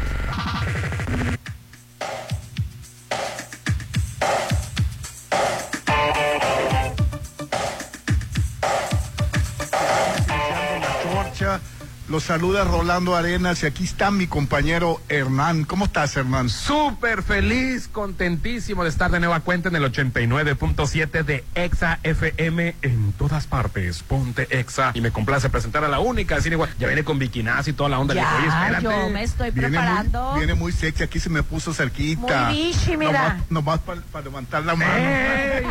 Los 12.09 12.23
saluda 12.23 12.63
Rolando 12.63 13.15
Arenas 13.15 13.61
y 13.61 13.67
aquí 13.67 13.83
está 13.83 14.09
mi 14.09 14.25
compañero 14.25 14.99
Hernán. 15.09 15.63
¿Cómo 15.63 15.85
estás, 15.85 16.17
Hernán? 16.17 16.49
Súper 16.49 17.21
feliz, 17.21 17.87
contentísimo 17.87 18.83
de 18.83 18.89
estar 18.89 19.11
de 19.11 19.19
nueva 19.19 19.41
cuenta 19.41 19.69
en 19.69 19.75
el 19.75 19.83
89.7 19.83 21.23
de 21.23 21.43
Exa 21.53 21.99
FM 22.01 22.75
en 22.81 23.11
todas 23.13 23.45
partes. 23.45 24.01
Ponte 24.01 24.47
Exa. 24.59 24.89
Y 24.95 25.01
me 25.01 25.11
complace 25.11 25.51
presentar 25.51 25.83
a 25.83 25.87
la 25.87 25.99
única, 25.99 26.37
así 26.37 26.49
igual. 26.49 26.71
Ya 26.79 26.87
viene 26.87 27.03
con 27.03 27.19
biquinazo 27.19 27.69
y 27.69 27.73
toda 27.73 27.89
la 27.89 27.99
onda. 27.99 28.13
Oye, 28.15 28.21
Ya, 28.23 28.47
espérate. 28.69 28.83
yo 28.85 29.09
me 29.11 29.21
estoy 29.23 29.51
Viene 29.51 29.69
preparando. 29.69 30.29
muy, 30.31 30.37
viene 30.39 30.53
muy 30.55 30.71
sexy, 30.71 31.03
aquí 31.03 31.19
se 31.19 31.29
me 31.29 31.43
puso 31.43 31.75
cerquita. 31.75 32.45
Muy 32.49 32.55
bichi, 32.73 32.97
mira. 32.97 33.37
Nomás, 33.51 33.81
para 33.81 34.01
levantar 34.25 34.63
la 34.65 34.75
mano. 34.75 34.91
¡Ey! 34.95 35.63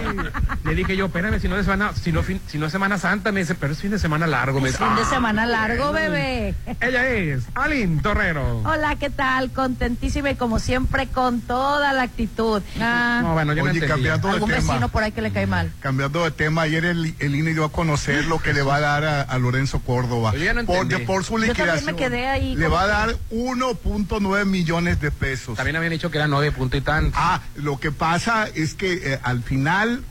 Le 0.63 0.75
dije 0.77 0.97
yo, 0.97 1.07
espérame, 1.07 1.41
si 1.41 1.49
no 1.49 1.57
es 1.57 1.65
semana, 1.65 1.93
si 2.01 2.13
no, 2.13 2.23
fin- 2.23 2.41
si 2.47 2.59
no 2.59 2.67
es 2.67 2.73
Semana 2.73 2.97
Santa, 2.97 3.33
me 3.33 3.41
dice, 3.41 3.57
pero 3.57 3.73
es 3.73 3.81
fin 3.81 3.91
de 3.91 3.99
semana 3.99 4.29
largo. 4.29 4.61
Me 4.61 4.69
dice, 4.69 4.79
Fin 4.79 4.95
de 4.95 5.03
"Ah, 5.03 5.07
semana 5.11 5.45
largo, 5.45 5.91
bueno". 5.91 6.28
Ella 6.81 7.09
es 7.09 7.45
Alin 7.55 8.01
Torrero. 8.01 8.63
Hola, 8.65 8.97
¿qué 8.97 9.11
tal? 9.11 9.51
Contentísima 9.51 10.31
y 10.31 10.35
como 10.37 10.59
siempre 10.59 11.07
con 11.09 11.41
toda 11.41 11.93
la 11.93 12.03
actitud. 12.03 12.63
Ah, 12.81 13.21
No, 13.23 13.33
bueno, 13.35 13.53
yo 13.55 13.65
no 13.65 13.71
Oye, 13.71 13.79
entendía. 13.81 13.89
cambiando 13.95 14.29
de 14.29 14.35
algún 14.35 14.51
tema. 14.51 14.61
vecino 14.73 14.89
por 14.89 15.03
ahí 15.03 15.13
que 15.13 15.23
le 15.23 15.31
cae 15.33 15.47
mal. 15.47 15.73
Cambiando 15.81 16.25
de 16.25 16.31
tema, 16.31 16.63
ayer 16.63 16.85
el, 16.85 17.15
el 17.19 17.35
INE 17.35 17.53
dio 17.55 17.65
a 17.65 17.73
conocer 17.73 18.25
lo 18.27 18.39
que 18.41 18.53
le 18.53 18.63
va 18.63 18.77
a 18.77 18.81
dar 18.81 19.05
a, 19.05 19.23
a 19.23 19.39
Lorenzo 19.39 19.81
Córdoba. 19.81 20.33
Yo 20.35 20.39
ya 20.45 20.55
no 20.55 20.65
porque 20.65 20.99
por 21.01 21.25
su 21.25 21.39
Yo 21.39 21.47
liquidación 21.47 21.85
me 21.87 21.97
quedé 21.97 22.27
ahí 22.29 22.55
le 22.57 22.69
va 22.69 22.83
a 22.83 22.87
dar 22.87 23.17
1.9 23.31 24.45
millones 24.45 25.01
de 25.01 25.11
pesos. 25.11 25.57
También 25.57 25.77
habían 25.77 25.93
dicho 25.93 26.11
que 26.11 26.19
era 26.19 26.27
nueve 26.29 26.53
punto 26.53 26.77
y 26.77 26.81
tanto. 26.81 27.17
Ah, 27.19 27.41
lo 27.57 27.79
que 27.79 27.91
pasa 27.93 28.47
es 28.55 28.75
que 28.75 29.13
eh, 29.15 29.21
al 29.23 29.43
final 29.43 30.03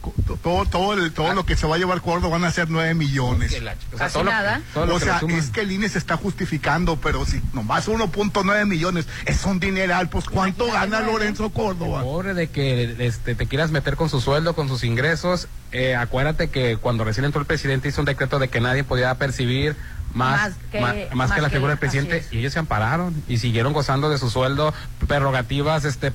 todo 0.44 0.66
todo 0.66 0.94
el- 0.94 1.12
todo 1.12 1.34
lo 1.34 1.46
que 1.46 1.56
se 1.56 1.68
va 1.68 1.76
a 1.76 1.78
llevar 1.78 2.02
Córdoba 2.02 2.38
van 2.38 2.46
a 2.46 2.52
ser 2.52 2.70
9 2.70 2.94
millones. 2.94 3.54
O 3.94 3.98
sea, 3.98 4.10
lo 4.24 4.24
nada. 4.32 4.62
todo 4.74 4.86
lo 4.86 4.96
O 4.96 5.00
sea, 5.00 5.20
es 5.30 5.50
que 5.50 5.62
el 5.62 5.72
INE 5.72 5.90
se 5.90 5.98
está 5.98 6.07
justificando, 6.16 6.96
pero 6.96 7.26
si 7.26 7.42
nomás 7.54 7.88
1.9 7.90 8.66
millones 8.66 9.08
es 9.26 9.44
un 9.46 9.60
dineral, 9.60 10.08
pues 10.10 10.26
¿cuánto 10.26 10.72
gana 10.72 11.02
Lorenzo 11.02 11.50
Córdoba? 11.50 12.02
Pobre 12.04 12.34
de 12.34 12.48
que 12.50 12.96
este, 13.00 13.36
te 13.36 13.48
quieras 13.48 13.72
meter 13.72 13.96
con 13.98 14.10
su 14.10 14.22
sueldo, 14.22 14.54
con 14.56 14.68
sus 14.70 14.84
ingresos. 14.84 15.48
Eh, 15.72 15.96
acuérdate 15.96 16.50
que 16.50 16.78
cuando 16.78 17.04
recién 17.04 17.26
entró 17.26 17.42
el 17.42 17.48
presidente 17.48 17.90
hizo 17.90 18.02
un 18.02 18.06
decreto 18.06 18.40
de 18.40 18.48
que 18.48 18.62
nadie 18.62 18.84
podía 18.86 19.14
percibir 19.16 19.76
más, 20.14 20.40
Más 20.52 20.54
que- 20.72 20.80
ma- 20.80 20.94
más, 20.94 21.16
más 21.16 21.32
que 21.34 21.42
la 21.42 21.50
que 21.50 21.56
figura 21.56 21.74
el- 21.74 21.80
del 21.80 21.90
presidente 21.90 22.26
y 22.32 22.38
ellos 22.40 22.54
se 22.54 22.60
ampararon 22.60 23.14
y 23.28 23.38
siguieron 23.40 23.74
gozando 23.74 24.10
de 24.10 24.18
su 24.18 24.30
sueldo, 24.30 24.74
prerrogativas, 25.08 25.84
este 25.84 26.14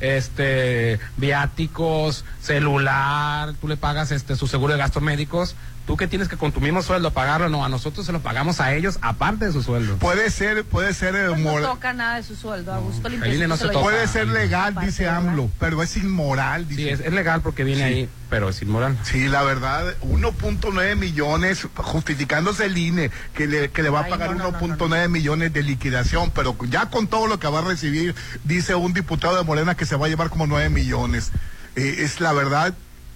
este 0.00 0.98
viáticos, 1.16 2.24
celular, 2.42 3.54
tú 3.60 3.68
le 3.68 3.76
pagas 3.76 4.10
este 4.10 4.36
su 4.36 4.46
seguro 4.46 4.72
de 4.74 4.78
gastos 4.78 5.02
médicos, 5.02 5.54
tú 5.86 5.96
que 5.96 6.06
tienes 6.06 6.28
que 6.28 6.36
con 6.36 6.50
tu 6.52 6.60
mismo 6.60 6.82
sueldo 6.82 7.10
pagarlo, 7.12 7.48
no, 7.48 7.64
a 7.64 7.68
nosotros 7.68 8.06
se 8.06 8.12
lo 8.12 8.20
pagamos 8.20 8.60
a 8.60 8.72
ellos 8.74 8.98
aparte 9.02 9.46
de 9.46 9.52
su 9.52 9.62
sueldo. 9.62 9.96
Puede 9.98 10.30
ser, 10.30 10.64
puede 10.64 10.94
ser 10.94 11.14
eh, 11.14 11.26
Pues 11.28 11.40
no 11.40 11.50
mor- 11.52 11.62
toca 11.62 11.92
nada 11.92 12.16
de 12.16 12.22
su 12.22 12.36
sueldo. 12.36 12.72
A 12.72 12.78
gusto 12.78 13.08
INE 13.08 13.16
limpiecito 13.18 13.48
no 13.48 13.56
se 13.56 13.66
toca. 13.68 13.80
Puede 13.80 14.06
ser 14.08 14.28
legal, 14.28 14.74
dice 14.80 15.08
AMLO, 15.08 15.50
pero 15.60 15.82
es 15.82 15.96
inmoral. 15.96 16.66
Dice. 16.68 16.82
Sí, 16.82 16.88
es, 16.88 17.00
es 17.00 17.12
legal 17.12 17.42
porque 17.42 17.64
viene 17.64 17.82
ahí, 17.84 18.08
pero 18.30 18.48
es 18.48 18.62
inmoral. 18.62 18.96
Sí, 19.04 19.28
la 19.28 19.42
verdad, 19.42 19.94
1.9 20.02 20.96
millones, 20.96 21.66
justificándose 21.74 22.66
el 22.66 22.76
INE, 22.78 23.10
que 23.34 23.46
le, 23.46 23.70
que 23.70 23.82
le 23.82 23.90
va 23.90 24.00
a 24.00 24.04
Ay, 24.04 24.10
pagar 24.10 24.36
no, 24.36 24.50
no, 24.50 24.50
no, 24.52 24.76
1.9 24.78 25.08
millones 25.08 25.52
de 25.52 25.62
liquidación, 25.62 26.30
pero 26.34 26.56
ya 26.68 26.86
con 26.90 27.06
todo 27.06 27.26
lo 27.26 27.38
que 27.38 27.48
va 27.48 27.60
a 27.60 27.62
recibir, 27.62 28.14
dice 28.44 28.74
un 28.74 28.92
diputado 28.92 29.36
de 29.36 29.44
Morena 29.44 29.74
que 29.76 29.86
se 29.86 29.96
va 29.96 30.06
a 30.06 30.08
llevar 30.08 30.30
como 30.30 30.46
9 30.46 30.70
millones. 30.70 31.30
Eh, 31.76 31.96
es 31.98 32.20
la 32.20 32.32
verdad, 32.32 32.72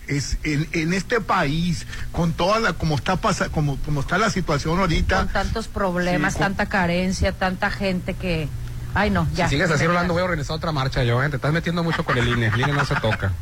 es 0.08 0.38
en, 0.44 0.68
en 0.72 0.92
este 0.92 1.20
país, 1.20 1.86
con 2.12 2.32
toda 2.32 2.58
la, 2.60 2.72
como 2.72 2.94
está 2.96 3.16
pasa, 3.16 3.48
como, 3.50 3.76
como 3.78 4.00
está 4.00 4.18
la 4.18 4.30
situación 4.30 4.78
ahorita, 4.78 5.18
Con 5.18 5.28
tantos 5.28 5.68
problemas, 5.68 6.32
Sí, 6.34 6.38
con- 6.38 6.46
tanta 6.48 6.66
carencia, 6.66 7.32
tanta 7.32 7.70
gente 7.70 8.14
que. 8.14 8.48
Ay, 8.94 9.10
no, 9.10 9.28
ya. 9.34 9.46
Si 9.48 9.54
sigues 9.54 9.70
así, 9.70 9.82
De 9.82 9.88
Rolando, 9.88 10.14
voy 10.14 10.22
a 10.22 10.24
organizar 10.24 10.56
otra 10.56 10.72
marcha 10.72 11.04
yo, 11.04 11.22
¿eh? 11.22 11.28
Te 11.28 11.36
estás 11.36 11.52
metiendo 11.52 11.84
mucho 11.84 12.04
con 12.04 12.16
el 12.18 12.26
INE. 12.26 12.46
El 12.46 12.60
INE 12.60 12.72
no 12.72 12.84
se 12.84 12.94
toca. 12.96 13.32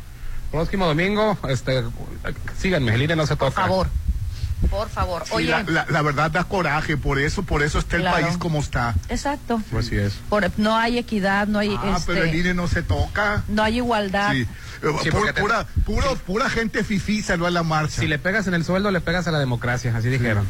Próximo 0.51 0.85
domingo, 0.85 1.37
este, 1.49 1.83
síganme, 2.57 2.93
el 2.93 3.01
INE 3.01 3.15
no 3.15 3.25
se 3.25 3.35
toca. 3.35 3.51
Por 3.51 3.63
favor. 3.63 3.87
Por 4.69 4.89
favor. 4.89 5.23
sí, 5.25 5.31
Oye, 5.33 5.49
la, 5.49 5.63
la- 5.63 5.85
la 5.89 6.01
verdad 6.01 6.31
da 6.31 6.43
coraje, 6.43 6.97
por 6.97 7.19
eso, 7.19 7.43
por 7.43 7.61
eso 7.63 7.79
está 7.79 7.95
el 7.97 8.01
Claro. 8.03 8.21
país 8.25 8.37
como 8.37 8.59
está. 8.59 8.95
exacto. 9.09 9.61
Pues 9.71 9.87
sí 9.87 9.95
es. 9.97 10.13
Por- 10.29 10.51
no 10.57 10.75
hay 10.77 10.97
equidad, 10.97 11.47
no 11.47 11.59
hay. 11.59 11.75
Ah, 11.79 11.95
este, 11.97 12.13
pero 12.13 12.25
el 12.25 12.35
INE 12.35 12.53
no 12.53 12.67
se 12.67 12.81
toca. 12.83 13.43
No 13.47 13.63
hay 13.63 13.77
igualdad. 13.77 14.31
Sí. 14.33 14.41
Eh, 14.41 14.47
Sí, 15.01 15.09
pu- 15.09 15.11
porque 15.11 15.33
te- 15.33 15.41
pura, 15.41 15.65
puro- 15.85 16.15
pura 16.17 16.49
gente 16.49 16.83
fifí 16.83 17.21
salió 17.23 17.45
a 17.47 17.51
la 17.51 17.63
marcha. 17.63 18.01
Si 18.01 18.07
le 18.07 18.19
pegas 18.19 18.45
en 18.47 18.53
el 18.53 18.63
sueldo, 18.65 18.91
le 18.91 19.01
pegas 19.01 19.27
a 19.27 19.31
la 19.31 19.39
democracia, 19.39 19.95
así 19.95 20.09
dijeron. 20.09 20.45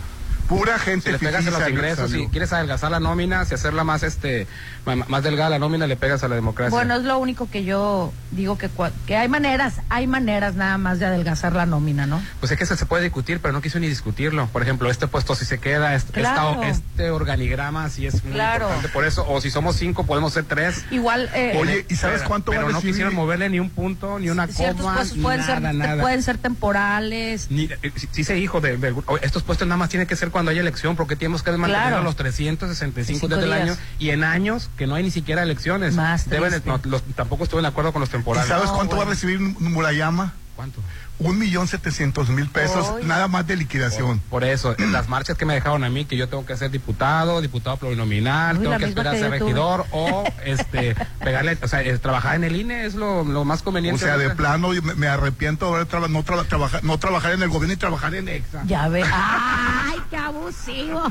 Pura 0.48 0.80
gente 0.80 1.08
Si 1.08 1.12
le 1.12 1.20
pegas 1.20 1.46
en 1.46 1.54
los 1.54 1.70
ingresos, 1.70 2.12
si 2.12 2.28
quieres 2.28 2.54
adelgazar 2.54 2.90
la 2.92 3.00
nómina, 3.00 3.44
si 3.46 3.54
hacerla 3.56 3.84
más 3.84 4.04
este 4.04 4.48
más 4.86 5.22
delgada 5.22 5.50
la 5.50 5.60
nómina, 5.60 5.86
le 5.86 5.98
pegas 5.98 6.24
a 6.24 6.30
la 6.30 6.36
democracia. 6.36 6.70
Bueno, 6.72 6.96
es 6.96 7.04
lo 7.04 7.18
único 7.18 7.50
que 7.50 7.66
yo 7.66 8.14
digo 8.32 8.58
que, 8.58 8.70
cua- 8.70 8.94
que 9.06 9.18
hay 9.18 9.28
maneras, 9.28 9.82
hay 9.90 10.08
maneras 10.08 10.56
nada 10.56 10.78
más 10.78 11.00
de 11.00 11.06
adelgazar 11.06 11.52
la 11.54 11.66
nómina, 11.66 12.06
¿no? 12.06 12.22
Pues 12.40 12.54
es 12.54 12.58
que 12.58 12.64
eso 12.64 12.78
se 12.78 12.86
puede 12.86 13.04
discutir, 13.04 13.40
pero 13.42 13.52
no 13.52 13.62
quiso 13.62 13.80
ni 13.80 13.88
discutirlo. 13.90 14.48
Por 14.48 14.62
ejemplo, 14.64 14.90
este 14.90 15.08
puesto 15.08 15.36
si 15.36 15.44
se 15.44 15.58
queda, 15.60 15.94
este, 15.94 16.14
Claro. 16.14 16.64
esta- 16.64 16.68
este 16.70 17.10
organigrama 17.12 17.90
sí 17.90 18.08
es 18.08 18.24
muy 18.24 18.32
Claro. 18.34 18.64
importante. 18.68 18.88
Por 18.90 19.04
eso, 19.06 19.26
o 19.28 19.42
si 19.42 19.50
somos 19.52 19.76
cinco, 19.76 20.06
podemos 20.06 20.32
ser 20.32 20.46
tres. 20.46 20.86
Igual. 20.90 21.30
Eh, 21.34 21.58
Oye, 21.60 21.86
¿y 21.90 21.96
sabes 21.98 22.20
Pero- 22.20 22.30
cuánto 22.30 22.52
va 22.52 22.58
Pero 22.60 22.70
a 22.70 22.72
no 22.72 22.82
quisieron 22.82 23.14
moverle 23.14 23.50
ni 23.50 23.60
un 23.60 23.70
punto, 23.70 24.20
ni 24.20 24.30
una 24.30 24.48
ciertos 24.48 24.82
coma, 24.84 24.96
puestos 24.96 25.18
pueden, 25.18 25.42
nada, 25.42 25.54
ser, 25.60 25.76
nada. 25.76 26.02
pueden 26.02 26.24
ser 26.24 26.38
temporales. 26.38 27.48
Ni, 27.50 27.64
eh, 27.66 27.92
sí, 27.98 28.08
sí 28.10 28.24
se 28.24 28.36
dijo 28.36 28.62
de, 28.62 28.78
estos 29.22 29.44
puestos 29.44 29.68
nada 29.68 29.78
más 29.78 29.90
tienen 29.90 30.08
que 30.08 30.16
ser 30.16 30.32
cuando 30.38 30.52
hay 30.52 30.60
elección 30.60 30.96
porque 30.96 31.16
tenemos 31.16 31.42
que 31.42 31.50
mantener 31.50 31.88
Claro. 31.88 32.04
los 32.04 32.16
365 32.16 33.22
Cinco 33.22 33.28
días 33.28 33.40
del 33.42 33.50
días. 33.50 33.62
año 33.80 33.88
y 33.98 34.12
en 34.12 34.24
años 34.24 34.70
que 34.78 34.86
no 34.86 34.94
hay 34.94 35.02
ni 35.02 35.10
siquiera 35.10 35.42
elecciones. 35.42 35.96
Más 35.96 36.30
Deben- 36.30 36.62
no, 36.64 36.80
los- 36.84 37.02
tampoco 37.16 37.46
estuve 37.46 37.64
de 37.64 37.70
acuerdo 37.70 37.92
con 37.92 38.02
los 38.02 38.10
¿Y 38.10 38.12
temporales. 38.12 38.48
sabes 38.48 38.68
No, 38.70 38.76
cuánto 38.76 38.98
va 38.98 39.02
a 39.02 39.06
recibir 39.08 39.40
Murayama? 39.40 40.34
¿Cuánto? 40.56 40.80
Un 41.20 41.40
millón 41.40 41.68
setecientos 41.68 42.30
mil 42.30 42.48
pesos, 42.48 43.04
nada 43.04 43.28
más 43.28 43.48
de 43.48 43.56
liquidación. 43.56 44.20
Por 44.30 44.44
eso, 44.44 44.76
en 44.78 44.92
las 44.94 45.10
marchas 45.10 45.36
que 45.36 45.46
me 45.46 45.56
dejaron 45.56 45.84
a 45.84 45.90
mí, 45.90 46.06
que 46.06 46.16
yo 46.16 46.30
tengo 46.30 46.46
que 46.46 46.56
ser 46.56 46.70
diputado, 46.70 47.42
diputado 47.42 47.76
plurinominal, 47.78 48.58
Uy, 48.58 48.64
tengo 48.66 48.78
que 48.78 48.86
esperar 48.86 49.16
a 49.16 49.18
ser 49.18 49.28
tuve. 49.30 49.40
regidor 49.40 49.86
o 49.92 50.24
este 50.46 50.96
pegarle, 51.24 51.58
o 51.62 51.68
sea, 51.68 51.82
trabajar 52.00 52.36
en 52.36 52.44
el 52.44 52.56
INE 52.56 52.86
es 52.86 52.94
lo, 52.94 53.24
lo 53.24 53.46
más 53.46 53.62
O 53.62 53.64
conveniente. 53.66 54.06
sea, 54.06 54.18
de 54.18 54.30
plano 54.32 54.70
me, 54.70 54.94
me 54.94 55.08
arrepiento 55.08 55.66
de 55.70 55.76
haber 55.78 55.88
traba- 55.88 56.08
no, 56.08 56.22
traba- 56.24 56.44
trabajar, 56.44 56.84
no 56.84 57.00
trabajar 57.00 57.32
en 57.32 57.42
el 57.42 57.50
gobierno 57.50 57.74
y 57.74 57.78
trabajar 57.78 58.14
en 58.14 58.30
EXA. 58.30 58.62
Ya 58.66 58.88
ve. 58.88 59.04
¡Ay, 59.12 60.00
qué 60.12 60.18
abusivo! 60.18 61.02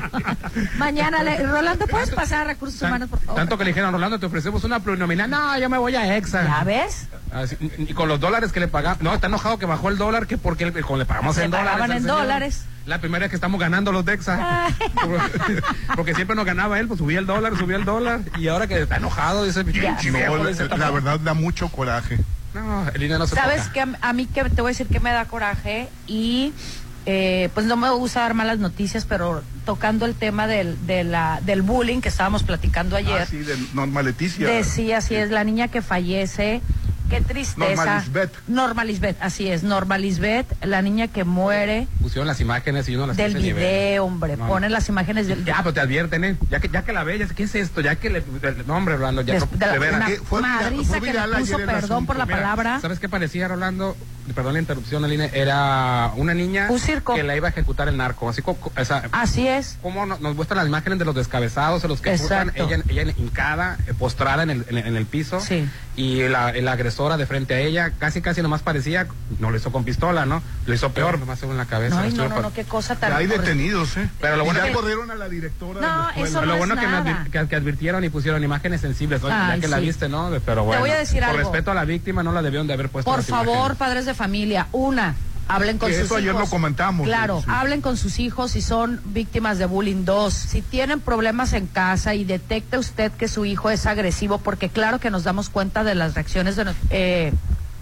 Mañana, 0.77 1.23
le- 1.23 1.45
Rolando, 1.45 1.85
¿puedes 1.87 2.11
pasar 2.11 2.41
a 2.41 2.43
recursos 2.45 2.79
Tan- 2.79 2.91
humanos, 2.91 3.09
por 3.09 3.19
favor? 3.19 3.35
Tanto 3.35 3.57
que 3.57 3.63
le 3.65 3.71
dijeron, 3.71 3.91
Rolando, 3.91 4.19
te 4.19 4.25
ofrecemos 4.25 4.63
una 4.63 4.79
plurinominal. 4.79 5.29
No, 5.29 5.57
yo 5.59 5.69
me 5.69 5.77
voy 5.77 5.95
a 5.95 6.15
EXA. 6.17 6.43
¿Ya 6.45 6.63
ves? 6.63 7.07
Así, 7.33 7.57
y 7.77 7.93
con 7.93 8.07
los 8.07 8.19
dólares 8.21 8.51
que 8.53 8.59
le 8.61 8.67
pagamos. 8.69 9.01
No, 9.01 9.13
está 9.13 9.27
enojado 9.27 9.57
que 9.59 9.65
bajó 9.65 9.89
el 9.89 9.96
dólar, 9.97 10.27
que 10.27 10.37
porque 10.37 10.63
el- 10.65 10.81
como 10.83 10.97
le 10.97 11.05
pagamos 11.05 11.37
en 11.37 11.51
dólares. 11.51 11.85
en 11.89 12.01
señor. 12.01 12.17
dólares. 12.19 12.63
La 12.85 13.01
primera 13.01 13.23
vez 13.23 13.29
que 13.31 13.35
estamos 13.35 13.59
ganando 13.59 13.91
los 13.91 14.05
DEXA. 14.05 14.67
porque 15.95 16.15
siempre 16.15 16.35
nos 16.35 16.45
ganaba 16.45 16.79
él, 16.79 16.87
pues 16.87 16.99
subía 16.99 17.19
el 17.19 17.25
dólar, 17.25 17.57
subía 17.57 17.75
el 17.77 17.85
dólar. 17.85 18.21
Y 18.37 18.47
ahora 18.47 18.67
que 18.67 18.81
está 18.81 18.97
enojado, 18.97 19.43
dice, 19.43 19.63
la, 19.63 19.97
dice, 20.47 20.67
la 20.77 20.91
verdad 20.91 21.19
da 21.19 21.33
mucho 21.33 21.69
coraje. 21.69 22.17
No, 22.53 22.87
el 22.93 23.03
INE 23.03 23.17
no 23.19 23.27
se 23.27 23.35
¿Sabes 23.35 23.63
toca. 23.67 23.73
qué? 23.73 23.85
A 24.01 24.13
mí 24.13 24.25
que 24.25 24.43
te 24.45 24.61
voy 24.61 24.69
a 24.69 24.71
decir 24.71 24.87
que 24.87 24.99
me 24.99 25.11
da 25.11 25.25
coraje 25.25 25.89
y 26.07 26.53
eh, 27.05 27.49
pues 27.53 27.65
no 27.65 27.75
me 27.75 27.89
gusta 27.91 28.21
dar 28.21 28.33
malas 28.33 28.57
noticias, 28.57 29.05
pero 29.05 29.43
tocando 29.65 30.05
el 30.05 30.15
tema 30.15 30.47
del, 30.47 30.77
de 30.87 31.03
la, 31.03 31.39
del 31.43 31.61
bullying 31.61 31.99
que 32.01 32.09
estábamos 32.09 32.43
platicando 32.43 32.95
ayer, 32.95 33.21
Ah, 33.21 33.25
sí, 33.25 33.37
de 33.37 33.57
Norma 33.73 34.01
Leticia. 34.01 34.47
decía, 34.47 34.97
así 34.99 35.15
es, 35.15 35.29
la 35.29 35.43
niña 35.43 35.67
que 35.67 35.81
fallece, 35.81 36.61
qué 37.09 37.21
tristeza. 37.21 37.75
Norma 37.75 37.99
Lisbeth. 37.99 38.31
Norma 38.47 38.83
Lisbeth, 38.83 39.17
así 39.21 39.47
es, 39.49 39.63
Norma 39.63 39.97
Lisbeth, 39.97 40.47
la 40.63 40.81
niña 40.81 41.07
que 41.07 41.23
muere 41.23 41.87
Pusieron 42.01 42.27
las 42.27 42.39
imágenes 42.41 42.87
y 42.89 42.93
yo 42.93 42.99
no 42.99 43.07
las 43.07 43.17
del 43.17 43.35
video, 43.35 44.05
hombre, 44.05 44.37
No, 44.37 44.47
ponen 44.47 44.71
las 44.71 44.87
imágenes 44.89 45.27
del... 45.27 45.43
Ya, 45.45 45.57
pero 45.57 45.73
te 45.73 45.79
advierten, 45.81 46.23
¿eh? 46.23 46.37
Ya 46.49 46.59
que, 46.59 46.69
ya 46.69 46.83
que 46.83 46.93
la 46.93 47.03
ve, 47.03 47.19
ya, 47.19 47.27
¿qué 47.27 47.43
es 47.43 47.55
esto? 47.55 47.81
Ya 47.81 47.95
que 47.95 48.09
le. 48.09 48.23
No, 48.65 48.75
hombre, 48.75 48.95
Rolando, 48.97 49.21
ya. 49.21 49.33
Des- 49.35 49.51
de 49.51 49.65
la- 49.65 49.71
de 49.73 49.79
veras. 49.79 50.07
una 50.07 50.17
fue 50.25 50.39
viral- 50.41 50.41
madriza 50.41 50.89
fue 50.97 51.01
que 51.07 51.13
le 51.13 51.19
puso, 51.21 51.57
el 51.59 51.65
perdón 51.65 51.83
asunto. 51.83 52.05
por 52.07 52.15
la 52.17 52.25
Mira, 52.25 52.37
palabra. 52.37 52.79
¿Sabes 52.81 52.99
qué 52.99 53.09
parecía, 53.09 53.47
Rolando? 53.47 53.95
Perdón 54.35 54.53
la 54.53 54.59
interrupción, 54.59 55.03
Aline. 55.05 55.29
Era 55.33 56.11
una 56.15 56.33
niña 56.33 56.67
Un 56.69 56.79
circo. 56.79 57.15
que 57.15 57.23
la 57.23 57.35
iba 57.35 57.47
a 57.47 57.51
ejecutar 57.51 57.87
el 57.87 57.97
narco. 57.97 58.29
Así 58.29 58.41
como. 58.41 58.57
O 58.77 58.85
sea, 58.85 59.03
Así 59.11 59.47
es. 59.47 59.77
como 59.81 60.05
no- 60.05 60.17
nos 60.19 60.35
muestran 60.35 60.57
las 60.57 60.67
imágenes 60.67 60.99
de 60.99 61.05
los 61.05 61.15
descabezados, 61.15 61.81
de 61.81 61.87
los 61.87 62.01
que 62.01 62.17
juzgan, 62.17 62.51
ella, 62.55 62.79
ella 62.89 63.13
hincada, 63.17 63.77
eh, 63.87 63.93
postrada 63.93 64.43
en 64.43 64.49
el, 64.49 64.65
en, 64.69 64.77
en 64.77 64.95
el 64.95 65.05
piso, 65.05 65.39
Sí. 65.39 65.67
y 65.95 66.27
la, 66.27 66.51
la 66.53 66.71
agresora 66.73 67.17
de 67.17 67.25
frente 67.25 67.53
a 67.55 67.59
ella, 67.59 67.91
casi 67.97 68.21
casi 68.21 68.41
nomás 68.41 68.61
parecía, 68.61 69.07
no 69.39 69.49
lo 69.49 69.57
hizo 69.57 69.71
con 69.71 69.83
pistola, 69.83 70.25
¿no? 70.25 70.41
Lo 70.65 70.73
hizo 70.73 70.91
peor, 70.91 71.19
nomás 71.19 71.41
en 71.43 71.55
la 71.57 71.65
cabeza. 71.65 72.01
Ay, 72.01 72.13
no, 72.13 72.27
no, 72.27 72.41
no, 72.41 72.53
qué 72.53 72.63
cosa 72.65 72.95
tan... 72.95 73.13
Hay 73.13 73.27
detenidos, 73.27 73.95
¿eh? 73.97 74.09
Pero 74.19 74.35
lo 74.37 74.43
bueno 74.45 74.59
ya 74.59 74.67
que- 74.67 74.73
corrieron 74.73 75.09
a 75.11 75.15
la 75.15 75.29
directora 75.29 75.81
No, 75.81 75.87
de 75.87 75.97
la 76.03 76.07
escuela. 76.09 76.27
eso 76.29 76.39
no 76.41 76.45
lo 76.47 76.57
bueno 76.57 76.73
es 76.73 76.79
que, 76.79 76.85
advir- 76.87 77.31
que, 77.31 77.47
que 77.47 77.55
advirtieron 77.55 78.03
y 78.03 78.09
pusieron 78.09 78.43
imágenes 78.43 78.81
sensibles, 78.81 79.21
¿no? 79.21 79.29
Ay, 79.31 79.55
ya 79.55 79.61
que 79.61 79.67
la 79.67 79.79
viste, 79.79 80.09
¿no? 80.09 80.29
Pero 80.45 80.63
bueno, 80.65 80.81
voy 80.81 80.89
a 80.91 80.97
decir 80.97 81.19
por 81.21 81.29
algo. 81.29 81.39
respeto 81.39 81.71
a 81.71 81.73
la 81.73 81.85
víctima 81.85 82.23
no 82.23 82.31
la 82.31 82.41
debieron 82.41 82.67
de 82.67 82.73
haber 82.73 82.89
puesto 82.89 83.09
Por 83.09 83.23
favor, 83.23 83.47
imágenes. 83.55 83.77
padres 83.77 84.05
de 84.05 84.13
familia, 84.17 84.67
una, 84.73 85.15
hablen 85.47 85.77
con 85.77 85.89
Que 85.89 85.95
sus 85.95 86.05
eso 86.05 86.15
ayer 86.17 86.33
lo 86.33 86.45
comentamos, 86.47 87.07
Claro, 87.07 87.39
sí. 87.39 87.45
hablen 87.49 87.81
con 87.81 87.95
sus 87.95 88.19
hijos 88.19 88.51
si 88.51 88.61
son 88.61 88.99
víctimas 89.05 89.57
de 89.57 89.65
bullying. 89.65 90.03
Dos, 90.03 90.33
si 90.33 90.61
tienen 90.61 90.99
problemas 90.99 91.53
en 91.53 91.67
casa 91.67 92.15
y 92.15 92.25
detecta 92.25 92.77
usted 92.79 93.11
que 93.13 93.27
su 93.27 93.45
hijo 93.45 93.69
es 93.69 93.85
agresivo, 93.85 94.39
porque 94.39 94.69
claro 94.69 94.99
que 94.99 95.09
nos 95.09 95.23
damos 95.23 95.49
cuenta 95.49 95.83
de 95.83 95.95
las 95.95 96.15
reacciones 96.15 96.55
de 96.57 96.65
eh, 96.89 97.33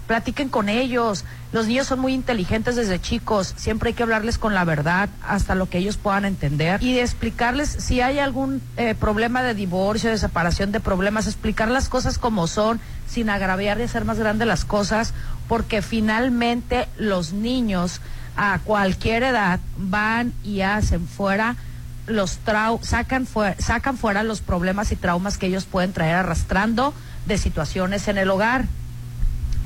platiquen 0.06 0.48
con 0.48 0.68
ellos. 0.68 1.24
Los 1.52 1.66
niños 1.66 1.86
son 1.86 1.98
muy 2.00 2.12
inteligentes 2.14 2.76
desde 2.76 3.00
chicos. 3.00 3.54
Siempre 3.56 3.88
hay 3.88 3.94
que 3.94 4.02
hablarles 4.02 4.38
con 4.38 4.54
la 4.54 4.64
verdad 4.64 5.08
hasta 5.26 5.54
lo 5.54 5.68
que 5.68 5.78
ellos 5.78 5.96
puedan 5.96 6.24
entender 6.24 6.82
y 6.82 6.94
de 6.94 7.02
explicarles 7.02 7.68
si 7.68 8.00
hay 8.00 8.18
algún 8.18 8.62
eh, 8.76 8.94
problema 8.94 9.42
de 9.42 9.54
divorcio, 9.54 10.10
de 10.10 10.18
separación, 10.18 10.72
de 10.72 10.80
problemas, 10.80 11.26
explicar 11.26 11.68
las 11.68 11.88
cosas 11.88 12.18
como 12.18 12.46
son 12.46 12.80
sin 13.08 13.30
agraviar 13.30 13.78
y 13.80 13.82
hacer 13.82 14.04
más 14.04 14.18
grandes 14.18 14.46
las 14.48 14.64
cosas, 14.64 15.14
porque 15.48 15.82
finalmente 15.82 16.88
los 16.98 17.32
niños 17.32 18.00
a 18.36 18.58
cualquier 18.64 19.22
edad 19.22 19.60
van 19.78 20.32
y 20.44 20.60
hacen 20.60 21.06
fuera 21.06 21.56
los 22.06 22.38
trau 22.38 22.78
sacan 22.82 23.26
fuera, 23.26 23.56
sacan 23.58 23.96
fuera 23.96 24.22
los 24.22 24.40
problemas 24.40 24.92
y 24.92 24.96
traumas 24.96 25.38
que 25.38 25.46
ellos 25.46 25.64
pueden 25.64 25.92
traer 25.92 26.16
arrastrando 26.16 26.94
de 27.26 27.38
situaciones 27.38 28.06
en 28.08 28.18
el 28.18 28.30
hogar 28.30 28.66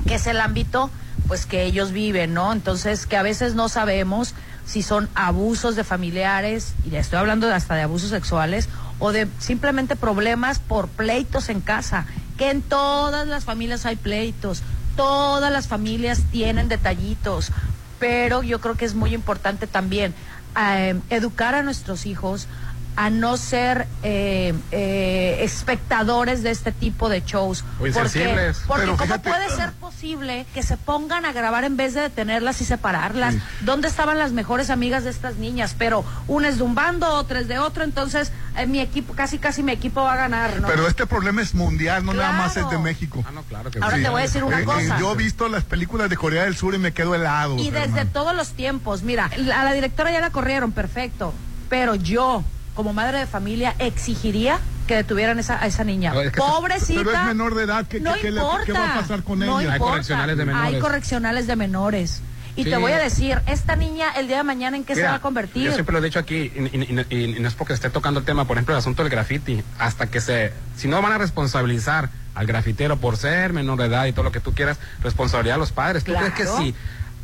que 0.07 0.15
es 0.15 0.25
el 0.27 0.39
ámbito 0.39 0.89
pues 1.27 1.45
que 1.45 1.63
ellos 1.63 1.91
viven, 1.91 2.33
¿no? 2.33 2.51
Entonces, 2.51 3.05
que 3.05 3.17
a 3.17 3.23
veces 3.23 3.55
no 3.55 3.69
sabemos 3.69 4.33
si 4.65 4.83
son 4.83 5.09
abusos 5.15 5.75
de 5.75 5.83
familiares, 5.83 6.73
y 6.89 6.95
estoy 6.95 7.19
hablando 7.19 7.47
hasta 7.53 7.75
de 7.75 7.83
abusos 7.83 8.09
sexuales, 8.09 8.69
o 8.99 9.11
de 9.11 9.27
simplemente 9.39 9.95
problemas 9.95 10.59
por 10.59 10.87
pleitos 10.87 11.49
en 11.49 11.61
casa, 11.61 12.05
que 12.37 12.51
en 12.51 12.61
todas 12.61 13.27
las 13.27 13.45
familias 13.45 13.85
hay 13.85 13.95
pleitos, 13.95 14.61
todas 14.95 15.51
las 15.51 15.67
familias 15.67 16.21
tienen 16.31 16.67
detallitos, 16.69 17.51
pero 17.99 18.43
yo 18.43 18.59
creo 18.59 18.75
que 18.75 18.85
es 18.85 18.95
muy 18.95 19.13
importante 19.13 19.67
también 19.67 20.13
eh, 20.59 20.99
educar 21.09 21.55
a 21.55 21.63
nuestros 21.63 22.05
hijos 22.05 22.47
a 22.95 23.09
no 23.09 23.37
ser 23.37 23.87
eh, 24.03 24.53
eh, 24.71 25.37
espectadores 25.41 26.43
de 26.43 26.51
este 26.51 26.71
tipo 26.71 27.09
de 27.09 27.21
shows. 27.21 27.63
Porque 27.77 27.93
¿cómo 27.93 28.97
fíjate- 28.97 29.29
puede 29.29 29.49
ser 29.49 29.71
posible 29.73 30.45
que 30.53 30.61
se 30.63 30.75
pongan 30.77 31.25
a 31.25 31.31
grabar 31.31 31.63
en 31.63 31.77
vez 31.77 31.93
de 31.93 32.01
detenerlas 32.01 32.59
y 32.61 32.65
separarlas? 32.65 33.35
¿Dónde 33.61 33.87
estaban 33.87 34.19
las 34.19 34.31
mejores 34.33 34.69
amigas 34.69 35.03
de 35.03 35.09
estas 35.09 35.35
niñas? 35.37 35.75
Pero 35.77 36.03
una 36.27 36.49
es 36.49 36.57
de 36.57 36.63
un 36.63 36.75
bando, 36.75 37.07
otra 37.13 37.39
es 37.39 37.47
de 37.47 37.59
otro, 37.59 37.83
entonces 37.83 38.31
eh, 38.57 38.67
mi 38.67 38.79
equipo, 38.81 39.13
casi 39.13 39.37
casi 39.39 39.63
mi 39.63 39.71
equipo 39.71 40.01
va 40.03 40.13
a 40.13 40.17
ganar, 40.17 40.59
¿no? 40.59 40.67
Pero 40.67 40.87
este 40.87 41.05
problema 41.07 41.41
es 41.41 41.53
mundial, 41.55 42.05
no 42.05 42.13
nada 42.13 42.33
más 42.33 42.57
es 42.57 42.69
de. 42.69 42.81
México. 42.81 43.23
Ah, 43.27 43.31
no, 43.31 43.43
claro 43.43 43.69
que 43.69 43.77
Ahora 43.79 43.97
sí. 43.97 44.03
te 44.03 44.09
voy 44.09 44.19
a 44.21 44.23
decir 44.23 44.43
una 44.43 44.59
Eh, 44.59 44.63
eh, 44.63 44.65
cosa. 44.65 44.97
yo 44.99 45.13
he 45.13 45.15
visto 45.15 45.47
las 45.47 45.63
películas 45.63 46.09
de 46.09 46.17
Corea 46.17 46.45
del 46.45 46.55
Sur 46.57 46.73
y 46.73 46.79
me 46.79 46.93
quedo 46.93 47.13
helado. 47.13 47.57
Y 47.57 47.69
desde 47.69 47.85
hermano. 47.85 48.09
todos 48.11 48.35
los 48.35 48.49
tiempos, 48.53 49.03
mira, 49.03 49.25
a 49.55 49.63
la 49.63 49.71
directora 49.73 50.11
ya 50.11 50.19
la 50.19 50.31
corrieron, 50.31 50.71
perfecto, 50.71 51.31
pero 51.69 51.93
yo, 51.95 52.43
como 52.75 52.93
madre 52.93 53.19
de 53.19 53.27
familia, 53.27 53.75
exigiría 53.79 54.59
que 54.87 54.95
detuvieran 54.95 55.39
esa, 55.39 55.61
a 55.61 55.67
esa 55.67 55.83
niña. 55.83 56.13
No, 56.13 56.21
es 56.21 56.31
que- 56.31 56.37
Pobrecita. 56.37 57.01
pero 57.03 57.11
es 57.17 57.25
menor 57.25 57.55
de 57.55 57.63
edad, 57.63 57.85
¿qué- 57.87 57.99
no 57.99 58.13
qué- 58.15 58.29
importa. 58.29 58.65
qué 58.65 58.71
va 58.73 58.95
a 58.95 58.99
pasar 59.01 59.23
con 59.23 59.39
no 59.39 59.59
ella? 59.61 59.73
Hay 59.73 59.79
correccionales 59.79 60.37
de 60.37 60.45
menores. 60.45 60.73
Hay 60.73 60.79
correccionales 60.79 61.47
de 61.47 61.55
menores. 61.55 62.21
Y 62.57 62.65
Sí. 62.65 62.69
te 62.69 62.75
voy 62.75 62.91
a 62.91 62.97
decir, 62.97 63.39
esta 63.47 63.77
niña 63.77 64.11
el 64.17 64.27
día 64.27 64.37
de 64.37 64.43
mañana 64.43 64.75
en 64.75 64.83
qué 64.83 64.93
se 64.93 65.03
va 65.03 65.15
a 65.15 65.21
convertir. 65.21 65.63
Yo 65.67 65.71
siempre 65.73 65.93
lo 65.93 65.99
he 65.99 66.01
dicho 66.01 66.19
aquí, 66.19 66.35
y, 66.35 66.77
y- 66.77 67.05
y- 67.09 67.35
y 67.37 67.39
no 67.39 67.47
es 67.47 67.53
porque 67.53 67.71
esté 67.73 67.89
tocando 67.89 68.19
el 68.19 68.25
tema, 68.25 68.43
por 68.45 68.57
ejemplo, 68.57 68.73
el 68.75 68.79
asunto 68.79 69.03
del 69.03 69.09
graffiti, 69.11 69.63
hasta 69.79 70.07
que 70.07 70.19
se, 70.19 70.51
si 70.75 70.89
no 70.89 71.01
van 71.01 71.13
a 71.13 71.17
responsabilizar 71.17 72.09
al 72.35 72.45
grafitero 72.47 72.97
por 72.97 73.15
ser 73.15 73.53
menor 73.53 73.77
de 73.79 73.85
edad 73.85 74.05
y 74.05 74.11
todo 74.11 74.23
lo 74.23 74.31
que 74.33 74.41
tú 74.41 74.53
quieras, 74.53 74.77
responsabilidad 75.01 75.55
a 75.55 75.59
los 75.59 75.71
padres. 75.71 76.03
¿Tú 76.03 76.13
crees 76.13 76.33
que 76.33 76.45
si 76.45 76.75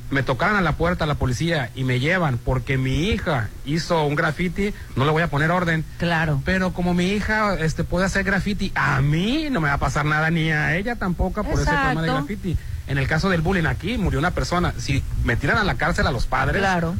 me 0.09 0.23
tocaran 0.23 0.55
a 0.55 0.61
la 0.61 0.73
puerta 0.73 1.05
la 1.05 1.15
policía 1.15 1.69
y 1.75 1.83
me 1.83 1.99
llevan 1.99 2.37
porque 2.37 2.77
mi 2.77 3.09
hija 3.09 3.49
hizo 3.65 4.05
un 4.05 4.15
graffiti, 4.15 4.73
no 4.95 5.03
le 5.05 5.11
voy 5.11 5.21
a 5.21 5.29
poner 5.29 5.51
orden? 5.51 5.83
Claro. 5.97 6.41
Pero 6.45 6.71
como 6.73 6.93
mi 6.93 7.07
hija 7.11 7.55
este, 7.55 7.83
puede 7.83 8.05
hacer 8.05 8.23
graffiti, 8.23 8.71
a 8.75 9.01
mí 9.01 9.47
no 9.51 9.59
me 9.61 9.67
va 9.67 9.73
a 9.75 9.79
pasar 9.79 10.05
nada 10.05 10.29
ni 10.31 10.49
a 10.51 10.75
ella 10.77 10.95
tampoco 10.95 11.43
por 11.43 11.53
ese 11.59 11.65
tema 11.69 12.01
de 12.01 12.07
graffiti. 12.07 12.57
En 12.87 12.97
el 12.97 13.07
caso 13.07 13.29
del 13.29 13.41
bullying 13.41 13.65
aquí 13.65 13.97
murió 13.97 14.17
una 14.19 14.31
persona. 14.31 14.73
Si 14.77 15.03
me 15.25 15.35
tiran 15.35 15.57
a 15.57 15.63
la 15.65 15.75
cárcel 15.75 16.07
a 16.07 16.11
los 16.11 16.25
padres, 16.25 16.57
Claro. 16.57 16.95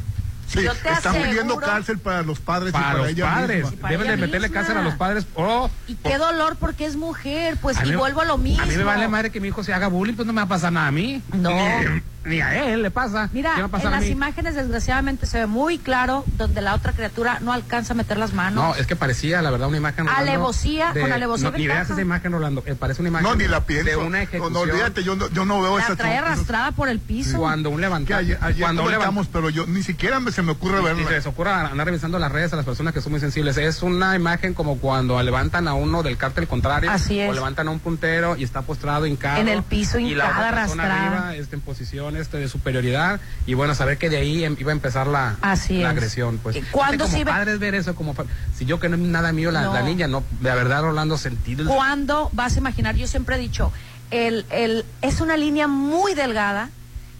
Sí, 0.48 0.62
Yo 0.62 0.74
te 0.74 0.90
están 0.90 1.14
pidiendo 1.14 1.56
cárcel 1.58 1.98
para 1.98 2.22
los 2.22 2.38
padres 2.40 2.70
y 2.70 2.72
para 2.72 2.86
para 2.86 2.98
los 3.00 3.08
ella 3.08 3.24
padres. 3.34 3.64
misma. 3.64 3.80
para 3.82 3.90
Deben 3.92 4.06
de 4.08 4.16
meterle 4.16 4.48
misma. 4.48 4.54
cárcel 4.62 4.78
a 4.78 4.82
los 4.82 4.94
padres. 4.94 5.26
Oh, 5.34 5.68
Y 5.86 5.94
qué 5.96 6.16
dolor 6.16 6.56
porque 6.58 6.86
es 6.86 6.96
mujer, 6.96 7.58
pues, 7.60 7.76
a 7.76 7.84
y 7.84 7.90
mí- 7.90 7.96
vuelvo 7.96 8.22
a 8.22 8.24
lo 8.24 8.38
mismo. 8.38 8.62
A 8.62 8.66
mí 8.66 8.74
me 8.74 8.82
vale 8.84 9.08
madre 9.08 9.28
que 9.30 9.40
mi 9.40 9.48
hijo 9.48 9.62
se 9.62 9.74
haga 9.74 9.88
bullying, 9.88 10.14
pues 10.14 10.26
no 10.26 10.32
me 10.32 10.38
va 10.40 10.44
a 10.46 10.48
pasar 10.48 10.72
nada 10.72 10.86
a 10.86 10.90
mí. 10.90 11.22
No. 11.34 11.50
Ni, 12.28 12.40
a 12.40 12.64
él 12.72 12.82
le 12.82 12.90
pasa. 12.90 13.28
Mira, 13.32 13.50
¿Qué 13.50 13.56
me 13.56 13.62
va 13.62 13.68
a 13.68 13.70
pasar 13.70 13.88
en 13.88 13.92
a 13.94 13.96
las 13.96 14.04
mí? 14.06 14.12
imágenes 14.12 14.54
desgraciadamente 14.54 15.26
se 15.26 15.38
ve 15.38 15.46
muy 15.46 15.78
claro 15.78 16.24
donde 16.36 16.60
la 16.60 16.74
otra 16.74 16.92
criatura 16.92 17.38
no 17.40 17.52
alcanza 17.52 17.94
a 17.94 17.96
meter 17.96 18.18
las 18.18 18.32
manos. 18.34 18.62
No, 18.62 18.74
es 18.74 18.86
que 18.86 18.96
parecía, 18.96 19.40
la 19.42 19.50
verdad, 19.50 19.68
una 19.68 19.76
imagen. 19.78 20.06
Rolando, 20.06 20.30
Alevosía, 20.30 20.92
de- 20.92 21.00
con 21.00 21.12
alevosía 21.12 21.50
no, 21.50 21.56
Ni 21.58 21.66
veas 21.66 21.90
esa 21.90 22.00
imagen, 22.00 22.32
Rolando. 22.32 22.62
eh, 22.66 22.74
parece 22.74 23.00
una 23.02 23.08
imagen. 23.08 23.28
No, 23.28 23.34
ni 23.34 23.48
la 23.48 23.64
pienso. 23.64 23.88
De 23.90 23.96
una 23.96 24.18
No, 24.18 24.24
ejecución. 24.24 24.52
No, 24.52 24.60
olvídate, 24.60 25.02
yo 25.04 25.16
no, 25.16 25.28
yo 25.30 25.44
no 25.44 25.62
veo 25.62 25.78
la 25.78 25.84
esa 25.84 25.96
trae 25.96 26.18
arrastrada 26.18 26.72
por 26.72 26.88
el 26.88 26.98
piso. 27.00 27.38
Cuando 27.38 27.70
un 27.70 27.76
Que 27.76 27.82
levantado. 27.82 28.20
ayer, 28.20 28.38
ayer 28.40 28.60
cuando 28.60 28.88
levantado. 28.88 29.26
pero 29.32 29.50
yo 29.50 29.66
ni 29.66 29.82
siquiera 29.82 30.20
me, 30.20 30.30
se 30.32 30.42
me 30.42 30.52
ocurre 30.52 30.74
Y 30.74 30.82
se 30.86 30.94
verla. 30.94 31.10
les 31.10 31.26
ocurra 31.26 31.66
andar 31.68 31.86
revisando 31.86 32.18
las 32.18 32.30
redes 32.30 32.52
a 32.52 32.56
las 32.56 32.64
personas 32.64 32.92
que 32.94 33.00
son 33.00 33.12
muy 33.12 33.20
sensibles. 33.20 33.56
Es 33.56 33.82
una 33.82 34.14
imagen 34.16 34.54
como 34.54 34.78
cuando 34.78 35.22
levantan 35.22 35.68
a 35.68 35.74
uno 35.74 36.02
del 36.02 36.16
cártel 36.16 36.46
contrario. 36.46 36.90
Así 36.90 37.18
es. 37.20 37.30
O 37.30 37.32
levantan 37.32 37.68
a 37.68 37.70
un 37.70 37.78
puntero 37.78 38.36
y 38.36 38.44
está 38.44 38.62
postrado, 38.62 39.06
hincado. 39.06 39.40
En 39.40 39.48
el 39.48 39.62
piso, 39.62 39.98
y 39.98 40.14
la 40.14 40.26
hincada, 40.26 40.48
otra 40.48 40.60
persona 40.62 40.82
arrastrada. 40.84 41.18
arriba, 41.28 41.36
este, 41.36 41.56
en 41.56 41.62
posición 41.62 42.16
este, 42.18 42.36
de 42.38 42.48
superioridad. 42.48 43.20
Y 43.46 43.54
bueno, 43.54 43.74
saber 43.74 43.98
que 43.98 44.10
de 44.10 44.16
ahí 44.18 44.44
em- 44.44 44.56
iba 44.58 44.70
a 44.70 44.74
empezar 44.74 45.06
la, 45.06 45.36
Así 45.40 45.74
la 45.78 45.88
es. 45.90 45.96
agresión. 45.96 46.38
Pues. 46.38 46.56
¿Y 46.56 46.62
cuándo 46.62 47.04
como 47.04 47.14
se 47.16 47.20
iba- 47.20 47.32
padres 47.32 47.58
ver 47.58 47.74
eso, 47.74 47.94
como 47.94 48.14
si 48.56 48.64
yo 48.64 48.78
que 48.80 48.88
no 48.88 48.96
es 48.96 49.02
nada 49.02 49.32
mío 49.32 49.50
la, 49.50 49.62
No. 49.62 49.74
la 49.74 49.82
niña, 49.82 50.06
no, 50.08 50.22
de 50.40 50.50
verdad, 50.54 50.82
Rolando, 50.82 51.16
sentir 51.18 51.60
el- 51.60 51.66
¿Cuándo 51.66 52.30
vas 52.32 52.56
a 52.56 52.58
imaginar? 52.58 52.94
Yo 52.96 53.06
siempre 53.06 53.36
he 53.36 53.38
dicho, 53.38 53.72
el, 54.10 54.46
el, 54.50 54.84
es 55.02 55.20
una 55.20 55.36
línea 55.36 55.68
muy 55.68 56.14
delgada 56.14 56.70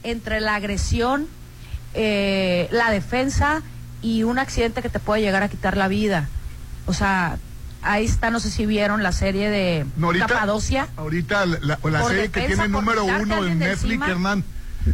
entre 0.03 0.41
la 0.41 0.55
agresión, 0.55 1.27
eh, 1.95 2.69
la 2.71 2.91
defensa 2.91 3.63
y 4.03 4.23
un 4.23 4.39
accidente 4.39 4.83
que 4.83 4.89
te 4.89 4.99
puede 5.01 5.23
llegar 5.23 5.43
a 5.43 5.49
quitar 5.49 5.77
la 5.77 5.89
vida. 5.89 6.29
O 6.87 6.93
sea, 6.93 7.39
ahí 7.83 8.05
está, 8.05 8.31
no 8.31 8.41
sé 8.41 8.51
si 8.51 8.67
vieron 8.67 9.03
la 9.03 9.13
serie 9.13 9.51
de 9.51 9.87
No, 9.97 10.07
ahorita- 10.09 10.27
Capadocia. 10.27 10.89
Ahorita 10.97 11.47
la, 11.47 11.59
la- 11.61 11.67
la 11.69 12.01
Por 12.01 12.11
serie 12.11 12.31
que 12.31 12.43
tiene 12.47 12.69
número 12.69 13.05
uno 13.05 13.45
en 13.47 13.59
Netflix, 13.59 13.85
encima. 13.85 14.09
Hernán, 14.11 14.45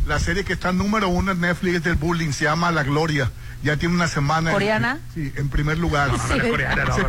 la 0.07 0.19
serie 0.19 0.45
que 0.45 0.53
está 0.53 0.73
número 0.73 1.09
uno 1.09 1.33
en 1.33 1.41
Netflix 1.41 1.77
es 1.77 1.85
del 1.85 1.95
bullying, 1.97 2.33
se 2.33 2.45
llama 2.45 2.71
La 2.71 2.83
Gloria. 2.83 3.31
Ya 3.63 3.77
tiene 3.79 3.95
una 3.95 4.09
semana. 4.09 4.51
en- 4.51 4.55
¿Coreana? 4.55 4.99
sí, 5.15 5.33
en 5.37 5.49
primer 5.49 5.79
lugar. 5.79 6.09
No, 6.09 6.17
no, 6.19 6.29
no 6.29 6.35
es 6.35 6.43
coreana, 6.43 6.85
no, 6.85 6.95
Sí, 6.95 7.01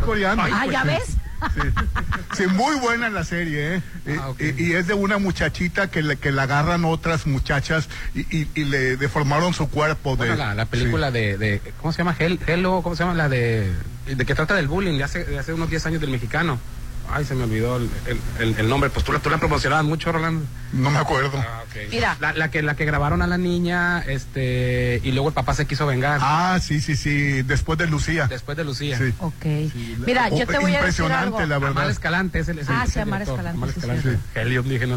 es. 0.52 0.58
Ah, 0.58 0.66
¿ya 0.66 0.84
ves? 0.84 1.02
Sí, 2.36 2.46
muy 2.46 2.76
buena 2.76 3.10
la 3.10 3.24
serie, 3.24 3.76
¿eh? 3.76 3.82
Ah, 4.18 4.32
Y- 4.38 4.44
y, 4.62 4.66
y 4.68 4.72
es 4.72 4.86
de 4.86 4.94
una 4.94 5.18
muchachita 5.18 5.90
que, 5.90 6.02
le, 6.02 6.16
que 6.16 6.32
la 6.32 6.44
agarran 6.44 6.84
otras 6.86 7.26
muchachas 7.26 7.88
y, 8.14 8.20
y- 8.34 8.48
y 8.54 8.64
le 8.64 8.96
deformaron 8.96 9.52
su 9.52 9.68
cuerpo. 9.68 10.12
De, 10.12 10.28
Bueno, 10.28 10.36
la, 10.36 10.54
la 10.54 10.64
película 10.64 11.10
de, 11.10 11.36
de- 11.36 11.60
¿cómo 11.80 11.92
se 11.92 11.98
llama? 11.98 12.16
Hel- 12.18 12.40
Hello, 12.46 12.80
¿cómo 12.82 12.96
se 12.96 13.02
llama? 13.04 13.14
La 13.14 13.28
de, 13.28 13.70
de 14.06 14.24
que 14.24 14.34
trata 14.34 14.54
del 14.54 14.66
bullying 14.68 14.96
de 14.96 15.04
hace, 15.04 15.24
de 15.24 15.38
hace 15.38 15.52
unos 15.52 15.68
10 15.68 15.84
años 15.86 16.00
del 16.00 16.10
mexicano. 16.10 16.58
Ay, 17.10 17.24
se 17.24 17.34
me 17.34 17.44
olvidó 17.44 17.76
el, 17.76 17.88
el- 18.06 18.20
el- 18.40 18.58
el 18.60 18.68
nombre. 18.68 18.90
Pues 18.90 19.04
tú 19.04 19.12
la, 19.12 19.18
tú 19.18 19.30
la 19.30 19.38
promocionabas 19.38 19.84
mucho, 19.84 20.12
Rolando. 20.12 20.44
No 20.72 20.90
me 20.90 20.98
acuerdo. 20.98 21.42
Mira. 21.90 22.16
La, 22.20 22.32
la 22.32 22.50
que, 22.50 22.62
la 22.62 22.74
que 22.74 22.84
grabaron 22.84 23.22
a 23.22 23.26
la 23.26 23.38
niña, 23.38 24.00
este, 24.00 25.00
y 25.04 25.12
luego 25.12 25.28
el 25.28 25.34
papá 25.34 25.54
se 25.54 25.66
quiso 25.66 25.86
vengar. 25.86 26.18
Ah, 26.22 26.58
sí, 26.60 26.80
sí, 26.80 26.96
sí, 26.96 27.42
después 27.42 27.78
de 27.78 27.86
Lucía. 27.86 28.26
Después 28.26 28.56
de 28.56 28.64
Lucía. 28.64 28.98
Sí. 28.98 29.12
Ok. 29.20 29.44
Mira, 30.06 30.28
yo 30.30 30.46
te 30.46 30.58
voy 30.58 30.74
a 30.74 30.82
decir 30.82 31.04
algo. 31.04 31.40
Impresionante, 31.40 31.46
la 31.46 31.58
verdad. 31.58 31.78
Amar 31.82 31.90
Escalante 31.90 32.38
es 32.40 32.48
el, 32.48 32.58
es 32.58 32.68
el- 32.68 32.74
Ah, 32.74 32.86
sí, 32.90 32.98
Amar. 32.98 33.22
Escalante, 33.22 33.50
Amar 33.50 33.70
sí, 33.70 33.78
Escalante. 33.80 34.18
Helio, 34.34 34.62
dije, 34.62 34.86
no 34.86 34.96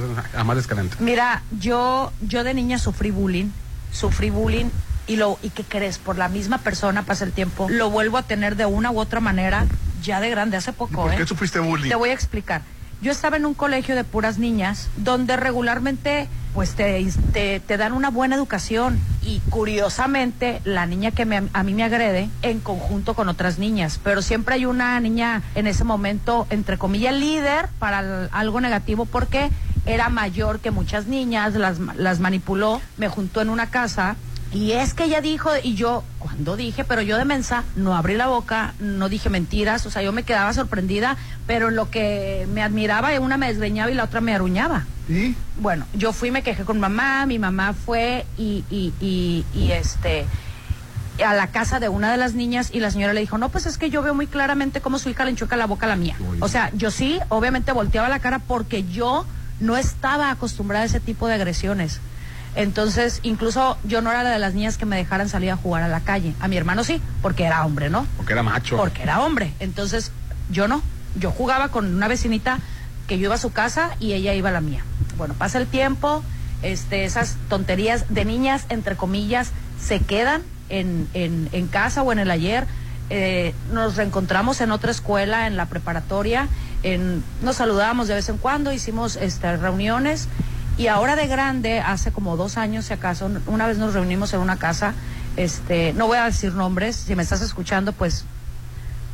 Escalante. 0.57 0.95
Mira, 0.99 1.43
yo, 1.59 2.11
yo 2.21 2.43
de 2.43 2.53
niña 2.53 2.79
sufrí 2.79 3.11
bullying, 3.11 3.47
sufrí 3.91 4.29
bullying 4.29 4.65
y 5.07 5.15
lo, 5.15 5.39
y 5.41 5.49
qué 5.49 5.63
crees, 5.63 5.97
por 5.97 6.17
la 6.17 6.29
misma 6.29 6.59
persona 6.59 7.03
pasa 7.03 7.23
el 7.25 7.31
tiempo, 7.31 7.67
lo 7.69 7.89
vuelvo 7.89 8.17
a 8.17 8.23
tener 8.23 8.55
de 8.55 8.65
una 8.65 8.91
u 8.91 8.99
otra 8.99 9.19
manera, 9.19 9.65
ya 10.01 10.19
de 10.19 10.29
grande, 10.29 10.57
hace 10.57 10.73
poco, 10.73 11.03
¿Por 11.03 11.13
¿eh? 11.13 11.17
qué 11.17 11.25
sufriste 11.25 11.59
bullying? 11.59 11.89
Te 11.89 11.95
voy 11.95 12.09
a 12.09 12.13
explicar. 12.13 12.61
Yo 13.01 13.11
estaba 13.13 13.37
en 13.37 13.45
un 13.45 13.53
colegio 13.53 13.95
de 13.95 14.03
puras 14.03 14.39
niñas, 14.39 14.89
donde 14.97 15.37
regularmente, 15.37 16.27
pues 16.53 16.71
te, 16.71 17.07
te, 17.31 17.61
te 17.61 17.77
dan 17.77 17.93
una 17.93 18.09
buena 18.09 18.35
educación 18.35 18.99
y 19.23 19.39
curiosamente 19.49 20.61
la 20.65 20.85
niña 20.85 21.11
que 21.11 21.25
me- 21.25 21.43
a 21.53 21.63
mí 21.63 21.73
me 21.73 21.83
agrede 21.83 22.29
en 22.41 22.59
conjunto 22.59 23.13
con 23.13 23.29
otras 23.29 23.57
niñas, 23.57 23.99
pero 24.03 24.21
siempre 24.21 24.55
hay 24.55 24.65
una 24.65 24.99
niña 24.99 25.41
en 25.55 25.67
ese 25.67 25.83
momento, 25.85 26.45
entre 26.49 26.77
comillas, 26.77 27.13
líder 27.15 27.69
para 27.79 27.99
el- 28.01 28.29
algo 28.33 28.59
negativo 28.59 29.05
porque 29.05 29.49
era 29.85 30.09
mayor 30.09 30.59
que 30.59 30.71
muchas 30.71 31.07
niñas, 31.07 31.55
las, 31.55 31.79
las 31.79 32.19
manipuló, 32.19 32.81
me 32.97 33.07
juntó 33.07 33.41
en 33.41 33.49
una 33.49 33.67
casa 33.67 34.17
y 34.51 34.71
es 34.71 34.93
que 34.93 35.05
ella 35.05 35.21
dijo, 35.21 35.51
y 35.61 35.75
yo, 35.75 36.03
cuando 36.17 36.55
dije, 36.55 36.83
pero 36.83 37.01
yo 37.01 37.17
de 37.17 37.25
mensa, 37.25 37.63
no 37.75 37.95
abrí 37.95 38.15
la 38.15 38.27
boca, 38.27 38.73
no 38.79 39.07
dije 39.07 39.29
mentiras, 39.29 39.85
o 39.85 39.91
sea, 39.91 40.01
yo 40.01 40.11
me 40.11 40.23
quedaba 40.23 40.53
sorprendida, 40.53 41.17
pero 41.45 41.69
en 41.69 41.75
lo 41.75 41.91
que 41.91 42.47
me 42.51 42.63
admiraba, 42.63 43.17
una 43.19 43.37
me 43.37 43.47
desgreñaba 43.47 43.91
y 43.91 43.93
la 43.93 44.05
otra 44.05 44.21
me 44.21 44.33
aruñaba. 44.33 44.85
¿Y? 45.07 45.35
Bueno, 45.59 45.85
yo 45.93 46.13
fui, 46.13 46.31
me 46.31 46.41
quejé 46.41 46.63
con 46.63 46.79
mamá, 46.79 47.25
mi 47.25 47.37
mamá 47.37 47.73
fue 47.73 48.25
y, 48.37 48.63
y, 48.69 48.93
y, 48.99 49.45
y 49.53 49.71
este 49.71 50.25
a 51.23 51.33
la 51.33 51.47
casa 51.47 51.79
de 51.79 51.89
una 51.89 52.11
de 52.11 52.17
las 52.17 52.33
niñas 52.33 52.69
y 52.71 52.79
la 52.79 52.91
señora 52.91 53.13
le 53.13 53.19
dijo, 53.19 53.37
no, 53.37 53.49
pues 53.49 53.65
es 53.65 53.77
que 53.77 53.89
yo 53.89 54.01
veo 54.01 54.13
muy 54.13 54.27
claramente 54.27 54.81
cómo 54.81 54.99
su 54.99 55.09
hija 55.09 55.25
le 55.25 55.31
enchuca 55.31 55.57
la 55.57 55.65
boca 55.67 55.85
a 55.85 55.89
la 55.89 55.95
mía. 55.95 56.15
O 56.39 56.47
sea, 56.47 56.71
yo 56.73 56.91
sí, 56.91 57.19
obviamente 57.27 57.71
volteaba 57.71 58.09
la 58.09 58.19
cara 58.19 58.39
porque 58.39 58.85
yo 58.85 59.25
no 59.59 59.75
estaba 59.77 60.31
acostumbrada 60.31 60.83
a 60.83 60.85
ese 60.85 60.99
tipo 60.99 61.27
de 61.27 61.33
agresiones. 61.33 61.99
Entonces, 62.55 63.19
incluso 63.23 63.77
yo 63.83 64.01
no 64.01 64.09
era 64.09 64.23
la 64.23 64.31
de 64.31 64.39
las 64.39 64.53
niñas 64.53 64.77
que 64.77 64.85
me 64.85 64.97
dejaran 64.97 65.29
salir 65.29 65.51
a 65.51 65.55
jugar 65.55 65.83
a 65.83 65.87
la 65.87 66.01
calle. 66.01 66.33
A 66.39 66.47
mi 66.47 66.57
hermano 66.57 66.83
sí, 66.83 67.01
porque 67.21 67.43
era 67.43 67.65
hombre, 67.65 67.89
¿no? 67.89 68.05
Porque 68.17 68.33
era 68.33 68.43
macho. 68.43 68.77
Porque 68.77 69.03
era 69.03 69.21
hombre. 69.21 69.53
Entonces, 69.59 70.11
yo 70.49 70.67
no. 70.67 70.81
Yo 71.15 71.31
jugaba 71.31 71.69
con 71.69 71.93
una 71.93 72.07
vecinita 72.07 72.59
que 73.07 73.17
yo 73.17 73.25
iba 73.25 73.35
a 73.35 73.39
su 73.39 73.51
casa 73.51 73.91
y 73.99 74.13
ella 74.13 74.33
iba 74.33 74.49
a 74.49 74.51
la 74.51 74.61
mía. 74.61 74.83
Bueno, 75.17 75.33
pasa 75.33 75.57
el 75.57 75.67
tiempo, 75.67 76.23
este, 76.61 77.05
esas 77.05 77.37
tonterías 77.49 78.05
de 78.09 78.25
niñas, 78.25 78.65
entre 78.69 78.95
comillas, 78.95 79.51
se 79.81 79.99
quedan 79.99 80.43
en, 80.69 81.07
en, 81.13 81.49
en 81.51 81.67
casa 81.67 82.03
o 82.03 82.11
en 82.11 82.19
el 82.19 82.31
ayer. 82.31 82.67
Eh, 83.09 83.55
nos 83.73 83.95
reencontramos 83.95 84.61
en 84.61 84.71
otra 84.71 84.91
escuela, 84.91 85.47
en 85.47 85.57
la 85.57 85.65
preparatoria, 85.65 86.47
en, 86.83 87.23
nos 87.41 87.55
saludábamos 87.55 88.07
de 88.07 88.13
vez 88.13 88.29
en 88.29 88.37
cuando, 88.37 88.71
hicimos 88.71 89.15
este, 89.15 89.57
reuniones 89.57 90.27
y 90.79 90.87
ahora 90.87 91.15
de 91.15 91.27
grande, 91.27 91.79
hace 91.81 92.11
como 92.11 92.35
dos 92.37 92.57
años 92.57 92.85
si 92.85 92.93
acaso, 92.93 93.29
una 93.47 93.67
vez 93.67 93.77
nos 93.77 93.93
reunimos 93.93 94.33
en 94.33 94.39
una 94.39 94.55
casa, 94.57 94.93
este, 95.37 95.93
no 95.93 96.07
voy 96.07 96.17
a 96.17 96.25
decir 96.25 96.53
nombres, 96.53 96.95
si 96.95 97.15
me 97.15 97.21
estás 97.23 97.41
escuchando, 97.41 97.91
pues 97.93 98.25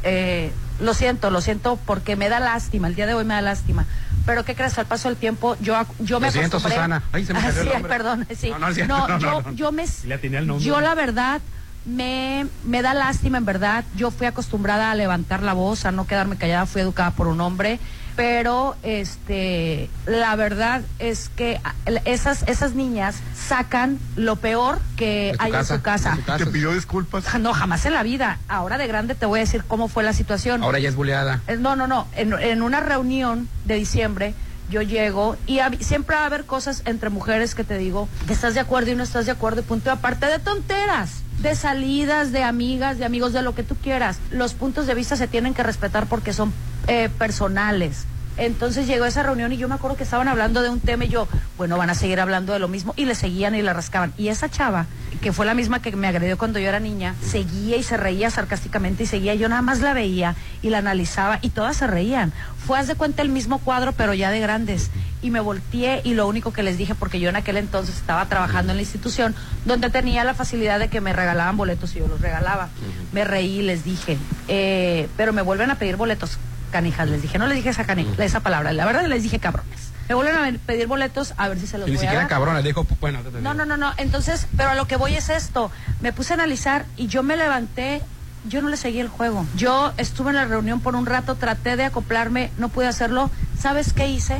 eh, 0.03 0.51
lo 0.79 0.93
siento, 0.93 1.31
lo 1.31 1.41
siento 1.41 1.77
porque 1.85 2.15
me 2.15 2.29
da 2.29 2.39
lástima, 2.39 2.87
el 2.87 2.95
día 2.95 3.07
de 3.07 3.13
hoy 3.15 3.25
me 3.25 3.33
da 3.33 3.41
lástima. 3.41 3.85
Pero 4.25 4.43
¿qué 4.43 4.55
crees? 4.55 4.77
Al 4.79 4.85
paso 4.87 5.07
del 5.09 5.17
tiempo, 5.17 5.55
yo, 5.61 5.75
yo 5.99 6.19
me 6.19 6.27
Lo 6.27 6.31
siento, 6.33 6.57
acostumbré- 6.57 6.75
Susana. 6.75 7.03
Ay, 7.11 7.25
se 7.25 7.33
me 7.33 7.39
Ah, 7.39 7.49
el 7.75 7.81
perdón, 7.83 8.27
sí. 8.35 8.49
No, 8.49 8.59
no, 8.59 8.67
es 8.69 8.75
cierto. 8.75 8.97
No, 8.97 9.07
No, 9.07 9.13
no, 9.15 9.19
yo, 9.19 9.41
no. 9.41 9.51
yo 9.53 9.71
me... 9.71 9.85
Le 10.05 10.13
atiné 10.15 10.37
al 10.37 10.47
nombre. 10.47 10.65
Yo 10.65 10.81
la 10.81 10.95
verdad 10.95 11.41
me, 11.85 12.47
me 12.63 12.81
da 12.81 12.93
lástima, 12.95 13.37
en 13.37 13.45
verdad. 13.45 13.83
Yo 13.95 14.09
fui 14.09 14.25
acostumbrada 14.25 14.89
a 14.89 14.95
levantar 14.95 15.43
la 15.43 15.53
voz, 15.53 15.85
a 15.85 15.91
no 15.91 16.07
quedarme 16.07 16.37
callada, 16.37 16.65
fui 16.65 16.81
educada 16.81 17.11
por 17.11 17.27
un 17.27 17.39
hombre. 17.41 17.79
Pero 18.15 18.75
este 18.83 19.89
la 20.05 20.35
verdad 20.35 20.81
es 20.99 21.29
que 21.35 21.59
esas, 22.05 22.43
esas 22.47 22.73
niñas 22.73 23.15
sacan 23.35 23.99
lo 24.15 24.37
peor 24.37 24.79
que 24.95 25.35
hay 25.39 25.51
casa, 25.51 25.73
en 25.73 25.79
su 25.79 25.83
casa. 25.83 26.17
¿Te 26.37 26.45
pidió 26.45 26.73
disculpas? 26.73 27.37
No, 27.39 27.53
jamás 27.53 27.85
en 27.85 27.93
la 27.93 28.03
vida. 28.03 28.39
Ahora 28.47 28.77
de 28.77 28.87
grande 28.87 29.15
te 29.15 29.25
voy 29.25 29.39
a 29.39 29.43
decir 29.43 29.63
cómo 29.67 29.87
fue 29.87 30.03
la 30.03 30.13
situación. 30.13 30.63
Ahora 30.63 30.79
ya 30.79 30.89
es 30.89 30.95
buleada. 30.95 31.41
Eh, 31.47 31.57
No, 31.57 31.75
no, 31.75 31.87
no. 31.87 32.07
En, 32.15 32.33
en 32.33 32.61
una 32.61 32.79
reunión 32.79 33.49
de 33.65 33.75
diciembre 33.75 34.33
yo 34.69 34.81
llego 34.81 35.37
y 35.45 35.59
siempre 35.81 36.15
va 36.15 36.23
a 36.23 36.25
haber 36.25 36.45
cosas 36.45 36.81
entre 36.85 37.09
mujeres 37.09 37.53
que 37.53 37.63
te 37.63 37.77
digo 37.77 38.09
que 38.25 38.33
estás 38.33 38.55
de 38.55 38.59
acuerdo 38.61 38.91
y 38.91 38.95
no 38.95 39.03
estás 39.03 39.25
de 39.25 39.31
acuerdo 39.31 39.61
y 39.61 39.63
punto. 39.63 39.91
Aparte 39.91 40.25
de 40.25 40.39
tonteras, 40.39 41.21
de 41.41 41.55
salidas, 41.55 42.31
de 42.31 42.43
amigas, 42.43 42.97
de 42.97 43.05
amigos, 43.05 43.33
de 43.33 43.41
lo 43.41 43.53
que 43.53 43.63
tú 43.63 43.75
quieras. 43.75 44.17
Los 44.31 44.53
puntos 44.53 44.87
de 44.87 44.95
vista 44.95 45.15
se 45.17 45.27
tienen 45.27 45.53
que 45.53 45.61
respetar 45.63 46.07
porque 46.07 46.33
son 46.33 46.51
eh, 46.87 47.09
personales. 47.17 48.05
Entonces 48.37 48.85
llegó 48.85 49.05
esa 49.05 49.23
reunión 49.23 49.53
y 49.53 49.57
yo 49.57 49.69
me 49.69 49.75
acuerdo 49.75 49.95
que 49.95 50.03
estaban 50.03 50.27
hablando 50.27 50.61
de 50.61 50.69
un 50.69 50.81
tema 50.81 51.05
y 51.05 51.09
yo, 51.09 51.27
bueno, 51.57 51.77
van 51.77 51.89
a 51.89 51.95
seguir 51.95 52.19
hablando 52.19 52.51
de 52.51 52.59
lo 52.59 52.67
mismo 52.67 52.93
y 52.97 53.05
le 53.05 53.15
seguían 53.15 53.55
y 53.55 53.61
le 53.61 53.71
rascaban. 53.71 54.13
Y 54.17 54.27
esa 54.27 54.49
chava, 54.49 54.87
que 55.21 55.31
fue 55.31 55.45
la 55.45 55.53
misma 55.53 55.81
que 55.81 55.95
me 55.95 56.07
agredió 56.07 56.37
cuando 56.37 56.59
yo 56.59 56.67
era 56.67 56.81
niña, 56.81 57.15
seguía 57.21 57.77
y 57.77 57.83
se 57.83 57.95
reía 57.95 58.29
sarcásticamente 58.29 59.03
y 59.03 59.05
seguía. 59.05 59.35
Yo 59.35 59.47
nada 59.47 59.61
más 59.61 59.79
la 59.79 59.93
veía 59.93 60.35
y 60.61 60.69
la 60.69 60.79
analizaba 60.79 61.39
y 61.41 61.49
todas 61.49 61.77
se 61.77 61.87
reían. 61.87 62.33
Fue, 62.65 62.77
haz 62.77 62.87
de 62.87 62.95
cuenta, 62.95 63.21
el 63.21 63.29
mismo 63.29 63.59
cuadro, 63.59 63.93
pero 63.93 64.13
ya 64.13 64.31
de 64.31 64.39
grandes. 64.41 64.91
Y 65.21 65.31
me 65.31 65.39
volteé 65.39 66.01
y 66.03 66.13
lo 66.13 66.27
único 66.27 66.51
que 66.51 66.61
les 66.61 66.77
dije, 66.77 66.93
porque 66.93 67.21
yo 67.21 67.29
en 67.29 67.37
aquel 67.37 67.55
entonces 67.55 67.95
estaba 67.95 68.25
trabajando 68.25 68.73
en 68.73 68.77
la 68.77 68.81
institución, 68.81 69.33
donde 69.63 69.89
tenía 69.89 70.25
la 70.25 70.33
facilidad 70.33 70.79
de 70.79 70.89
que 70.89 70.99
me 70.99 71.13
regalaban 71.13 71.55
boletos 71.55 71.95
y 71.95 71.99
yo 71.99 72.07
los 72.07 72.19
regalaba. 72.19 72.67
Me 73.13 73.23
reí 73.23 73.59
y 73.59 73.61
les 73.61 73.85
dije, 73.85 74.17
eh, 74.49 75.07
pero 75.15 75.31
me 75.31 75.41
vuelven 75.41 75.71
a 75.71 75.75
pedir 75.75 75.95
boletos, 75.95 76.37
canijas. 76.71 77.09
Les 77.09 77.21
dije, 77.21 77.37
no 77.37 77.47
les 77.47 77.57
dije 77.57 77.69
esa, 77.69 77.85
canija, 77.85 78.23
esa 78.23 78.39
palabra, 78.41 78.73
la 78.73 78.85
verdad 78.85 79.05
les 79.07 79.23
dije 79.23 79.39
cabrones. 79.39 79.91
Me 80.07 80.13
vuelven 80.15 80.35
a 80.55 80.59
pedir 80.65 80.85
boletos 80.87 81.33
a 81.37 81.47
ver 81.49 81.59
si 81.59 81.65
se 81.65 81.77
los 81.79 81.87
ni 81.87 81.95
voy 81.95 81.97
a 81.97 82.01
siquiera 82.01 82.19
dar. 82.21 82.29
cabrón, 82.29 82.55
le 82.55 82.61
dijo, 82.63 82.85
bueno, 83.01 83.21
te- 83.21 83.41
No, 83.41 83.53
no, 83.55 83.65
no, 83.65 83.75
no. 83.75 83.91
Entonces, 83.97 84.47
pero 84.55 84.69
a 84.69 84.75
lo 84.75 84.85
que 84.87 84.97
voy 84.97 85.15
es 85.15 85.29
esto. 85.29 85.71
Me 86.01 86.13
puse 86.13 86.33
a 86.33 86.35
analizar 86.35 86.85
y 86.95 87.07
yo 87.07 87.23
me 87.23 87.35
levanté. 87.37 88.01
Yo 88.47 88.61
no 88.61 88.69
le 88.69 88.77
seguí 88.77 88.99
el 88.99 89.07
juego. 89.07 89.43
Yo 89.55 89.91
estuve 89.97 90.29
en 90.29 90.35
la 90.35 90.45
reunión 90.45 90.79
por 90.79 90.95
un 90.95 91.07
rato, 91.07 91.33
traté 91.33 91.75
de 91.77 91.85
acoplarme, 91.85 92.51
no 92.59 92.69
pude 92.69 92.85
hacerlo. 92.85 93.31
¿Sabes 93.59 93.91
qué 93.93 94.07
hice? 94.07 94.37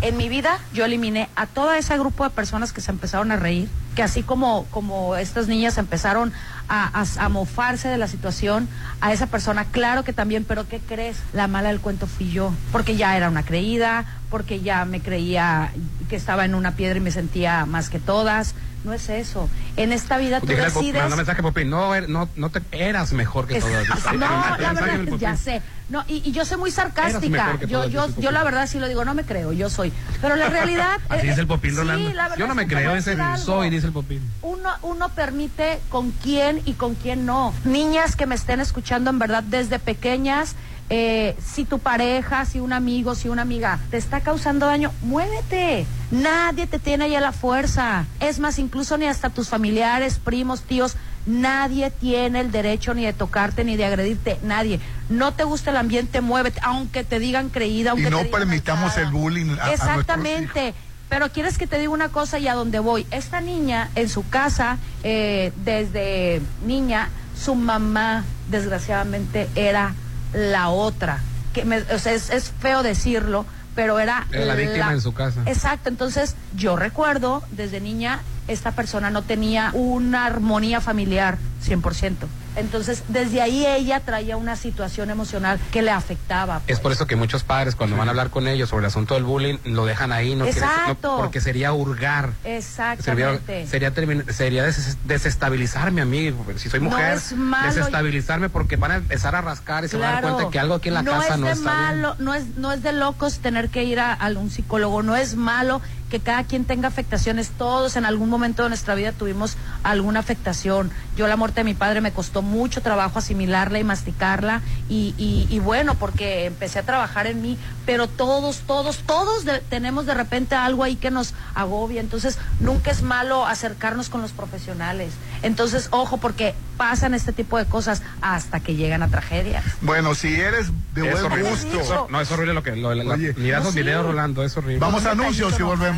En 0.00 0.16
mi 0.16 0.28
vida 0.28 0.58
yo 0.72 0.84
eliminé 0.84 1.28
a 1.34 1.46
todo 1.46 1.72
ese 1.74 1.98
grupo 1.98 2.22
de 2.22 2.30
personas 2.30 2.72
que 2.72 2.80
se 2.80 2.92
empezaron 2.92 3.32
a 3.32 3.36
reír, 3.36 3.68
que 3.96 4.04
así 4.04 4.22
como, 4.22 4.64
como 4.70 5.16
estas 5.16 5.48
niñas 5.48 5.76
empezaron 5.76 6.32
a, 6.68 7.00
a- 7.02 7.24
a 7.24 7.28
mofarse 7.28 7.88
de 7.88 7.98
la 7.98 8.06
situación, 8.06 8.68
a 9.00 9.12
esa 9.12 9.26
persona, 9.26 9.64
claro 9.64 10.04
que 10.04 10.12
también, 10.12 10.44
pero 10.44 10.68
¿qué 10.68 10.78
crees? 10.78 11.16
La 11.32 11.48
mala 11.48 11.70
del 11.70 11.80
cuento 11.80 12.06
fui 12.06 12.30
yo, 12.30 12.52
porque 12.70 12.94
ya 12.96 13.16
era 13.16 13.28
una 13.28 13.42
creída, 13.42 14.04
porque 14.30 14.60
ya 14.60 14.84
me 14.84 15.00
creía 15.00 15.72
que 16.08 16.14
estaba 16.14 16.44
en 16.44 16.54
una 16.54 16.72
piedra 16.76 16.98
y 16.98 17.00
me 17.00 17.10
sentía 17.10 17.66
más 17.66 17.88
que 17.90 17.98
todas. 17.98 18.54
No 18.84 18.92
es 18.92 19.08
eso. 19.08 19.50
En 19.76 19.90
esta 19.92 20.18
vida 20.18 20.38
tú 20.40 20.46
decides... 20.82 21.16
mensaje, 21.16 21.42
Popín, 21.42 21.68
no, 21.68 21.96
er- 21.96 22.06
no, 22.06 22.28
no 22.36 22.50
te 22.50 22.62
eras 22.70 23.12
mejor 23.12 23.48
que 23.48 23.58
todas. 23.60 23.84
no, 24.14 24.20
la 24.60 24.72
verdad, 24.72 25.16
ya 25.18 25.36
sé. 25.36 25.60
No, 25.88 26.04
y, 26.06 26.22
y 26.28 26.32
yo 26.32 26.44
soy 26.44 26.58
muy 26.58 26.70
sarcástica. 26.70 27.58
Yo, 27.66 27.86
yo, 27.86 28.08
yo 28.18 28.30
la 28.30 28.44
verdad 28.44 28.66
sí 28.66 28.78
lo 28.78 28.88
digo, 28.88 29.04
no 29.04 29.14
me 29.14 29.24
creo, 29.24 29.52
yo 29.52 29.70
soy. 29.70 29.92
Pero 30.20 30.36
la 30.36 30.48
realidad. 30.48 30.98
Así 31.08 31.26
eh, 31.26 31.30
dice 31.30 31.40
el 31.40 31.46
Popín, 31.46 31.70
sí, 31.70 31.84
la 31.84 32.28
verdad 32.28 32.36
Yo 32.36 32.46
no 32.46 32.54
me 32.54 32.66
creo, 32.66 32.94
ese 32.94 33.16
soy, 33.38 33.70
dice 33.70 33.86
el 33.86 33.92
Popín. 33.92 34.20
Uno, 34.42 34.70
uno 34.82 35.08
permite 35.10 35.80
con 35.88 36.10
quién 36.10 36.60
y 36.66 36.74
con 36.74 36.94
quién 36.94 37.24
no. 37.24 37.54
Niñas 37.64 38.16
que 38.16 38.26
me 38.26 38.34
estén 38.34 38.60
escuchando 38.60 39.10
en 39.10 39.18
verdad 39.18 39.42
desde 39.42 39.78
pequeñas, 39.78 40.56
eh, 40.90 41.36
si 41.42 41.64
tu 41.64 41.78
pareja, 41.78 42.44
si 42.44 42.60
un 42.60 42.72
amigo, 42.72 43.14
si 43.14 43.28
una 43.28 43.42
amiga 43.42 43.78
te 43.90 43.96
está 43.96 44.20
causando 44.20 44.66
daño, 44.66 44.92
muévete. 45.02 45.86
Nadie 46.10 46.66
te 46.66 46.78
tiene 46.78 47.04
ahí 47.04 47.14
a 47.14 47.20
la 47.20 47.32
fuerza. 47.32 48.06
Es 48.20 48.38
más, 48.38 48.58
incluso 48.58 48.96
ni 48.96 49.06
hasta 49.06 49.30
tus 49.30 49.48
familiares, 49.48 50.18
primos, 50.18 50.62
tíos, 50.62 50.96
nadie 51.26 51.90
tiene 51.90 52.40
el 52.40 52.50
derecho 52.50 52.94
ni 52.94 53.04
de 53.04 53.12
tocarte 53.12 53.64
ni 53.64 53.76
de 53.76 53.84
agredirte. 53.84 54.38
Nadie. 54.42 54.80
No 55.08 55.32
te 55.32 55.44
gusta 55.44 55.70
el 55.70 55.76
ambiente, 55.76 56.20
muévete, 56.20 56.60
aunque 56.62 57.04
te 57.04 57.18
digan 57.18 57.48
creída, 57.48 57.90
aunque 57.90 58.02
Y 58.02 58.04
te 58.06 58.10
no 58.10 58.18
digan 58.18 58.32
permitamos 58.40 58.96
el 58.96 59.10
bullying 59.10 59.50
a, 59.50 59.64
a 59.64 59.66
nuestros 59.66 59.74
hijos. 59.74 59.90
Exactamente. 59.90 60.74
Pero 61.08 61.32
quieres 61.32 61.56
que 61.56 61.66
te 61.66 61.78
diga 61.78 61.90
una 61.90 62.10
cosa 62.10 62.38
y 62.38 62.48
a 62.48 62.54
dónde 62.54 62.78
voy. 62.80 63.06
Esta 63.10 63.40
niña 63.40 63.88
en 63.94 64.10
su 64.10 64.28
casa, 64.28 64.76
eh, 65.02 65.52
desde 65.64 66.42
niña, 66.66 67.08
su 67.42 67.54
mamá, 67.54 68.24
desgraciadamente, 68.50 69.48
era 69.54 69.94
la 70.34 70.68
otra. 70.68 71.20
Que 71.54 71.64
me- 71.64 71.78
o 71.80 71.98
sea, 71.98 72.12
es, 72.12 72.28
es 72.28 72.52
feo 72.60 72.82
decirlo, 72.82 73.46
pero 73.74 73.98
era, 73.98 74.26
Era 74.32 74.44
la 74.44 74.54
víctima 74.54 74.92
en 74.92 75.00
su 75.00 75.14
casa. 75.14 75.40
Exacto. 75.46 75.88
Entonces, 75.88 76.36
yo 76.54 76.76
recuerdo 76.76 77.42
desde 77.52 77.80
niña, 77.80 78.20
esta 78.48 78.72
persona 78.72 79.10
no 79.10 79.22
tenía 79.22 79.70
una 79.74 80.26
armonía 80.26 80.80
familiar 80.80 81.38
100%. 81.66 82.14
Entonces, 82.56 83.04
desde 83.06 83.40
ahí 83.40 83.64
ella 83.66 84.00
traía 84.00 84.36
una 84.36 84.56
situación 84.56 85.10
emocional 85.10 85.60
que 85.70 85.80
le 85.82 85.92
afectaba. 85.92 86.60
Es 86.66 86.80
por 86.80 86.90
eso 86.90 87.06
que 87.06 87.14
muchos 87.14 87.44
padres 87.44 87.76
cuando 87.76 87.96
van 87.96 88.08
a 88.08 88.10
hablar 88.10 88.30
con 88.30 88.48
ellos 88.48 88.68
sobre 88.70 88.80
el 88.80 88.86
asunto 88.86 89.14
del 89.14 89.22
bullying 89.22 89.58
lo 89.64 89.86
dejan 89.86 90.10
ahí, 90.10 90.34
no 90.34 90.44
quieren- 90.44 90.62
no- 90.64 90.70
Exacto. 90.70 91.16
porque 91.18 91.40
sería 91.40 91.72
hurgar. 91.72 92.30
Sería, 92.42 92.56
Exactamente. 92.58 93.66
sería, 93.68 93.92
sería 94.32 94.64
des- 94.64 94.96
desestabilizarme 95.04 96.00
a 96.00 96.04
mí, 96.04 96.34
si 96.56 96.68
soy 96.68 96.80
No 96.80 96.90
mujer, 96.90 97.14
es 97.18 97.32
malo. 97.32 97.66
desestabilizarme 97.72 98.48
porque 98.48 98.74
van 98.76 98.90
a 98.90 98.96
empezar 98.96 99.36
a 99.36 99.40
rascar 99.40 99.84
y 99.84 99.88
se 99.88 99.96
van 99.96 100.08
a 100.08 100.12
dar 100.14 100.22
cuenta 100.22 100.50
que 100.50 100.58
algo 100.58 100.74
aquí 100.74 100.88
en 100.88 100.94
la 100.94 101.02
no 101.02 101.12
casa 101.12 101.34
es 101.34 101.40
no 101.40 101.46
de 101.46 101.52
está 101.52 101.70
bien. 101.70 101.82
malo, 102.00 102.16
no 102.18 102.34
es 102.34 102.56
no 102.56 102.72
es 102.72 102.82
de 102.82 102.92
locos 102.92 103.38
tener 103.38 103.68
que 103.68 103.84
ir 103.84 104.00
a, 104.00 104.14
a 104.14 104.28
un 104.30 104.50
psicólogo, 104.50 105.02
no 105.04 105.14
es 105.16 105.36
malo 105.36 105.80
que 106.10 106.20
cada 106.20 106.44
quien 106.44 106.64
tenga 106.64 106.88
afectaciones, 106.88 107.50
todos 107.58 107.96
en 107.96 108.04
algún 108.04 108.28
momento 108.30 108.62
de 108.62 108.68
nuestra 108.70 108.94
vida 108.94 109.12
tuvimos 109.12 109.56
alguna 109.82 110.20
afectación. 110.20 110.90
Yo 111.16 111.26
la 111.28 111.36
muerte 111.36 111.60
de 111.60 111.64
mi 111.64 111.74
padre 111.74 112.00
me 112.00 112.12
costó 112.12 112.42
mucho 112.42 112.80
trabajo 112.80 113.18
asimilarla 113.18 113.78
y 113.78 113.84
masticarla 113.84 114.62
y, 114.88 115.14
y, 115.18 115.46
y 115.50 115.58
bueno, 115.58 115.94
porque 115.96 116.46
empecé 116.46 116.78
a 116.78 116.82
trabajar 116.82 117.26
en 117.26 117.42
mí, 117.42 117.58
pero 117.84 118.06
todos, 118.08 118.60
todos, 118.66 118.98
todos 119.06 119.44
de- 119.44 119.60
tenemos 119.60 120.06
de 120.06 120.14
repente 120.14 120.54
algo 120.54 120.84
ahí 120.84 120.96
que 120.96 121.10
nos 121.10 121.34
agobia, 121.54 122.00
entonces 122.00 122.38
nunca 122.60 122.90
es 122.90 123.02
malo 123.02 123.46
acercarnos 123.46 124.08
con 124.08 124.22
los 124.22 124.32
profesionales. 124.32 125.12
Entonces, 125.42 125.88
ojo, 125.90 126.16
porque 126.18 126.54
pasan 126.76 127.12
este 127.14 127.32
tipo 127.32 127.58
de 127.58 127.64
cosas 127.66 128.02
hasta 128.22 128.60
que 128.60 128.76
llegan 128.76 129.02
a 129.02 129.08
tragedias. 129.08 129.64
Bueno, 129.82 130.14
si 130.14 130.34
eres 130.40 130.68
de 130.94 131.08
Es 131.08 131.12
buen 131.20 131.32
horrible. 131.32 131.50
gusto. 131.50 131.80
Eso- 131.80 132.06
no, 132.10 132.20
es 132.20 132.30
horrible 132.30 132.54
lo 132.54 132.62
que. 132.62 132.76
Lo, 132.76 132.94
la- 132.94 133.14
Oye. 133.14 133.34
mira 133.36 133.56
No, 133.58 133.62
esos 133.64 133.74
sí. 133.74 133.80
videos, 133.82 134.04
Rolando, 134.06 134.44
es 134.44 134.56
horrible. 134.56 134.78
Vamos 134.78 135.04
a 135.04 135.12
anuncios 135.12 135.58
y 135.58 135.62
volvemos. 135.62 135.97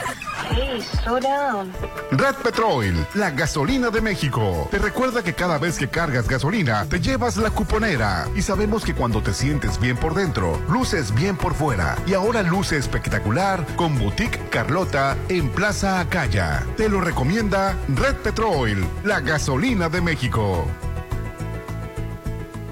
Red 2.11 2.35
Petrol, 2.43 3.07
la 3.15 3.31
gasolina 3.31 3.89
de 3.89 4.01
México. 4.01 4.67
Te 4.69 4.79
recuerda 4.79 5.23
que 5.23 5.33
cada 5.33 5.57
vez 5.57 5.77
que 5.77 5.87
cargas 5.87 6.27
gasolina, 6.27 6.85
te 6.85 6.99
llevas 6.99 7.37
la 7.37 7.49
cuponera. 7.49 8.27
Y 8.35 8.41
sabemos 8.41 8.83
que 8.83 8.93
cuando 8.93 9.21
te 9.21 9.33
sientes 9.33 9.79
bien 9.79 9.97
por 9.97 10.13
dentro, 10.13 10.59
luces 10.69 11.13
bien 11.13 11.37
por 11.37 11.53
fuera. 11.53 11.95
Y 12.05 12.13
ahora 12.13 12.43
luce 12.43 12.77
espectacular 12.77 13.65
con 13.75 13.97
Boutique 13.97 14.39
Carlota 14.49 15.15
en 15.29 15.49
Plaza 15.49 15.99
Acaya. 15.99 16.65
Te 16.77 16.89
lo 16.89 17.01
recomienda 17.01 17.75
Red 17.87 18.15
Petrol, 18.17 18.85
la 19.03 19.19
gasolina 19.21 19.89
de 19.89 20.01
México. 20.01 20.67